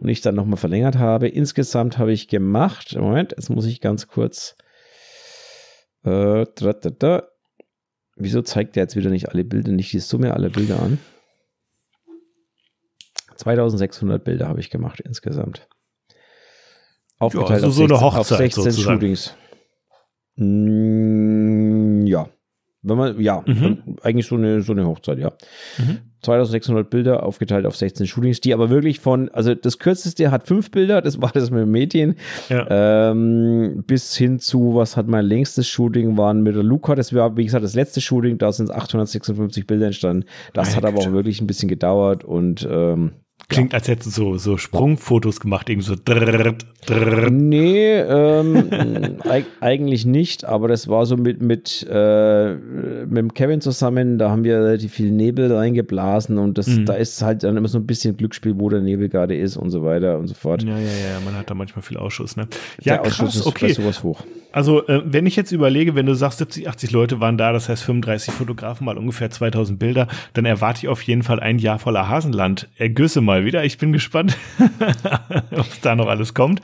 und 0.00 0.08
ich 0.08 0.20
dann 0.22 0.34
nochmal 0.34 0.56
verlängert 0.56 0.98
habe. 0.98 1.28
Insgesamt 1.28 1.98
habe 1.98 2.12
ich 2.12 2.26
gemacht, 2.26 2.96
Moment, 2.98 3.32
jetzt 3.36 3.48
muss 3.48 3.66
ich 3.66 3.80
ganz 3.80 4.08
kurz 4.08 4.56
äh, 6.02 6.44
da, 6.56 6.72
da, 6.72 6.90
da, 6.90 7.22
Wieso 8.16 8.40
zeigt 8.40 8.76
der 8.76 8.84
jetzt 8.84 8.96
wieder 8.96 9.10
nicht 9.10 9.28
alle 9.28 9.44
Bilder, 9.44 9.72
nicht 9.72 9.92
die 9.92 9.98
Summe 9.98 10.32
aller 10.32 10.48
Bilder 10.48 10.82
an? 10.82 10.98
2600 13.36 14.24
Bilder 14.24 14.48
habe 14.48 14.60
ich 14.60 14.70
gemacht 14.70 15.00
insgesamt. 15.00 15.68
Aufgeteilt 17.18 17.62
ja, 17.62 17.66
also 17.66 17.68
auf, 17.68 17.74
so 17.74 17.86
16, 17.86 17.96
eine 17.96 18.00
Hochzeit 18.04 18.20
auf 18.20 18.26
16 18.26 18.62
sozusagen. 18.64 19.00
Shootings. 19.00 19.36
Mm, 20.36 22.06
ja. 22.06 22.28
Wenn 22.82 22.98
man, 22.98 23.20
ja, 23.20 23.42
mhm. 23.44 23.96
eigentlich 24.02 24.26
so 24.26 24.36
eine, 24.36 24.60
so 24.62 24.72
eine 24.72 24.86
Hochzeit, 24.86 25.18
ja. 25.18 25.32
Mhm. 25.78 25.98
2600 26.22 26.88
Bilder 26.90 27.22
aufgeteilt 27.22 27.66
auf 27.66 27.76
16 27.76 28.06
Shootings, 28.06 28.40
die 28.40 28.52
aber 28.52 28.70
wirklich 28.70 29.00
von, 29.00 29.28
also 29.30 29.54
das 29.54 29.78
kürzeste 29.78 30.30
hat 30.30 30.46
fünf 30.46 30.70
Bilder, 30.70 31.00
das 31.00 31.20
war 31.20 31.30
das 31.32 31.50
mit 31.50 31.60
dem 31.60 31.70
Mädchen, 31.70 32.16
ja. 32.48 33.10
ähm, 33.10 33.84
bis 33.86 34.16
hin 34.16 34.38
zu, 34.38 34.74
was 34.74 34.96
hat 34.96 35.08
mein 35.08 35.24
längstes 35.24 35.68
Shooting, 35.68 36.16
waren 36.16 36.42
mit 36.42 36.54
der 36.54 36.62
Luca, 36.62 36.94
das 36.94 37.14
war, 37.14 37.36
wie 37.36 37.44
gesagt, 37.44 37.64
das 37.64 37.74
letzte 37.74 38.00
Shooting, 38.00 38.38
da 38.38 38.52
sind 38.52 38.70
856 38.70 39.66
Bilder 39.66 39.86
entstanden. 39.86 40.24
Das 40.52 40.68
Meine 40.68 40.76
hat 40.76 40.84
aber 40.84 40.98
auch 40.98 41.12
wirklich 41.12 41.40
ein 41.40 41.46
bisschen 41.46 41.68
gedauert 41.68 42.24
und 42.24 42.66
ähm, 42.70 43.12
Klingt, 43.48 43.72
ja. 43.72 43.78
als 43.78 43.86
hätten 43.86 44.10
so, 44.10 44.38
so 44.38 44.56
Sprungfotos 44.56 45.38
gemacht, 45.38 45.68
irgendwie 45.68 45.86
so. 45.86 45.94
Drrrt, 45.94 46.66
drrrt. 46.84 47.32
Nee, 47.32 47.94
ähm, 47.94 49.20
eigentlich 49.60 50.04
nicht, 50.04 50.44
aber 50.44 50.66
das 50.66 50.88
war 50.88 51.06
so 51.06 51.16
mit, 51.16 51.40
mit, 51.40 51.86
äh, 51.88 52.54
mit 52.54 53.18
dem 53.18 53.34
Kevin 53.34 53.60
zusammen, 53.60 54.18
da 54.18 54.30
haben 54.30 54.42
wir 54.42 54.58
relativ 54.58 54.94
viel 54.94 55.12
Nebel 55.12 55.52
reingeblasen 55.52 56.38
und 56.38 56.58
das, 56.58 56.66
mhm. 56.66 56.86
da 56.86 56.94
ist 56.94 57.22
halt 57.22 57.44
dann 57.44 57.56
immer 57.56 57.68
so 57.68 57.78
ein 57.78 57.86
bisschen 57.86 58.16
Glücksspiel, 58.16 58.54
wo 58.58 58.68
der 58.68 58.80
Nebel 58.80 59.08
gerade 59.08 59.36
ist 59.36 59.56
und 59.56 59.70
so 59.70 59.84
weiter 59.84 60.18
und 60.18 60.26
so 60.26 60.34
fort. 60.34 60.64
Ja, 60.64 60.76
ja, 60.76 60.84
ja, 60.84 61.20
man 61.24 61.36
hat 61.36 61.48
da 61.48 61.54
manchmal 61.54 61.82
viel 61.82 61.98
Ausschuss, 61.98 62.36
ne? 62.36 62.48
Ja, 62.82 62.94
der 62.94 63.02
krass, 63.02 63.20
Ausschuss 63.20 63.36
ist 63.36 63.46
okay. 63.46 63.72
sowas 63.72 64.02
hoch. 64.02 64.24
Also, 64.50 64.86
äh, 64.88 65.02
wenn 65.04 65.26
ich 65.26 65.36
jetzt 65.36 65.52
überlege, 65.52 65.94
wenn 65.94 66.06
du 66.06 66.14
sagst, 66.14 66.38
70, 66.38 66.68
80 66.68 66.90
Leute 66.90 67.20
waren 67.20 67.36
da, 67.36 67.52
das 67.52 67.68
heißt 67.68 67.84
35 67.84 68.32
Fotografen, 68.32 68.86
mal 68.86 68.96
ungefähr 68.96 69.30
2000 69.30 69.78
Bilder, 69.78 70.08
dann 70.32 70.46
erwarte 70.46 70.80
ich 70.80 70.88
auf 70.88 71.02
jeden 71.02 71.22
Fall 71.22 71.40
ein 71.40 71.58
Jahr 71.58 71.78
voller 71.78 72.08
Hasenland. 72.08 72.68
Ergüsse 72.76 73.20
mal 73.20 73.35
wieder. 73.44 73.64
Ich 73.64 73.78
bin 73.78 73.92
gespannt, 73.92 74.36
was 75.50 75.80
da 75.80 75.94
noch 75.94 76.08
alles 76.08 76.34
kommt. 76.34 76.60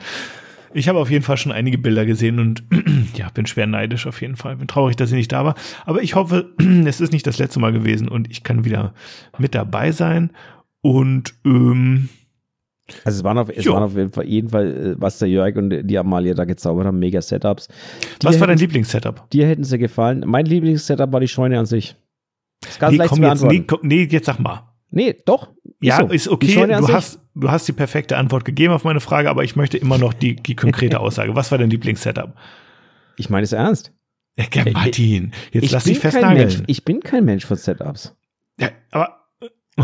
Ich 0.73 0.89
habe 0.89 0.99
auf 0.99 1.09
jeden 1.09 1.23
Fall 1.23 1.37
schon 1.37 1.51
einige 1.51 1.77
Bilder 1.77 2.05
gesehen 2.05 2.39
und 2.39 2.63
ja, 3.15 3.29
bin 3.29 3.45
schwer 3.45 3.67
neidisch 3.67 4.07
auf 4.07 4.21
jeden 4.21 4.35
Fall. 4.35 4.55
Bin 4.55 4.67
traurig, 4.67 4.95
dass 4.95 5.11
ich 5.11 5.17
nicht 5.17 5.31
da 5.31 5.45
war. 5.45 5.55
Aber 5.85 6.01
ich 6.01 6.15
hoffe, 6.15 6.53
es 6.85 6.99
ist 6.99 7.13
nicht 7.13 7.27
das 7.27 7.37
letzte 7.37 7.59
Mal 7.59 7.71
gewesen 7.71 8.07
und 8.07 8.29
ich 8.31 8.43
kann 8.43 8.65
wieder 8.65 8.93
mit 9.37 9.55
dabei 9.55 9.91
sein. 9.91 10.31
Und 10.81 11.35
ähm, 11.45 12.09
also 13.05 13.19
es 13.19 13.23
waren 13.23 13.37
auf, 13.37 13.49
es 13.49 13.65
waren 13.67 13.83
auf 13.83 13.95
jeden 14.25 14.49
Fall, 14.49 14.95
äh, 14.95 14.95
was 15.01 15.19
der 15.19 15.29
Jörg 15.29 15.55
und 15.55 15.69
die 15.69 15.97
Amalia 15.97 16.33
da 16.33 16.45
gezaubert 16.45 16.85
haben, 16.85 16.99
mega 16.99 17.21
Setups. 17.21 17.69
Die 18.21 18.25
was 18.25 18.39
war 18.39 18.47
dein 18.47 18.57
Lieblingssetup? 18.57 19.29
Dir 19.29 19.47
hätten 19.47 19.63
sie 19.63 19.77
gefallen. 19.77 20.23
Mein 20.25 20.45
Lieblingssetup 20.45 21.11
war 21.13 21.19
die 21.19 21.27
Scheune 21.27 21.59
an 21.59 21.65
sich. 21.65 21.95
Das 22.61 22.71
ist 22.71 22.79
ganz 22.79 22.91
nee, 22.91 22.97
leicht 22.97 23.09
komm, 23.09 23.23
jetzt, 23.23 23.43
nee, 23.43 23.63
komm, 23.65 23.79
nee, 23.83 24.07
jetzt 24.09 24.25
sag 24.25 24.39
mal. 24.39 24.72
Nee, 24.95 25.15
doch. 25.25 25.49
Ja, 25.81 25.97
so. 25.97 26.07
ist 26.07 26.27
okay. 26.27 26.67
Du 26.67 26.87
hast, 26.87 27.19
du 27.33 27.49
hast 27.49 27.67
die 27.67 27.71
perfekte 27.71 28.15
Antwort 28.15 28.45
gegeben 28.45 28.73
auf 28.73 28.83
meine 28.83 28.99
Frage, 28.99 29.27
aber 29.29 29.43
ich 29.43 29.55
möchte 29.55 29.75
immer 29.77 29.97
noch 29.97 30.13
die, 30.13 30.35
die 30.35 30.55
konkrete 30.55 30.99
Aussage. 31.01 31.35
Was 31.35 31.49
war 31.49 31.57
dein 31.57 31.71
Lieblingssetup? 31.71 32.35
Ich 33.17 33.29
meine 33.29 33.43
es 33.43 33.53
ernst. 33.53 33.91
Ja, 34.37 34.45
Martin, 34.71 35.31
jetzt 35.51 35.63
ich 35.63 35.71
lass 35.71 35.83
dich 35.85 35.99
festnageln. 35.99 36.63
Ich 36.67 36.85
bin 36.85 36.99
kein 37.01 37.25
Mensch 37.25 37.45
von 37.45 37.57
Setups. 37.57 38.15
Ja, 38.59 38.69
aber. 38.91 39.27
Oh. 39.77 39.83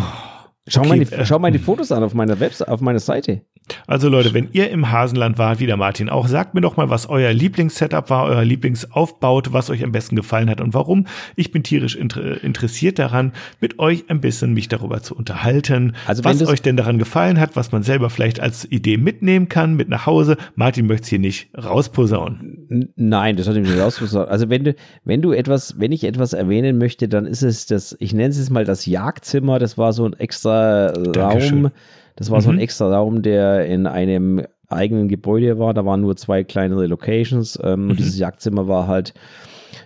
Schau, 0.67 0.81
okay, 0.81 0.89
mal 0.89 0.99
die, 0.99 1.11
äh, 1.11 1.25
schau 1.25 1.39
mal 1.39 1.51
die 1.51 1.59
Fotos 1.59 1.91
an 1.91 2.03
auf 2.03 2.13
meiner 2.13 2.39
Webseite, 2.39 2.71
auf 2.71 2.79
meiner 2.79 2.99
Seite. 2.99 3.41
Also 3.87 4.09
Leute, 4.09 4.33
wenn 4.33 4.49
ihr 4.51 4.69
im 4.69 4.91
Hasenland 4.91 5.37
wart, 5.37 5.59
wie 5.59 5.65
der 5.65 5.77
Martin 5.77 6.09
auch, 6.09 6.27
sagt 6.27 6.53
mir 6.53 6.61
doch 6.61 6.77
mal, 6.77 6.89
was 6.89 7.09
euer 7.09 7.31
Lieblingssetup 7.33 8.09
war, 8.09 8.25
euer 8.25 8.43
Lieblingsaufbaut, 8.43 9.53
was 9.53 9.69
euch 9.69 9.83
am 9.83 9.91
besten 9.91 10.15
gefallen 10.15 10.49
hat 10.49 10.61
und 10.61 10.73
warum. 10.73 11.07
Ich 11.35 11.51
bin 11.51 11.63
tierisch 11.63 11.95
inter 11.95 12.43
interessiert 12.43 12.99
daran, 12.99 13.33
mit 13.59 13.79
euch 13.79 14.05
ein 14.09 14.21
bisschen 14.21 14.53
mich 14.53 14.67
darüber 14.67 15.01
zu 15.01 15.15
unterhalten, 15.15 15.95
also 16.05 16.23
was 16.23 16.45
euch 16.47 16.61
denn 16.61 16.77
daran 16.77 16.97
gefallen 16.97 17.39
hat, 17.39 17.55
was 17.55 17.71
man 17.71 17.83
selber 17.83 18.09
vielleicht 18.09 18.39
als 18.39 18.65
Idee 18.69 18.97
mitnehmen 18.97 19.49
kann, 19.49 19.75
mit 19.75 19.89
nach 19.89 20.05
Hause. 20.05 20.37
Martin 20.55 20.87
möchte 20.87 21.03
es 21.03 21.09
hier 21.09 21.19
nicht 21.19 21.49
rausposaunen. 21.57 22.93
Nein, 22.95 23.35
das 23.37 23.47
hat 23.47 23.55
ihm 23.55 23.63
nicht 23.63 23.79
rausposaunen. 23.79 24.29
Also 24.29 24.49
wenn 24.49 24.63
du, 24.63 24.75
wenn 25.03 25.21
du 25.21 25.31
etwas, 25.31 25.79
wenn 25.79 25.91
ich 25.91 26.03
etwas 26.03 26.33
erwähnen 26.33 26.77
möchte, 26.77 27.07
dann 27.07 27.25
ist 27.25 27.43
es 27.43 27.65
das, 27.65 27.95
ich 27.99 28.13
nenne 28.13 28.29
es 28.29 28.37
jetzt 28.37 28.49
mal 28.49 28.65
das 28.65 28.85
Jagdzimmer, 28.85 29.59
das 29.59 29.77
war 29.77 29.93
so 29.93 30.05
ein 30.05 30.13
extra 30.13 30.91
Dankeschön. 30.91 31.65
Raum 31.65 31.71
das 32.19 32.29
war 32.29 32.39
mhm. 32.39 32.43
so 32.43 32.49
ein 32.49 32.55
mhm. 32.55 32.61
extra 32.61 32.93
Raum, 32.93 33.21
der 33.21 33.65
in 33.65 33.87
einem 33.87 34.45
eigenen 34.67 35.07
Gebäude 35.07 35.57
war. 35.57 35.73
Da 35.73 35.85
waren 35.85 36.01
nur 36.01 36.17
zwei 36.17 36.43
kleinere 36.43 36.85
Locations. 36.85 37.57
Ähm, 37.63 37.85
mhm. 37.85 37.89
Und 37.91 37.99
dieses 37.99 38.19
Jagdzimmer 38.19 38.67
war 38.67 38.87
halt 38.87 39.13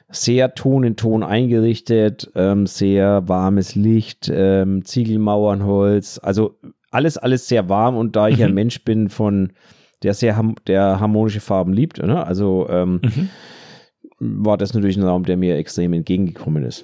sehr 0.10 0.56
Ton 0.56 0.84
in 0.84 0.96
Ton 0.96 1.24
eingerichtet, 1.24 2.32
ähm, 2.36 2.66
sehr 2.66 3.28
warmes 3.28 3.76
Licht, 3.76 4.32
ähm, 4.34 4.84
Ziegelmauern, 4.84 5.64
Holz. 5.64 6.20
Also 6.22 6.56
alles, 6.90 7.18
alles 7.18 7.48
sehr 7.48 7.70
warm. 7.70 7.96
Und 7.96 8.16
da 8.16 8.28
ich 8.28 8.40
mhm. 8.40 8.46
ein 8.46 8.54
Mensch 8.56 8.84
bin 8.84 9.10
von 9.10 9.54
der 10.02 10.16
sehr 10.16 10.44
der 10.68 11.00
harmonische 11.00 11.40
Farben 11.40 11.72
liebt, 11.72 12.04
ne? 12.04 12.26
also 12.26 12.68
ähm, 12.70 13.00
mhm. 13.02 13.30
war 14.20 14.58
das 14.58 14.74
natürlich 14.74 14.98
ein 14.98 15.04
Raum, 15.04 15.24
der 15.24 15.38
mir 15.38 15.56
extrem 15.56 15.94
entgegengekommen 15.94 16.64
ist. 16.64 16.84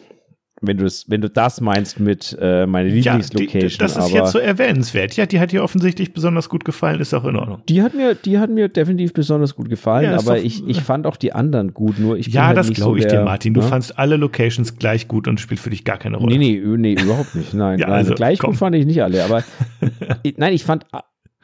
Wenn 0.62 0.78
du 0.78 0.84
das, 0.84 1.10
wenn 1.10 1.22
du 1.22 1.30
das 1.30 1.62
meinst 1.62 2.00
mit 2.00 2.38
äh, 2.40 2.66
meine 2.66 2.90
Lieblingslocation. 2.90 3.70
Ja, 3.70 3.78
das 3.78 3.98
ist 3.98 4.12
jetzt 4.12 4.32
so 4.32 4.40
erwähnenswert. 4.40 5.16
Ja, 5.16 5.26
die 5.26 5.40
hat 5.40 5.52
dir 5.52 5.64
offensichtlich 5.64 6.14
besonders 6.14 6.50
gut 6.50 6.66
gefallen, 6.66 7.00
ist 7.00 7.14
auch 7.14 7.26
in 7.26 7.36
Ordnung. 7.36 7.62
Die 7.70 7.82
hat 7.82 7.94
mir, 7.94 8.16
die 8.16 8.40
hat 8.40 8.50
mir 8.50 8.70
definitiv 8.70 9.14
besonders 9.14 9.56
gut 9.56 9.70
gefallen, 9.70 10.12
ja, 10.12 10.18
aber 10.18 10.36
doch, 10.36 10.44
ich, 10.44 10.68
ich 10.68 10.82
fand 10.82 11.06
auch 11.08 11.18
die 11.18 11.34
anderen 11.34 11.74
gut. 11.74 12.00
Nur 12.00 12.18
ich 12.18 12.28
ja, 12.28 12.48
halt 12.48 12.58
das 12.58 12.72
glaube 12.72 13.00
so 13.00 13.06
ich 13.06 13.12
dir, 13.12 13.24
Martin. 13.24 13.54
Du 13.54 13.62
ne? 13.62 13.68
fandst 13.68 13.98
alle 13.98 14.18
Locations 14.18 14.78
gleich 14.78 15.08
gut 15.08 15.28
und 15.28 15.40
spielt 15.40 15.60
für 15.60 15.70
dich 15.70 15.84
gar 15.84 15.98
keine 15.98 16.18
Rolle. 16.18 16.38
Nee, 16.38 16.62
nee, 16.62 16.78
nee, 16.78 17.02
überhaupt 17.02 17.36
nicht. 17.36 17.54
Nein, 17.54 17.80
ja, 17.80 17.88
nein 17.88 17.98
also, 17.98 18.16
gleich 18.16 18.40
komm. 18.40 18.52
gut 18.52 18.60
fand 18.60 18.76
ich 18.76 18.86
nicht 18.86 19.02
alle, 19.02 19.24
aber 19.24 19.44
nein, 20.38 20.54
ich 20.54 20.64
fand 20.64 20.86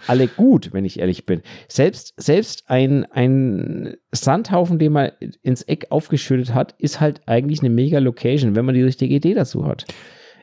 alle 0.07 0.27
gut, 0.27 0.73
wenn 0.73 0.85
ich 0.85 0.99
ehrlich 0.99 1.26
bin. 1.26 1.41
Selbst, 1.67 2.13
selbst 2.17 2.63
ein, 2.67 3.05
ein 3.11 3.95
Sandhaufen, 4.11 4.77
den 4.77 4.91
man 4.91 5.11
ins 5.41 5.61
Eck 5.63 5.88
aufgeschüttet 5.89 6.53
hat, 6.53 6.76
ist 6.77 6.99
halt 6.99 7.22
eigentlich 7.26 7.61
eine 7.61 7.69
mega 7.69 7.99
Location, 7.99 8.55
wenn 8.55 8.65
man 8.65 8.76
die 8.76 8.84
richtige 8.84 9.15
Idee 9.15 9.34
dazu 9.34 9.65
hat. 9.65 9.85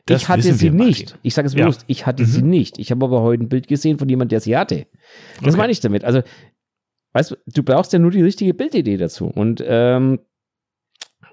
Das 0.05 0.23
ich 0.23 0.29
hatte 0.29 0.53
sie 0.53 0.69
nicht. 0.69 1.05
Martin. 1.05 1.19
Ich 1.23 1.33
sage 1.33 1.47
es 1.47 1.55
bewusst, 1.55 1.81
ja. 1.81 1.85
ich 1.87 2.05
hatte 2.05 2.23
mhm. 2.23 2.27
sie 2.27 2.41
nicht. 2.41 2.77
Ich 2.77 2.91
habe 2.91 3.05
aber 3.05 3.21
heute 3.21 3.43
ein 3.43 3.49
Bild 3.49 3.67
gesehen 3.67 3.97
von 3.97 4.09
jemandem, 4.09 4.29
der 4.29 4.41
sie 4.41 4.57
hatte. 4.57 4.85
Das 5.39 5.49
okay. 5.49 5.57
meine 5.57 5.71
ich 5.71 5.79
damit. 5.79 6.03
Also, 6.03 6.21
weißt 7.13 7.31
du, 7.31 7.35
du 7.47 7.63
brauchst 7.63 7.93
ja 7.93 7.99
nur 7.99 8.11
die 8.11 8.21
richtige 8.21 8.53
Bildidee 8.53 8.97
dazu. 8.97 9.27
Und 9.27 9.63
ähm, 9.65 10.19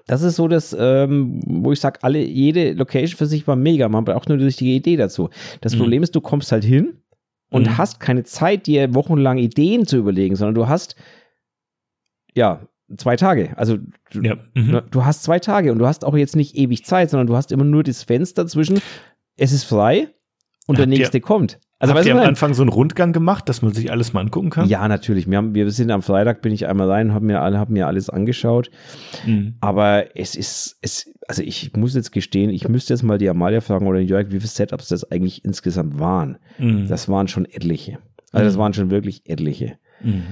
das 0.07 0.21
ist 0.21 0.37
so 0.37 0.47
das, 0.47 0.75
ähm, 0.77 1.41
wo 1.45 1.73
ich 1.73 1.79
sage, 1.81 1.99
alle, 2.01 2.19
jede 2.19 2.73
Location 2.73 3.17
für 3.17 3.25
sich 3.25 3.45
war 3.45 3.57
mega. 3.57 3.89
Man 3.89 4.05
braucht 4.05 4.29
nur 4.29 4.37
die 4.37 4.45
richtige 4.45 4.71
Idee 4.71 4.95
dazu. 4.95 5.29
Das 5.59 5.75
mhm. 5.75 5.79
Problem 5.79 6.03
ist, 6.03 6.15
du 6.15 6.21
kommst 6.21 6.51
halt 6.53 6.63
hin 6.63 7.01
und 7.51 7.67
mhm. 7.67 7.77
hast 7.77 7.99
keine 7.99 8.23
Zeit, 8.23 8.65
dir 8.65 8.95
wochenlang 8.95 9.37
Ideen 9.37 9.85
zu 9.85 9.97
überlegen, 9.97 10.35
sondern 10.35 10.55
du 10.55 10.67
hast 10.67 10.95
ja 12.33 12.61
zwei 12.97 13.15
Tage. 13.15 13.55
Also 13.57 13.77
du, 14.11 14.21
ja. 14.21 14.35
mhm. 14.55 14.71
Ne, 14.71 14.83
du 14.89 15.05
hast 15.05 15.23
zwei 15.23 15.39
Tage 15.39 15.71
und 15.71 15.79
du 15.79 15.85
hast 15.85 16.03
auch 16.03 16.15
jetzt 16.15 16.35
nicht 16.35 16.55
ewig 16.55 16.85
Zeit, 16.85 17.09
sondern 17.09 17.27
du 17.27 17.35
hast 17.35 17.51
immer 17.51 17.63
nur 17.63 17.83
das 17.83 18.03
Fenster 18.03 18.47
zwischen, 18.47 18.81
es 19.37 19.51
ist 19.51 19.65
frei 19.65 20.07
und 20.65 20.79
der 20.79 20.87
nächste 20.87 21.17
ihr, 21.17 21.21
kommt. 21.21 21.59
Also 21.79 21.93
Habt 21.93 22.05
ihr 22.05 22.13
am 22.13 22.19
Anfang 22.19 22.53
so 22.53 22.61
einen 22.61 22.69
Rundgang 22.69 23.11
gemacht, 23.11 23.49
dass 23.49 23.61
man 23.61 23.73
sich 23.73 23.91
alles 23.91 24.13
mal 24.13 24.21
angucken 24.21 24.49
kann? 24.51 24.69
Ja, 24.69 24.87
natürlich. 24.87 25.29
Wir, 25.29 25.37
haben, 25.37 25.55
wir 25.55 25.69
sind 25.71 25.91
am 25.91 26.03
Freitag, 26.03 26.41
bin 26.41 26.53
ich 26.53 26.67
einmal 26.67 26.89
rein, 26.89 27.13
habe 27.13 27.25
mir, 27.25 27.39
hab 27.39 27.69
mir 27.69 27.87
alles 27.87 28.09
angeschaut. 28.09 28.69
Mhm. 29.25 29.55
Aber 29.61 30.15
es 30.15 30.35
ist, 30.35 30.77
es, 30.81 31.11
also 31.31 31.43
ich 31.43 31.71
muss 31.77 31.95
jetzt 31.95 32.11
gestehen, 32.11 32.49
ich 32.49 32.67
müsste 32.67 32.93
jetzt 32.93 33.03
mal 33.03 33.17
die 33.17 33.29
Amalia 33.29 33.61
fragen 33.61 33.87
oder 33.87 34.01
Jörg, 34.01 34.31
wie 34.31 34.39
viele 34.41 34.47
Setups 34.47 34.89
das 34.89 35.09
eigentlich 35.09 35.45
insgesamt 35.45 35.97
waren. 35.97 36.39
Mhm. 36.57 36.89
Das 36.89 37.07
waren 37.07 37.29
schon 37.29 37.45
etliche. 37.45 37.99
Also 38.33 38.43
das 38.43 38.55
mhm. 38.55 38.59
waren 38.59 38.73
schon 38.73 38.91
wirklich 38.91 39.21
etliche. 39.29 39.77
Mhm. 40.03 40.23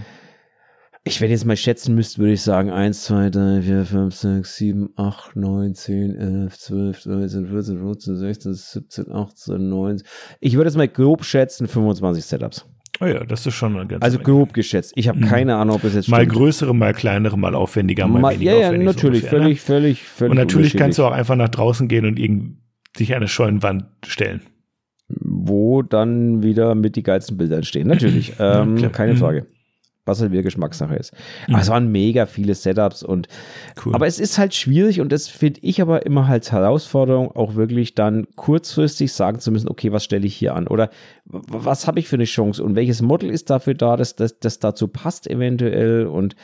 Ich, 1.06 1.22
wenn 1.22 1.32
jetzt 1.32 1.46
mal 1.46 1.56
schätzen 1.56 1.96
müsste, 1.96 2.18
würde 2.18 2.34
ich 2.34 2.42
sagen 2.42 2.70
1, 2.70 3.06
2, 3.06 3.30
3, 3.30 3.62
4, 3.62 3.86
5, 3.86 4.14
6, 4.14 4.58
7, 4.58 4.90
8, 4.98 5.36
9, 5.38 5.74
10, 5.74 6.16
11, 6.18 6.58
12, 6.58 7.04
13, 7.04 7.48
14, 7.48 7.78
15, 7.78 8.16
16, 8.18 8.54
17, 8.54 9.12
18, 9.14 9.70
19. 9.70 10.08
Ich 10.42 10.56
würde 10.58 10.68
jetzt 10.68 10.76
mal 10.76 10.90
grob 10.90 11.24
schätzen 11.24 11.70
25 11.70 12.26
Setups. 12.26 12.66
Oh 13.02 13.06
ja, 13.06 13.24
das 13.24 13.46
ist 13.46 13.54
schon 13.54 13.76
eine 13.76 13.88
ganze 13.88 14.04
Also 14.04 14.20
grob 14.20 14.54
geschätzt. 14.54 14.94
Ich 14.96 15.08
habe 15.08 15.20
mhm. 15.20 15.26
keine 15.26 15.56
Ahnung, 15.56 15.76
ob 15.76 15.84
es 15.84 15.96
jetzt 15.96 16.10
Mal 16.10 16.22
stimmt. 16.22 16.34
größere, 16.34 16.76
mal 16.76 16.94
kleinere, 16.94 17.38
mal 17.38 17.56
aufwendiger, 17.56 18.08
mal, 18.08 18.20
mal 18.20 18.34
weniger 18.34 18.54
Ja, 18.54 18.72
ja, 18.72 18.78
natürlich, 18.78 19.24
ungefähr, 19.24 19.30
völlig, 19.30 19.58
ne? 19.60 19.66
völlig, 19.66 20.04
völlig. 20.04 20.32
Und 20.32 20.38
natürlich 20.38 20.76
kannst 20.76 21.00
du 21.00 21.06
auch 21.06 21.12
einfach 21.12 21.36
nach 21.36 21.50
draußen 21.50 21.88
gehen 21.88 22.06
und 22.06 22.20
irgend, 22.20 22.58
sich 22.98 23.16
eine 23.16 23.28
Scheunenwand 23.28 23.86
stellen. 24.06 24.42
Wo 25.08 25.82
dann 25.82 26.44
wieder 26.44 26.76
mit 26.76 26.96
die 26.96 27.04
geilsten 27.04 27.38
Bilder 27.38 27.58
entstehen. 27.58 27.88
Natürlich, 27.88 28.34
ähm, 28.40 28.78
ja, 28.78 28.90
keine 28.90 29.14
mhm. 29.14 29.18
Frage 29.18 29.46
was 30.10 30.22
halt 30.22 30.32
wieder 30.32 30.44
Geschmackssache 30.44 30.96
ist. 30.96 31.14
Mhm. 31.48 31.56
Aber 31.56 31.62
es 31.62 31.70
waren 31.70 31.92
mega 31.92 32.26
viele 32.26 32.56
Setups 32.56 33.04
und 33.04 33.28
cool. 33.86 33.94
aber 33.96 34.08
es 34.08 34.20
ist 34.20 34.38
halt 34.38 34.54
schwierig 34.54 35.02
und 35.02 35.12
das 35.12 35.28
finde 35.28 35.60
ich 35.64 35.82
aber 35.82 36.06
immer 36.06 36.28
halt 36.28 36.52
Herausforderung, 36.52 37.32
auch 37.32 37.56
wirklich 37.56 37.96
dann 37.96 38.28
kurzfristig 38.36 39.14
sagen 39.14 39.40
zu 39.40 39.52
müssen, 39.52 39.70
okay, 39.70 39.92
was 39.92 40.04
stelle 40.04 40.26
ich 40.26 40.36
hier 40.36 40.56
an 40.56 40.68
oder 40.68 40.90
was 41.26 41.88
habe 41.88 42.00
ich 42.00 42.08
für 42.08 42.16
eine 42.16 42.26
Chance 42.26 42.64
und 42.64 42.76
welches 42.76 43.02
Model 43.02 43.30
ist 43.30 43.50
dafür 43.50 43.74
da, 43.74 43.96
dass 43.96 44.16
das 44.16 44.60
dazu 44.60 44.88
passt 44.88 45.30
eventuell 45.30 46.08
und 46.08 46.36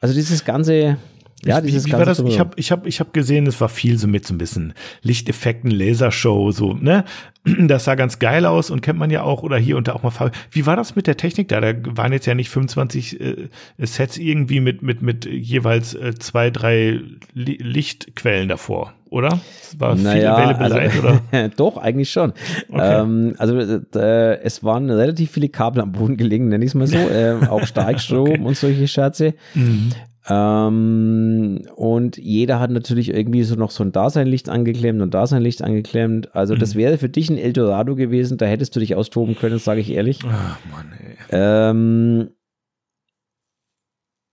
also 0.00 0.14
dieses 0.14 0.44
ganze 0.44 0.98
ja, 1.44 1.60
dieses 1.60 1.84
wie, 1.84 1.88
wie 1.90 1.92
war 1.92 2.04
das? 2.04 2.18
Ich 2.20 2.38
habe 2.38 2.52
ich 2.56 2.72
hab, 2.72 2.86
ich 2.86 3.00
hab 3.00 3.12
gesehen, 3.12 3.46
es 3.46 3.60
war 3.60 3.68
viel 3.68 3.98
so 3.98 4.08
mit 4.08 4.26
so 4.26 4.34
ein 4.34 4.38
bisschen 4.38 4.72
Lichteffekten, 5.02 5.70
Lasershow, 5.70 6.50
so, 6.50 6.74
ne? 6.74 7.04
Das 7.68 7.84
sah 7.84 7.94
ganz 7.94 8.18
geil 8.18 8.44
aus 8.44 8.70
und 8.70 8.80
kennt 8.80 8.98
man 8.98 9.10
ja 9.10 9.22
auch 9.22 9.44
oder 9.44 9.56
hier 9.56 9.76
und 9.76 9.86
da 9.86 9.92
auch 9.92 10.02
mal 10.02 10.10
Farbe. 10.10 10.32
Wie 10.50 10.66
war 10.66 10.74
das 10.74 10.96
mit 10.96 11.06
der 11.06 11.16
Technik 11.16 11.46
da? 11.46 11.60
Da 11.60 11.74
waren 11.96 12.12
jetzt 12.12 12.26
ja 12.26 12.34
nicht 12.34 12.50
25 12.50 13.20
äh, 13.20 13.48
Sets 13.78 14.18
irgendwie 14.18 14.58
mit, 14.58 14.82
mit, 14.82 15.00
mit 15.00 15.26
jeweils 15.26 15.94
äh, 15.94 16.14
zwei, 16.18 16.50
drei 16.50 17.00
Li 17.34 17.58
Lichtquellen 17.60 18.48
davor, 18.48 18.94
oder? 19.10 19.40
War 19.78 19.94
naja, 19.94 20.36
viel 20.36 20.54
Available 20.56 20.80
also, 20.80 20.98
oder? 20.98 21.48
Doch, 21.56 21.76
eigentlich 21.76 22.10
schon. 22.10 22.32
Okay. 22.68 23.00
Ähm, 23.00 23.34
also 23.38 23.56
äh, 23.56 24.40
es 24.40 24.64
waren 24.64 24.90
relativ 24.90 25.30
viele 25.30 25.48
Kabel 25.48 25.82
am 25.82 25.92
Boden 25.92 26.16
gelegen, 26.16 26.48
nenne 26.48 26.64
ich 26.64 26.70
es 26.70 26.74
mal 26.74 26.88
so. 26.88 26.96
äh, 26.96 27.36
auch 27.48 27.64
Starkstrom 27.66 28.28
okay. 28.28 28.40
und 28.40 28.56
solche 28.56 28.88
Scherze. 28.88 29.34
Mhm. 29.54 29.90
Ähm, 30.28 31.62
und 31.76 32.16
jeder 32.16 32.58
hat 32.58 32.70
natürlich 32.70 33.12
irgendwie 33.12 33.44
so 33.44 33.54
noch 33.54 33.70
so 33.70 33.84
ein 33.84 33.92
Daseinlicht 33.92 34.48
angeklemmt 34.48 35.00
und 35.00 35.14
Daseinlicht 35.14 35.62
angeklemmt. 35.62 36.34
Also 36.34 36.54
mhm. 36.54 36.58
das 36.58 36.74
wäre 36.74 36.98
für 36.98 37.08
dich 37.08 37.30
ein 37.30 37.38
Eldorado 37.38 37.94
gewesen, 37.94 38.38
da 38.38 38.46
hättest 38.46 38.74
du 38.74 38.80
dich 38.80 38.94
austoben 38.96 39.36
können, 39.36 39.58
sage 39.58 39.80
ich 39.80 39.92
ehrlich. 39.92 40.20
Ach 40.28 40.58
Mann, 40.70 40.92
ey. 40.98 41.16
Ähm, 41.30 42.30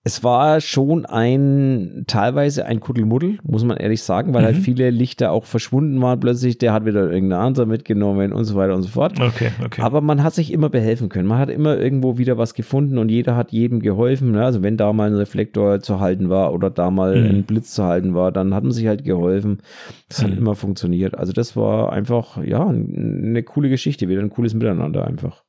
es 0.06 0.22
war 0.22 0.60
schon 0.60 1.06
ein, 1.06 2.04
teilweise 2.08 2.66
ein 2.66 2.82
Kuddelmuddel, 2.82 3.38
muss 3.44 3.64
man 3.64 3.78
ehrlich 3.78 4.04
sagen, 4.04 4.34
weil 4.34 4.44
halt 4.44 4.56
mhm. 4.56 4.58
halt 4.58 4.66
viele 4.66 4.90
Lichter 4.90 5.32
auch 5.32 5.46
verschwunden 5.46 6.02
waren 6.02 6.20
plötzlich. 6.20 6.58
Der 6.58 6.74
hat 6.74 6.86
wieder 6.86 7.10
irgendeine 7.10 7.42
andere 7.42 7.66
mitgenommen 7.66 8.34
und 8.34 8.44
so 8.44 8.56
weiter 8.56 8.76
und 8.76 8.82
so 8.82 8.90
fort. 8.90 9.18
Okay, 9.22 9.52
okay. 9.64 9.82
Aber 9.82 10.02
man 10.02 10.22
hat 10.22 10.34
sich 10.34 10.52
immer 10.52 10.70
behelfen 10.70 11.08
können. 11.08 11.30
Man 11.30 11.40
hat 11.40 11.50
immer 11.50 11.78
irgendwo 11.78 12.18
wieder 12.18 12.38
was 12.38 12.54
gefunden 12.54 12.98
und 12.98 13.10
jeder 13.10 13.38
hat 13.38 13.54
jedem 13.54 13.80
geholfen. 13.80 14.34
Ne? 14.34 14.44
Also 14.44 14.62
wenn 14.62 14.76
da 14.76 14.92
mal 14.92 15.08
ein 15.10 15.16
Reflektor 15.16 15.80
zu 15.80 16.02
halten 16.02 16.30
war 16.30 16.52
oder 16.54 16.70
da 16.70 16.92
mal 16.92 17.16
mhm. 17.16 17.30
ein 17.30 17.44
Blitz 17.44 17.74
zu 17.74 17.86
halten 17.86 18.14
war, 18.14 18.34
dann 18.34 18.54
hat 18.54 18.64
man 18.64 18.74
sich 18.74 18.88
halt 18.88 19.06
geholfen. 19.06 19.62
Das 20.10 20.22
mhm. 20.22 20.28
hat 20.28 20.38
immer 20.38 20.56
funktioniert. 20.56 21.18
Also 21.18 21.32
das 21.32 21.56
war 21.56 21.94
einfach, 21.94 22.44
ja, 22.44 22.68
eine 22.68 23.42
coole 23.44 23.70
Geschichte, 23.70 24.10
wieder 24.10 24.20
ein 24.20 24.30
cooles 24.30 24.54
Miteinander 24.54 25.08
einfach. 25.08 25.44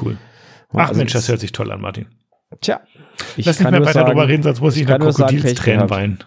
Cool. 0.00 0.16
Ach 0.72 0.88
also 0.88 0.98
Mensch, 0.98 1.12
das 1.12 1.28
hört 1.28 1.40
sich 1.40 1.52
toll 1.52 1.70
an, 1.70 1.82
Martin. 1.82 2.06
Tja, 2.60 2.80
ich 3.36 3.46
Lass 3.46 3.60
nicht 3.60 3.70
mehr 3.70 3.80
weiter 3.80 3.92
sagen, 3.92 4.06
darüber 4.06 4.28
reden, 4.28 4.42
sonst 4.42 4.60
muss 4.60 4.76
ich, 4.76 4.82
ich 4.82 4.88
noch 4.88 4.98
Krokodilstränen 4.98 5.90
weinen. 5.90 6.18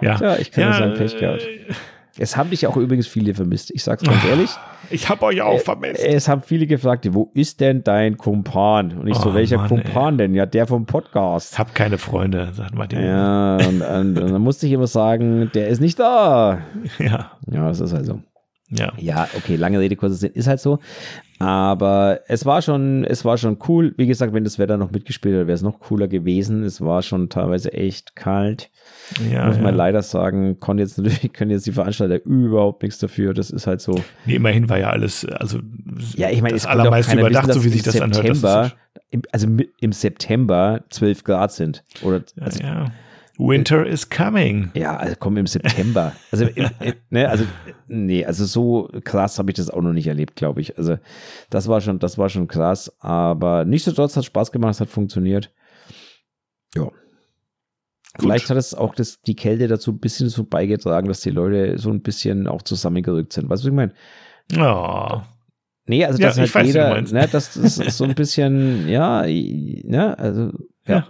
Ja. 0.00 0.18
ja, 0.20 0.36
ich 0.36 0.50
kann 0.50 0.62
ja, 0.62 0.68
nur 0.70 0.78
sagen, 0.78 0.94
Pech 0.94 1.18
gehabt. 1.18 1.42
Äh, 1.42 1.74
es 2.16 2.36
haben 2.36 2.50
dich 2.50 2.66
auch 2.66 2.76
übrigens 2.76 3.08
viele 3.08 3.34
vermisst. 3.34 3.72
Ich 3.72 3.82
sag's 3.82 4.04
ganz 4.04 4.24
ehrlich. 4.24 4.50
Ich 4.90 5.08
habe 5.08 5.24
euch 5.24 5.42
auch 5.42 5.60
vermisst. 5.60 5.98
Es 6.04 6.28
haben 6.28 6.42
viele 6.42 6.66
gefragt, 6.68 7.08
wo 7.12 7.30
ist 7.34 7.60
denn 7.60 7.82
dein 7.82 8.16
Kumpan? 8.16 8.92
Und 8.98 9.08
ich 9.08 9.16
oh, 9.16 9.22
so, 9.22 9.34
welcher 9.34 9.56
Mann, 9.56 9.68
Kumpan 9.68 10.14
ey. 10.14 10.18
denn? 10.18 10.34
Ja, 10.34 10.46
der 10.46 10.68
vom 10.68 10.86
Podcast. 10.86 11.54
Ich 11.54 11.58
hab 11.58 11.74
keine 11.74 11.98
Freunde, 11.98 12.52
sagt 12.54 12.74
Martin. 12.74 13.04
Ja, 13.04 13.56
und, 13.56 13.82
und, 13.82 14.18
und, 14.18 14.30
dann 14.30 14.42
musste 14.42 14.66
ich 14.66 14.72
immer 14.72 14.86
sagen, 14.86 15.50
der 15.54 15.68
ist 15.68 15.80
nicht 15.80 15.98
da. 15.98 16.58
Ja. 16.98 17.32
Ja, 17.50 17.68
das 17.68 17.80
ist 17.80 17.92
halt 17.92 18.06
so. 18.06 18.20
Ja. 18.76 18.92
Ja, 18.98 19.28
okay, 19.36 19.56
lange 19.56 19.78
Rede, 19.80 19.96
kurzer 19.96 20.16
Sinn, 20.16 20.32
ist 20.32 20.46
halt 20.46 20.60
so. 20.60 20.78
Aber 21.38 22.20
es 22.28 22.46
war 22.46 22.62
schon, 22.62 23.04
es 23.04 23.24
war 23.24 23.38
schon 23.38 23.58
cool. 23.68 23.92
Wie 23.96 24.06
gesagt, 24.06 24.32
wenn 24.32 24.44
das 24.44 24.58
Wetter 24.58 24.76
noch 24.76 24.92
mitgespielt 24.92 25.34
hätte, 25.34 25.46
wäre 25.46 25.54
es 25.54 25.62
noch 25.62 25.80
cooler 25.80 26.06
gewesen. 26.06 26.62
Es 26.62 26.80
war 26.80 27.02
schon 27.02 27.28
teilweise 27.28 27.72
echt 27.72 28.14
kalt. 28.14 28.70
Ja, 29.30 29.46
Muss 29.46 29.56
man 29.56 29.66
ja. 29.66 29.70
leider 29.72 30.02
sagen, 30.02 30.58
konnte 30.60 30.82
jetzt 30.82 30.96
natürlich, 30.96 31.32
können 31.32 31.50
jetzt 31.50 31.66
die 31.66 31.72
Veranstalter 31.72 32.24
überhaupt 32.24 32.82
nichts 32.82 32.98
dafür. 32.98 33.34
Das 33.34 33.50
ist 33.50 33.66
halt 33.66 33.80
so. 33.80 34.00
Nee, 34.26 34.36
immerhin 34.36 34.68
war 34.68 34.78
ja 34.78 34.90
alles, 34.90 35.24
also 35.24 35.58
ja, 36.16 36.30
ich 36.30 36.40
meine, 36.40 36.54
das 36.54 36.66
allermeiste 36.66 37.18
überdacht, 37.18 37.48
wissen, 37.48 37.60
so 37.60 37.64
wie 37.64 37.70
sich 37.70 37.82
das 37.82 37.94
September, 37.94 38.54
anhört. 38.54 38.76
Im, 39.10 39.22
also 39.32 39.48
im 39.80 39.92
September 39.92 40.84
12 40.90 41.24
Grad 41.24 41.52
sind. 41.52 41.84
Oder, 42.02 42.22
also, 42.40 42.62
ja. 42.62 42.86
Winter 43.38 43.84
is 43.84 44.08
coming. 44.08 44.70
Ja, 44.74 44.96
also 44.96 45.16
komm 45.18 45.36
im 45.36 45.46
September. 45.46 46.12
Also, 46.30 46.46
im, 46.46 46.70
im, 46.80 46.94
ne, 47.10 47.28
also, 47.28 47.44
nee, 47.88 48.24
also 48.24 48.44
so 48.44 48.88
krass 49.02 49.38
habe 49.38 49.50
ich 49.50 49.56
das 49.56 49.70
auch 49.70 49.82
noch 49.82 49.92
nicht 49.92 50.06
erlebt, 50.06 50.36
glaube 50.36 50.60
ich. 50.60 50.78
Also, 50.78 50.98
das 51.50 51.66
war 51.66 51.80
schon, 51.80 51.98
das 51.98 52.16
war 52.16 52.28
schon 52.28 52.46
krass. 52.46 52.92
Aber 53.00 53.64
nichtsdestotrotz 53.64 54.16
hat 54.16 54.24
Spaß 54.24 54.52
gemacht, 54.52 54.74
es 54.74 54.80
hat 54.80 54.88
funktioniert. 54.88 55.52
Ja. 56.76 56.84
Gut. 56.84 56.92
Vielleicht 58.20 58.48
hat 58.48 58.56
es 58.56 58.74
auch 58.74 58.94
das, 58.94 59.20
die 59.22 59.34
Kälte 59.34 59.66
dazu 59.66 59.90
ein 59.90 59.98
bisschen 59.98 60.28
so 60.28 60.44
beigetragen, 60.44 61.08
dass 61.08 61.20
die 61.20 61.30
Leute 61.30 61.78
so 61.78 61.90
ein 61.90 62.02
bisschen 62.02 62.46
auch 62.46 62.62
zusammengerückt 62.62 63.32
sind. 63.32 63.50
Weißt 63.50 63.64
du, 63.64 63.66
was 63.66 63.72
ich 63.72 64.56
meine? 64.56 64.64
Oh. 64.64 65.22
Nee, 65.86 66.04
also 66.04 66.18
das 66.18 66.36
ja, 66.36 66.42
halt 66.42 66.54
weiß, 66.54 66.66
jeder, 66.68 67.02
ne, 67.02 67.28
das, 67.30 67.54
das 67.54 67.78
ist 67.78 67.96
so 67.96 68.04
ein 68.04 68.14
bisschen, 68.14 68.88
ja, 68.88 69.22
ne, 69.22 70.16
also, 70.18 70.52
ja. 70.86 70.94
ja. 70.96 71.08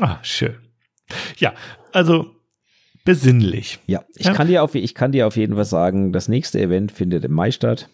Ah, 0.00 0.18
schön. 0.22 0.56
Ja, 1.38 1.54
also 1.92 2.26
besinnlich. 3.04 3.78
Ja, 3.86 4.04
ich, 4.14 4.26
ja. 4.26 4.34
Kann 4.34 4.48
dir 4.48 4.62
auf, 4.62 4.74
ich 4.74 4.94
kann 4.94 5.12
dir 5.12 5.26
auf 5.26 5.36
jeden 5.36 5.54
Fall 5.54 5.64
sagen, 5.64 6.12
das 6.12 6.28
nächste 6.28 6.60
Event 6.60 6.92
findet 6.92 7.24
im 7.24 7.32
Mai 7.32 7.50
statt. 7.50 7.88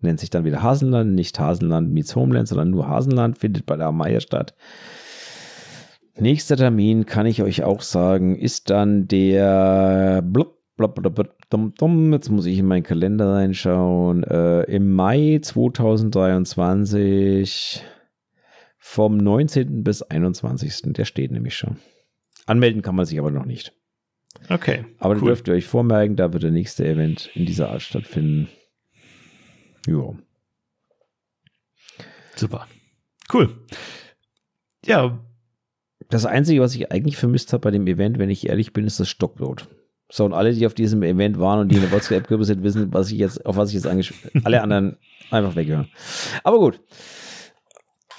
Nennt 0.00 0.20
sich 0.20 0.30
dann 0.30 0.44
wieder 0.44 0.62
Hasenland, 0.62 1.14
nicht 1.14 1.40
Hasenland 1.40 1.92
meets 1.92 2.14
Homeland, 2.14 2.46
sondern 2.46 2.70
nur 2.70 2.88
Hasenland, 2.88 3.36
findet 3.36 3.66
bei 3.66 3.76
der 3.76 3.90
Meier 3.90 4.20
statt. 4.20 4.54
Nächster 6.16 6.56
Termin, 6.56 7.04
kann 7.04 7.26
ich 7.26 7.42
euch 7.42 7.64
auch 7.64 7.82
sagen, 7.82 8.36
ist 8.36 8.70
dann 8.70 9.08
der 9.08 10.22
blub, 10.22 10.54
Jetzt 12.12 12.30
muss 12.30 12.46
ich 12.46 12.58
in 12.58 12.66
meinen 12.66 12.84
Kalender 12.84 13.32
reinschauen. 13.32 14.22
Äh, 14.22 14.62
Im 14.64 14.94
Mai 14.94 15.40
2023 15.42 17.82
vom 18.88 19.18
19. 19.18 19.84
bis 19.84 20.00
21. 20.00 20.94
Der 20.94 21.04
steht 21.04 21.30
nämlich 21.30 21.54
schon. 21.54 21.76
Anmelden 22.46 22.80
kann 22.80 22.96
man 22.96 23.04
sich 23.04 23.18
aber 23.18 23.30
noch 23.30 23.44
nicht. 23.44 23.74
Okay. 24.48 24.86
Aber 24.98 25.14
cool. 25.14 25.20
da 25.20 25.26
dürft 25.26 25.48
ihr 25.48 25.54
euch 25.54 25.66
vormerken, 25.66 26.16
da 26.16 26.32
wird 26.32 26.42
der 26.42 26.50
nächste 26.50 26.86
Event 26.86 27.30
in 27.34 27.44
dieser 27.44 27.68
Art 27.68 27.82
stattfinden. 27.82 28.48
Ja. 29.86 30.14
Super. 32.34 32.66
Cool. 33.30 33.58
Ja. 34.86 35.22
Das 36.08 36.24
Einzige, 36.24 36.62
was 36.62 36.74
ich 36.74 36.90
eigentlich 36.90 37.18
vermisst 37.18 37.52
habe 37.52 37.60
bei 37.60 37.70
dem 37.70 37.86
Event, 37.86 38.18
wenn 38.18 38.30
ich 38.30 38.48
ehrlich 38.48 38.72
bin, 38.72 38.86
ist 38.86 38.98
das 38.98 39.10
Stockload. 39.10 39.64
So, 40.10 40.24
und 40.24 40.32
alle, 40.32 40.54
die 40.54 40.66
auf 40.66 40.72
diesem 40.72 41.02
Event 41.02 41.38
waren 41.38 41.60
und 41.60 41.68
die 41.68 41.76
in 41.76 41.82
der 41.82 41.92
WhatsApp-Gruppe 41.92 42.44
sind, 42.46 42.62
wissen, 42.62 42.94
was 42.94 43.12
ich 43.12 43.18
jetzt, 43.18 43.44
auf 43.44 43.56
was 43.56 43.68
ich 43.68 43.74
jetzt 43.74 43.86
angesprochen 43.86 44.40
Alle 44.44 44.62
anderen 44.62 44.96
einfach 45.30 45.56
weghören. 45.56 45.88
Aber 46.42 46.58
gut. 46.58 46.80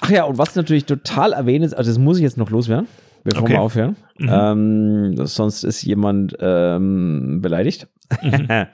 Ach 0.00 0.10
ja, 0.10 0.24
und 0.24 0.38
was 0.38 0.56
natürlich 0.56 0.86
total 0.86 1.32
erwähnt 1.32 1.64
ist, 1.64 1.74
also 1.74 1.90
das 1.90 1.98
muss 1.98 2.16
ich 2.16 2.22
jetzt 2.22 2.38
noch 2.38 2.50
loswerden, 2.50 2.88
bevor 3.24 3.42
okay. 3.42 3.52
wir 3.52 3.60
aufhören. 3.60 3.96
Mhm. 4.18 4.28
Ähm, 4.30 5.26
sonst 5.26 5.64
ist 5.64 5.82
jemand 5.82 6.36
ähm, 6.40 7.40
beleidigt. 7.42 7.88
Mhm. 8.22 8.48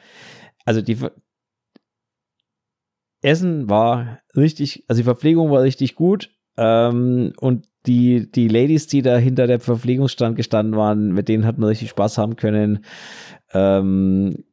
also 0.64 0.82
die 0.82 0.98
Essen 3.22 3.68
war 3.68 4.20
richtig, 4.36 4.84
also 4.88 5.00
die 5.00 5.04
Verpflegung 5.04 5.50
war 5.50 5.62
richtig 5.62 5.94
gut. 5.94 6.30
Ähm, 6.56 7.32
und 7.40 7.68
die, 7.86 8.30
die 8.30 8.48
Ladies, 8.48 8.86
die 8.86 9.02
da 9.02 9.16
hinter 9.16 9.46
der 9.46 9.60
Verpflegungsstand 9.60 10.36
gestanden 10.36 10.76
waren, 10.76 11.12
mit 11.12 11.28
denen 11.28 11.46
hat 11.46 11.58
man 11.58 11.68
richtig 11.68 11.90
Spaß 11.90 12.18
haben 12.18 12.36
können. 12.36 12.84
Ähm, 13.52 14.44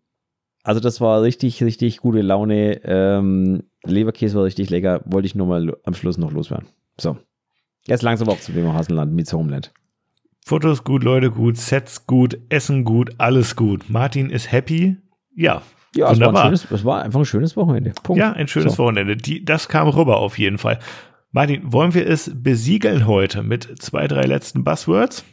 also 0.63 0.79
das 0.79 1.01
war 1.01 1.21
richtig, 1.21 1.63
richtig 1.63 1.97
gute 1.97 2.21
Laune. 2.21 2.81
Ähm, 2.83 3.63
Leberkäse 3.85 4.37
war 4.37 4.45
richtig 4.45 4.69
lecker. 4.69 5.01
Wollte 5.05 5.25
ich 5.25 5.35
nur 5.35 5.47
mal 5.47 5.77
am 5.83 5.93
Schluss 5.93 6.17
noch 6.17 6.31
loswerden. 6.31 6.67
So. 6.99 7.17
Jetzt 7.85 8.01
langsam 8.01 8.29
auch 8.29 8.39
zum 8.39 8.55
Thema 8.55 8.73
Hasenland 8.73 9.13
mit 9.13 9.31
Homeland. 9.33 9.73
Fotos 10.45 10.83
gut, 10.83 11.03
Leute 11.03 11.31
gut, 11.31 11.57
Sets 11.57 12.05
gut, 12.05 12.37
Essen 12.49 12.83
gut, 12.83 13.15
alles 13.17 13.55
gut. 13.55 13.89
Martin 13.89 14.29
ist 14.29 14.51
happy. 14.51 14.97
Ja. 15.35 15.61
Ja, 15.95 16.11
es 16.11 16.19
war, 16.19 16.45
schönes, 16.45 16.71
es 16.71 16.85
war, 16.85 17.03
einfach 17.03 17.19
ein 17.19 17.25
schönes 17.25 17.55
Wochenende. 17.55 17.93
Punkt. 18.01 18.19
Ja, 18.19 18.33
ein 18.33 18.47
schönes 18.47 18.75
so. 18.75 18.83
Wochenende. 18.83 19.15
Die, 19.15 19.45
das 19.45 19.67
kam 19.67 19.87
rüber 19.87 20.17
auf 20.17 20.39
jeden 20.39 20.57
Fall. 20.57 20.79
Martin, 21.31 21.71
wollen 21.71 21.93
wir 21.93 22.07
es 22.07 22.31
besiegeln 22.33 23.05
heute 23.05 23.43
mit 23.43 23.81
zwei, 23.81 24.07
drei 24.07 24.23
letzten 24.23 24.63
Buzzwords? 24.63 25.23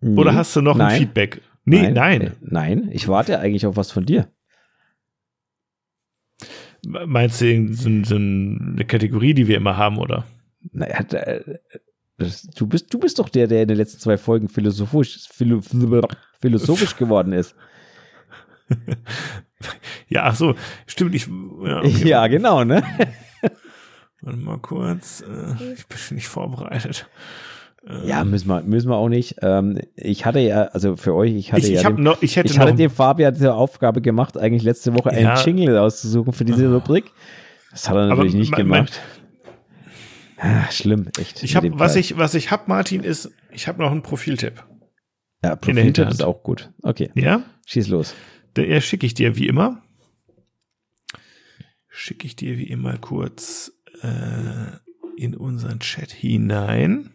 Nee, 0.00 0.18
Oder 0.18 0.34
hast 0.34 0.54
du 0.56 0.62
noch 0.62 0.76
nein, 0.76 0.88
ein 0.88 0.98
Feedback? 0.98 1.42
Nee, 1.64 1.90
nein, 1.90 1.94
nein. 1.94 2.36
Nein, 2.40 2.88
ich 2.92 3.08
warte 3.08 3.38
eigentlich 3.38 3.66
auf 3.66 3.76
was 3.76 3.92
von 3.92 4.06
dir. 4.06 4.28
Meinst 6.86 7.40
du 7.40 7.72
so, 7.72 7.90
so 8.04 8.14
eine 8.16 8.84
Kategorie, 8.86 9.34
die 9.34 9.46
wir 9.46 9.56
immer 9.56 9.76
haben, 9.76 9.98
oder? 9.98 10.26
Naja, 10.72 11.02
du 11.02 12.66
bist, 12.66 12.92
du 12.92 12.98
bist 12.98 13.18
doch 13.18 13.28
der, 13.28 13.46
der 13.46 13.62
in 13.62 13.68
den 13.68 13.76
letzten 13.76 14.00
zwei 14.00 14.18
Folgen 14.18 14.48
philosophisch, 14.48 15.28
philosophisch 15.30 16.96
geworden 16.96 17.32
ist. 17.32 17.54
ja, 20.08 20.24
ach 20.24 20.36
so, 20.36 20.54
stimmt. 20.86 21.14
Ich, 21.14 21.26
ja, 21.26 21.78
okay. 21.78 22.08
ja 22.08 22.26
genau, 22.26 22.64
ne? 22.64 22.82
Warte 24.20 24.38
mal 24.38 24.58
kurz. 24.58 25.22
Äh, 25.22 25.72
ich 25.72 25.86
bin 25.86 25.98
nicht 26.12 26.28
vorbereitet. 26.28 27.08
Ja, 28.04 28.24
müssen 28.24 28.48
wir, 28.48 28.62
müssen 28.62 28.90
wir 28.90 28.96
auch 28.96 29.08
nicht. 29.08 29.36
Ähm, 29.40 29.78
ich 29.96 30.26
hatte 30.26 30.38
ja, 30.38 30.64
also 30.64 30.96
für 30.96 31.14
euch, 31.14 31.32
ich 31.32 31.52
hatte 31.52 31.62
ich, 31.62 31.70
ja. 31.70 31.80
Ich, 31.80 31.86
dem, 31.86 32.02
noch, 32.02 32.20
ich, 32.20 32.36
hätte 32.36 32.52
ich 32.52 32.58
hatte 32.58 32.74
dem 32.74 32.90
Fabian 32.90 33.34
die 33.34 33.46
Aufgabe 33.46 34.02
gemacht, 34.02 34.36
eigentlich 34.36 34.62
letzte 34.62 34.94
Woche 34.94 35.10
einen 35.10 35.24
ja. 35.24 35.42
Jingle 35.42 35.78
auszusuchen 35.78 36.32
für 36.34 36.44
diese 36.44 36.70
Rubrik. 36.72 37.10
Das 37.70 37.88
hat 37.88 37.96
er 37.96 38.06
natürlich 38.06 38.34
nicht 38.34 38.50
mein, 38.50 38.58
gemacht. 38.58 39.00
Mein, 40.36 40.64
ah, 40.66 40.70
schlimm, 40.70 41.08
echt. 41.18 41.42
Ich 41.42 41.56
hab, 41.56 41.64
was 41.78 41.96
ich, 41.96 42.18
was 42.18 42.34
ich 42.34 42.50
hab, 42.50 42.68
Martin, 42.68 43.02
ist, 43.02 43.30
ich 43.50 43.66
habe 43.66 43.80
noch 43.80 43.90
einen 43.90 44.02
Profiltipp. 44.02 44.62
Ja, 45.42 45.56
Profiltipp 45.56 46.10
ist 46.10 46.22
auch 46.22 46.42
gut. 46.42 46.70
Okay. 46.82 47.10
Ja? 47.14 47.44
Schieß 47.66 47.88
los. 47.88 48.14
Der 48.56 48.80
schicke 48.82 49.06
ich 49.06 49.14
dir 49.14 49.36
wie 49.36 49.46
immer. 49.46 49.82
Schicke 51.88 52.26
ich 52.26 52.36
dir 52.36 52.58
wie 52.58 52.68
immer 52.68 52.98
kurz 52.98 53.72
äh, 54.02 54.76
in 55.16 55.34
unseren 55.34 55.80
Chat 55.80 56.10
hinein. 56.12 57.10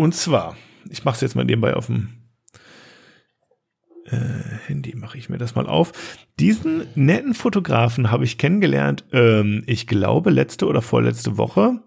Und 0.00 0.14
zwar, 0.14 0.56
ich 0.88 1.04
mache 1.04 1.16
es 1.16 1.20
jetzt 1.20 1.36
mal 1.36 1.44
nebenbei 1.44 1.74
auf 1.74 1.88
dem 1.88 2.08
äh, 4.06 4.16
Handy, 4.66 4.96
mache 4.96 5.18
ich 5.18 5.28
mir 5.28 5.36
das 5.36 5.54
mal 5.54 5.66
auf. 5.66 5.92
Diesen 6.38 6.86
netten 6.94 7.34
Fotografen 7.34 8.10
habe 8.10 8.24
ich 8.24 8.38
kennengelernt, 8.38 9.04
ähm, 9.12 9.62
ich 9.66 9.86
glaube, 9.86 10.30
letzte 10.30 10.66
oder 10.68 10.80
vorletzte 10.80 11.36
Woche. 11.36 11.80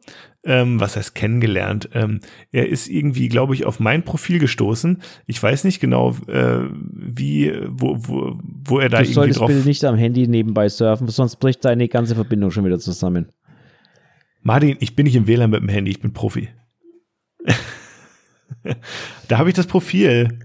Ähm, 0.44 0.80
was 0.80 0.95
heißt 0.95 1.15
kennengelernt? 1.15 1.90
Ähm, 1.95 2.19
er 2.52 2.69
ist 2.69 2.88
irgendwie, 2.88 3.30
glaube 3.30 3.56
ich, 3.56 3.65
auf 3.65 3.80
mein 3.80 4.06
Profil 4.06 4.38
gestoßen. 4.38 5.02
Ich 5.26 5.41
weiß 5.41 5.64
nicht 5.64 5.80
genau, 5.80 6.15
äh, 6.27 6.69
wie, 6.72 7.52
wo, 7.65 7.98
wo, 7.98 8.38
wo 8.44 8.77
er 8.77 8.90
da 8.90 8.98
du 8.98 9.06
irgendwie 9.06 9.14
solltest 9.14 9.40
drauf... 9.40 9.48
bitte 9.48 9.68
nicht 9.68 9.84
am 9.85 9.95
Handy 9.95 10.27
nebenbei 10.27 10.69
surfen, 10.69 11.07
sonst 11.07 11.38
bricht 11.38 11.65
deine 11.65 11.88
ganze 11.88 12.14
Verbindung 12.14 12.52
schon 12.52 12.64
wieder 12.64 12.77
zusammen. 12.77 13.31
Martin, 14.44 14.77
ich 14.81 14.95
bin 14.95 15.06
nicht 15.06 15.15
im 15.15 15.26
WLAN 15.26 15.49
mit 15.49 15.61
dem 15.61 15.69
Handy, 15.69 15.90
ich 15.90 15.99
bin 15.99 16.14
Profi. 16.14 16.49
da 19.27 19.38
habe 19.38 19.49
ich 19.49 19.56
das 19.56 19.68
Profil. 19.68 20.40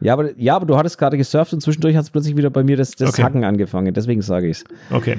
Ja, 0.00 0.12
aber, 0.12 0.38
ja, 0.38 0.56
aber 0.56 0.66
du 0.66 0.76
hattest 0.76 0.98
gerade 0.98 1.16
gesurft 1.16 1.52
und 1.52 1.60
zwischendurch 1.60 1.96
hat 1.96 2.04
es 2.04 2.10
plötzlich 2.10 2.36
wieder 2.36 2.50
bei 2.50 2.62
mir 2.62 2.76
das, 2.76 2.92
das 2.92 3.10
okay. 3.10 3.22
Hacken 3.22 3.44
angefangen. 3.44 3.94
Deswegen 3.94 4.22
sage 4.22 4.48
ich 4.48 4.58
es. 4.58 4.64
Okay. 4.90 5.18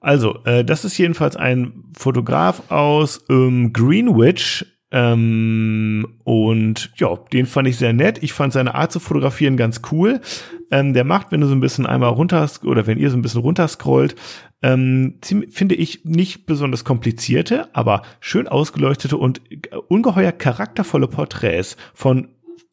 Also, 0.00 0.38
äh, 0.44 0.64
das 0.64 0.84
ist 0.84 0.96
jedenfalls 0.98 1.36
ein 1.36 1.84
Fotograf 1.96 2.70
aus 2.70 3.24
ähm, 3.30 3.72
Greenwich. 3.72 4.66
Ähm, 4.92 6.16
und 6.24 6.90
ja, 6.96 7.16
den 7.32 7.46
fand 7.46 7.68
ich 7.68 7.76
sehr 7.76 7.92
nett. 7.92 8.22
Ich 8.22 8.32
fand 8.32 8.52
seine 8.52 8.74
Art 8.74 8.92
zu 8.92 9.00
fotografieren 9.00 9.56
ganz 9.56 9.82
cool. 9.92 10.20
Ähm, 10.70 10.92
der 10.92 11.04
macht, 11.04 11.32
wenn 11.32 11.40
du 11.40 11.46
so 11.46 11.54
ein 11.54 11.60
bisschen 11.60 11.86
einmal 11.86 12.10
runter 12.10 12.48
oder 12.64 12.86
wenn 12.86 12.98
ihr 12.98 13.10
so 13.10 13.16
ein 13.16 13.22
bisschen 13.22 13.40
runterscrollt, 13.40 14.14
ähm, 14.62 15.18
finde 15.22 15.74
ich 15.74 16.04
nicht 16.04 16.46
besonders 16.46 16.84
komplizierte, 16.84 17.74
aber 17.74 18.02
schön 18.20 18.46
ausgeleuchtete 18.46 19.16
und 19.16 19.40
ungeheuer 19.88 20.32
charaktervolle 20.32 21.08
Porträts 21.08 21.76
von 21.94 22.28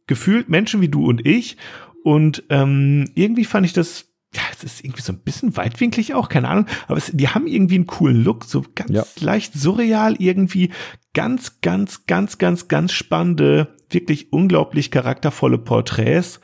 gefühlt 0.05 0.49
Menschen 0.49 0.81
wie 0.81 0.89
du 0.89 1.05
und 1.05 1.25
ich. 1.25 1.57
Und 2.03 2.43
ähm, 2.49 3.09
irgendwie 3.15 3.45
fand 3.45 3.65
ich 3.65 3.73
das 3.73 4.07
ja, 4.35 4.41
es 4.51 4.63
ist 4.63 4.83
irgendwie 4.83 5.01
so 5.01 5.13
ein 5.13 5.19
bisschen 5.19 5.55
weitwinklig 5.55 6.13
auch, 6.13 6.29
keine 6.29 6.49
Ahnung, 6.49 6.65
aber 6.87 6.97
es, 6.97 7.11
die 7.13 7.29
haben 7.29 7.47
irgendwie 7.47 7.75
einen 7.75 7.87
coolen 7.87 8.23
Look, 8.23 8.43
so 8.43 8.63
ganz 8.75 8.91
ja. 8.91 9.03
leicht 9.19 9.53
surreal 9.53 10.15
irgendwie, 10.19 10.71
ganz, 11.13 11.61
ganz, 11.61 12.05
ganz, 12.05 12.37
ganz, 12.37 12.67
ganz 12.67 12.91
spannende, 12.91 13.75
wirklich 13.89 14.31
unglaublich 14.33 14.91
charaktervolle 14.91 15.57
Porträts, 15.57 16.41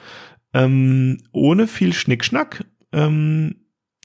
ähm, 0.53 1.19
ohne 1.31 1.67
viel 1.67 1.93
Schnickschnack, 1.93 2.65
ähm, 2.91 3.55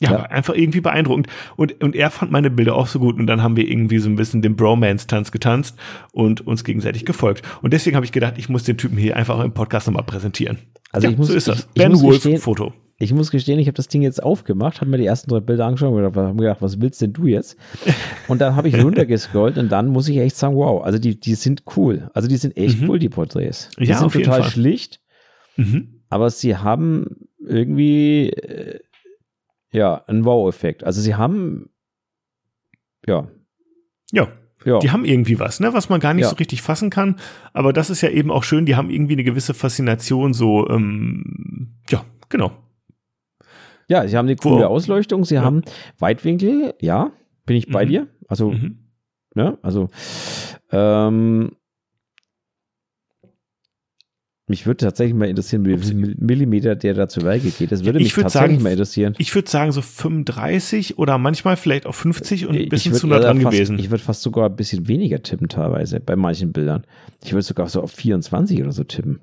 ja, 0.01 0.13
ja, 0.13 0.23
einfach 0.23 0.55
irgendwie 0.55 0.81
beeindruckend. 0.81 1.27
Und, 1.57 1.83
und 1.83 1.97
er 1.97 2.11
fand 2.11 2.31
meine 2.31 2.51
Bilder 2.51 2.77
auch 2.77 2.87
so 2.87 3.01
gut. 3.01 3.19
Und 3.19 3.27
dann 3.27 3.43
haben 3.43 3.57
wir 3.57 3.69
irgendwie 3.69 3.99
so 3.99 4.09
ein 4.09 4.15
bisschen 4.15 4.43
den 4.43 4.55
Bromance-Tanz 4.55 5.33
getanzt 5.33 5.77
und 6.13 6.47
uns 6.47 6.63
gegenseitig 6.63 7.05
gefolgt. 7.05 7.43
Und 7.63 7.73
deswegen 7.73 7.97
habe 7.97 8.07
ich 8.07 8.13
gedacht, 8.13 8.35
ich 8.37 8.49
muss 8.49 8.63
den 8.63 8.77
Typen 8.77 8.97
hier 8.97 9.17
einfach 9.17 9.43
im 9.43 9.53
Podcast 9.53 9.89
nochmal 9.89 10.05
präsentieren. 10.05 10.59
Also 10.93 11.07
ja, 11.07 11.13
ich 11.13 11.19
muss, 11.19 11.29
so 11.29 11.35
ist 11.35 11.49
das. 11.49 11.69
Ich, 11.75 11.83
ben 11.83 11.95
ich 11.95 12.01
Wolf 12.01 12.17
gestehen, 12.17 12.39
Foto. 12.39 12.73
Ich 13.01 13.13
muss 13.13 13.31
gestehen, 13.31 13.61
ich 13.61 13.69
habe 13.69 13.77
das 13.77 13.87
Ding 13.87 14.03
jetzt 14.03 14.23
aufgemacht, 14.23 14.81
habe 14.81 14.91
mir 14.91 14.99
die 14.99 15.07
ersten 15.07 15.31
drei 15.31 15.39
Bilder 15.39 15.67
angeschaut 15.67 15.93
und 15.93 16.17
habe 16.17 16.35
gedacht, 16.35 16.63
was 16.63 16.81
willst 16.81 17.01
denn 17.01 17.13
du 17.13 17.27
jetzt? 17.27 17.57
Und 18.29 18.41
dann 18.41 18.57
habe 18.57 18.69
ich 18.69 18.83
runtergescrollt 18.83 19.57
und 19.57 19.71
dann 19.73 19.87
muss 19.87 20.09
ich 20.09 20.19
echt 20.19 20.37
sagen, 20.37 20.55
wow, 20.57 20.85
also 20.85 20.99
die, 20.99 21.19
die 21.19 21.35
sind 21.35 21.63
cool. 21.77 22.11
Also 22.13 22.29
die 22.29 22.37
sind 22.37 22.57
echt 22.59 22.83
mhm. 22.83 22.91
cool, 22.91 22.99
die 22.99 23.09
Porträts. 23.09 23.71
Die 23.79 23.85
ja, 23.85 23.97
sind 23.97 24.13
total 24.13 24.45
schlicht, 24.45 25.01
mhm. 25.57 25.98
Aber 26.09 26.31
sie 26.31 26.57
haben 26.57 27.29
irgendwie 27.39 28.31
äh, 28.31 28.81
ja, 29.73 30.03
ein 30.07 30.25
Wow-Effekt. 30.25 30.85
Also 30.85 31.01
sie 31.01 31.15
haben, 31.15 31.71
ja. 33.07 33.29
Ja. 34.13 34.29
Ja. 34.65 34.81
Die 34.81 34.91
haben 34.91 35.05
irgendwie 35.05 35.39
was, 35.39 35.61
ne, 35.61 35.73
was 35.73 35.89
man 35.89 36.01
gar 36.01 36.15
nicht 36.15 36.25
ja. 36.25 36.31
so 36.31 36.37
richtig 36.37 36.63
fassen 36.63 36.91
kann. 36.91 37.17
Aber 37.53 37.73
das 37.73 37.91
ist 37.91 38.01
ja 38.01 38.09
eben 38.09 38.31
auch 38.31 38.43
schön, 38.43 38.67
die 38.67 38.75
haben 38.75 38.91
irgendwie 38.91 39.13
eine 39.13 39.25
gewisse 39.25 39.55
Faszination, 39.55 40.35
so, 40.35 40.69
ähm, 40.69 41.77
ja, 41.89 42.05
genau. 42.29 42.51
Ja, 43.89 44.07
sie 44.07 44.17
haben 44.17 44.27
eine 44.27 44.37
coole 44.37 44.65
Wo, 44.65 44.69
Ausleuchtung, 44.69 45.25
sie 45.25 45.37
ja. 45.37 45.43
haben 45.43 45.63
Weitwinkel, 45.99 46.75
ja, 46.81 47.13
bin 47.47 47.57
ich 47.57 47.69
bei 47.69 47.85
mhm. 47.85 47.89
dir. 47.89 48.09
Also, 48.27 48.51
mhm. 48.51 48.79
ne, 49.35 49.59
also, 49.63 49.91
ähm, 50.73 51.53
Mich 54.49 54.67
würde 54.67 54.79
tatsächlich 54.79 55.15
mal 55.15 55.29
interessieren, 55.29 55.65
wie 55.67 55.77
viel 55.77 56.17
Millimeter 56.19 56.75
der 56.75 56.95
da 56.95 57.07
zu 57.07 57.23
Werke 57.23 57.51
geht. 57.51 57.71
Das 57.71 57.85
würde 57.85 57.99
Ich 57.99 58.07
mich 58.07 58.17
würd 58.17 58.25
tatsächlich 58.25 58.53
sagen, 58.53 58.63
mal 58.63 58.73
interessieren. 58.73 59.15
Ich 59.19 59.35
würde 59.35 59.51
sagen 59.51 59.73
so 59.73 59.83
35 59.83 60.99
oder 60.99 61.19
manchmal 61.19 61.57
vielleicht 61.57 61.87
auch 61.87 61.95
50 61.95 62.47
und 62.47 62.57
ein 62.57 62.69
bisschen 62.69 62.95
zu 62.95 63.07
nah 63.07 63.19
dran 63.21 63.41
fast, 63.41 63.55
gewesen. 63.55 63.79
Ich 63.79 63.91
würde 63.91 64.03
fast 64.03 64.23
sogar 64.23 64.49
ein 64.49 64.57
bisschen 64.57 64.89
weniger 64.89 65.23
tippen 65.23 65.49
teilweise 65.49 66.01
bei 66.01 66.17
manchen 66.17 66.53
Bildern. 66.53 66.87
Ich 67.23 67.33
würde 67.33 67.43
sogar 67.43 67.69
so 67.69 67.83
auf 67.83 67.93
24 67.93 68.61
oder 68.63 68.73
so 68.73 68.85
tippen. 68.85 69.21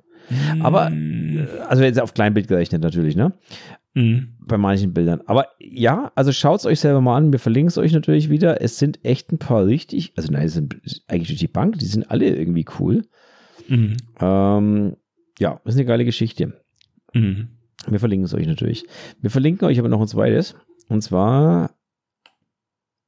Aber, 0.59 0.91
äh, 0.91 1.47
also 1.67 1.83
jetzt 1.83 1.99
auf 1.99 2.13
Kleinbild 2.13 2.47
gerechnet 2.47 2.81
natürlich, 2.81 3.15
ne? 3.15 3.33
Mhm. 3.95 4.35
Bei 4.39 4.57
manchen 4.57 4.93
Bildern. 4.93 5.21
Aber 5.25 5.47
ja, 5.59 6.11
also 6.15 6.31
schaut 6.31 6.59
es 6.59 6.65
euch 6.65 6.79
selber 6.79 7.01
mal 7.01 7.17
an. 7.17 7.31
Wir 7.31 7.39
verlinken 7.39 7.69
es 7.69 7.77
euch 7.77 7.93
natürlich 7.93 8.29
wieder. 8.29 8.61
Es 8.61 8.77
sind 8.77 9.03
echt 9.03 9.31
ein 9.31 9.39
paar 9.39 9.65
richtig, 9.65 10.13
also 10.17 10.31
nein, 10.31 10.45
es 10.45 10.53
sind 10.53 10.75
eigentlich 11.07 11.29
durch 11.29 11.39
die 11.39 11.47
Bank, 11.47 11.79
die 11.79 11.85
sind 11.85 12.11
alle 12.11 12.27
irgendwie 12.27 12.65
cool. 12.79 13.03
Mhm. 13.67 13.97
Ähm, 14.19 14.95
ja, 15.39 15.59
ist 15.65 15.75
eine 15.75 15.85
geile 15.85 16.05
Geschichte. 16.05 16.59
Mhm. 17.13 17.49
Wir 17.87 17.99
verlinken 17.99 18.25
es 18.25 18.33
euch 18.33 18.47
natürlich. 18.47 18.85
Wir 19.21 19.29
verlinken 19.29 19.67
euch 19.67 19.79
aber 19.79 19.89
noch 19.89 20.01
ein 20.01 20.07
zweites. 20.07 20.55
Und 20.87 21.01
zwar 21.01 21.71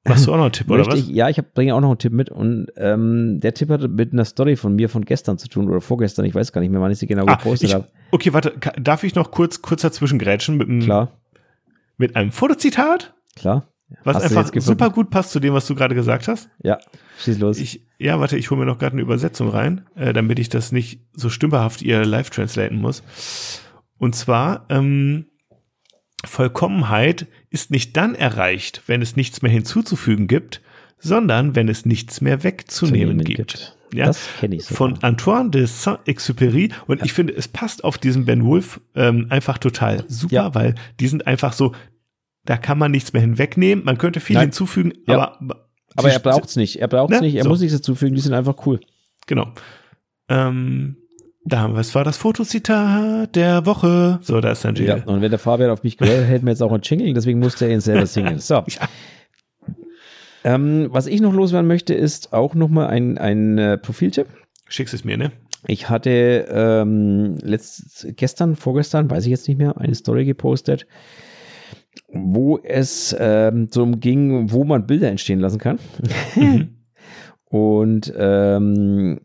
Machst 0.07 0.25
du 0.25 0.31
auch 0.31 0.37
noch 0.37 0.43
einen 0.43 0.53
Tipp, 0.53 0.69
oder 0.71 0.85
was? 0.85 0.99
ich, 0.99 1.09
ja, 1.09 1.27
ich 1.27 1.41
bringe 1.53 1.75
auch 1.75 1.81
noch 1.81 1.89
einen 1.89 1.97
Tipp 1.97 2.13
mit. 2.13 2.29
Und 2.29 2.67
ähm, 2.77 3.39
der 3.41 3.53
Tipp 3.53 3.69
hat 3.69 3.81
mit 3.89 4.13
einer 4.13 4.23
Story 4.23 4.55
von 4.55 4.73
mir 4.75 4.87
von 4.87 5.03
gestern 5.03 5.37
zu 5.37 5.49
tun 5.49 5.67
oder 5.69 5.81
vorgestern. 5.81 6.23
Ich 6.25 6.33
weiß 6.33 6.53
gar 6.53 6.61
nicht 6.61 6.69
mehr, 6.69 6.79
wann 6.79 6.91
ich 6.91 6.97
sie 6.99 7.07
genau 7.07 7.25
Ah, 7.25 7.35
gepostet 7.35 7.73
habe. 7.73 7.87
okay, 8.11 8.31
warte, 8.31 8.53
darf 8.79 9.03
ich 9.03 9.15
noch 9.15 9.31
kurz, 9.31 9.61
kurz 9.61 9.81
dazwischen 9.81 10.17
grätschen 10.17 10.55
mit 10.55 10.69
einem, 10.69 10.79
Klar, 10.79 11.11
mit 11.97 12.15
einem 12.15 12.31
Fotozitat, 12.31 13.15
klar. 13.35 13.67
was 14.05 14.15
Hast 14.17 14.35
einfach 14.37 14.49
super 14.61 14.91
gut 14.91 15.09
passt 15.09 15.31
zu 15.31 15.41
dem, 15.41 15.53
was 15.53 15.67
du 15.67 15.75
gerade 15.75 15.93
gesagt 15.95 16.29
hast? 16.29 16.49
Ja, 16.63 16.77
schieß 17.23 17.39
los. 17.39 17.59
Ich, 17.59 17.85
ja, 17.99 18.19
warte, 18.19 18.37
ich 18.37 18.49
hole 18.51 18.59
mir 18.59 18.65
noch 18.65 18.77
gerade 18.79 18.93
eine 18.93 19.01
Übersetzung 19.01 19.49
rein, 19.49 19.85
äh, 19.95 20.13
damit 20.13 20.39
ich 20.39 20.49
das 20.49 20.71
nicht 20.71 21.01
so 21.13 21.29
stümperhaft 21.29 21.81
ihr 21.81 22.05
live 22.05 22.29
translaten 22.29 22.77
muss. 22.77 23.03
Und 23.97 24.15
zwar, 24.15 24.65
ähm, 24.69 25.25
Vollkommenheit 26.25 27.27
ist 27.49 27.71
nicht 27.71 27.95
dann 27.95 28.15
erreicht, 28.15 28.83
wenn 28.87 29.01
es 29.01 29.15
nichts 29.15 29.41
mehr 29.41 29.51
hinzuzufügen 29.51 30.27
gibt, 30.27 30.61
sondern 30.99 31.55
wenn 31.55 31.69
es 31.69 31.85
nichts 31.85 32.21
mehr 32.21 32.43
wegzunehmen 32.43 33.19
Zunehmen 33.19 33.23
gibt. 33.23 33.77
Ja, 33.93 34.07
Das 34.07 34.27
kenne 34.39 34.55
ich 34.55 34.65
sogar. 34.65 34.77
von 34.77 35.03
Antoine 35.03 35.49
de 35.51 35.65
Saint-Exupéry 35.65 36.71
und 36.87 37.03
ich 37.05 37.13
finde, 37.13 37.33
es 37.35 37.47
passt 37.47 37.83
auf 37.83 37.97
diesen 37.97 38.25
Ben 38.25 38.43
Wolf 38.43 38.81
ähm, 38.95 39.27
einfach 39.29 39.59
total 39.59 40.03
super, 40.09 40.33
Ja. 40.35 40.55
weil 40.55 40.75
die 40.99 41.07
sind 41.07 41.25
einfach 41.27 41.53
so, 41.53 41.73
da 42.43 42.57
kann 42.57 42.77
man 42.79 42.91
nichts 42.91 43.13
mehr 43.13 43.21
hinwegnehmen, 43.21 43.85
man 43.85 43.97
könnte 43.97 44.19
viel 44.19 44.33
Nein. 44.33 44.45
hinzufügen, 44.47 44.93
Ja. 45.07 45.37
aber 45.39 45.66
aber 45.97 46.11
er 46.11 46.19
braucht 46.19 46.45
es 46.49 46.55
nicht. 46.55 46.79
Er 46.79 46.87
braucht 46.87 47.11
es 47.13 47.19
Ne? 47.19 47.25
nicht. 47.27 47.35
Er 47.35 47.43
So. 47.43 47.49
muss 47.49 47.59
nichts 47.59 47.75
dazufügen. 47.75 48.15
Die 48.15 48.21
sind 48.21 48.33
einfach 48.33 48.65
cool. 48.65 48.79
Genau. 49.25 49.47
Ähm, 50.29 50.97
da 51.43 51.59
haben 51.59 51.73
wir, 51.73 51.79
es 51.81 51.95
war 51.95 52.03
das 52.03 52.17
Fotozitat 52.17 53.35
der 53.35 53.65
Woche. 53.65 54.19
So, 54.21 54.39
da 54.41 54.51
ist 54.51 54.63
dann 54.65 54.75
Ja. 54.75 55.03
Und 55.05 55.21
wenn 55.21 55.29
der 55.31 55.39
Fabian 55.39 55.69
auf 55.69 55.83
mich 55.83 55.97
gehört, 55.97 56.27
hätten 56.27 56.45
wir 56.45 56.51
jetzt 56.51 56.61
auch 56.61 56.71
einen 56.71 56.81
Jingle. 56.83 57.13
Deswegen 57.13 57.39
musste 57.39 57.65
er 57.65 57.71
ihn 57.71 57.81
selber 57.81 58.05
singen. 58.05 58.39
So. 58.39 58.55
Ja. 58.67 58.89
Ähm, 60.43 60.87
was 60.91 61.07
ich 61.07 61.19
noch 61.21 61.33
loswerden 61.33 61.67
möchte, 61.67 61.93
ist 61.93 62.31
auch 62.33 62.53
nochmal 62.55 62.87
ein, 62.87 63.17
ein 63.17 63.57
äh, 63.57 63.77
Profiltipp. 63.77 64.27
Schickst 64.69 64.93
es 64.93 65.03
mir, 65.03 65.17
ne? 65.17 65.31
Ich 65.65 65.89
hatte 65.89 66.45
ähm, 66.49 67.37
letzt, 67.41 68.07
gestern, 68.15 68.55
vorgestern, 68.55 69.09
weiß 69.09 69.25
ich 69.25 69.31
jetzt 69.31 69.47
nicht 69.47 69.57
mehr, 69.57 69.77
eine 69.77 69.95
Story 69.95 70.23
gepostet, 70.25 70.85
wo 72.07 72.57
es 72.59 73.15
ähm, 73.19 73.69
darum 73.69 73.99
ging, 73.99 74.51
wo 74.51 74.63
man 74.63 74.87
Bilder 74.87 75.09
entstehen 75.09 75.39
lassen 75.39 75.59
kann. 75.59 75.79
Und 77.49 78.13
ähm, 78.17 79.19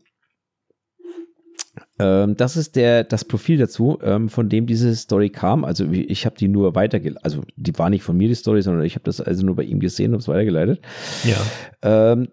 ähm, 1.99 2.35
das 2.37 2.57
ist 2.57 2.75
der, 2.75 3.03
das 3.03 3.25
Profil 3.25 3.57
dazu, 3.57 3.99
ähm, 4.01 4.29
von 4.29 4.49
dem 4.49 4.65
diese 4.65 4.95
Story 4.95 5.29
kam. 5.29 5.63
Also 5.63 5.85
ich, 5.91 6.09
ich 6.09 6.25
habe 6.25 6.35
die 6.37 6.47
nur 6.47 6.75
weitergeleitet, 6.75 7.23
also 7.23 7.43
die 7.55 7.77
war 7.77 7.89
nicht 7.89 8.03
von 8.03 8.17
mir 8.17 8.27
die 8.27 8.35
Story, 8.35 8.61
sondern 8.61 8.85
ich 8.85 8.95
habe 8.95 9.05
das 9.05 9.21
also 9.21 9.45
nur 9.45 9.55
bei 9.55 9.63
ihm 9.63 9.79
gesehen 9.79 10.13
und 10.13 10.19
es 10.19 10.27
weitergeleitet. 10.27 10.81
Ja. 11.23 12.11
Ähm, 12.15 12.29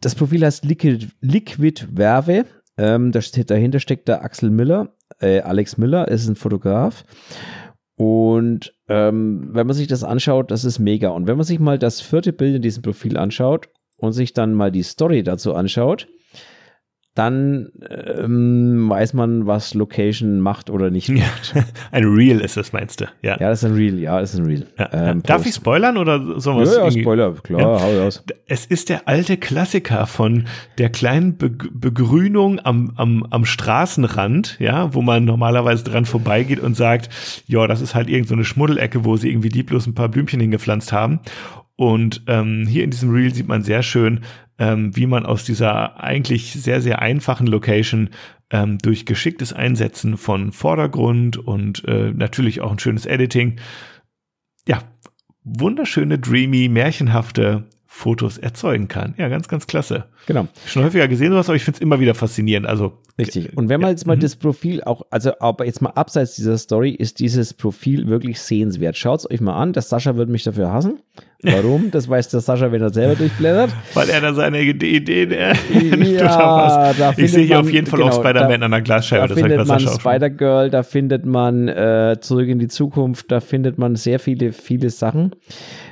das 0.00 0.14
Profil 0.14 0.44
heißt 0.44 0.64
Liquid, 0.64 1.08
Liquid 1.20 1.86
Verve. 1.94 2.44
Ähm, 2.76 3.12
da 3.12 3.20
steht, 3.20 3.50
dahinter 3.50 3.80
steckt 3.80 4.08
der 4.08 4.24
Axel 4.24 4.50
Miller. 4.50 4.94
Äh, 5.20 5.40
Alex 5.40 5.78
Miller 5.78 6.08
ist 6.08 6.26
ein 6.28 6.34
Fotograf. 6.34 7.04
Und 7.96 8.74
ähm, 8.88 9.50
wenn 9.52 9.66
man 9.66 9.76
sich 9.76 9.86
das 9.86 10.02
anschaut, 10.02 10.50
das 10.50 10.64
ist 10.64 10.78
mega. 10.78 11.10
Und 11.10 11.26
wenn 11.26 11.36
man 11.36 11.46
sich 11.46 11.60
mal 11.60 11.78
das 11.78 12.00
vierte 12.00 12.32
Bild 12.32 12.56
in 12.56 12.62
diesem 12.62 12.82
Profil 12.82 13.16
anschaut 13.16 13.68
und 13.96 14.12
sich 14.12 14.32
dann 14.32 14.54
mal 14.54 14.72
die 14.72 14.82
Story 14.82 15.22
dazu 15.22 15.54
anschaut, 15.54 16.08
dann 17.14 17.68
ähm, 17.88 18.88
weiß 18.90 19.14
man, 19.14 19.46
was 19.46 19.72
Location 19.74 20.40
macht 20.40 20.68
oder 20.68 20.90
nicht 20.90 21.08
ja. 21.08 21.16
macht. 21.16 21.54
Ein 21.92 22.04
Reel 22.04 22.40
ist 22.40 22.56
das, 22.56 22.72
meinst 22.72 23.00
du? 23.00 23.04
Ja. 23.22 23.38
Ja, 23.38 23.50
das 23.50 23.62
ist 23.62 23.70
ein 23.70 23.76
Real. 23.76 23.98
Ja, 24.00 24.20
das 24.20 24.34
ist 24.34 24.40
ein 24.40 24.46
Real. 24.46 24.66
Ja. 24.76 24.88
Ähm, 24.92 25.22
Darf 25.22 25.46
ich 25.46 25.54
spoilern 25.54 25.96
oder 25.96 26.20
wir 26.20 26.34
Ja, 26.36 26.62
es 26.62 26.76
ja, 26.76 26.90
Spoiler, 26.90 27.34
klar, 27.34 27.60
Ja. 27.60 27.80
hau 27.80 27.98
raus. 28.00 28.24
Es 28.46 28.66
ist 28.66 28.88
der 28.88 29.06
alte 29.06 29.36
Klassiker 29.36 30.06
von 30.06 30.46
der 30.78 30.90
kleinen 30.90 31.36
Be 31.36 31.50
Begrünung 31.50 32.58
am, 32.64 32.92
am, 32.96 33.24
am 33.30 33.44
Straßenrand, 33.44 34.56
ja, 34.58 34.92
wo 34.92 35.00
man 35.00 35.24
normalerweise 35.24 35.84
dran 35.84 36.06
vorbeigeht 36.06 36.58
und 36.58 36.76
sagt, 36.76 37.10
ja, 37.46 37.66
das 37.68 37.80
ist 37.80 37.94
halt 37.94 38.08
irgend 38.08 38.26
so 38.26 38.34
eine 38.34 38.44
Schmuddelecke, 38.44 39.04
wo 39.04 39.16
sie 39.16 39.30
irgendwie 39.30 39.50
lieblos 39.50 39.86
ein 39.86 39.94
paar 39.94 40.08
Blümchen 40.08 40.40
hingepflanzt 40.40 40.92
haben. 40.92 41.20
Und 41.76 42.22
ähm, 42.28 42.66
hier 42.68 42.84
in 42.84 42.90
diesem 42.90 43.12
Reel 43.12 43.34
sieht 43.34 43.48
man 43.48 43.62
sehr 43.62 43.82
schön, 43.82 44.20
ähm, 44.58 44.96
wie 44.96 45.06
man 45.06 45.26
aus 45.26 45.44
dieser 45.44 46.02
eigentlich 46.02 46.52
sehr, 46.52 46.80
sehr 46.80 47.00
einfachen 47.00 47.46
Location 47.46 48.10
ähm, 48.50 48.78
durch 48.78 49.06
geschicktes 49.06 49.52
Einsetzen 49.52 50.16
von 50.16 50.52
Vordergrund 50.52 51.36
und 51.36 51.84
äh, 51.86 52.12
natürlich 52.12 52.60
auch 52.60 52.72
ein 52.72 52.78
schönes 52.78 53.06
Editing, 53.06 53.56
ja, 54.66 54.82
wunderschöne, 55.42 56.18
dreamy, 56.18 56.68
märchenhafte 56.68 57.64
Fotos 57.96 58.38
erzeugen 58.38 58.88
kann. 58.88 59.14
Ja, 59.18 59.28
ganz, 59.28 59.46
ganz 59.46 59.68
klasse. 59.68 60.06
Genau. 60.26 60.48
Schon 60.66 60.82
häufiger 60.82 61.06
gesehen 61.06 61.30
sowas, 61.30 61.48
aber 61.48 61.54
ich 61.54 61.62
finde 61.62 61.76
es 61.76 61.80
immer 61.80 62.00
wieder 62.00 62.16
faszinierend. 62.16 62.66
Also 62.66 62.98
Richtig. 63.16 63.56
Und 63.56 63.68
wenn 63.68 63.80
man 63.80 63.90
jetzt 63.90 64.04
mal 64.04 64.18
das 64.18 64.34
Profil 64.34 64.82
auch, 64.82 65.02
also 65.10 65.38
aber 65.38 65.64
jetzt 65.64 65.80
mal 65.80 65.90
abseits 65.90 66.34
dieser 66.34 66.58
Story, 66.58 66.90
ist 66.90 67.20
dieses 67.20 67.54
Profil 67.54 68.08
wirklich 68.08 68.40
sehenswert. 68.40 68.96
Schaut 68.96 69.20
es 69.20 69.30
euch 69.30 69.40
mal 69.40 69.54
an. 69.54 69.72
Der 69.72 69.82
Sascha 69.82 70.16
würde 70.16 70.32
mich 70.32 70.42
dafür 70.42 70.72
hassen. 70.72 70.98
Warum? 71.42 71.90
Das 71.92 72.08
weiß 72.08 72.30
der 72.30 72.40
Sascha, 72.40 72.72
wenn 72.72 72.82
er 72.82 72.92
selber 72.92 73.14
durchblättert. 73.14 73.70
weil 73.94 74.08
er 74.08 74.20
da 74.20 74.34
seine 74.34 74.60
Ideen 74.60 75.30
äh, 75.30 75.54
Ja, 76.16 76.92
da 76.98 77.14
Ich 77.16 77.30
sehe 77.30 77.46
hier 77.46 77.60
auf 77.60 77.70
jeden 77.70 77.86
Fall 77.86 78.00
genau, 78.00 78.10
auch 78.10 78.18
Spider-Man 78.18 78.64
an 78.64 78.70
der 78.72 78.82
Glasscheibe. 78.82 79.28
Da 79.28 79.34
das 79.34 79.40
findet 79.40 79.66
man. 79.68 79.78
Spider-Girl, 79.78 80.70
da 80.70 80.82
findet 80.82 81.24
man 81.24 81.68
äh, 81.68 82.16
Zurück 82.20 82.48
in 82.48 82.58
die 82.58 82.68
Zukunft, 82.68 83.30
da 83.30 83.38
findet 83.38 83.78
man 83.78 83.94
sehr 83.94 84.18
viele, 84.18 84.52
viele 84.52 84.90
Sachen. 84.90 85.36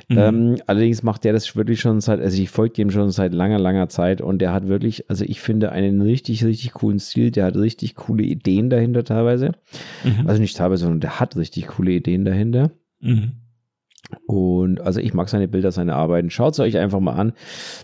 Mhm. 0.09 0.17
Ähm, 0.17 0.55
allerdings 0.67 1.03
macht 1.03 1.23
der 1.23 1.33
das 1.33 1.55
wirklich 1.55 1.79
schon 1.79 2.01
seit, 2.01 2.19
also 2.19 2.41
ich 2.41 2.49
folge 2.49 2.73
dem 2.73 2.91
schon 2.91 3.09
seit 3.11 3.33
langer, 3.33 3.59
langer 3.59 3.87
Zeit 3.87 4.21
und 4.21 4.39
der 4.39 4.53
hat 4.53 4.67
wirklich, 4.67 5.09
also 5.09 5.23
ich 5.25 5.39
finde 5.39 5.71
einen 5.71 6.01
richtig, 6.01 6.43
richtig 6.43 6.73
coolen 6.73 6.99
Stil, 6.99 7.31
der 7.31 7.45
hat 7.45 7.55
richtig 7.55 7.95
coole 7.95 8.23
Ideen 8.23 8.69
dahinter 8.69 9.03
teilweise. 9.03 9.51
Mhm. 10.03 10.27
Also 10.27 10.41
nicht 10.41 10.57
teilweise, 10.57 10.83
sondern 10.83 10.99
der 10.99 11.19
hat 11.19 11.35
richtig 11.35 11.67
coole 11.67 11.91
Ideen 11.91 12.25
dahinter. 12.25 12.71
Mhm. 12.99 13.33
Und 14.27 14.81
also 14.81 14.99
ich 14.99 15.13
mag 15.13 15.29
seine 15.29 15.47
Bilder, 15.47 15.71
seine 15.71 15.95
Arbeiten. 15.95 16.29
Schaut 16.29 16.53
es 16.53 16.59
euch 16.59 16.77
einfach 16.77 16.99
mal 16.99 17.13
an. 17.13 17.33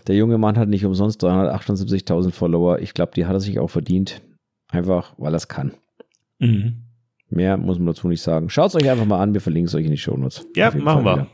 Der 0.06 0.16
junge 0.16 0.38
Mann 0.38 0.58
hat 0.58 0.68
nicht 0.68 0.84
umsonst 0.84 1.24
378.000 1.24 2.30
Follower. 2.30 2.78
Ich 2.78 2.94
glaube, 2.94 3.12
die 3.14 3.26
hat 3.26 3.34
er 3.34 3.40
sich 3.40 3.58
auch 3.58 3.70
verdient. 3.70 4.22
Einfach, 4.68 5.14
weil 5.18 5.32
er 5.32 5.38
es 5.38 5.48
kann. 5.48 5.72
Mhm. 6.38 6.82
Mehr 7.30 7.56
muss 7.56 7.78
man 7.78 7.86
dazu 7.86 8.08
nicht 8.08 8.22
sagen. 8.22 8.50
Schaut 8.50 8.68
es 8.68 8.76
euch 8.76 8.90
einfach 8.90 9.06
mal 9.06 9.20
an. 9.20 9.34
Wir 9.34 9.40
verlinken 9.40 9.68
es 9.68 9.74
euch 9.74 9.84
in 9.84 9.90
die 9.90 9.96
Shownotes. 9.96 10.46
Ja, 10.54 10.68
Auf 10.68 10.74
jeden 10.74 10.84
machen 10.84 11.04
wir. 11.04 11.26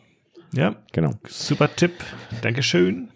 Ja. 0.53 0.77
Genau. 0.93 1.11
super 1.27 1.75
Tipp. 1.75 1.93
Dankeschön. 2.43 3.09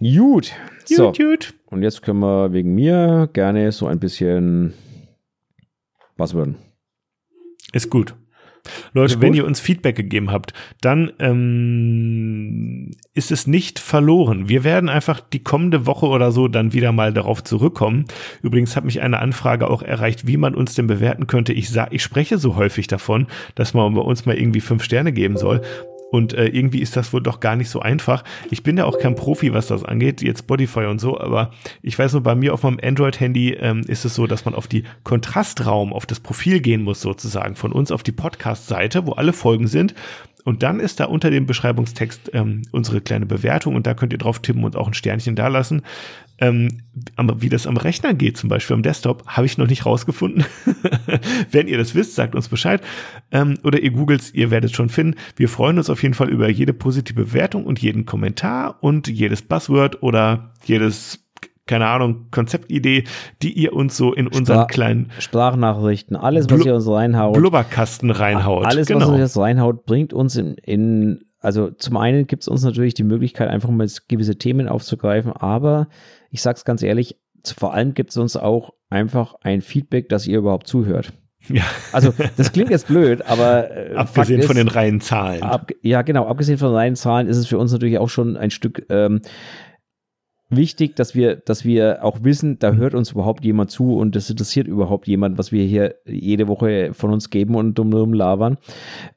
Gut. 0.00 0.52
So, 0.84 1.06
Gut, 1.12 1.18
gut. 1.18 1.54
und 1.66 1.82
jetzt 1.82 2.02
können 2.02 2.20
wir 2.20 2.52
wegen 2.52 2.74
mir 2.74 3.28
gerne 3.32 3.72
so 3.72 3.86
ein 3.86 3.98
bisschen 4.00 4.74
Buzzword. 6.16 6.50
Ist 7.72 7.88
gut. 7.90 8.14
Leute, 8.94 9.14
Ist 9.14 9.20
wenn 9.20 9.30
gut? 9.32 9.36
ihr 9.36 9.46
uns 9.46 9.60
Feedback 9.60 9.94
gegeben 9.96 10.30
habt, 10.30 10.52
dann 10.80 11.12
ähm, 11.18 12.90
ist 13.12 13.30
es 13.30 13.46
nicht 13.46 13.78
verloren. 13.78 14.48
Wir 14.48 14.64
werden 14.64 14.88
einfach 14.88 15.20
die 15.20 15.42
kommende 15.42 15.86
Woche 15.86 16.06
oder 16.06 16.32
so 16.32 16.48
dann 16.48 16.72
wieder 16.72 16.90
mal 16.92 17.12
darauf 17.12 17.44
zurückkommen. 17.44 18.06
Übrigens 18.42 18.74
hat 18.76 18.84
mich 18.84 19.02
eine 19.02 19.18
Anfrage 19.18 19.68
auch 19.68 19.82
erreicht, 19.82 20.26
wie 20.26 20.36
man 20.38 20.54
uns 20.54 20.74
denn 20.74 20.86
bewerten 20.86 21.26
könnte. 21.26 21.52
Ich 21.52 21.68
sag, 21.70 21.92
ich 21.92 22.02
spreche 22.02 22.38
so 22.38 22.56
häufig 22.56 22.86
davon, 22.86 23.26
dass 23.54 23.74
man 23.74 23.94
bei 23.94 24.00
uns 24.00 24.24
mal 24.24 24.36
irgendwie 24.36 24.60
fünf 24.60 24.82
Sterne 24.82 25.12
geben 25.12 25.36
soll. 25.36 25.60
Und 26.14 26.32
äh, 26.32 26.46
irgendwie 26.46 26.78
ist 26.78 26.96
das 26.96 27.12
wohl 27.12 27.20
doch 27.20 27.40
gar 27.40 27.56
nicht 27.56 27.68
so 27.68 27.80
einfach. 27.80 28.22
Ich 28.52 28.62
bin 28.62 28.78
ja 28.78 28.84
auch 28.84 29.00
kein 29.00 29.16
Profi, 29.16 29.52
was 29.52 29.66
das 29.66 29.84
angeht, 29.84 30.22
jetzt 30.22 30.44
Spotify 30.44 30.84
und 30.84 31.00
so, 31.00 31.18
aber 31.18 31.50
ich 31.82 31.98
weiß 31.98 32.12
nur, 32.12 32.22
bei 32.22 32.36
mir 32.36 32.54
auf 32.54 32.62
meinem 32.62 32.78
Android-Handy 32.80 33.54
ähm, 33.54 33.80
ist 33.88 34.04
es 34.04 34.14
so, 34.14 34.28
dass 34.28 34.44
man 34.44 34.54
auf 34.54 34.68
die 34.68 34.84
Kontrastraum, 35.02 35.92
auf 35.92 36.06
das 36.06 36.20
Profil 36.20 36.60
gehen 36.60 36.84
muss, 36.84 37.00
sozusagen, 37.00 37.56
von 37.56 37.72
uns 37.72 37.90
auf 37.90 38.04
die 38.04 38.12
Podcast-Seite, 38.12 39.08
wo 39.08 39.14
alle 39.14 39.32
Folgen 39.32 39.66
sind. 39.66 39.96
Und 40.44 40.62
dann 40.62 40.78
ist 40.78 41.00
da 41.00 41.06
unter 41.06 41.30
dem 41.30 41.46
Beschreibungstext 41.46 42.30
ähm, 42.32 42.62
unsere 42.70 43.00
kleine 43.00 43.26
Bewertung 43.26 43.74
und 43.74 43.84
da 43.84 43.94
könnt 43.94 44.12
ihr 44.12 44.18
drauf 44.18 44.38
tippen 44.38 44.62
und 44.62 44.76
auch 44.76 44.86
ein 44.86 44.94
Sternchen 44.94 45.34
da 45.34 45.48
lassen. 45.48 45.82
Ähm, 46.38 46.82
wie 47.36 47.48
das 47.48 47.66
am 47.66 47.76
Rechner 47.76 48.12
geht, 48.12 48.36
zum 48.36 48.48
Beispiel 48.48 48.74
am 48.74 48.82
Desktop, 48.82 49.24
habe 49.26 49.46
ich 49.46 49.56
noch 49.56 49.68
nicht 49.68 49.86
rausgefunden. 49.86 50.44
Wenn 51.52 51.68
ihr 51.68 51.78
das 51.78 51.94
wisst, 51.94 52.16
sagt 52.16 52.34
uns 52.34 52.48
Bescheid. 52.48 52.82
Ähm, 53.30 53.58
oder 53.62 53.80
ihr 53.80 53.92
googelt, 53.92 54.34
ihr 54.34 54.50
werdet 54.50 54.74
schon 54.74 54.88
finden. 54.88 55.16
Wir 55.36 55.48
freuen 55.48 55.78
uns 55.78 55.90
auf 55.90 56.02
jeden 56.02 56.14
Fall 56.14 56.28
über 56.28 56.48
jede 56.48 56.72
positive 56.72 57.14
Bewertung 57.14 57.64
und 57.64 57.78
jeden 57.78 58.04
Kommentar 58.04 58.78
und 58.80 59.06
jedes 59.06 59.42
Buzzword 59.42 60.02
oder 60.02 60.54
jedes 60.64 61.20
keine 61.66 61.86
Ahnung, 61.86 62.26
Konzeptidee, 62.30 63.04
die 63.40 63.52
ihr 63.52 63.72
uns 63.72 63.96
so 63.96 64.12
in 64.12 64.26
unseren 64.26 64.58
Sprach 64.58 64.66
kleinen 64.66 65.12
Sprachnachrichten, 65.18 66.14
alles, 66.14 66.50
was 66.50 66.64
ihr 66.64 66.74
uns 66.74 66.86
reinhaut. 66.86 67.34
Blubberkasten 67.34 68.10
reinhaut. 68.10 68.66
Alles, 68.66 68.86
genau. 68.86 69.08
was 69.08 69.16
ihr 69.16 69.22
uns 69.22 69.38
reinhaut, 69.38 69.86
bringt 69.86 70.12
uns 70.12 70.36
in, 70.36 70.56
in 70.56 71.24
also 71.44 71.70
zum 71.70 71.98
einen 71.98 72.26
gibt 72.26 72.42
es 72.42 72.48
uns 72.48 72.64
natürlich 72.64 72.94
die 72.94 73.02
Möglichkeit, 73.02 73.48
einfach 73.48 73.68
mal 73.68 73.86
gewisse 74.08 74.36
Themen 74.36 74.66
aufzugreifen, 74.66 75.32
aber 75.32 75.88
ich 76.34 76.42
sag's 76.42 76.64
ganz 76.64 76.82
ehrlich, 76.82 77.16
vor 77.56 77.74
allem 77.74 77.94
gibt 77.94 78.10
es 78.10 78.16
uns 78.16 78.36
auch 78.36 78.74
einfach 78.90 79.36
ein 79.42 79.60
Feedback, 79.60 80.08
dass 80.08 80.26
ihr 80.26 80.38
überhaupt 80.38 80.66
zuhört. 80.66 81.12
Ja. 81.48 81.62
Also 81.92 82.12
das 82.36 82.50
klingt 82.52 82.70
jetzt 82.70 82.88
blöd, 82.88 83.22
aber 83.26 83.70
äh, 83.70 83.94
abgesehen 83.94 84.40
ist, 84.40 84.46
von 84.46 84.56
den 84.56 84.66
reinen 84.66 85.00
Zahlen. 85.00 85.42
Ab, 85.42 85.70
ja, 85.82 86.02
genau. 86.02 86.26
Abgesehen 86.26 86.58
von 86.58 86.70
den 86.70 86.76
reinen 86.76 86.96
Zahlen 86.96 87.28
ist 87.28 87.36
es 87.36 87.46
für 87.46 87.58
uns 87.58 87.70
natürlich 87.70 87.98
auch 87.98 88.08
schon 88.08 88.36
ein 88.36 88.50
Stück 88.50 88.84
ähm, 88.88 89.20
wichtig, 90.56 90.96
dass 90.96 91.14
wir, 91.14 91.36
dass 91.36 91.64
wir 91.64 92.04
auch 92.04 92.22
wissen, 92.22 92.58
da 92.58 92.72
hört 92.72 92.94
uns 92.94 93.12
überhaupt 93.12 93.44
jemand 93.44 93.70
zu 93.70 93.96
und 93.96 94.16
das 94.16 94.30
interessiert 94.30 94.66
überhaupt 94.66 95.06
jemand, 95.06 95.38
was 95.38 95.52
wir 95.52 95.64
hier 95.64 95.96
jede 96.06 96.48
Woche 96.48 96.92
von 96.92 97.12
uns 97.12 97.30
geben 97.30 97.54
und 97.54 97.74
dumm 97.74 98.12
labern. 98.12 98.58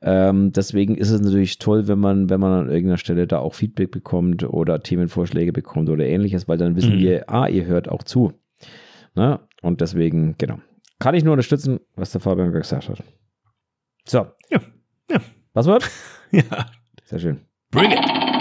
Ähm, 0.02 0.52
deswegen 0.52 0.96
ist 0.96 1.12
es 1.12 1.22
natürlich 1.22 1.58
toll, 1.60 1.88
wenn 1.88 2.00
man, 2.00 2.30
wenn 2.30 2.40
man 2.40 2.52
an 2.52 2.70
irgendeiner 2.70 2.98
Stelle 2.98 3.28
da 3.28 3.40
auch 3.40 3.54
Feedback 3.54 3.92
bekommt 3.92 4.44
oder 4.44 4.82
Themenvorschläge 4.82 5.54
bekommt 5.54 5.90
oder 5.90 6.06
ähnliches, 6.06 6.48
weil 6.48 6.58
dann 6.58 6.76
wissen 6.76 6.96
mhm. 6.96 7.00
wir, 7.00 7.30
ah, 7.30 7.48
ihr 7.48 7.66
hört 7.66 7.90
auch 7.90 8.04
zu. 8.04 8.34
Ne? 9.16 9.40
Und 9.62 9.82
deswegen, 9.82 10.36
genau. 10.38 10.60
Kann 11.00 11.16
ich 11.16 11.24
nur 11.24 11.34
unterstützen, 11.34 11.80
was 11.96 12.12
der 12.12 12.22
Fabian 12.22 12.52
gesagt 12.52 12.90
hat. 12.90 13.04
So. 14.06 14.28
Ja. 14.50 14.60
ja. 15.10 15.20
Was 15.54 15.66
wird? 15.66 15.90
ja. 16.32 16.44
Sehr 17.06 17.20
schön. 17.20 17.42
Bring 17.72 17.92
it. 17.92 18.37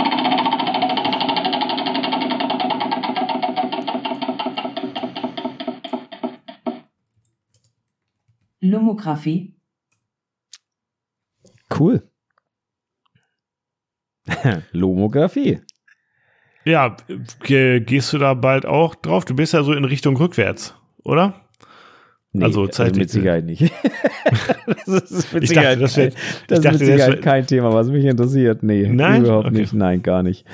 Lomographie. 8.71 9.55
Cool. 11.71 12.09
Lomographie. 14.73 15.61
Ja, 16.65 16.97
gehst 17.45 18.13
du 18.13 18.19
da 18.19 18.35
bald 18.35 18.67
auch 18.67 18.97
drauf? 18.97 19.25
Du 19.25 19.35
bist 19.35 19.53
ja 19.53 19.63
so 19.63 19.73
in 19.73 19.85
Richtung 19.85 20.17
rückwärts, 20.17 20.75
oder? 21.05 21.46
Nee, 22.37 22.45
also, 22.45 22.65
also 22.65 22.85
mit 22.85 23.11
Sicherheit 23.11 23.45
nicht. 23.45 23.63
das 24.87 25.11
ist 25.11 25.33
mit 25.33 25.45
ich 25.45 25.49
Sicherheit, 25.49 25.81
dachte, 25.81 25.83
das 25.83 25.97
wär, 25.97 26.11
das 26.49 26.59
ist 26.59 26.65
mit 26.73 26.79
Sicherheit 26.79 27.23
kein 27.23 27.47
Thema, 27.47 27.73
was 27.73 27.89
mich 27.89 28.05
interessiert. 28.05 28.63
Nee, 28.63 28.87
Nein? 28.89 29.25
überhaupt 29.25 29.49
okay. 29.49 29.59
nicht. 29.59 29.73
Nein, 29.73 30.03
gar 30.03 30.23
nicht. 30.23 30.45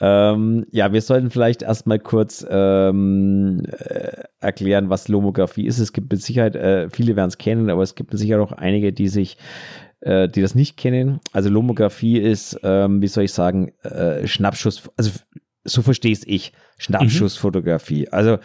Ähm, 0.00 0.66
ja, 0.72 0.92
wir 0.92 1.00
sollten 1.00 1.30
vielleicht 1.30 1.62
erstmal 1.62 1.98
kurz 1.98 2.44
ähm, 2.50 3.62
äh, 3.78 4.22
erklären, 4.40 4.90
was 4.90 5.08
Lomographie 5.08 5.66
ist. 5.66 5.78
Es 5.78 5.92
gibt 5.92 6.10
mit 6.10 6.22
Sicherheit, 6.22 6.56
äh, 6.56 6.90
viele 6.90 7.16
werden 7.16 7.28
es 7.28 7.38
kennen, 7.38 7.70
aber 7.70 7.82
es 7.82 7.94
gibt 7.94 8.12
mit 8.12 8.18
Sicherheit 8.18 8.42
auch 8.42 8.52
einige, 8.52 8.92
die 8.92 9.08
sich 9.08 9.36
äh, 10.00 10.28
die 10.28 10.40
das 10.40 10.54
nicht 10.54 10.76
kennen. 10.76 11.20
Also 11.32 11.50
Lomographie 11.50 12.18
ist, 12.18 12.58
ähm, 12.62 13.02
wie 13.02 13.06
soll 13.06 13.24
ich 13.24 13.32
sagen, 13.32 13.72
äh, 13.82 14.26
Schnappschuss, 14.26 14.90
also 14.96 15.10
so 15.64 15.82
verstehe 15.82 16.16
ich, 16.24 16.52
Schnappschussfotografie. 16.78 18.02
Mhm. 18.02 18.08
Also 18.12 18.38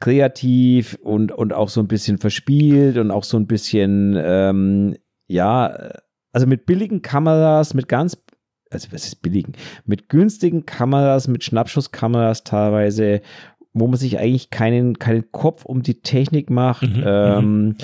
kreativ 0.00 0.96
und, 1.02 1.32
und 1.32 1.52
auch 1.52 1.68
so 1.68 1.80
ein 1.80 1.88
bisschen 1.88 2.18
verspielt 2.18 2.98
und 2.98 3.10
auch 3.10 3.24
so 3.24 3.36
ein 3.36 3.46
bisschen, 3.46 4.16
ähm, 4.20 4.96
ja, 5.26 5.90
also 6.32 6.46
mit 6.46 6.66
billigen 6.66 7.02
Kameras, 7.02 7.74
mit 7.74 7.88
ganz, 7.88 8.16
also 8.70 8.88
was 8.92 9.06
ist 9.06 9.22
billigen? 9.22 9.52
Mit 9.86 10.08
günstigen 10.08 10.66
Kameras, 10.66 11.26
mit 11.26 11.42
Schnappschusskameras 11.42 12.44
teilweise, 12.44 13.22
wo 13.72 13.86
man 13.88 13.96
sich 13.96 14.18
eigentlich 14.18 14.50
keinen, 14.50 14.98
keinen 14.98 15.32
Kopf 15.32 15.64
um 15.64 15.82
die 15.82 16.00
Technik 16.00 16.50
macht. 16.50 16.82
Mhm, 16.82 17.04
ähm, 17.04 17.64
mhm. 17.64 17.74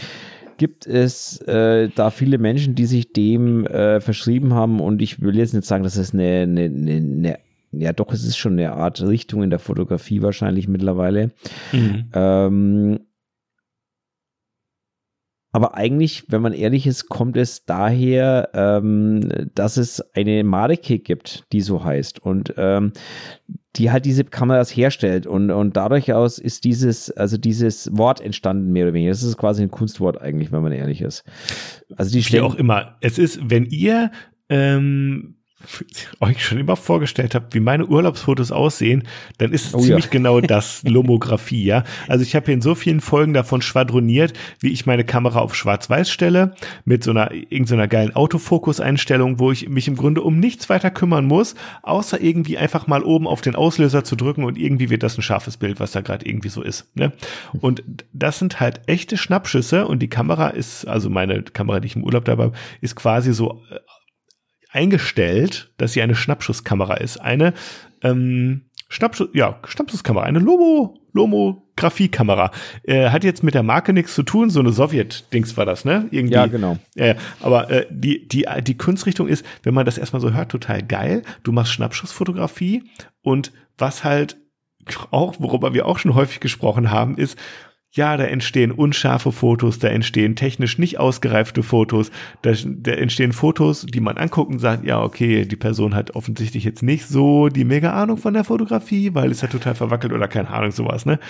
gibt 0.56 0.86
es 0.86 1.40
äh, 1.42 1.88
da 1.94 2.10
viele 2.10 2.38
Menschen, 2.38 2.76
die 2.76 2.86
sich 2.86 3.12
dem 3.12 3.66
äh, 3.66 4.00
verschrieben 4.00 4.54
haben 4.54 4.78
und 4.78 5.02
ich 5.02 5.20
will 5.20 5.36
jetzt 5.36 5.54
nicht 5.54 5.66
sagen, 5.66 5.82
dass 5.82 5.96
es 5.96 6.14
eine, 6.14 6.42
eine, 6.42 6.64
eine 6.64 7.38
ja 7.80 7.92
doch, 7.92 8.12
es 8.12 8.24
ist 8.24 8.36
schon 8.36 8.54
eine 8.54 8.72
Art 8.72 9.00
Richtung 9.02 9.42
in 9.42 9.50
der 9.50 9.58
Fotografie 9.58 10.22
wahrscheinlich 10.22 10.68
mittlerweile. 10.68 11.30
Mhm. 11.72 12.10
Ähm, 12.12 13.00
aber 15.54 15.76
eigentlich, 15.76 16.24
wenn 16.26 16.42
man 16.42 16.52
ehrlich 16.52 16.84
ist, 16.84 17.08
kommt 17.08 17.36
es 17.36 17.64
daher, 17.64 18.50
ähm, 18.54 19.28
dass 19.54 19.76
es 19.76 20.00
eine 20.12 20.42
Marke 20.42 20.98
gibt, 20.98 21.44
die 21.52 21.60
so 21.60 21.84
heißt 21.84 22.18
und 22.18 22.54
ähm, 22.56 22.92
die 23.76 23.92
halt 23.92 24.04
diese 24.04 24.24
Kameras 24.24 24.70
herstellt 24.70 25.28
und, 25.28 25.52
und 25.52 25.76
dadurch 25.76 26.12
aus 26.12 26.38
ist 26.38 26.64
dieses, 26.64 27.12
also 27.12 27.36
dieses 27.36 27.88
Wort 27.96 28.20
entstanden, 28.20 28.72
mehr 28.72 28.86
oder 28.86 28.94
weniger. 28.94 29.12
Das 29.12 29.22
ist 29.22 29.36
quasi 29.36 29.62
ein 29.62 29.70
Kunstwort 29.70 30.20
eigentlich, 30.20 30.50
wenn 30.50 30.62
man 30.62 30.72
ehrlich 30.72 31.00
ist. 31.00 31.22
Also 31.96 32.18
die 32.18 32.26
Wie 32.32 32.40
auch 32.40 32.56
immer. 32.56 32.96
Es 33.00 33.18
ist, 33.18 33.38
wenn 33.48 33.64
ihr 33.66 34.10
ähm, 34.48 35.36
euch 36.20 36.44
schon 36.44 36.58
immer 36.58 36.76
vorgestellt 36.76 37.34
habt, 37.34 37.54
wie 37.54 37.60
meine 37.60 37.86
Urlaubsfotos 37.86 38.52
aussehen, 38.52 39.04
dann 39.38 39.52
ist 39.52 39.66
es 39.66 39.74
oh, 39.74 39.80
ziemlich 39.80 40.06
ja. 40.06 40.10
genau 40.10 40.40
das 40.40 40.82
Lomographie, 40.86 41.64
ja. 41.64 41.84
Also 42.08 42.22
ich 42.22 42.34
habe 42.34 42.46
hier 42.46 42.54
in 42.54 42.62
so 42.62 42.74
vielen 42.74 43.00
Folgen 43.00 43.34
davon 43.34 43.62
schwadroniert, 43.62 44.32
wie 44.60 44.72
ich 44.72 44.86
meine 44.86 45.04
Kamera 45.04 45.40
auf 45.40 45.54
Schwarz-Weiß 45.54 46.10
stelle, 46.10 46.54
mit 46.84 47.04
so 47.04 47.10
einer 47.10 47.32
irgendeiner 47.32 47.88
geilen 47.88 48.14
Autofokus-Einstellung, 48.14 49.38
wo 49.38 49.52
ich 49.52 49.68
mich 49.68 49.88
im 49.88 49.96
Grunde 49.96 50.22
um 50.22 50.38
nichts 50.38 50.68
weiter 50.68 50.90
kümmern 50.90 51.26
muss, 51.26 51.54
außer 51.82 52.20
irgendwie 52.20 52.58
einfach 52.58 52.86
mal 52.86 53.02
oben 53.02 53.26
auf 53.26 53.40
den 53.40 53.56
Auslöser 53.56 54.04
zu 54.04 54.16
drücken 54.16 54.44
und 54.44 54.58
irgendwie 54.58 54.90
wird 54.90 55.02
das 55.02 55.18
ein 55.18 55.22
scharfes 55.22 55.56
Bild, 55.56 55.80
was 55.80 55.92
da 55.92 56.00
gerade 56.00 56.26
irgendwie 56.26 56.48
so 56.48 56.62
ist. 56.62 56.96
Ne? 56.96 57.12
Und 57.60 57.82
das 58.12 58.38
sind 58.38 58.60
halt 58.60 58.82
echte 58.86 59.16
Schnappschüsse 59.16 59.86
und 59.86 60.00
die 60.00 60.08
Kamera 60.08 60.48
ist, 60.48 60.86
also 60.86 61.10
meine 61.10 61.42
Kamera, 61.42 61.80
die 61.80 61.86
ich 61.86 61.96
im 61.96 62.04
Urlaub 62.04 62.24
dabei 62.24 62.44
habe, 62.44 62.56
ist 62.80 62.96
quasi 62.96 63.32
so 63.32 63.62
äh, 63.70 63.78
eingestellt, 64.74 65.72
dass 65.76 65.92
sie 65.92 66.02
eine 66.02 66.14
Schnappschusskamera 66.14 66.94
ist. 66.94 67.18
Eine 67.18 67.54
ähm, 68.02 68.62
Schnappschuss, 68.88 69.28
ja, 69.32 69.58
Schnappschusskamera, 69.66 70.24
eine 70.24 70.40
Lomo, 70.40 70.98
Lomografie-Kamera. 71.12 72.50
Äh, 72.82 73.10
hat 73.10 73.24
jetzt 73.24 73.42
mit 73.42 73.54
der 73.54 73.62
Marke 73.62 73.92
nichts 73.92 74.14
zu 74.14 74.22
tun, 74.22 74.50
so 74.50 74.60
eine 74.60 74.72
Sowjet-Dings 74.72 75.56
war 75.56 75.64
das, 75.64 75.84
ne? 75.84 76.08
Irgendwie. 76.10 76.34
Ja, 76.34 76.46
genau. 76.46 76.78
Äh, 76.94 77.14
aber 77.40 77.70
äh, 77.70 77.86
die, 77.90 78.26
die, 78.28 78.46
die 78.62 78.76
Kunstrichtung 78.76 79.28
ist, 79.28 79.44
wenn 79.62 79.74
man 79.74 79.86
das 79.86 79.98
erstmal 79.98 80.20
so 80.20 80.32
hört, 80.32 80.50
total 80.50 80.82
geil. 80.82 81.22
Du 81.42 81.52
machst 81.52 81.72
Schnappschussfotografie 81.72 82.84
und 83.22 83.52
was 83.78 84.04
halt 84.04 84.36
auch, 85.10 85.36
worüber 85.38 85.72
wir 85.72 85.86
auch 85.86 85.98
schon 85.98 86.14
häufig 86.14 86.40
gesprochen 86.40 86.90
haben, 86.90 87.16
ist, 87.16 87.38
ja, 87.94 88.16
da 88.16 88.24
entstehen 88.24 88.72
unscharfe 88.72 89.30
Fotos, 89.30 89.78
da 89.78 89.88
entstehen 89.88 90.34
technisch 90.34 90.78
nicht 90.78 90.98
ausgereifte 90.98 91.62
Fotos, 91.62 92.10
da, 92.42 92.52
da, 92.52 92.92
entstehen 92.92 93.32
Fotos, 93.32 93.86
die 93.86 94.00
man 94.00 94.16
anguckt 94.16 94.50
und 94.50 94.58
sagt, 94.58 94.84
ja, 94.84 95.00
okay, 95.00 95.44
die 95.44 95.56
Person 95.56 95.94
hat 95.94 96.16
offensichtlich 96.16 96.64
jetzt 96.64 96.82
nicht 96.82 97.06
so 97.06 97.48
die 97.48 97.64
mega 97.64 97.92
Ahnung 97.92 98.16
von 98.16 98.34
der 98.34 98.42
Fotografie, 98.42 99.14
weil 99.14 99.30
es 99.30 99.42
ja 99.42 99.48
total 99.48 99.76
verwackelt 99.76 100.12
oder 100.12 100.26
keine 100.26 100.50
Ahnung, 100.50 100.72
sowas, 100.72 101.06
ne? 101.06 101.20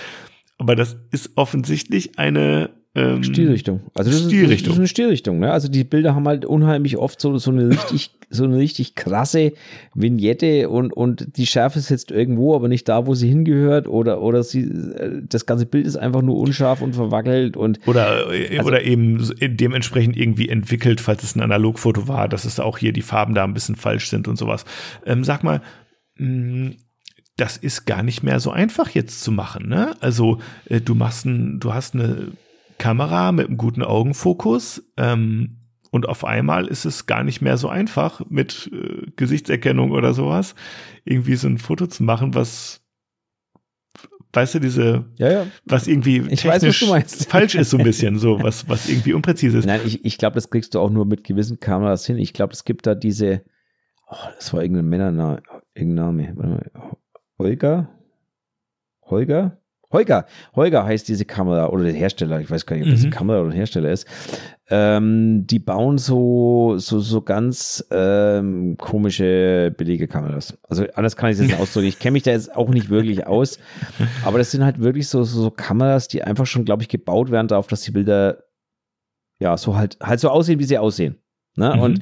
Aber 0.57 0.75
das 0.75 0.97
ist 1.11 1.31
offensichtlich 1.35 2.17
eine 2.17 2.71
ähm, 2.95 3.23
Stilrichtung. 3.23 3.81
Also 3.93 4.09
das 4.09 4.21
Stilrichtung. 4.21 4.51
Ist, 4.51 4.65
das 4.67 4.73
ist 4.73 4.79
eine 4.79 4.87
Stilrichtung. 4.87 5.39
Ne? 5.39 5.51
Also 5.51 5.67
die 5.67 5.83
Bilder 5.83 6.15
haben 6.15 6.27
halt 6.27 6.45
unheimlich 6.45 6.97
oft 6.97 7.19
so, 7.19 7.37
so 7.37 7.51
eine 7.51 7.69
richtig 7.69 8.11
so 8.29 8.43
eine 8.43 8.57
richtig 8.57 8.95
krasse 8.95 9.53
Vignette 9.93 10.69
und 10.69 10.91
und 10.93 11.37
die 11.37 11.45
Schärfe 11.45 11.79
sitzt 11.79 12.11
irgendwo, 12.11 12.55
aber 12.55 12.67
nicht 12.67 12.87
da, 12.87 13.05
wo 13.05 13.13
sie 13.13 13.27
hingehört 13.27 13.87
oder 13.87 14.21
oder 14.21 14.43
sie 14.43 14.61
äh, 14.61 15.21
das 15.27 15.45
ganze 15.45 15.65
Bild 15.65 15.85
ist 15.85 15.97
einfach 15.97 16.21
nur 16.21 16.37
unscharf 16.37 16.81
und 16.81 16.95
verwackelt 16.95 17.57
und 17.57 17.79
oder 17.85 18.31
äh, 18.31 18.57
also, 18.57 18.67
oder 18.67 18.83
eben 18.83 19.29
dementsprechend 19.41 20.17
irgendwie 20.17 20.49
entwickelt, 20.49 21.01
falls 21.01 21.23
es 21.23 21.35
ein 21.35 21.41
Analogfoto 21.41 22.07
war, 22.07 22.29
dass 22.29 22.45
es 22.45 22.59
auch 22.59 22.77
hier 22.77 22.93
die 22.93 23.01
Farben 23.01 23.35
da 23.35 23.43
ein 23.43 23.53
bisschen 23.53 23.75
falsch 23.75 24.09
sind 24.09 24.27
und 24.27 24.37
sowas. 24.37 24.65
Ähm, 25.05 25.23
sag 25.23 25.43
mal, 25.43 25.61
mh, 26.17 26.27
hm, 26.27 26.75
das 27.37 27.57
ist 27.57 27.85
gar 27.85 28.01
nicht 28.01 28.23
mehr 28.23 28.39
so 28.39 28.51
einfach 28.51 28.89
jetzt 28.91 29.21
zu 29.21 29.31
machen, 29.31 29.67
ne? 29.67 29.95
Also 29.99 30.39
äh, 30.69 30.79
du 30.79 30.95
machst 30.95 31.25
ein, 31.25 31.59
du 31.59 31.73
hast 31.73 31.93
eine 31.93 32.31
Kamera 32.77 33.31
mit 33.31 33.47
einem 33.47 33.57
guten 33.57 33.83
Augenfokus 33.83 34.91
ähm, 34.97 35.57
und 35.91 36.07
auf 36.07 36.25
einmal 36.25 36.67
ist 36.67 36.85
es 36.85 37.05
gar 37.05 37.23
nicht 37.23 37.41
mehr 37.41 37.57
so 37.57 37.69
einfach 37.69 38.21
mit 38.29 38.69
äh, 38.73 39.11
Gesichtserkennung 39.15 39.91
oder 39.91 40.13
sowas 40.13 40.55
irgendwie 41.03 41.35
so 41.35 41.47
ein 41.47 41.57
Foto 41.57 41.87
zu 41.87 42.03
machen, 42.03 42.33
was 42.33 42.81
weißt 44.33 44.55
du, 44.55 44.59
diese, 44.59 45.05
ja, 45.17 45.31
ja. 45.31 45.47
was 45.63 45.87
irgendwie 45.87 46.17
ich 46.29 46.41
technisch 46.41 46.85
weiß, 46.85 47.25
falsch 47.29 47.55
ist 47.55 47.69
so 47.69 47.77
ein 47.77 47.85
bisschen, 47.85 48.19
so, 48.19 48.43
was, 48.43 48.67
was 48.67 48.89
irgendwie 48.89 49.13
unpräzise 49.13 49.59
ist. 49.59 49.65
Nein, 49.65 49.79
ich, 49.85 50.03
ich 50.03 50.17
glaube, 50.17 50.33
das 50.33 50.49
kriegst 50.49 50.75
du 50.75 50.79
auch 50.79 50.89
nur 50.89 51.05
mit 51.05 51.23
gewissen 51.23 51.61
Kameras 51.61 52.05
hin. 52.05 52.17
Ich 52.17 52.33
glaube, 52.33 52.51
es 52.51 52.65
gibt 52.65 52.85
da 52.85 52.95
diese, 52.95 53.43
Oh, 54.07 54.15
das 54.35 54.53
war 54.53 54.61
irgendein 54.61 54.87
Männername. 54.87 55.41
Irgendein 55.73 56.35
Name. 56.35 56.71
Holger? 57.39 57.89
Holger? 59.03 59.61
Holger, 59.91 60.25
Holger 60.55 60.83
heißt 60.85 61.07
diese 61.07 61.25
Kamera 61.25 61.67
oder 61.69 61.83
der 61.83 61.93
Hersteller, 61.93 62.39
ich 62.41 62.49
weiß 62.49 62.65
gar 62.65 62.75
nicht, 62.75 62.85
ob 62.85 62.91
das 62.91 63.01
Mhm. 63.01 63.05
eine 63.07 63.15
Kamera 63.15 63.39
oder 63.41 63.49
ein 63.49 63.55
Hersteller 63.55 63.91
ist. 63.91 64.07
Ähm, 64.67 65.45
die 65.45 65.59
bauen 65.59 65.97
so, 65.99 66.75
so, 66.77 66.99
so 66.99 67.21
ganz 67.21 67.85
ähm, 67.91 68.77
komische 68.79 69.73
billige 69.77 70.07
Kameras. 70.07 70.57
Also 70.63 70.85
anders 70.95 71.15
kann 71.15 71.29
ich 71.29 71.35
es 71.35 71.41
jetzt 71.41 71.51
nicht 71.51 71.59
ausdrücken. 71.61 71.87
Ich 71.87 71.99
kenne 71.99 72.13
mich 72.13 72.23
da 72.23 72.31
jetzt 72.31 72.55
auch 72.55 72.69
nicht 72.69 72.89
wirklich 72.89 73.27
aus, 73.27 73.59
aber 74.23 74.39
das 74.39 74.49
sind 74.51 74.63
halt 74.65 74.79
wirklich 74.79 75.07
so, 75.07 75.23
so, 75.23 75.39
so 75.43 75.51
Kameras, 75.51 76.07
die 76.07 76.23
einfach 76.23 76.47
schon, 76.47 76.65
glaube 76.65 76.81
ich, 76.81 76.89
gebaut 76.89 77.29
werden 77.29 77.47
darauf, 77.47 77.67
dass 77.67 77.81
die 77.81 77.91
Bilder 77.91 78.43
ja 79.39 79.55
so 79.57 79.75
halt, 79.77 79.97
halt 80.01 80.19
so 80.19 80.29
aussehen, 80.29 80.59
wie 80.59 80.63
sie 80.63 80.77
aussehen. 80.79 81.17
Ne? 81.55 81.73
Mhm. 81.73 81.81
Und 81.81 82.01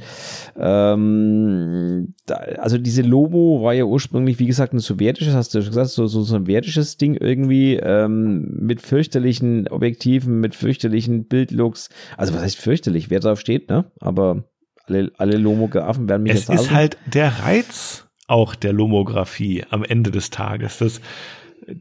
ähm, 0.58 2.14
da, 2.26 2.36
also 2.36 2.78
diese 2.78 3.04
Lomo 3.04 3.62
war 3.64 3.74
ja 3.74 3.84
ursprünglich, 3.84 4.40
wie 4.40 4.48
gesagt, 4.48 4.74
ein 4.74 4.80
sowjetisches, 4.80 5.36
hast 5.36 5.54
du 5.54 5.60
gesagt, 5.60 5.90
so, 5.90 6.08
so, 6.08 6.22
so 6.22 6.36
ein 6.36 6.46
sowjetisches 6.46 6.98
Ding 6.98 7.16
irgendwie 7.16 7.76
ähm, 7.76 8.58
mit 8.60 8.82
fürchterlichen 8.82 9.68
Objektiven, 9.68 10.40
mit 10.40 10.56
fürchterlichen 10.56 11.28
Bildlooks. 11.28 11.90
Also 12.18 12.34
was 12.34 12.42
heißt 12.42 12.58
fürchterlich? 12.58 13.10
Wer 13.10 13.20
drauf 13.20 13.40
steht, 13.40 13.70
ne? 13.70 13.92
Aber 14.00 14.46
alle, 14.88 15.12
alle 15.18 15.38
Lomografen 15.38 16.10
werden 16.10 16.24
mich 16.24 16.34
Es 16.34 16.48
jetzt 16.48 16.62
ist 16.62 16.72
halt 16.72 16.98
der 17.06 17.40
Reiz 17.44 18.08
auch 18.28 18.56
der 18.56 18.74
Lomographie 18.74 19.64
am 19.70 19.84
Ende 19.84 20.10
des 20.10 20.30
Tages. 20.30 20.78
Das, 20.80 21.02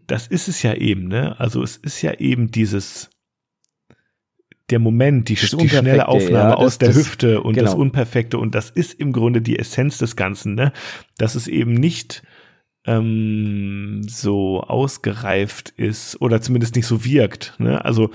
das 0.07 0.27
ist 0.27 0.49
es 0.49 0.63
ja 0.63 0.75
eben, 0.75 1.09
ne? 1.09 1.39
Also 1.41 1.63
es 1.63 1.77
ist 1.77 2.03
ja 2.03 2.15
eben 2.15 2.51
dieses 2.51 3.12
der 4.73 4.79
Moment, 4.81 5.29
die, 5.29 5.37
Das 5.37 5.51
die 5.51 5.69
schnelle 5.69 6.09
Aufnahme 6.09 6.33
ja, 6.33 6.51
das- 6.51 6.59
aus 6.59 6.79
der 6.79 6.89
das- 6.89 6.97
Hüfte 6.99 7.41
und 7.43 7.57
das 7.57 7.71
genau. 7.73 7.83
Unperfekte 7.83 8.39
und 8.39 8.55
das 8.55 8.71
ist 8.71 8.95
im 8.95 9.13
Grunde 9.13 9.41
die 9.41 9.59
Essenz 9.59 9.99
des 9.99 10.17
Ganzen, 10.17 10.55
ne? 10.57 10.73
Dass 11.19 11.35
es 11.37 11.47
eben 11.47 11.75
nicht 11.75 12.23
ähm, 12.85 14.03
so 14.09 14.61
ausgereift 14.63 15.71
ist 15.77 16.21
oder 16.21 16.41
zumindest 16.41 16.75
nicht 16.75 16.87
so 16.87 17.05
wirkt, 17.05 17.55
ne? 17.59 17.85
Also 17.85 18.11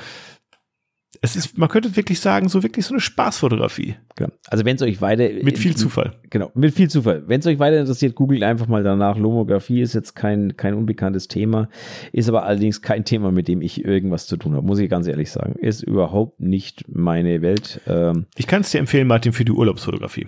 es 1.22 1.36
ist, 1.36 1.58
man 1.58 1.70
könnte 1.70 1.96
wirklich 1.96 2.20
sagen, 2.20 2.50
so 2.50 2.64
wirklich 2.64 2.86
so 2.86 2.94
eine 2.94 3.02
Spaßfotografie 3.02 3.96
Genau. 4.16 4.32
Also 4.48 4.66
wenn 4.66 4.76
es 4.76 4.82
euch 4.82 5.00
weiter 5.02 5.30
mit 5.44 5.58
viel 5.58 5.76
Zufall. 5.76 6.20
Genau, 6.30 6.52
mit 6.56 6.74
viel 6.74 6.90
Zufall. 6.90 7.24
Wenn 7.28 7.40
es 7.40 7.46
euch 7.48 7.60
weiter 7.60 7.80
interessiert, 7.80 8.16
googelt 8.16 8.44
einfach 8.44 8.68
mal 8.68 8.84
danach. 8.84 9.18
Lomographie 9.18 9.82
ist 9.82 9.94
jetzt 9.94 10.16
kein, 10.16 10.58
kein 10.58 10.74
unbekanntes 10.74 11.28
Thema, 11.28 11.70
ist 12.14 12.30
aber 12.30 12.44
allerdings 12.44 12.82
kein 12.82 13.06
Thema, 13.06 13.32
mit 13.32 13.48
dem 13.48 13.62
ich 13.62 13.86
irgendwas 13.86 14.28
zu 14.28 14.38
tun 14.38 14.54
habe, 14.56 14.66
muss 14.66 14.80
ich 14.80 14.90
ganz 14.90 15.08
ehrlich 15.08 15.32
sagen. 15.32 15.54
Ist 15.60 15.84
überhaupt 15.84 16.40
nicht 16.40 16.86
meine 16.88 17.42
Welt. 17.42 17.82
Ähm, 17.88 18.26
Ich 18.36 18.48
kann 18.48 18.62
es 18.62 18.72
dir 18.72 18.80
empfehlen, 18.80 19.08
Martin, 19.08 19.34
für 19.34 19.46
die 19.46 19.52
Urlaubsfotografie. 19.52 20.28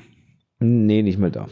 nee, 0.59 1.01
nicht 1.01 1.17
mal 1.17 1.31
da. 1.31 1.47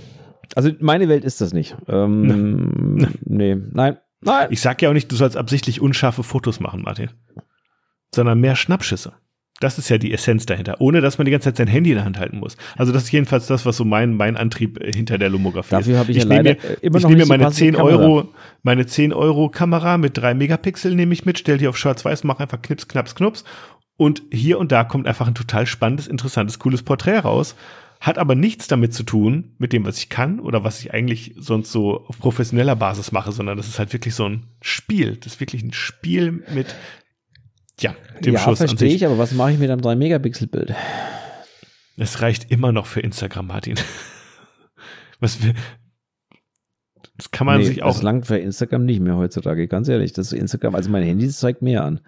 Also 0.56 0.72
meine 0.80 1.10
Welt 1.10 1.24
ist 1.26 1.42
das 1.42 1.54
nicht. 1.54 1.76
Ähm, 1.88 2.96
nee, 3.26 3.56
nein, 3.56 3.98
nein. 4.22 4.48
Ich 4.50 4.62
sag 4.62 4.82
ja 4.82 4.90
auch 4.90 4.94
nicht, 4.94 5.12
du 5.12 5.16
sollst 5.16 5.38
absichtlich 5.38 5.82
unscharfe 5.82 6.24
Fotos 6.24 6.60
machen, 6.60 6.82
Martin, 6.84 7.10
sondern 8.16 8.40
mehr 8.40 8.56
Schnappschüsse. 8.56 9.14
Das 9.60 9.80
ist 9.80 9.90
ja 9.90 9.98
die 9.98 10.14
Essenz 10.14 10.46
dahinter, 10.46 10.80
ohne 10.80 11.02
dass 11.02 11.18
man 11.18 11.26
die 11.26 11.32
ganze 11.32 11.46
Zeit 11.46 11.58
sein 11.58 11.68
Handy 11.68 11.90
in 11.90 11.96
der 11.96 12.06
Hand 12.06 12.20
halten 12.20 12.38
muss. 12.38 12.58
Also 12.78 12.92
das 12.92 13.04
ist 13.04 13.12
jedenfalls 13.12 13.48
das, 13.48 13.66
was 13.66 13.78
so 13.78 13.86
mein, 13.86 14.16
mein 14.16 14.38
Antrieb 14.38 14.80
äh, 14.84 14.94
hinter 14.94 15.18
der 15.18 15.30
Lomographie 15.30 15.72
Dafür 15.72 15.94
ist. 15.94 16.00
habe 16.00 16.12
ich, 16.12 16.18
ja 16.18 16.26
nehme 16.26 16.44
mir, 16.44 16.50
äh, 16.52 16.78
immer 16.82 16.98
ich 16.98 17.04
noch 17.04 17.10
nehme 17.10 17.24
mir 17.24 17.28
meine 17.28 17.44
passende 17.46 17.72
10 17.72 17.76
Kamera. 17.76 17.98
Euro, 17.98 18.30
meine 18.64 18.86
10 18.86 19.14
Euro 19.14 19.50
Kamera 19.50 19.98
mit 19.98 20.18
3 20.18 20.36
Megapixel 20.36 20.94
nehme 20.94 21.14
ich 21.14 21.26
mit, 21.26 21.40
stell 21.40 21.58
die 21.58 21.68
auf 21.68 21.78
schwarz-weiß, 21.78 22.24
mache 22.24 22.44
einfach 22.44 22.62
knips, 22.62 22.88
knaps, 22.88 23.16
knups 23.16 23.44
und 23.98 24.22
hier 24.32 24.60
und 24.60 24.72
da 24.72 24.84
kommt 24.84 25.08
einfach 25.08 25.28
ein 25.28 25.36
total 25.36 25.66
spannendes, 25.66 26.08
interessantes, 26.08 26.60
cooles 26.60 26.84
Porträt 26.84 27.20
raus. 27.20 27.56
Hat 28.00 28.20
aber 28.20 28.36
nichts 28.36 28.68
damit 28.68 28.94
zu 28.94 29.02
tun, 29.02 29.56
mit 29.58 29.74
dem, 29.74 29.84
was 29.84 29.98
ich 29.98 30.10
kann 30.10 30.40
oder 30.40 30.64
was 30.64 30.80
ich 30.82 30.94
eigentlich 30.94 31.34
sonst 31.36 31.72
so 31.72 32.06
auf 32.06 32.20
professioneller 32.20 32.76
Basis 32.76 33.12
mache, 33.12 33.32
sondern 33.32 33.58
das 33.58 33.68
ist 33.68 33.80
halt 33.80 33.92
wirklich 33.92 34.14
so 34.14 34.30
ein 34.30 34.44
Spiel. 34.62 35.16
Das 35.16 35.34
ist 35.34 35.40
wirklich 35.40 35.64
ein 35.64 35.74
Spiel 35.74 36.44
mit, 36.54 36.76
ja, 37.80 37.96
dem 38.24 38.34
ja, 38.34 38.40
Schuss 38.40 38.62
an 38.62 38.68
verstehe 38.70 38.90
sich. 38.90 38.96
ich, 39.02 39.06
aber 39.06 39.18
was 39.18 39.32
mache 39.34 39.52
ich 39.52 39.60
mit 39.60 39.70
einem 39.70 39.82
3-Megapixel-Bild? 39.82 40.74
Es 41.98 42.22
reicht 42.22 42.52
immer 42.52 42.72
noch 42.72 42.86
für 42.86 43.00
Instagram, 43.02 43.48
Martin. 43.48 43.76
Was 45.20 45.42
wir, 45.44 45.56
das 47.16 47.32
kann 47.32 47.48
man 47.48 47.58
Nee, 47.58 47.66
sich 47.66 47.82
auch. 47.82 47.94
Das 47.94 48.04
langt 48.04 48.28
für 48.28 48.38
Instagram 48.38 48.86
nicht 48.86 49.00
mehr 49.02 49.16
heutzutage, 49.18 49.68
ganz 49.68 49.88
ehrlich. 49.88 50.14
Das 50.14 50.32
Instagram, 50.32 50.76
also 50.76 50.92
mein 50.92 51.02
Handy 51.04 51.28
zeigt 51.30 51.64
mehr 51.64 51.84
an. 51.84 52.00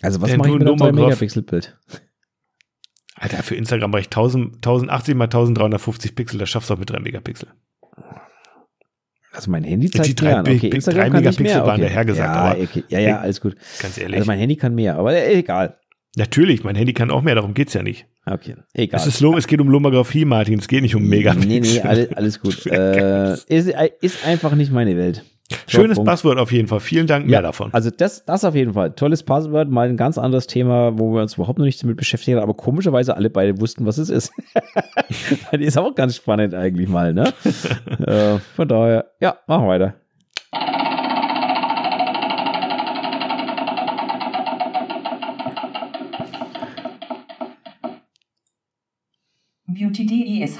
Also 0.00 0.20
was 0.20 0.30
Wenn 0.30 0.38
mache 0.38 0.48
du 0.48 0.54
ich 0.54 0.58
mit 0.58 0.68
einem 0.68 0.78
Nomograph- 0.78 1.04
3-Megapixel-Bild? 1.10 1.78
Alter, 3.14 3.42
für 3.44 3.54
Instagram 3.54 3.94
reicht 3.94 4.08
1000, 4.08 4.56
1080 4.56 5.14
mal 5.14 5.24
1350 5.26 6.16
Pixel, 6.16 6.38
das 6.38 6.48
schaffst 6.50 6.70
du 6.70 6.74
auch 6.74 6.78
mit 6.78 6.90
3 6.90 6.98
Megapixel. 6.98 7.48
Also 9.32 9.50
mein 9.50 9.64
Handy 9.64 9.88
Die 9.88 9.96
zeigt 9.98 10.20
drei 10.20 10.26
mehr 10.26 10.38
an. 10.38 10.44
Big- 10.44 10.56
Okay, 10.58 10.68
Instagram 10.68 11.00
drei 11.00 11.10
kann 11.10 11.22
nicht 11.24 11.38
Megapixel 11.40 11.56
mehr. 11.58 11.66
waren 11.66 11.80
okay. 11.80 11.88
dahergesagt, 11.88 12.34
ja, 12.34 12.40
aber- 12.40 12.60
okay. 12.60 12.84
ja, 12.88 12.98
ja, 13.00 13.18
alles 13.20 13.40
gut. 13.40 13.56
Ganz 13.80 13.98
ehrlich. 13.98 14.16
Also 14.16 14.26
mein 14.26 14.38
Handy 14.38 14.56
kann 14.56 14.74
mehr, 14.74 14.96
aber 14.96 15.26
egal. 15.26 15.76
Natürlich, 16.16 16.62
mein 16.62 16.76
Handy 16.76 16.92
kann 16.92 17.10
auch 17.10 17.22
mehr, 17.22 17.34
darum 17.34 17.54
geht's 17.54 17.72
ja 17.72 17.82
nicht. 17.82 18.06
Okay, 18.26 18.54
egal. 18.74 19.00
Es, 19.00 19.06
ist 19.06 19.22
es 19.22 19.46
geht 19.46 19.60
um 19.60 19.68
Lomographie, 19.68 20.26
Martin, 20.26 20.58
es 20.58 20.68
geht 20.68 20.82
nicht 20.82 20.94
um 20.94 21.08
Megapixel. 21.08 21.48
Nee, 21.48 21.60
nee, 21.60 21.80
alles, 21.80 22.12
alles 22.12 22.40
gut. 22.40 22.66
äh, 22.66 23.32
ist, 23.32 23.72
ist 24.00 24.26
einfach 24.26 24.54
nicht 24.54 24.70
meine 24.70 24.96
Welt. 24.98 25.24
Schönes 25.66 25.96
Punkt. 25.96 26.10
Passwort 26.10 26.38
auf 26.38 26.52
jeden 26.52 26.68
Fall. 26.68 26.80
Vielen 26.80 27.06
Dank, 27.06 27.26
mehr 27.26 27.34
Ja, 27.34 27.42
davon. 27.42 27.72
Also 27.72 27.90
das, 27.90 28.24
das 28.24 28.44
auf 28.44 28.54
jeden 28.54 28.74
Fall. 28.74 28.92
Tolles 28.92 29.22
Passwort, 29.22 29.68
mal 29.68 29.88
ein 29.88 29.96
ganz 29.96 30.18
anderes 30.18 30.46
Thema, 30.46 30.98
wo 30.98 31.14
wir 31.14 31.22
uns 31.22 31.34
überhaupt 31.34 31.58
noch 31.58 31.64
nicht 31.64 31.82
damit 31.82 31.96
beschäftigt 31.96 32.36
haben, 32.36 32.42
aber 32.42 32.54
komischerweise 32.54 33.16
alle 33.16 33.30
beide 33.30 33.60
wussten, 33.60 33.86
was 33.86 33.98
es 33.98 34.10
ist. 34.10 34.32
das 35.52 35.60
ist 35.60 35.78
auch 35.78 35.94
ganz 35.94 36.16
spannend 36.16 36.54
eigentlich 36.54 36.88
mal, 36.88 37.12
ne? 37.12 37.32
äh, 38.06 38.38
von 38.56 38.68
daher, 38.68 39.06
ja, 39.20 39.36
machen 39.46 39.64
wir 39.64 39.68
weiter. 39.68 39.94
Beauty 49.66 50.06
DISH. 50.06 50.58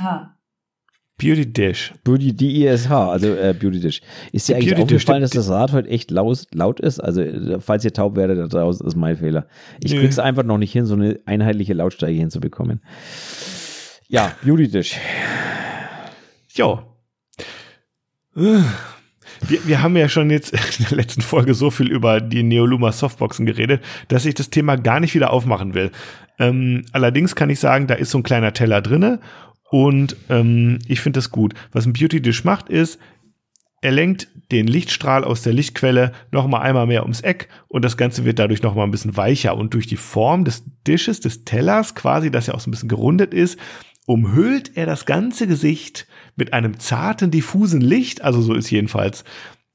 Beauty 1.22 1.52
Dish. 1.52 1.94
Beauty 2.04 2.32
DISH, 2.34 2.90
also 2.90 3.34
äh, 3.34 3.54
Beauty 3.58 3.80
Dish. 3.80 4.00
Ist 4.32 4.48
dir 4.48 4.56
eigentlich 4.56 4.74
Beauty 4.74 4.86
Dish, 4.88 4.96
aufgefallen, 5.02 5.22
dass 5.22 5.30
die- 5.30 5.36
das 5.38 5.48
Rad 5.50 5.72
heute 5.72 5.88
echt 5.88 6.10
laut, 6.10 6.44
laut 6.52 6.80
ist? 6.80 6.98
Also, 7.00 7.22
falls 7.60 7.84
ihr 7.84 7.92
taub 7.92 8.16
werdet 8.16 8.38
da 8.38 8.46
draußen, 8.48 8.86
ist 8.86 8.96
mein 8.96 9.16
Fehler. 9.16 9.46
Ich 9.82 9.92
Nö. 9.92 10.00
krieg's 10.00 10.18
einfach 10.18 10.42
noch 10.42 10.58
nicht 10.58 10.72
hin, 10.72 10.84
so 10.86 10.94
eine 10.94 11.20
einheitliche 11.26 11.74
Lautstärke 11.74 12.14
hinzubekommen. 12.14 12.80
Ja, 14.08 14.32
Beauty 14.44 14.68
Dish. 14.68 14.96
Jo. 16.54 16.80
Wir, 18.34 19.66
wir 19.66 19.82
haben 19.82 19.96
ja 19.96 20.08
schon 20.08 20.30
jetzt 20.30 20.52
in 20.78 20.86
der 20.88 20.96
letzten 20.96 21.22
Folge 21.22 21.54
so 21.54 21.70
viel 21.70 21.88
über 21.90 22.20
die 22.20 22.42
Neoluma 22.42 22.92
Softboxen 22.92 23.46
geredet, 23.46 23.82
dass 24.08 24.24
ich 24.26 24.34
das 24.34 24.50
Thema 24.50 24.76
gar 24.76 25.00
nicht 25.00 25.14
wieder 25.14 25.32
aufmachen 25.32 25.74
will. 25.74 25.90
Ähm, 26.38 26.84
allerdings 26.92 27.34
kann 27.34 27.50
ich 27.50 27.60
sagen, 27.60 27.86
da 27.86 27.94
ist 27.94 28.10
so 28.10 28.18
ein 28.18 28.22
kleiner 28.22 28.52
Teller 28.52 28.80
drinne 28.80 29.20
und 29.72 30.16
ähm, 30.28 30.80
ich 30.86 31.00
finde 31.00 31.16
das 31.16 31.30
gut. 31.30 31.54
Was 31.72 31.86
ein 31.86 31.94
Beauty 31.94 32.20
Dish 32.20 32.44
macht, 32.44 32.68
ist, 32.68 32.98
er 33.80 33.90
lenkt 33.90 34.28
den 34.52 34.66
Lichtstrahl 34.66 35.24
aus 35.24 35.40
der 35.40 35.54
Lichtquelle 35.54 36.12
noch 36.30 36.46
mal 36.46 36.60
einmal 36.60 36.86
mehr 36.86 37.04
ums 37.04 37.22
Eck 37.22 37.48
und 37.68 37.82
das 37.82 37.96
Ganze 37.96 38.26
wird 38.26 38.38
dadurch 38.38 38.62
noch 38.62 38.74
mal 38.74 38.84
ein 38.84 38.90
bisschen 38.90 39.16
weicher. 39.16 39.56
Und 39.56 39.72
durch 39.72 39.86
die 39.86 39.96
Form 39.96 40.44
des 40.44 40.64
Dishes, 40.86 41.20
des 41.20 41.44
Tellers 41.46 41.94
quasi, 41.94 42.30
dass 42.30 42.48
er 42.48 42.54
auch 42.54 42.60
so 42.60 42.68
ein 42.68 42.72
bisschen 42.72 42.90
gerundet 42.90 43.32
ist, 43.32 43.58
umhüllt 44.04 44.76
er 44.76 44.84
das 44.84 45.06
ganze 45.06 45.46
Gesicht 45.46 46.06
mit 46.36 46.52
einem 46.52 46.78
zarten, 46.78 47.30
diffusen 47.30 47.80
Licht, 47.80 48.20
also 48.20 48.42
so 48.42 48.52
ist 48.52 48.70
jedenfalls 48.70 49.24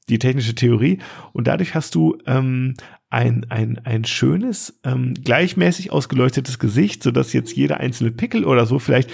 die 0.08 0.20
technische 0.20 0.54
Theorie. 0.54 0.98
Und 1.32 1.48
dadurch 1.48 1.74
hast 1.74 1.96
du 1.96 2.18
ähm, 2.24 2.74
ein, 3.10 3.46
ein, 3.48 3.80
ein 3.82 4.04
schönes, 4.04 4.78
ähm, 4.84 5.14
gleichmäßig 5.24 5.90
ausgeleuchtetes 5.90 6.60
Gesicht, 6.60 7.02
sodass 7.02 7.32
jetzt 7.32 7.56
jeder 7.56 7.80
einzelne 7.80 8.12
Pickel 8.12 8.44
oder 8.44 8.64
so 8.64 8.78
vielleicht 8.78 9.10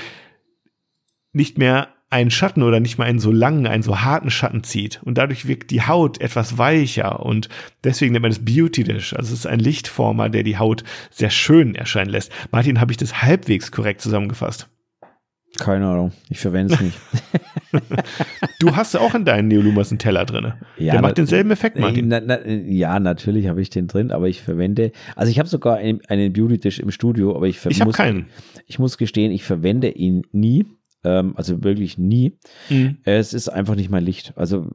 nicht 1.35 1.59
mehr 1.59 1.89
einen 2.11 2.31
Schatten 2.31 2.63
oder 2.63 2.79
nicht 2.79 2.97
mal 2.97 3.05
einen 3.07 3.19
so 3.19 3.33
langen, 3.33 3.67
einen 3.67 3.83
so 3.83 4.03
harten 4.03 4.31
Schatten 4.31 4.63
zieht. 4.63 5.01
Und 5.03 5.19
dadurch 5.19 5.49
wirkt 5.49 5.73
die 5.73 5.83
Haut 5.83 6.21
etwas 6.21 6.59
weicher 6.59 7.25
und 7.27 7.49
deswegen 7.83 8.13
nennt 8.13 8.23
man 8.23 8.31
das 8.31 8.45
Beauty 8.45 8.85
Dish. 8.85 9.15
Also 9.15 9.33
es 9.33 9.41
ist 9.41 9.47
ein 9.47 9.59
Lichtformer, 9.59 10.29
der 10.29 10.45
die 10.45 10.59
Haut 10.59 10.85
sehr 11.11 11.31
schön 11.31 11.75
erscheinen 11.75 12.11
lässt. 12.11 12.31
Martin, 12.53 12.81
habe 12.81 12.93
ich 12.93 12.99
das 12.99 13.23
halbwegs 13.23 13.73
korrekt 13.73 14.01
zusammengefasst? 14.01 14.69
Keine 15.59 15.87
Ahnung, 15.87 16.13
ich 16.31 16.39
verwende 16.41 16.75
es 16.75 16.81
nicht. 16.81 16.99
Du 18.61 18.77
hast 18.77 18.97
auch 18.97 19.15
in 19.15 19.25
deinen 19.25 19.49
Neolumas 19.49 19.91
einen 19.91 19.99
Teller 19.99 20.25
drin. 20.25 20.55
Ja, 20.79 20.93
der 20.93 21.03
macht 21.03 21.19
denselben 21.19 21.51
Effekt, 21.51 21.79
Martin. 21.79 22.09
Na, 22.09 22.21
na, 22.25 22.47
ja, 22.47 22.99
natürlich 23.01 23.49
habe 23.49 23.61
ich 23.61 23.69
den 23.69 23.89
drin, 23.89 24.11
aber 24.11 24.29
ich 24.29 24.43
verwende, 24.43 24.93
also 25.17 25.31
ich 25.31 25.39
habe 25.39 25.49
sogar 25.49 25.77
einen, 25.77 26.01
einen 26.07 26.33
Beauty 26.33 26.59
Dish 26.59 26.79
im 26.79 26.91
Studio, 26.93 27.37
aber 27.37 27.47
ich, 27.47 27.65
Ich 27.67 27.81
habe 27.81 27.89
muss, 27.89 27.97
keinen. 27.97 28.27
ich 28.67 28.79
muss 28.79 28.97
gestehen, 28.97 29.33
ich 29.33 29.45
verwende 29.45 29.91
ihn 29.91 30.23
nie, 30.33 30.67
ähm, 31.05 31.35
also 31.37 31.63
wirklich 31.63 31.99
nie. 31.99 32.39
Mhm. 32.71 32.99
Es 33.05 33.33
ist 33.35 33.49
einfach 33.49 33.75
nicht 33.77 33.91
mein 33.91 34.05
Licht. 34.05 34.33
Also 34.37 34.69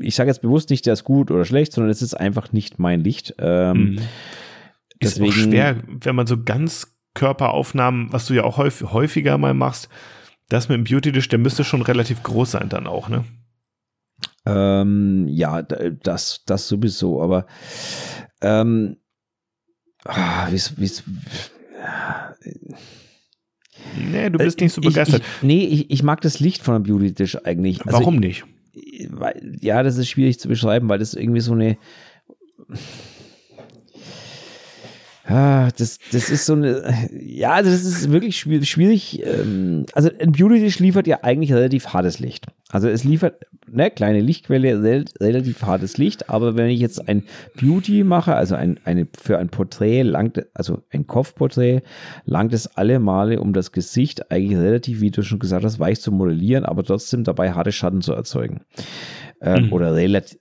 ich 0.00 0.14
sage 0.14 0.30
jetzt 0.30 0.42
bewusst 0.42 0.70
nicht, 0.70 0.86
der 0.86 0.92
ist 0.94 1.04
gut 1.04 1.30
oder 1.30 1.44
schlecht, 1.44 1.72
sondern 1.72 1.90
es 1.90 2.02
ist 2.02 2.14
einfach 2.14 2.52
nicht 2.52 2.78
mein 2.78 3.00
Licht. 3.02 3.34
Ähm, 3.38 3.76
Mhm. 3.94 3.98
Ist 5.00 5.16
deswegen- 5.18 5.30
auch 5.30 5.32
schwer, 5.34 5.76
wenn 5.86 6.14
man 6.14 6.26
so 6.26 6.42
ganz 6.42 6.96
Körperaufnahmen, 7.14 8.12
was 8.12 8.26
du 8.26 8.34
ja 8.34 8.44
auch 8.44 8.56
häufig, 8.56 8.90
häufiger 8.92 9.38
mal 9.38 9.54
machst, 9.54 9.88
Das 10.50 10.68
mit 10.68 10.76
dem 10.76 10.84
Beauty-Dish, 10.84 11.28
der 11.30 11.38
müsste 11.38 11.64
schon 11.64 11.80
relativ 11.80 12.22
groß 12.22 12.50
sein 12.52 12.68
dann 12.68 12.86
auch, 12.86 13.08
ne? 13.08 13.24
Ähm, 14.44 15.26
ja, 15.26 15.62
das, 15.62 16.42
das 16.44 16.68
sowieso, 16.68 17.22
aber 17.22 17.46
ähm, 18.42 18.98
ah, 20.04 20.46
wie's, 20.50 20.74
wie's, 20.76 21.02
Nee, 23.96 24.30
du 24.30 24.38
bist 24.38 24.60
nicht 24.60 24.72
so 24.72 24.80
begeistert. 24.80 25.22
Ich, 25.22 25.36
ich, 25.36 25.42
nee, 25.42 25.64
ich, 25.64 25.90
ich 25.90 26.02
mag 26.02 26.20
das 26.20 26.40
Licht 26.40 26.62
von 26.62 26.74
einem 26.74 26.84
Beauty-Dish 26.84 27.38
eigentlich. 27.44 27.84
Also 27.86 27.98
Warum 27.98 28.16
nicht? 28.16 28.44
Weil, 29.10 29.56
ja, 29.60 29.82
das 29.82 29.96
ist 29.96 30.08
schwierig 30.08 30.40
zu 30.40 30.48
beschreiben, 30.48 30.88
weil 30.88 30.98
das 30.98 31.14
irgendwie 31.14 31.40
so 31.40 31.52
eine 31.52 31.76
Ah, 35.26 35.70
das, 35.78 35.98
das 36.12 36.28
ist 36.28 36.44
so 36.44 36.52
eine, 36.52 37.08
ja, 37.18 37.62
das 37.62 37.84
ist 37.84 38.10
wirklich 38.10 38.38
schwierig. 38.38 39.22
Ähm, 39.24 39.86
also 39.94 40.10
ein 40.20 40.32
Beauty-Dish 40.32 40.80
liefert 40.80 41.06
ja 41.06 41.20
eigentlich 41.22 41.52
relativ 41.52 41.88
hartes 41.88 42.18
Licht. 42.18 42.46
Also 42.68 42.88
es 42.88 43.04
liefert 43.04 43.46
eine 43.72 43.90
kleine 43.90 44.20
Lichtquelle, 44.20 45.04
relativ 45.20 45.62
hartes 45.62 45.96
Licht, 45.96 46.28
aber 46.28 46.56
wenn 46.56 46.68
ich 46.68 46.80
jetzt 46.80 47.08
ein 47.08 47.24
Beauty 47.58 48.04
mache, 48.04 48.34
also 48.34 48.54
ein, 48.54 48.78
eine, 48.84 49.06
für 49.18 49.38
ein 49.38 49.48
Porträt 49.48 50.02
langt, 50.02 50.44
also 50.52 50.82
ein 50.90 51.06
Kopfporträt, 51.06 51.80
langt 52.26 52.52
es 52.52 52.76
alle 52.76 52.98
Male, 52.98 53.40
um 53.40 53.54
das 53.54 53.72
Gesicht 53.72 54.30
eigentlich 54.30 54.58
relativ, 54.58 55.00
wie 55.00 55.10
du 55.10 55.22
schon 55.22 55.38
gesagt 55.38 55.64
hast, 55.64 55.78
weich 55.78 56.02
zu 56.02 56.12
modellieren, 56.12 56.66
aber 56.66 56.84
trotzdem 56.84 57.24
dabei 57.24 57.52
harte 57.52 57.72
Schatten 57.72 58.02
zu 58.02 58.12
erzeugen. 58.12 58.60
Ähm, 59.40 59.66
mhm. 59.66 59.72
Oder 59.72 59.94
relativ, 59.94 60.38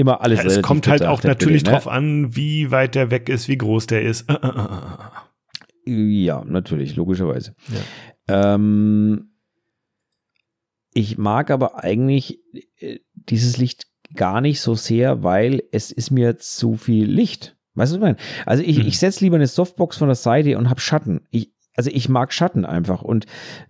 immer 0.00 0.20
alles. 0.22 0.40
Ja, 0.40 0.46
es 0.46 0.62
kommt 0.62 0.88
halt 0.88 1.04
auch 1.04 1.22
natürlich 1.22 1.64
ne? 1.64 1.70
drauf 1.70 1.86
an, 1.86 2.34
wie 2.34 2.70
weit 2.70 2.94
der 2.94 3.10
weg 3.10 3.28
ist, 3.28 3.48
wie 3.48 3.58
groß 3.58 3.86
der 3.86 4.02
ist. 4.02 4.26
Ja, 5.86 6.44
natürlich, 6.44 6.94
logischerweise. 6.96 7.54
Ja. 8.28 8.54
Ähm, 8.54 9.30
ich 10.92 11.18
mag 11.18 11.50
aber 11.50 11.82
eigentlich 11.82 12.40
äh, 12.78 12.98
dieses 13.14 13.56
Licht 13.56 13.86
gar 14.14 14.40
nicht 14.40 14.60
so 14.60 14.74
sehr, 14.74 15.22
weil 15.22 15.62
es 15.72 15.90
ist 15.90 16.10
mir 16.10 16.38
zu 16.38 16.76
viel 16.76 17.06
Licht. 17.06 17.56
Weißt 17.74 17.92
du, 17.92 18.00
was 18.00 18.10
ich 18.10 18.16
meine? 18.16 18.16
Also 18.46 18.62
ich, 18.62 18.78
hm. 18.78 18.86
ich 18.86 18.98
setze 18.98 19.24
lieber 19.24 19.36
eine 19.36 19.46
Softbox 19.46 19.96
von 19.96 20.08
der 20.08 20.16
Seite 20.16 20.58
und 20.58 20.68
habe 20.68 20.80
Schatten. 20.80 21.22
Ich, 21.30 21.52
also 21.76 21.90
ich 21.92 22.08
mag 22.08 22.32
Schatten 22.32 22.64
einfach. 22.64 23.02
Und 23.02 23.26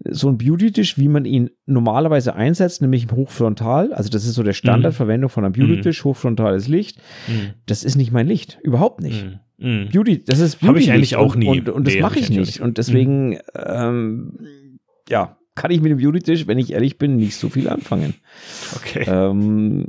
so 0.09 0.29
ein 0.29 0.39
Beauty-Tisch, 0.39 0.99
wie 0.99 1.09
man 1.09 1.25
ihn 1.25 1.51
normalerweise 1.67 2.35
einsetzt, 2.35 2.83
nämlich 2.83 3.07
hochfrontal, 3.11 3.93
also 3.93 4.11
das 4.11 4.25
ist 4.25 4.35
so 4.35 4.43
der 4.43 4.53
Standardverwendung 4.53 5.31
von 5.31 5.45
einem 5.45 5.53
Beauty-Tisch, 5.53 6.05
mhm. 6.05 6.11
hochfrontales 6.11 6.69
Licht, 6.69 6.99
mhm. 7.29 7.55
das 7.67 7.85
ist 7.85 7.97
nicht 7.97 8.13
mein 8.13 8.27
Licht. 8.27 8.59
Überhaupt 8.63 9.01
nicht. 9.01 9.27
Mhm. 9.59 9.89
Beauty, 9.93 10.25
das 10.25 10.39
ist 10.39 10.57
Beauty. 10.57 10.67
Habe 10.67 10.79
ich 10.81 10.93
eigentlich 10.93 11.17
auch 11.17 11.37
nie. 11.37 11.49
Und, 11.49 11.69
und, 11.69 11.75
und 11.77 11.87
das 11.87 11.95
nee, 11.95 12.01
mache 12.01 12.19
ich 12.19 12.31
nicht. 12.31 12.61
Und 12.61 12.79
deswegen, 12.79 13.39
ähm, 13.55 14.79
ja, 15.09 15.37
kann 15.55 15.71
ich 15.71 15.83
mit 15.83 15.91
dem 15.91 15.99
Beauty-Tisch, 15.99 16.47
wenn 16.47 16.59
ich 16.59 16.73
ehrlich 16.73 16.97
bin, 16.97 17.17
nicht 17.17 17.37
so 17.37 17.51
viel 17.51 17.69
anfangen. 17.69 18.15
Okay. 18.77 19.05
Ähm, 19.07 19.87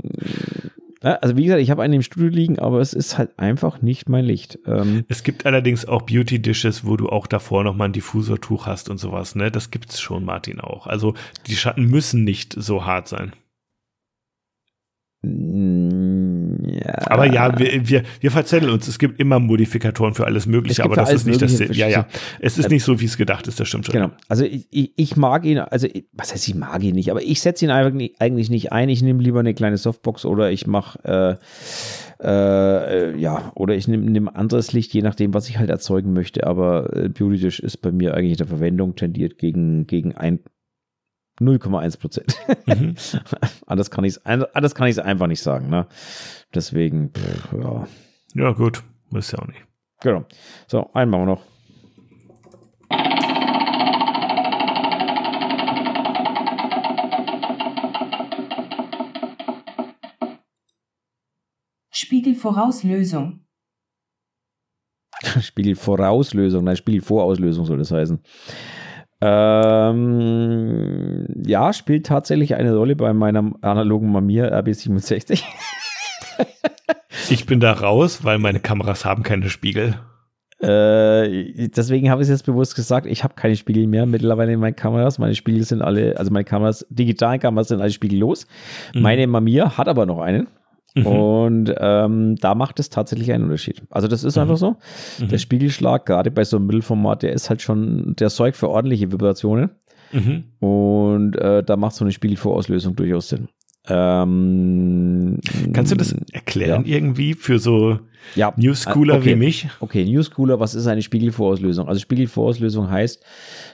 also 1.02 1.36
wie 1.36 1.46
gesagt, 1.46 1.62
ich 1.62 1.72
habe 1.72 1.82
einen 1.82 1.96
im 1.96 2.02
Studio 2.04 2.30
liegen, 2.30 2.60
aber 2.60 2.80
es 2.80 2.94
ist 2.94 3.18
halt 3.18 3.38
einfach 3.40 3.82
nicht 3.82 4.08
mein 4.08 4.24
Licht. 4.24 4.60
Ähm 4.66 5.04
es 5.08 5.24
gibt 5.24 5.46
allerdings 5.46 5.86
auch 5.86 6.04
Beauty-Dishes, 6.04 6.86
wo 6.86 6.96
du 6.96 7.10
auch 7.10 7.26
davor 7.26 7.64
nochmal 7.64 7.90
ein 7.90 7.94
Diffusertuch 7.94 8.68
hast 8.68 8.90
und 8.90 9.00
sowas, 9.00 9.36
ne? 9.36 9.50
Das 9.50 9.72
gibt's 9.72 10.00
schon, 10.00 10.24
Martin, 10.26 10.60
auch. 10.60 10.86
Also 10.86 11.16
die 11.48 11.56
Schatten 11.56 11.86
müssen 11.86 12.24
nicht 12.24 12.54
so 12.54 12.86
hart 12.86 13.08
sein. 13.08 13.34
Ja. 16.84 16.94
Aber 17.12 17.26
ja, 17.26 17.58
wir, 17.58 17.88
wir, 17.88 18.04
wir 18.20 18.32
verzetteln 18.32 18.72
uns. 18.72 18.88
Es 18.88 19.00
gibt 19.00 19.20
immer 19.20 19.40
Modifikatoren 19.40 20.14
für 20.14 20.26
alles 20.26 20.46
Mögliche, 20.46 20.84
aber 20.84 20.96
das 20.96 21.12
ist 21.12 21.28
nicht 21.28 21.42
das. 21.42 21.60
Ja, 21.76 21.88
ja. 21.88 22.08
Es 22.40 22.58
ist 22.58 22.70
nicht 22.70 22.84
so, 22.84 23.00
wie 23.00 23.06
es 23.06 23.18
gedacht 23.18 23.48
ist, 23.48 23.60
das 23.60 23.68
stimmt 23.68 23.86
schon. 23.86 23.94
Genau. 23.94 24.12
Also 24.28 24.46
ich, 24.46 24.94
ich 24.96 25.16
mag 25.16 25.46
ihn, 25.46 25.60
also 25.60 25.88
was 26.14 26.34
heißt, 26.34 26.48
ich 26.48 26.56
mag 26.56 26.84
ihn 26.84 26.96
nicht, 26.96 27.12
aber 27.12 27.22
ich 27.22 27.42
setze 27.42 27.66
ihn 27.66 27.72
eigentlich 27.72 28.50
nicht 28.50 28.72
ein. 28.72 28.90
Ich 28.90 29.02
nehme 29.02 29.22
lieber 29.22 29.40
eine 29.40 29.54
kleine 29.54 29.78
Softbox 29.78 30.26
oder 30.26 30.52
ich 30.52 30.68
mache 30.68 31.40
äh, 32.20 32.24
äh, 32.24 33.18
ja, 33.18 33.52
oder 33.56 33.76
ich 33.76 33.88
nehme 33.88 34.10
nehm 34.10 34.30
anderes 34.30 34.74
Licht, 34.74 34.94
je 34.94 35.02
nachdem, 35.02 35.34
was 35.34 35.50
ich 35.50 35.58
halt 35.58 35.70
erzeugen 35.70 36.14
möchte. 36.14 36.46
Aber 36.46 36.96
äh, 36.96 37.10
Beauty 37.10 37.38
Dish 37.38 37.60
ist 37.60 37.78
bei 37.78 37.92
mir 37.92 38.14
eigentlich 38.14 38.38
der 38.38 38.48
Verwendung 38.48 38.96
tendiert 38.96 39.38
gegen, 39.38 39.88
gegen 39.88 40.16
ein 40.16 40.40
0,1 41.42 42.00
Prozent. 42.00 42.36
Mhm. 42.68 42.96
anders 43.66 43.90
kann 43.90 44.04
ich 44.04 44.16
es 44.16 44.26
anders 44.26 44.76
kann 44.76 44.88
ich 44.88 45.02
einfach 45.02 45.28
nicht 45.28 45.42
sagen. 45.42 45.70
Ne? 45.70 45.88
Deswegen, 46.54 47.12
pff, 47.12 47.54
ja. 47.54 47.88
Ja, 48.36 48.52
gut. 48.52 48.84
Muss 49.10 49.32
ja 49.32 49.40
auch 49.40 49.48
nicht. 49.48 49.66
Genau. 50.02 50.26
So, 50.68 50.90
einen 50.94 51.12
machen 51.12 51.24
wir 51.24 51.26
noch. 51.26 51.42
Spiegelvorauslösung. 61.92 63.46
Spiegelvorauslösung, 65.42 66.64
nein, 66.64 66.76
Spiegelvorauslösung 66.76 67.66
soll 67.66 67.78
das 67.78 67.92
heißen. 67.92 68.22
Ähm, 69.24 71.28
ja, 71.46 71.74
spielt 71.74 72.08
tatsächlich 72.08 72.56
eine 72.56 72.76
Rolle 72.76 72.96
bei 72.96 73.14
meinem 73.14 73.56
analogen 73.62 74.12
Mamiya 74.12 74.48
RB67. 74.48 75.44
ich 77.30 77.46
bin 77.46 77.60
da 77.60 77.74
raus, 77.74 78.24
weil 78.24 78.40
meine 78.40 78.60
Kameras 78.60 79.06
haben 79.06 79.24
keine 79.24 79.50
Spiegel. 79.50 79.96
Äh, 80.60 81.70
deswegen 81.70 82.12
habe 82.12 82.22
ich 82.22 82.28
es 82.28 82.32
jetzt 82.32 82.46
bewusst 82.46 82.76
gesagt, 82.76 83.08
ich 83.08 83.24
habe 83.24 83.34
keine 83.36 83.56
Spiegel 83.56 83.88
mehr 83.88 84.06
mittlerweile 84.06 84.54
in 84.54 84.60
meinen 84.60 84.76
Kameras. 84.76 85.18
Meine 85.18 85.34
Spiegel 85.34 85.64
sind 85.64 85.82
alle, 85.82 86.18
also 86.18 86.32
meine 86.32 86.46
Kameras, 86.46 86.86
digitalen 86.90 87.40
Kameras 87.40 87.70
sind 87.70 87.82
alle 87.82 87.92
spiegellos. 87.92 88.46
Mhm. 88.94 89.02
Meine 89.02 89.28
Mamiya 89.28 89.78
hat 89.78 89.88
aber 89.88 90.06
noch 90.06 90.20
einen. 90.20 90.48
Mhm. 90.96 91.06
Und 91.06 91.76
ähm, 91.78 92.36
da 92.36 92.56
macht 92.56 92.80
es 92.80 92.90
tatsächlich 92.90 93.32
einen 93.32 93.46
Unterschied. 93.46 93.82
Also 93.90 94.08
das 94.08 94.24
ist 94.24 94.36
mhm. 94.36 94.42
einfach 94.44 94.58
so. 94.58 94.78
Mhm. 95.20 95.30
Der 95.30 95.38
Spiegelschlag, 95.38 96.06
gerade 96.06 96.32
bei 96.32 96.44
so 96.44 96.58
einem 96.58 96.68
Mittelformat, 96.68 97.24
der 97.24 97.34
ist 97.34 97.50
halt 97.50 97.62
schon, 97.62 98.16
der 98.18 98.30
sorgt 98.30 98.58
für 98.58 98.70
ordentliche 98.70 99.12
Vibrationen. 99.12 99.72
Mhm. 100.12 100.44
Und 100.60 101.36
äh, 101.38 101.64
da 101.64 101.78
macht 101.78 101.96
so 101.96 102.04
eine 102.04 102.12
Spiegelvorauslösung 102.12 102.96
durchaus 102.96 103.30
Sinn. 103.30 103.48
Ähm, 103.88 105.40
Kannst 105.74 105.92
du 105.92 105.96
das 105.96 106.14
erklären 106.32 106.86
ja. 106.86 106.96
irgendwie 106.96 107.34
für 107.34 107.58
so 107.58 108.00
ja. 108.36 108.54
Newschooler 108.56 109.16
okay. 109.16 109.26
wie 109.26 109.36
mich? 109.36 109.68
Okay, 109.80 110.06
Newschooler, 110.06 110.60
was 110.60 110.76
ist 110.76 110.88
eine 110.88 111.02
Spiegelvorauslösung? 111.02 111.88
Also 111.88 112.00
Spiegelvorauslösung 112.00 112.90
heißt, 112.90 113.24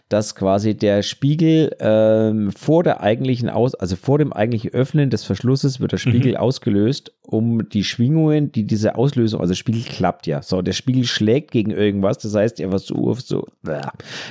dass 0.10 0.36
quasi 0.36 0.76
der 0.76 1.04
Spiegel 1.04 1.76
ähm, 1.80 2.52
vor 2.52 2.84
der 2.84 3.02
eigentlichen 3.02 3.50
Aus, 3.50 3.76
also 3.76 3.98
vor 3.98 4.18
dem 4.20 4.32
eigentlichen 4.32 4.72
Öffnen 4.74 5.10
des 5.10 5.26
Verschlusses 5.26 5.82
wird 5.82 5.92
der 5.92 5.98
Spiegel 5.98 6.34
mhm. 6.34 6.38
ausgelöst, 6.38 7.12
um 7.24 7.68
die 7.68 7.84
Schwingungen, 7.84 8.52
die 8.54 8.64
diese 8.64 8.96
Auslösung, 8.96 9.42
also 9.42 9.52
der 9.52 9.58
Spiegel 9.58 9.84
klappt 9.84 10.26
ja. 10.26 10.42
So, 10.42 10.62
der 10.62 10.72
Spiegel 10.72 11.04
schlägt 11.04 11.52
gegen 11.52 11.72
irgendwas, 11.72 12.20
das 12.20 12.34
heißt, 12.34 12.62
er 12.62 12.70
verursacht, 12.72 13.28
so, 13.28 13.48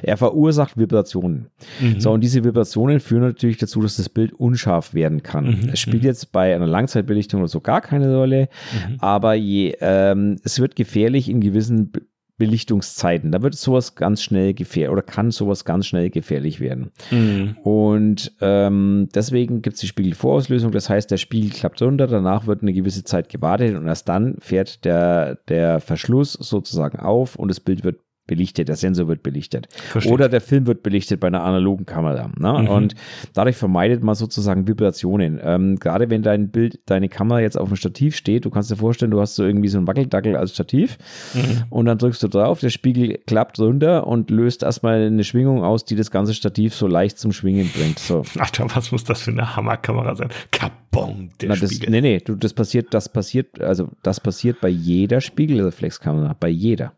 er 0.03 0.17
verursacht 0.17 0.79
Vibrationen. 0.79 1.51
Mhm. 1.81 2.01
So, 2.01 2.13
und 2.13 2.23
diese 2.23 2.43
Vibrationen 2.43 3.01
führen 3.01 3.23
natürlich 3.23 3.59
dazu, 3.59 3.83
dass 3.83 3.97
das 3.97 4.09
Bild 4.09 4.33
unscharf 4.33 4.95
werden 4.95 5.23
kann. 5.23 5.45
Mhm. 5.45 5.69
Es 5.75 5.81
spielt 5.81 6.03
mhm. 6.03 6.09
jetzt 6.09 6.33
bei 6.33 6.55
einer 6.55 6.67
Langzeitbelichtung 6.67 7.41
oder 7.41 7.49
so 7.49 7.61
gar 7.61 7.83
keine 7.83 8.17
Rolle, 8.17 8.49
mhm. 8.89 8.97
aber 9.01 9.35
je, 9.35 9.77
ähm, 10.13 10.37
es 10.45 10.61
wird 10.61 10.77
gefährlich 10.77 11.29
in 11.29 11.41
gewissen 11.41 11.93
Belichtungszeiten. 12.39 13.33
Da 13.33 13.43
wird 13.43 13.55
sowas 13.55 13.95
ganz 13.95 14.23
schnell 14.23 14.53
gefährlich 14.53 14.93
oder 14.93 15.03
kann 15.03 15.31
sowas 15.31 15.65
ganz 15.65 15.87
schnell 15.87 16.11
gefährlich 16.11 16.61
werden. 16.61 16.91
Mhm. 17.11 17.57
Und 17.63 18.33
ähm, 18.41 19.09
deswegen 19.15 19.63
gibt 19.63 19.75
es 19.75 19.81
die 19.81 19.87
Spiegelvorauslösung. 19.87 20.71
Das 20.71 20.91
heißt, 20.91 21.11
der 21.11 21.17
Spiegel 21.17 21.51
klappt 21.51 21.81
runter, 21.81 22.07
danach 22.07 22.47
wird 22.47 22.63
eine 22.63 22.75
gewisse 22.75 23.05
Zeit 23.05 23.31
gewartet 23.31 23.75
und 23.75 23.87
erst 23.87 24.09
dann 24.09 24.37
fährt 24.41 24.85
der, 24.85 25.37
der 25.49 25.81
Verschluss 25.81 26.35
sozusagen 26.35 26.99
auf 26.99 27.37
und 27.37 27.49
das 27.49 27.61
Bild 27.61 27.85
wird 27.85 28.01
belichtet, 28.27 28.69
der 28.69 28.77
Sensor 28.77 29.09
wird 29.09 29.23
belichtet. 29.23 29.69
Versteht. 29.73 30.13
Oder 30.13 30.29
der 30.29 30.41
Film 30.41 30.67
wird 30.67 30.83
belichtet 30.83 31.21
bei 31.21 31.29
einer 31.29 31.43
analogen 31.43 31.87
Kamera. 31.87 32.31
Ne? 32.39 32.63
Mhm. 32.63 32.69
Und 32.69 32.95
dadurch 33.35 33.57
vermeidet 33.57 34.03
man 34.03 34.15
sozusagen 34.15 34.67
Vibrationen. 34.67 35.41
Ähm, 35.43 35.79
gerade 35.79 36.11
wenn 36.11 36.23
dein 36.23 36.51
Bild, 36.51 36.81
deine 36.87 37.09
Kamera 37.09 37.41
jetzt 37.41 37.59
auf 37.59 37.69
dem 37.69 37.77
Stativ 37.77 38.17
steht, 38.17 38.45
du 38.45 38.51
kannst 38.51 38.71
dir 38.71 38.77
vorstellen, 38.77 39.11
du 39.11 39.21
hast 39.21 39.37
so 39.37 39.45
irgendwie 39.45 39.69
so 39.69 39.79
ein 39.79 39.87
Wackeldackel 39.87 40.37
als 40.37 40.53
Stativ 40.55 40.99
mhm. 41.35 41.65
und 41.71 41.87
dann 41.87 41.99
drückst 41.99 42.23
du 42.23 42.29
drauf, 42.29 42.61
der 42.61 42.71
Spiegel 42.71 43.19
klappt 43.27 43.59
runter 43.59 44.07
und 44.07 44.31
löst 44.31 44.63
erstmal 44.63 45.07
eine 45.07 45.25
Schwingung 45.25 45.63
aus, 45.63 45.85
die 45.85 45.97
das 45.97 46.11
ganze 46.11 46.35
Stativ 46.35 46.75
so 46.75 46.87
leicht 46.87 47.19
zum 47.19 47.33
Schwingen 47.33 47.71
bringt. 47.75 47.99
So. 47.99 48.23
Alter, 48.39 48.67
was 48.75 48.93
muss 48.93 49.05
das 49.05 49.23
für 49.23 49.31
eine 49.31 49.57
Hammerkamera 49.57 50.15
sein? 50.15 50.31
Kabong, 50.51 51.31
der 51.41 51.51
Na, 51.51 51.57
das, 51.57 51.71
Spiegel. 51.71 51.91
Nee, 51.91 52.01
nee, 52.01 52.19
du, 52.19 52.35
das 52.35 52.53
passiert, 52.55 52.93
das 52.93 53.09
passiert, 53.09 53.61
also 53.61 53.89
das 54.03 54.21
passiert 54.21 54.61
bei 54.61 54.69
jeder 54.69 55.21
Spiegelreflexkamera, 55.21 56.37
bei 56.39 56.49
jeder. 56.49 56.93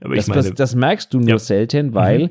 Aber 0.00 0.16
das, 0.16 0.28
meine, 0.28 0.42
das, 0.42 0.54
das, 0.54 0.74
merkst 0.74 1.12
du 1.12 1.18
nur 1.18 1.28
ja. 1.28 1.38
selten, 1.38 1.94
weil 1.94 2.24
mhm. 2.24 2.30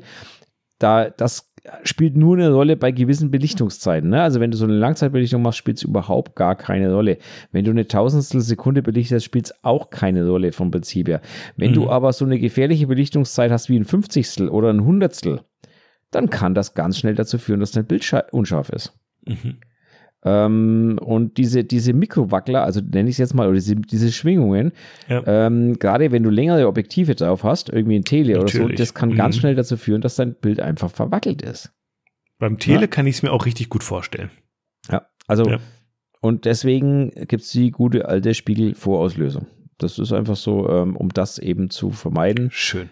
da 0.78 1.10
das 1.10 1.52
spielt 1.82 2.16
nur 2.16 2.36
eine 2.36 2.52
Rolle 2.52 2.76
bei 2.76 2.92
gewissen 2.92 3.30
Belichtungszeiten. 3.30 4.10
Ne? 4.10 4.22
Also 4.22 4.40
wenn 4.40 4.50
du 4.50 4.56
so 4.56 4.64
eine 4.64 4.74
Langzeitbelichtung 4.74 5.42
machst, 5.42 5.58
spielt 5.58 5.78
es 5.78 5.82
überhaupt 5.82 6.36
gar 6.36 6.54
keine 6.54 6.92
Rolle. 6.92 7.18
Wenn 7.52 7.64
du 7.64 7.70
eine 7.70 7.88
Tausendstel 7.88 8.40
Sekunde 8.40 8.82
belichtest, 8.82 9.24
spielt 9.24 9.46
es 9.46 9.64
auch 9.64 9.90
keine 9.90 10.28
Rolle 10.28 10.52
vom 10.52 10.70
Prinzip 10.70 11.08
her. 11.08 11.20
Wenn 11.56 11.70
mhm. 11.70 11.74
du 11.74 11.90
aber 11.90 12.12
so 12.12 12.24
eine 12.24 12.38
gefährliche 12.38 12.86
Belichtungszeit 12.86 13.50
hast 13.50 13.68
wie 13.68 13.76
ein 13.78 13.84
Fünfzigstel 13.84 14.48
oder 14.48 14.70
ein 14.70 14.84
Hundertstel, 14.84 15.40
dann 16.10 16.30
kann 16.30 16.54
das 16.54 16.74
ganz 16.74 16.98
schnell 16.98 17.14
dazu 17.14 17.38
führen, 17.38 17.60
dass 17.60 17.72
dein 17.72 17.86
Bild 17.86 18.02
scha- 18.02 18.30
unscharf 18.30 18.70
ist. 18.70 18.92
Mhm. 19.26 19.56
Ähm, 20.28 20.98
und 21.00 21.36
diese, 21.36 21.62
diese 21.62 21.92
Mikrowackler, 21.92 22.64
also 22.64 22.80
nenne 22.80 23.08
ich 23.08 23.14
es 23.14 23.18
jetzt 23.18 23.34
mal, 23.34 23.46
oder 23.46 23.54
diese, 23.54 23.76
diese 23.76 24.10
Schwingungen, 24.10 24.72
Ja. 25.08 25.22
ähm, 25.46 25.78
gerade 25.78 26.10
wenn 26.10 26.24
du 26.24 26.30
längere 26.30 26.66
Objektive 26.66 27.14
drauf 27.14 27.44
hast, 27.44 27.68
irgendwie 27.68 27.96
ein 27.96 28.04
Tele 28.04 28.38
oder 28.40 28.48
so, 28.48 28.58
Natürlich. 28.58 28.78
das 28.78 28.92
kann 28.94 29.14
ganz 29.14 29.36
Mhm. 29.36 29.40
schnell 29.40 29.54
dazu 29.54 29.76
führen, 29.76 30.00
dass 30.00 30.16
dein 30.16 30.34
Bild 30.34 30.60
einfach 30.60 30.90
verwackelt 30.90 31.42
ist. 31.42 31.72
Beim 32.38 32.58
Tele 32.58 32.80
Ja. 32.82 32.86
kann 32.88 33.06
ich 33.06 33.16
es 33.16 33.22
mir 33.22 33.30
auch 33.32 33.46
richtig 33.46 33.68
gut 33.70 33.84
vorstellen. 33.84 34.30
Ja, 34.90 35.06
also 35.28 35.48
Ja. 35.48 35.58
und 36.20 36.44
deswegen 36.44 37.10
gibt 37.28 37.44
es 37.44 37.52
die 37.52 37.70
gute 37.70 38.08
alte 38.08 38.34
Spiegelvorauslösung. 38.34 39.46
Das 39.78 39.98
ist 39.98 40.12
einfach 40.12 40.36
so, 40.36 40.68
ähm, 40.68 40.96
um 40.96 41.10
das 41.10 41.38
eben 41.38 41.70
zu 41.70 41.90
vermeiden. 41.90 42.48
Schön. 42.50 42.88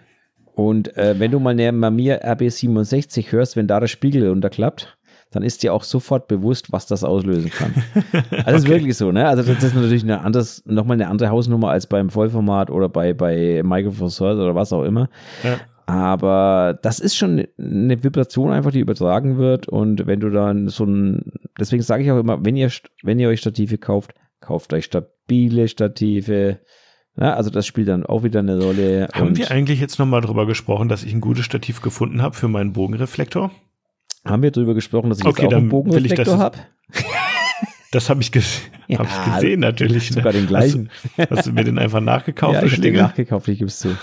Und 0.55 0.97
äh, 0.97 1.19
wenn 1.19 1.33
du 1.33 1.41
mal 1.41 1.55
neben 1.55 1.81
mir 1.97 2.25
RB67 2.25 3.33
hörst, 3.33 3.57
wenn 3.57 3.67
da 3.67 3.81
der 3.81 3.89
Spiegel 3.89 4.29
runterklappt, 4.29 4.97
dann 5.35 5.43
ist 5.43 5.63
dir 5.63 5.75
auch 5.75 5.83
sofort 5.83 6.29
bewusst, 6.29 6.73
was 6.73 6.87
das 6.87 7.05
auslösen 7.05 7.51
kann. 7.51 7.75
Also 8.31 8.53
das 8.53 8.63
ist 8.63 8.69
wirklich 8.69 8.97
so, 8.97 9.11
ne? 9.13 9.27
Also 9.27 9.43
das 9.43 9.63
ist 9.63 9.75
natürlich 9.75 10.03
eine 10.03 10.21
anderes, 10.21 10.63
nochmal 10.67 10.97
eine 10.97 11.09
andere 11.09 11.31
Hausnummer 11.31 11.71
als 11.71 11.87
beim 11.87 12.11
Vollformat 12.11 12.71
oder 12.71 12.89
bei, 12.89 13.13
bei 13.13 13.63
Thirds 13.63 14.21
oder 14.21 14.55
was 14.55 14.73
auch 14.73 14.83
immer. 14.83 15.09
Ja. 15.43 15.59
Aber 15.87 16.79
das 16.83 16.99
ist 16.99 17.17
schon 17.17 17.47
eine 17.59 18.03
Vibration 18.03 18.53
einfach, 18.53 18.71
die 18.71 18.81
übertragen 18.81 19.39
wird. 19.39 19.69
Und 19.69 20.07
wenn 20.07 20.21
du 20.21 20.31
dann 20.31 20.69
so 20.69 20.85
ein, 20.85 21.33
deswegen 21.59 21.83
sage 21.83 22.03
ich 22.03 22.11
auch 22.11 22.19
immer, 22.19 22.45
wenn 22.45 22.57
ihr, 22.57 22.71
wenn 23.03 23.19
ihr 23.19 23.29
euch 23.29 23.41
Stative 23.41 23.79
kauft, 23.79 24.15
kauft 24.41 24.73
euch 24.73 24.87
stabile 24.87 25.69
Stative. 25.69 26.61
Ja, 27.17 27.35
also 27.35 27.51
das 27.51 27.67
spielt 27.67 27.89
dann 27.89 28.07
auch 28.07 28.25
wieder 28.25 28.41
eine 28.41 28.61
Rolle. 28.61 29.09
Haben 29.13 29.37
wir 29.37 29.51
eigentlich 29.51 29.81
jetzt 29.81 29.99
nochmal 29.99 30.21
drüber 30.21 30.47
gesprochen, 30.47 30.89
dass 30.89 31.05
ich 31.05 31.13
ein 31.13 31.21
gutes 31.21 31.45
Stativ 31.45 31.81
gefunden 31.81 32.23
habe 32.23 32.35
für 32.35 32.49
meinen 32.49 32.73
Bogenreflektor? 32.73 33.51
Haben 34.25 34.43
wir 34.43 34.51
darüber 34.51 34.75
gesprochen, 34.75 35.11
dass 35.11 35.19
ich 35.21 35.27
Okay, 35.27 35.43
jetzt 35.43 35.53
auch 35.55 35.59
einen 35.59 35.69
Bogenreflektor 35.69 36.39
habe? 36.39 36.59
Das 37.91 38.11
habe 38.11 38.21
ich, 38.23 38.33
ges 38.33 38.61
Ja, 38.89 38.99
hab 38.99 39.07
ich 39.09 39.33
gesehen 39.35 39.61
natürlich. 39.61 40.11
ne? 40.11 40.17
Sogar 40.17 40.33
den 40.33 40.47
gleichen. 40.47 40.91
Hast, 41.17 41.31
du- 41.31 41.37
hast 41.37 41.47
du 41.47 41.53
mir 41.53 41.65
den 41.65 41.79
einfach 41.79 42.01
nachgekauft, 42.01 42.55
ja, 42.61 42.63
ich 42.63 42.73
habe 42.73 42.83
den 42.83 42.97
nachgekauft, 42.97 43.49
ich 43.49 43.59
gebe 43.59 43.69
es 43.69 43.79
zu. 43.79 43.97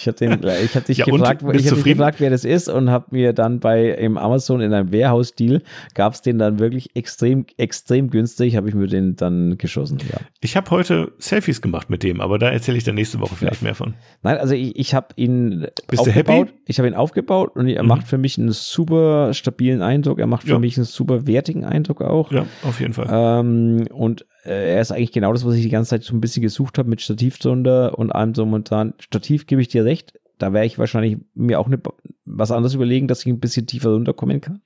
Ich 0.00 0.06
habe 0.06 0.30
habe 0.30 0.80
dich 0.86 0.98
Ja, 0.98 1.04
gefragt, 1.06 1.42
ich 1.42 1.66
habe 1.66 1.76
dich 1.82 1.84
gefragt, 1.84 2.20
wer 2.20 2.30
das 2.30 2.44
ist 2.44 2.68
und 2.68 2.88
habe 2.90 3.06
mir 3.10 3.32
dann 3.32 3.58
bei 3.58 3.88
im 3.90 4.16
Amazon 4.16 4.60
in 4.60 4.72
einem 4.72 4.92
Warehouse-Deal 4.92 5.60
gab 5.94 6.12
es 6.14 6.22
den 6.22 6.38
dann 6.38 6.60
wirklich 6.60 6.94
extrem, 6.94 7.46
extrem 7.56 8.08
günstig, 8.08 8.54
habe 8.56 8.68
ich 8.68 8.74
mir 8.76 8.86
den 8.86 9.16
dann 9.16 9.58
geschossen. 9.58 9.98
Ja. 10.10 10.18
Ich 10.40 10.56
habe 10.56 10.70
heute 10.70 11.12
Selfies 11.18 11.60
gemacht 11.60 11.90
mit 11.90 12.04
dem, 12.04 12.20
aber 12.20 12.38
da 12.38 12.48
erzähle 12.50 12.78
ich 12.78 12.84
dann 12.84 12.94
nächste 12.94 13.18
Woche 13.18 13.34
vielleicht 13.34 13.62
mehr 13.62 13.74
von. 13.74 13.94
Nein, 14.22 14.38
also 14.38 14.54
ich, 14.54 14.76
ich 14.78 14.94
habe 14.94 15.08
ihn 15.16 15.66
Bist 15.88 16.06
du 16.06 16.10
aufgebaut. 16.10 16.46
happy? 16.48 16.52
Ich 16.66 16.78
habe 16.78 16.88
ihn 16.88 16.94
aufgebaut 16.94 17.56
und 17.56 17.66
er 17.66 17.82
Mhm. 17.82 17.88
macht 17.88 18.06
für 18.06 18.18
mich 18.18 18.38
einen 18.38 18.52
super 18.52 19.34
stabilen 19.34 19.82
Eindruck. 19.82 20.20
Er 20.20 20.26
macht 20.28 20.44
für 20.44 20.50
Ja. 20.50 20.58
mich 20.60 20.76
einen 20.76 20.84
super 20.86 21.26
wertigen 21.26 21.64
Eindruck 21.64 22.02
auch. 22.02 22.30
Ja, 22.30 22.46
auf 22.62 22.80
jeden 22.80 22.92
Fall. 22.92 23.08
Ähm, 23.10 23.86
und 23.92 24.24
äh, 24.48 24.74
er 24.74 24.80
ist 24.80 24.90
eigentlich 24.90 25.12
genau 25.12 25.32
das, 25.32 25.44
was 25.44 25.54
ich 25.54 25.62
die 25.62 25.68
ganze 25.68 25.90
Zeit 25.90 26.02
so 26.04 26.14
ein 26.14 26.20
bisschen 26.20 26.42
gesucht 26.42 26.78
habe 26.78 26.88
mit 26.88 27.00
Stativ 27.00 27.38
drunter 27.38 27.98
und 27.98 28.10
allem 28.10 28.34
so 28.34 28.44
momentan. 28.44 28.94
Stativ 28.98 29.46
gebe 29.46 29.60
ich 29.60 29.68
dir 29.68 29.84
recht. 29.84 30.18
Da 30.38 30.52
wäre 30.52 30.64
ich 30.64 30.78
wahrscheinlich 30.78 31.18
mir 31.34 31.58
auch 31.58 31.66
eine, 31.66 31.80
was 32.24 32.50
anderes 32.52 32.74
überlegen, 32.74 33.08
dass 33.08 33.20
ich 33.20 33.26
ein 33.26 33.40
bisschen 33.40 33.66
tiefer 33.66 33.90
runterkommen 33.90 34.40
kann. 34.40 34.62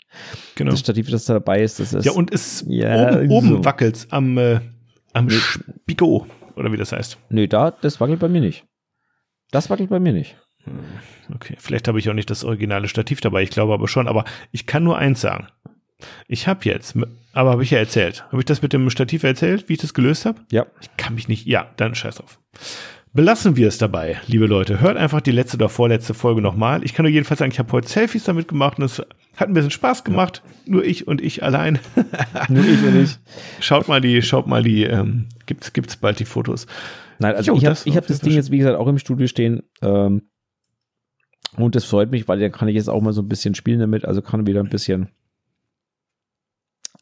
genau. 0.54 0.70
Das 0.70 0.80
Stativ, 0.80 1.10
das 1.10 1.24
da 1.24 1.34
dabei 1.34 1.62
ist, 1.62 1.80
das 1.80 1.92
ist. 1.94 2.04
Ja, 2.04 2.12
und 2.12 2.32
es 2.32 2.64
Ja, 2.68 3.16
oben, 3.18 3.30
oben 3.30 3.48
so. 3.48 3.64
wackelt's 3.64 4.06
am, 4.10 4.36
äh, 4.36 4.60
am 5.14 5.30
Spigo, 5.30 6.26
oder 6.56 6.70
wie 6.72 6.76
das 6.76 6.92
heißt. 6.92 7.18
Nö, 7.30 7.48
da, 7.48 7.70
das 7.70 8.00
wackelt 8.00 8.20
bei 8.20 8.28
mir 8.28 8.40
nicht. 8.42 8.64
Das 9.50 9.70
wackelt 9.70 9.88
bei 9.90 9.98
mir 10.00 10.12
nicht. 10.12 10.36
Okay, 11.34 11.56
vielleicht 11.58 11.88
habe 11.88 11.98
ich 11.98 12.08
auch 12.08 12.14
nicht 12.14 12.30
das 12.30 12.44
originale 12.44 12.86
Stativ 12.88 13.20
dabei, 13.20 13.42
ich 13.42 13.50
glaube 13.50 13.72
aber 13.72 13.88
schon. 13.88 14.08
Aber 14.08 14.24
ich 14.50 14.66
kann 14.66 14.84
nur 14.84 14.98
eins 14.98 15.20
sagen. 15.20 15.48
Ich 16.28 16.48
habe 16.48 16.60
jetzt, 16.64 16.96
aber 17.32 17.50
habe 17.50 17.62
ich 17.62 17.70
ja 17.70 17.78
erzählt. 17.78 18.24
Habe 18.28 18.40
ich 18.40 18.46
das 18.46 18.62
mit 18.62 18.72
dem 18.72 18.88
Stativ 18.90 19.22
erzählt, 19.22 19.68
wie 19.68 19.74
ich 19.74 19.80
das 19.80 19.94
gelöst 19.94 20.26
habe? 20.26 20.40
Ja. 20.50 20.66
Ich 20.80 20.96
kann 20.96 21.14
mich 21.14 21.28
nicht. 21.28 21.46
Ja, 21.46 21.70
dann 21.76 21.94
scheiß 21.94 22.16
drauf. 22.16 22.38
Belassen 23.14 23.56
wir 23.56 23.68
es 23.68 23.76
dabei, 23.76 24.18
liebe 24.26 24.46
Leute. 24.46 24.80
Hört 24.80 24.96
einfach 24.96 25.20
die 25.20 25.32
letzte 25.32 25.58
oder 25.58 25.68
vorletzte 25.68 26.14
Folge 26.14 26.40
nochmal. 26.40 26.82
Ich 26.82 26.94
kann 26.94 27.04
nur 27.04 27.12
jedenfalls 27.12 27.40
sagen, 27.40 27.52
ich 27.52 27.58
habe 27.58 27.70
heute 27.72 27.86
Selfies 27.86 28.24
damit 28.24 28.48
gemacht 28.48 28.78
und 28.78 28.86
es 28.86 29.00
hat 29.36 29.48
ein 29.48 29.52
bisschen 29.52 29.70
Spaß 29.70 30.02
gemacht. 30.04 30.42
Nur 30.64 30.82
ich 30.82 31.06
und 31.06 31.20
ich 31.20 31.42
allein. 31.42 31.78
Nur 32.48 32.64
ich 32.64 32.82
und 32.82 33.02
ich. 33.02 33.18
Schaut 33.60 33.86
mal 33.86 34.00
die, 34.00 34.22
schaut 34.22 34.46
mal 34.46 34.62
die, 34.62 34.84
ähm, 34.84 35.28
gibt's, 35.44 35.74
gibt's 35.74 35.96
bald 35.96 36.20
die 36.20 36.24
Fotos. 36.24 36.66
Nein, 37.18 37.34
also 37.34 37.52
Jo, 37.52 37.58
ich 37.58 37.66
habe 37.66 37.74
das 37.74 37.96
hab 37.96 38.06
das 38.06 38.20
Ding 38.20 38.32
jetzt, 38.32 38.50
wie 38.50 38.58
gesagt, 38.58 38.78
auch 38.78 38.88
im 38.88 38.98
Studio 38.98 39.26
stehen. 39.26 39.62
Ähm, 39.82 40.22
und 41.56 41.74
das 41.74 41.84
freut 41.84 42.10
mich, 42.10 42.28
weil 42.28 42.40
dann 42.40 42.50
kann 42.50 42.68
ich 42.68 42.76
jetzt 42.76 42.88
auch 42.88 43.02
mal 43.02 43.12
so 43.12 43.20
ein 43.20 43.28
bisschen 43.28 43.54
spielen 43.54 43.80
damit. 43.80 44.06
Also 44.06 44.22
kann 44.22 44.46
wieder 44.46 44.60
ein 44.60 44.70
bisschen 44.70 45.10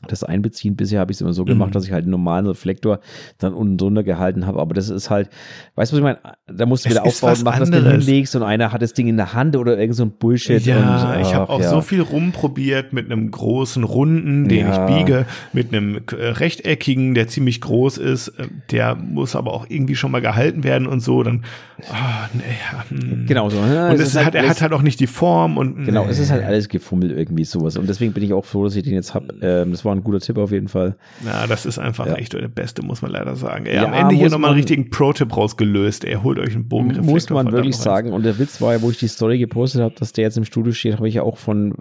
das 0.09 0.25
einbeziehen. 0.25 0.77
Bisher 0.77 1.01
habe 1.01 1.13
ich 1.13 1.17
es 1.19 1.21
immer 1.21 1.33
so 1.33 1.45
gemacht, 1.45 1.69
Mhm. 1.71 1.73
dass 1.75 1.85
ich 1.85 1.93
halt 1.93 2.05
einen 2.05 2.11
normalen 2.13 2.47
Reflektor 2.47 3.01
dann 3.39 3.53
unten 3.55 3.77
drunter 3.77 4.03
gehalten 4.03 4.47
habe. 4.47 4.61
Aber 4.61 4.75
das 4.75 4.89
ist 4.89 5.11
halt, 5.11 5.29
weißt 5.75 5.93
du, 5.93 5.97
was 5.97 5.99
ich 5.99 6.03
meine? 6.03 6.19
Da 6.47 6.67
musst 6.67 6.85
du 6.87 6.91
wieder 6.91 7.05
aufbauen, 7.05 7.43
machen, 7.45 7.61
dass 7.61 7.71
du 7.71 7.77
anderes. 7.77 8.05
hinlegst 8.07 8.35
und 8.37 8.43
einer 8.43 8.73
hat 8.73 8.81
das 8.83 8.93
Ding 8.95 9.09
in 9.09 9.17
der 9.17 9.35
Hand 9.35 9.57
oder 9.57 9.79
irgend 9.79 9.97
so 9.97 10.05
ein 10.05 10.11
Bullshit. 10.13 10.65
Ja, 10.65 10.77
und, 11.15 11.21
ich 11.21 11.29
ach, 11.29 11.33
habe 11.35 11.49
auch 11.53 11.61
ja. 11.61 11.69
so 11.71 11.81
viel 11.83 12.01
rumprobiert 12.01 12.93
mit 12.93 13.07
einem 13.11 13.31
großen 13.31 13.85
runden, 13.85 14.49
den 14.49 14.67
Ja. 14.67 14.89
ich 14.89 14.95
biege, 14.97 15.27
mit 15.53 15.73
einem 15.75 15.97
äh, 15.97 16.25
rechteckigen, 16.27 17.15
der 17.15 17.29
ziemlich 17.29 17.61
groß 17.61 17.99
ist. 17.99 18.29
äh, 18.29 18.47
Der 18.71 18.95
muss 18.95 19.37
aber 19.37 19.53
auch 19.53 19.67
irgendwie 19.69 19.97
schon 19.97 20.11
mal 20.11 20.21
gehalten 20.21 20.65
werden 20.65 20.87
und 20.87 21.01
so. 21.01 21.23
Dann, 21.23 21.45
ah, 21.91 22.29
nee, 22.33 22.43
ja, 22.73 22.85
hm. 22.89 23.27
Genau 23.27 23.51
so. 23.51 23.59
Ja, 23.59 23.89
Und 23.91 23.95
es 23.97 24.09
ist 24.09 24.17
halt 24.17 24.27
hat, 24.29 24.35
er 24.35 24.49
hat 24.49 24.63
halt 24.63 24.73
auch 24.73 24.83
nicht 24.83 25.01
die 25.01 25.07
Form 25.07 25.57
und 25.59 25.85
Genau, 25.85 26.05
nee. 26.05 26.11
es 26.11 26.19
ist 26.19 26.31
halt 26.31 26.45
alles 26.45 26.69
gefummelt 26.69 27.13
irgendwie 27.13 27.45
sowas. 27.45 27.77
Und 27.77 27.89
deswegen 27.89 28.13
bin 28.13 28.23
ich 28.23 28.33
auch 28.33 28.45
froh, 28.45 28.65
dass 28.65 28.75
ich 28.77 28.83
den 28.83 28.95
jetzt 28.95 29.15
habe. 29.15 29.35
Ähm, 29.43 29.71
das 29.73 29.85
war 29.85 29.90
ein 29.95 30.03
guter 30.03 30.21
Tipp 30.21 30.39
auf 30.39 30.53
jeden 30.53 30.69
Fall. 30.69 30.97
Ja, 31.25 31.47
das 31.47 31.67
ist 31.67 31.79
einfach 31.79 32.07
Ja. 32.07 32.15
echt 32.15 32.33
der 32.33 32.49
beste, 32.49 32.83
muss 32.83 33.03
man 33.03 33.11
leider 33.11 33.37
sagen. 33.37 33.67
Ey, 33.67 33.77
Ja, 33.77 33.85
am 33.87 33.93
Ende 33.93 34.15
hier 34.15 34.31
nochmal 34.31 34.51
einen 34.51 34.57
richtigen 34.59 34.91
Pro-Tipp 34.91 35.37
rausgelöst. 35.37 36.05
Er 36.05 36.23
holt 36.23 36.39
euch 36.39 36.55
einen 36.55 36.69
Bogenreflektor. 36.69 37.13
Muss 37.13 37.31
man 37.31 37.53
wirklich 37.53 37.77
sagen. 37.77 38.13
Und 38.13 38.25
der 38.25 38.39
Witz 38.39 38.61
war 38.61 38.73
ja, 38.75 38.83
wo 38.83 38.91
ich 38.91 38.99
die 38.99 39.09
Story 39.09 39.39
gepostet 39.39 39.83
habe, 39.83 39.95
dass 39.99 40.13
der 40.13 40.25
jetzt 40.25 40.37
im 40.39 40.45
Studio 40.45 40.73
steht, 40.73 40.97
habe 40.97 41.09
ich 41.09 41.15
ja 41.15 41.23
auch 41.23 41.39
von, 41.39 41.75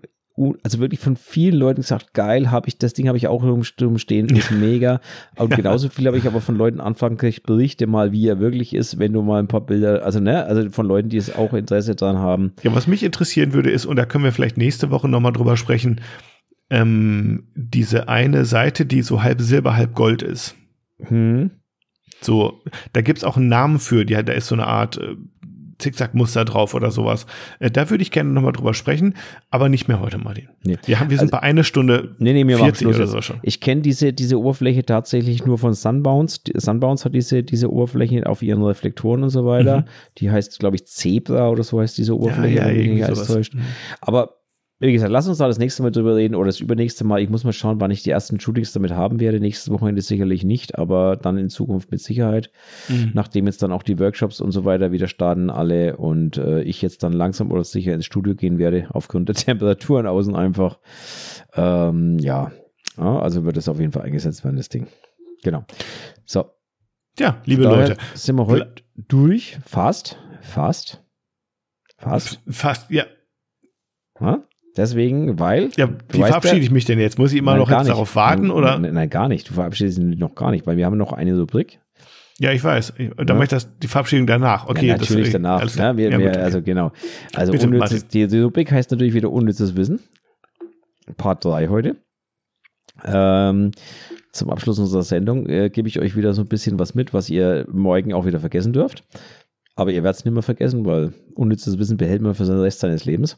also 0.63 0.79
wirklich 0.79 1.01
von 1.01 1.17
vielen 1.17 1.55
Leuten 1.55 1.81
gesagt, 1.81 2.13
geil, 2.13 2.49
habe 2.49 2.69
ich, 2.69 2.77
das 2.77 2.93
Ding 2.93 3.09
habe 3.09 3.17
ich 3.17 3.27
auch 3.27 3.43
rum- 3.43 3.61
rumstehen, 3.81 4.27
ist 4.35 4.51
mega. 4.51 5.01
Und 5.35 5.53
genauso 5.53 5.89
viel 5.89 6.07
habe 6.07 6.17
ich 6.17 6.25
aber 6.27 6.39
von 6.39 6.55
Leuten 6.55 6.79
anfangen 6.79 7.17
gekriegt, 7.17 7.43
berichte 7.45 7.87
mal, 7.87 8.13
wie 8.13 8.25
er 8.27 8.39
wirklich 8.39 8.73
ist, 8.73 8.99
wenn 8.99 9.11
du 9.11 9.21
mal 9.21 9.39
ein 9.39 9.47
paar 9.49 9.61
Bilder, 9.61 10.05
also 10.05 10.21
ne, 10.21 10.45
also 10.45 10.69
von 10.69 10.85
Leuten, 10.85 11.09
die 11.09 11.17
es 11.17 11.35
auch 11.35 11.53
Interesse 11.53 11.93
dran 11.95 12.19
haben. 12.19 12.53
Ja, 12.63 12.73
was 12.73 12.87
mich 12.87 13.03
interessieren 13.03 13.51
würde, 13.53 13.69
ist, 13.69 13.85
und 13.85 13.97
da 13.97 14.05
können 14.05 14.23
wir 14.23 14.31
vielleicht 14.31 14.57
nächste 14.57 14.91
Woche 14.91 15.09
nochmal 15.09 15.33
drüber 15.33 15.57
sprechen, 15.57 15.99
ähm, 16.69 17.47
diese 17.55 18.07
eine 18.09 18.45
Seite, 18.45 18.85
die 18.85 19.01
so 19.01 19.23
halb 19.23 19.41
Silber, 19.41 19.75
halb 19.75 19.95
Gold 19.95 20.21
ist. 20.21 20.55
Hm. 20.99 21.51
So, 22.21 22.61
da 22.93 23.01
gibt's 23.01 23.23
auch 23.23 23.37
einen 23.37 23.47
Namen 23.47 23.79
für, 23.79 24.05
die, 24.05 24.13
da 24.13 24.33
ist 24.33 24.47
so 24.47 24.55
eine 24.55 24.67
Art 24.67 24.97
äh, 24.97 25.15
Zickzackmuster 25.77 26.43
drauf 26.43 26.73
oder 26.73 26.91
sowas. 26.91 27.25
Äh, 27.59 27.71
da 27.71 27.89
würde 27.89 28.01
ich 28.01 28.11
gerne 28.11 28.29
nochmal 28.31 28.51
drüber 28.51 28.73
sprechen, 28.73 29.15
aber 29.49 29.69
nicht 29.69 29.87
mehr 29.87 30.01
heute, 30.01 30.17
Martin. 30.17 30.49
Nee. 30.61 30.77
Wir, 30.85 30.99
haben, 30.99 31.09
wir 31.09 31.17
sind 31.17 31.27
Also- 31.33 31.39
bei 31.39 31.43
einer 31.43 31.63
Stunde 31.63 32.15
Nee, 32.19 32.33
nee, 32.33 32.43
mir 32.43 32.59
war 32.59 32.65
40 32.65 32.81
Schluss 32.83 32.95
oder 32.97 33.07
so 33.07 33.21
schon. 33.21 33.37
Ich 33.43 33.61
kenne 33.61 33.81
diese, 33.81 34.11
diese 34.11 34.37
Oberfläche 34.37 34.85
tatsächlich 34.85 35.45
nur 35.45 35.57
von 35.57 35.73
Sunbounce. 35.73 36.43
Die- 36.43 36.59
Sunbounce 36.59 37.05
hat 37.05 37.15
diese, 37.15 37.43
diese 37.43 37.71
Oberfläche 37.71 38.25
auf 38.27 38.41
ihren 38.41 38.61
Reflektoren 38.61 39.23
und 39.23 39.29
so 39.29 39.45
weiter. 39.45 39.81
Mhm. 39.81 39.85
Die 40.17 40.29
heißt, 40.29 40.59
glaube 40.59 40.75
ich, 40.75 40.85
Zebra 40.85 41.47
oder 41.49 41.63
so 41.63 41.79
heißt 41.79 41.97
diese 41.97 42.17
Oberfläche, 42.17 42.57
ja, 42.57 42.65
wenn 42.65 42.73
mich 42.75 42.77
irgendwie 42.85 42.95
nicht 42.95 43.05
alles 43.05 43.27
täuscht. 43.27 43.53
Aber 44.01 44.38
wie 44.81 44.93
gesagt, 44.93 45.11
lass 45.11 45.27
uns 45.27 45.39
da 45.39 45.47
das 45.47 45.59
nächste 45.59 45.83
Mal 45.83 45.91
drüber 45.91 46.15
reden 46.15 46.35
oder 46.35 46.45
das 46.45 46.61
übernächste 46.61 47.03
Mal. 47.03 47.21
Ich 47.21 47.29
muss 47.29 47.43
mal 47.43 47.51
schauen, 47.51 47.81
wann 47.81 47.91
ich 47.91 48.01
die 48.01 48.11
ersten 48.11 48.39
Shootings 48.39 48.71
damit 48.71 48.91
haben 48.91 49.19
werde. 49.19 49.41
Nächstes 49.41 49.69
Wochenende 49.73 50.01
sicherlich 50.01 50.45
nicht, 50.45 50.77
aber 50.77 51.17
dann 51.17 51.37
in 51.37 51.49
Zukunft 51.49 51.91
mit 51.91 51.99
Sicherheit. 51.99 52.49
Mhm. 52.87 53.11
Nachdem 53.13 53.45
jetzt 53.45 53.61
dann 53.61 53.73
auch 53.73 53.83
die 53.83 53.99
Workshops 53.99 54.39
und 54.39 54.51
so 54.51 54.63
weiter 54.63 54.93
wieder 54.93 55.07
starten 55.07 55.49
alle 55.49 55.97
und 55.97 56.37
äh, 56.37 56.61
ich 56.61 56.81
jetzt 56.81 57.03
dann 57.03 57.11
langsam 57.11 57.51
oder 57.51 57.65
sicher 57.65 57.93
ins 57.93 58.05
Studio 58.05 58.35
gehen 58.35 58.57
werde, 58.57 58.87
aufgrund 58.91 59.27
der 59.27 59.35
Temperaturen 59.35 60.07
außen 60.07 60.33
einfach. 60.35 60.79
Ähm, 61.55 62.17
ja. 62.19 62.51
ja, 62.97 63.19
also 63.19 63.43
wird 63.43 63.57
es 63.57 63.67
auf 63.67 63.81
jeden 63.81 63.91
Fall 63.91 64.03
eingesetzt 64.03 64.45
werden, 64.45 64.55
das 64.55 64.69
Ding. 64.69 64.87
Genau. 65.43 65.65
So, 66.25 66.45
Ja, 67.17 67.41
liebe 67.43 67.63
Leute. 67.63 67.97
sind 68.13 68.37
wir 68.37 68.47
heute 68.47 68.73
durch. 68.95 69.57
Fast, 69.65 70.17
fast, 70.41 71.03
fast. 71.97 72.39
Fast, 72.47 72.89
ja. 72.91 73.05
Ja? 74.21 74.43
Deswegen, 74.77 75.39
weil. 75.39 75.69
Ja, 75.77 75.89
wie 76.09 76.19
verabschiede 76.23 76.61
ich 76.61 76.71
mich 76.71 76.85
denn 76.85 76.99
jetzt? 76.99 77.17
Muss 77.19 77.31
ich 77.33 77.39
immer 77.39 77.51
Nein, 77.51 77.59
noch 77.61 77.69
jetzt 77.69 77.79
nicht. 77.79 77.89
darauf 77.89 78.15
warten 78.15 78.43
nein, 78.43 78.51
oder? 78.51 78.77
Nein, 78.79 78.93
nein, 78.93 79.09
gar 79.09 79.27
nicht. 79.27 79.49
Du 79.49 79.53
verabschiedest 79.53 79.97
dich 79.97 80.17
noch 80.17 80.35
gar 80.35 80.51
nicht, 80.51 80.65
weil 80.67 80.77
wir 80.77 80.85
haben 80.85 80.97
noch 80.97 81.11
eine 81.13 81.37
Rubrik. 81.37 81.79
Ja, 82.39 82.51
ich 82.53 82.63
weiß. 82.63 82.91
Und 82.91 83.17
dann 83.17 83.27
Ja. 83.27 83.33
mache 83.33 83.43
ich 83.43 83.49
das, 83.49 83.67
die 83.79 83.87
Verabschiedung 83.87 84.25
danach. 84.25 84.67
Okay, 84.69 84.87
ja, 84.87 84.95
natürlich 84.97 85.25
das, 85.25 85.33
danach. 85.33 85.59
alles. 85.59 85.75
Ja, 85.75 85.97
wir, 85.97 86.09
Ja, 86.11 86.19
wir, 86.19 86.41
also 86.41 86.61
genau. 86.61 86.91
Also 87.35 87.51
Bitte, 87.51 87.67
unnützes, 87.67 88.07
die, 88.07 88.27
die 88.27 88.39
Rubrik 88.39 88.71
heißt 88.71 88.91
natürlich 88.91 89.13
wieder 89.13 89.29
unnützes 89.31 89.75
Wissen. 89.75 89.99
Part 91.17 91.43
3 91.43 91.67
heute. 91.67 91.95
Ähm, 93.03 93.71
zum 94.31 94.49
Abschluss 94.51 94.79
unserer 94.79 95.03
Sendung 95.03 95.47
äh, 95.47 95.69
gebe 95.69 95.87
ich 95.87 95.99
euch 95.99 96.15
wieder 96.15 96.33
so 96.33 96.41
ein 96.41 96.47
bisschen 96.47 96.79
was 96.79 96.95
mit, 96.95 97.13
was 97.13 97.29
ihr 97.29 97.65
morgen 97.71 98.13
auch 98.13 98.25
wieder 98.25 98.39
vergessen 98.39 98.73
dürft. 98.73 99.03
Aber 99.75 99.91
ihr 99.91 100.03
werdet 100.03 100.19
es 100.19 100.25
nicht 100.25 100.33
mehr 100.33 100.43
vergessen, 100.43 100.85
weil 100.85 101.13
unnützes 101.35 101.79
Wissen 101.79 101.97
behält 101.97 102.21
man 102.21 102.35
für 102.35 102.45
den 102.45 102.59
Rest 102.59 102.79
seines 102.81 103.05
Lebens. 103.05 103.37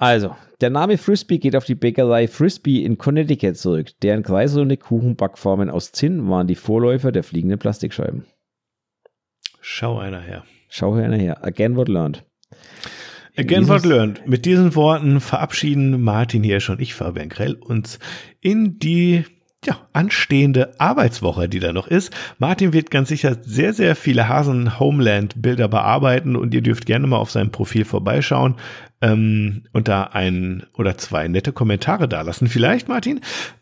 Also, 0.00 0.34
der 0.62 0.70
Name 0.70 0.96
Frisbee 0.96 1.36
geht 1.36 1.54
auf 1.54 1.66
die 1.66 1.74
Bäckerei 1.74 2.26
Frisbee 2.26 2.82
in 2.82 2.96
Connecticut 2.96 3.58
zurück. 3.58 3.88
Deren 4.02 4.22
kreisrunde 4.22 4.78
Kuchenbackformen 4.78 5.68
aus 5.68 5.92
Zinn 5.92 6.26
waren 6.30 6.46
die 6.46 6.54
Vorläufer 6.54 7.12
der 7.12 7.22
fliegenden 7.22 7.58
Plastikscheiben. 7.58 8.24
Schau 9.60 9.98
einer 9.98 10.22
her. 10.22 10.44
Schau 10.70 10.94
einer 10.94 11.18
her. 11.18 11.44
Again 11.44 11.76
what 11.76 11.88
learned. 11.88 12.24
Again 13.36 13.68
what 13.68 13.84
learned. 13.84 14.26
Mit 14.26 14.46
diesen 14.46 14.74
Worten 14.74 15.20
verabschieden 15.20 16.00
Martin 16.00 16.42
Hirsch 16.42 16.70
und 16.70 16.80
ich, 16.80 16.94
Fabian 16.94 17.28
Grell, 17.28 17.56
uns 17.56 17.98
in 18.40 18.78
die 18.78 19.26
ja, 19.64 19.76
anstehende 19.92 20.74
Arbeitswoche, 20.78 21.48
die 21.48 21.60
da 21.60 21.72
noch 21.72 21.86
ist. 21.86 22.14
Martin 22.38 22.72
wird 22.72 22.90
ganz 22.90 23.10
sicher 23.10 23.36
sehr, 23.42 23.74
sehr 23.74 23.94
viele 23.94 24.26
Hasen 24.26 24.80
Homeland 24.80 25.42
Bilder 25.42 25.68
bearbeiten 25.68 26.34
und 26.34 26.54
ihr 26.54 26.62
dürft 26.62 26.86
gerne 26.86 27.06
mal 27.06 27.18
auf 27.18 27.30
seinem 27.30 27.50
Profil 27.50 27.84
vorbeischauen 27.84 28.54
ähm, 29.02 29.64
und 29.72 29.86
da 29.88 30.04
ein 30.04 30.64
oder 30.74 30.96
zwei 30.96 31.28
nette 31.28 31.52
Kommentare 31.52 32.08
dalassen. 32.08 32.48
Vielleicht, 32.48 32.88
Martin. 32.88 33.20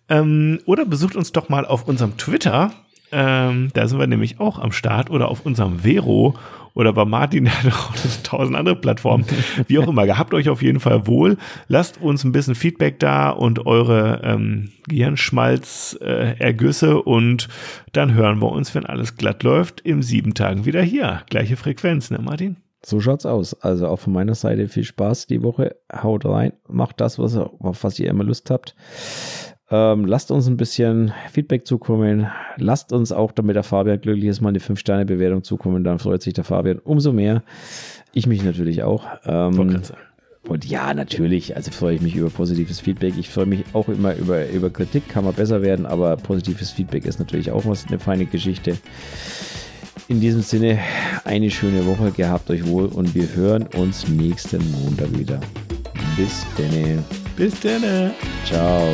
Ähm, 0.09 0.61
oder 0.67 0.85
besucht 0.85 1.17
uns 1.17 1.33
doch 1.33 1.49
mal 1.49 1.67
auf 1.67 1.89
unserem 1.89 2.17
Twitter. 2.17 2.71
Ähm, 3.11 3.71
da 3.75 3.89
sind 3.89 3.99
wir 3.99 4.07
nämlich 4.07 4.39
auch 4.39 4.61
am 4.61 4.71
Start 4.71 5.11
oder 5.11 5.29
auf 5.29 5.45
unserem 5.45 5.81
Vero 5.81 6.35
oder 6.79 6.93
bei 6.93 7.05
Martin, 7.05 7.45
der 7.51 7.63
hat 7.63 7.73
auch 7.73 7.93
tausend 8.23 8.57
andere 8.57 8.77
Plattformen. 8.77 9.27
Wie 9.67 9.79
auch 9.79 9.89
immer, 9.89 10.07
gehabt 10.07 10.33
euch 10.33 10.49
auf 10.49 10.63
jeden 10.63 10.81
Fall 10.81 11.07
wohl. 11.07 11.37
Lasst 11.67 12.01
uns 12.01 12.25
ein 12.25 12.33
bisschen 12.33 12.55
Feedback 12.55 12.99
da 13.01 13.29
und 13.31 13.67
eure 13.67 14.23
ähm, 14.23 14.71
Gehirnschmalz-Ergüsse 14.89 16.91
äh, 16.91 16.93
und 16.93 17.49
dann 17.93 18.15
hören 18.15 18.41
wir 18.41 18.53
uns, 18.53 18.75
wenn 18.75 18.87
alles 18.87 19.17
glatt 19.17 19.43
läuft, 19.43 19.81
in 19.81 20.01
sieben 20.03 20.35
Tagen 20.35 20.65
wieder 20.65 20.83
hier. 20.83 21.23
Gleiche 21.29 21.57
Frequenz, 21.57 22.11
ne 22.11 22.21
Martin? 22.21 22.57
So 22.87 23.01
schaut's 23.01 23.27
aus. 23.27 23.61
Also 23.61 23.89
auch 23.89 23.99
von 23.99 24.13
meiner 24.13 24.37
Seite 24.37 24.69
viel 24.69 24.85
Spaß 24.85 25.27
die 25.27 25.43
Woche. 25.43 25.75
Haut 25.93 26.25
rein, 26.25 26.53
macht 26.69 27.01
das, 27.01 27.19
was, 27.19 27.37
auf 27.37 27.83
was 27.83 27.99
ihr 27.99 28.09
immer 28.09 28.23
Lust 28.23 28.51
habt. 28.51 28.77
Ähm, 29.71 30.07
lasst 30.07 30.31
uns 30.31 30.47
ein 30.47 30.57
bisschen 30.57 31.13
Feedback 31.31 31.67
zukommen. 31.67 32.29
Lasst 32.57 32.93
uns 32.93 33.13
auch, 33.13 33.33
damit 33.33 33.57
der 33.57 33.63
Fabian 33.63 34.01
glücklich 34.01 34.27
ist, 34.27 34.41
mal 34.41 34.49
eine 34.49 34.61
5-Sterne-Bewertung 34.61 35.45
zukommen. 35.45 35.85
Dann 35.85 35.99
freut 35.99 36.23
sich 36.23 36.35
der 36.35 36.45
Fabian 36.45 36.79
umso 36.79 37.13
mehr. 37.13 37.43
Ich 38.15 38.27
mich 38.27 38.43
natürlich 38.43 38.83
auch. 38.83 39.05
Ähm, 39.27 39.83
und 40.49 40.65
ja, 40.65 40.95
natürlich, 40.95 41.57
also 41.57 41.71
freue 41.71 41.97
ich 41.97 42.01
mich 42.01 42.17
über 42.17 42.31
positives 42.31 42.81
Feedback. 42.81 43.15
Ich 43.19 43.29
freue 43.29 43.45
mich 43.45 43.65
auch 43.75 43.89
immer 43.89 44.15
über, 44.17 44.49
über 44.49 44.71
Kritik, 44.71 45.07
kann 45.09 45.25
man 45.25 45.35
besser 45.35 45.61
werden, 45.61 45.85
aber 45.85 46.17
positives 46.17 46.71
Feedback 46.71 47.05
ist 47.05 47.19
natürlich 47.19 47.51
auch 47.51 47.67
was, 47.67 47.87
eine 47.87 47.99
feine 47.99 48.25
Geschichte. 48.25 48.79
In 50.09 50.21
diesem 50.21 50.41
Sinne, 50.41 50.79
eine 51.25 51.51
schöne 51.51 51.85
Woche, 51.85 52.13
gehabt 52.13 52.49
euch 52.49 52.67
wohl 52.67 52.87
und 52.87 53.15
wir 53.15 53.29
hören 53.35 53.67
uns 53.77 54.09
nächsten 54.09 54.63
Montag 54.73 55.19
wieder. 55.19 55.39
Bis 56.17 56.47
dann. 56.57 57.05
Bis 57.39 57.61
dann. 57.61 58.13
Ciao. 58.45 58.93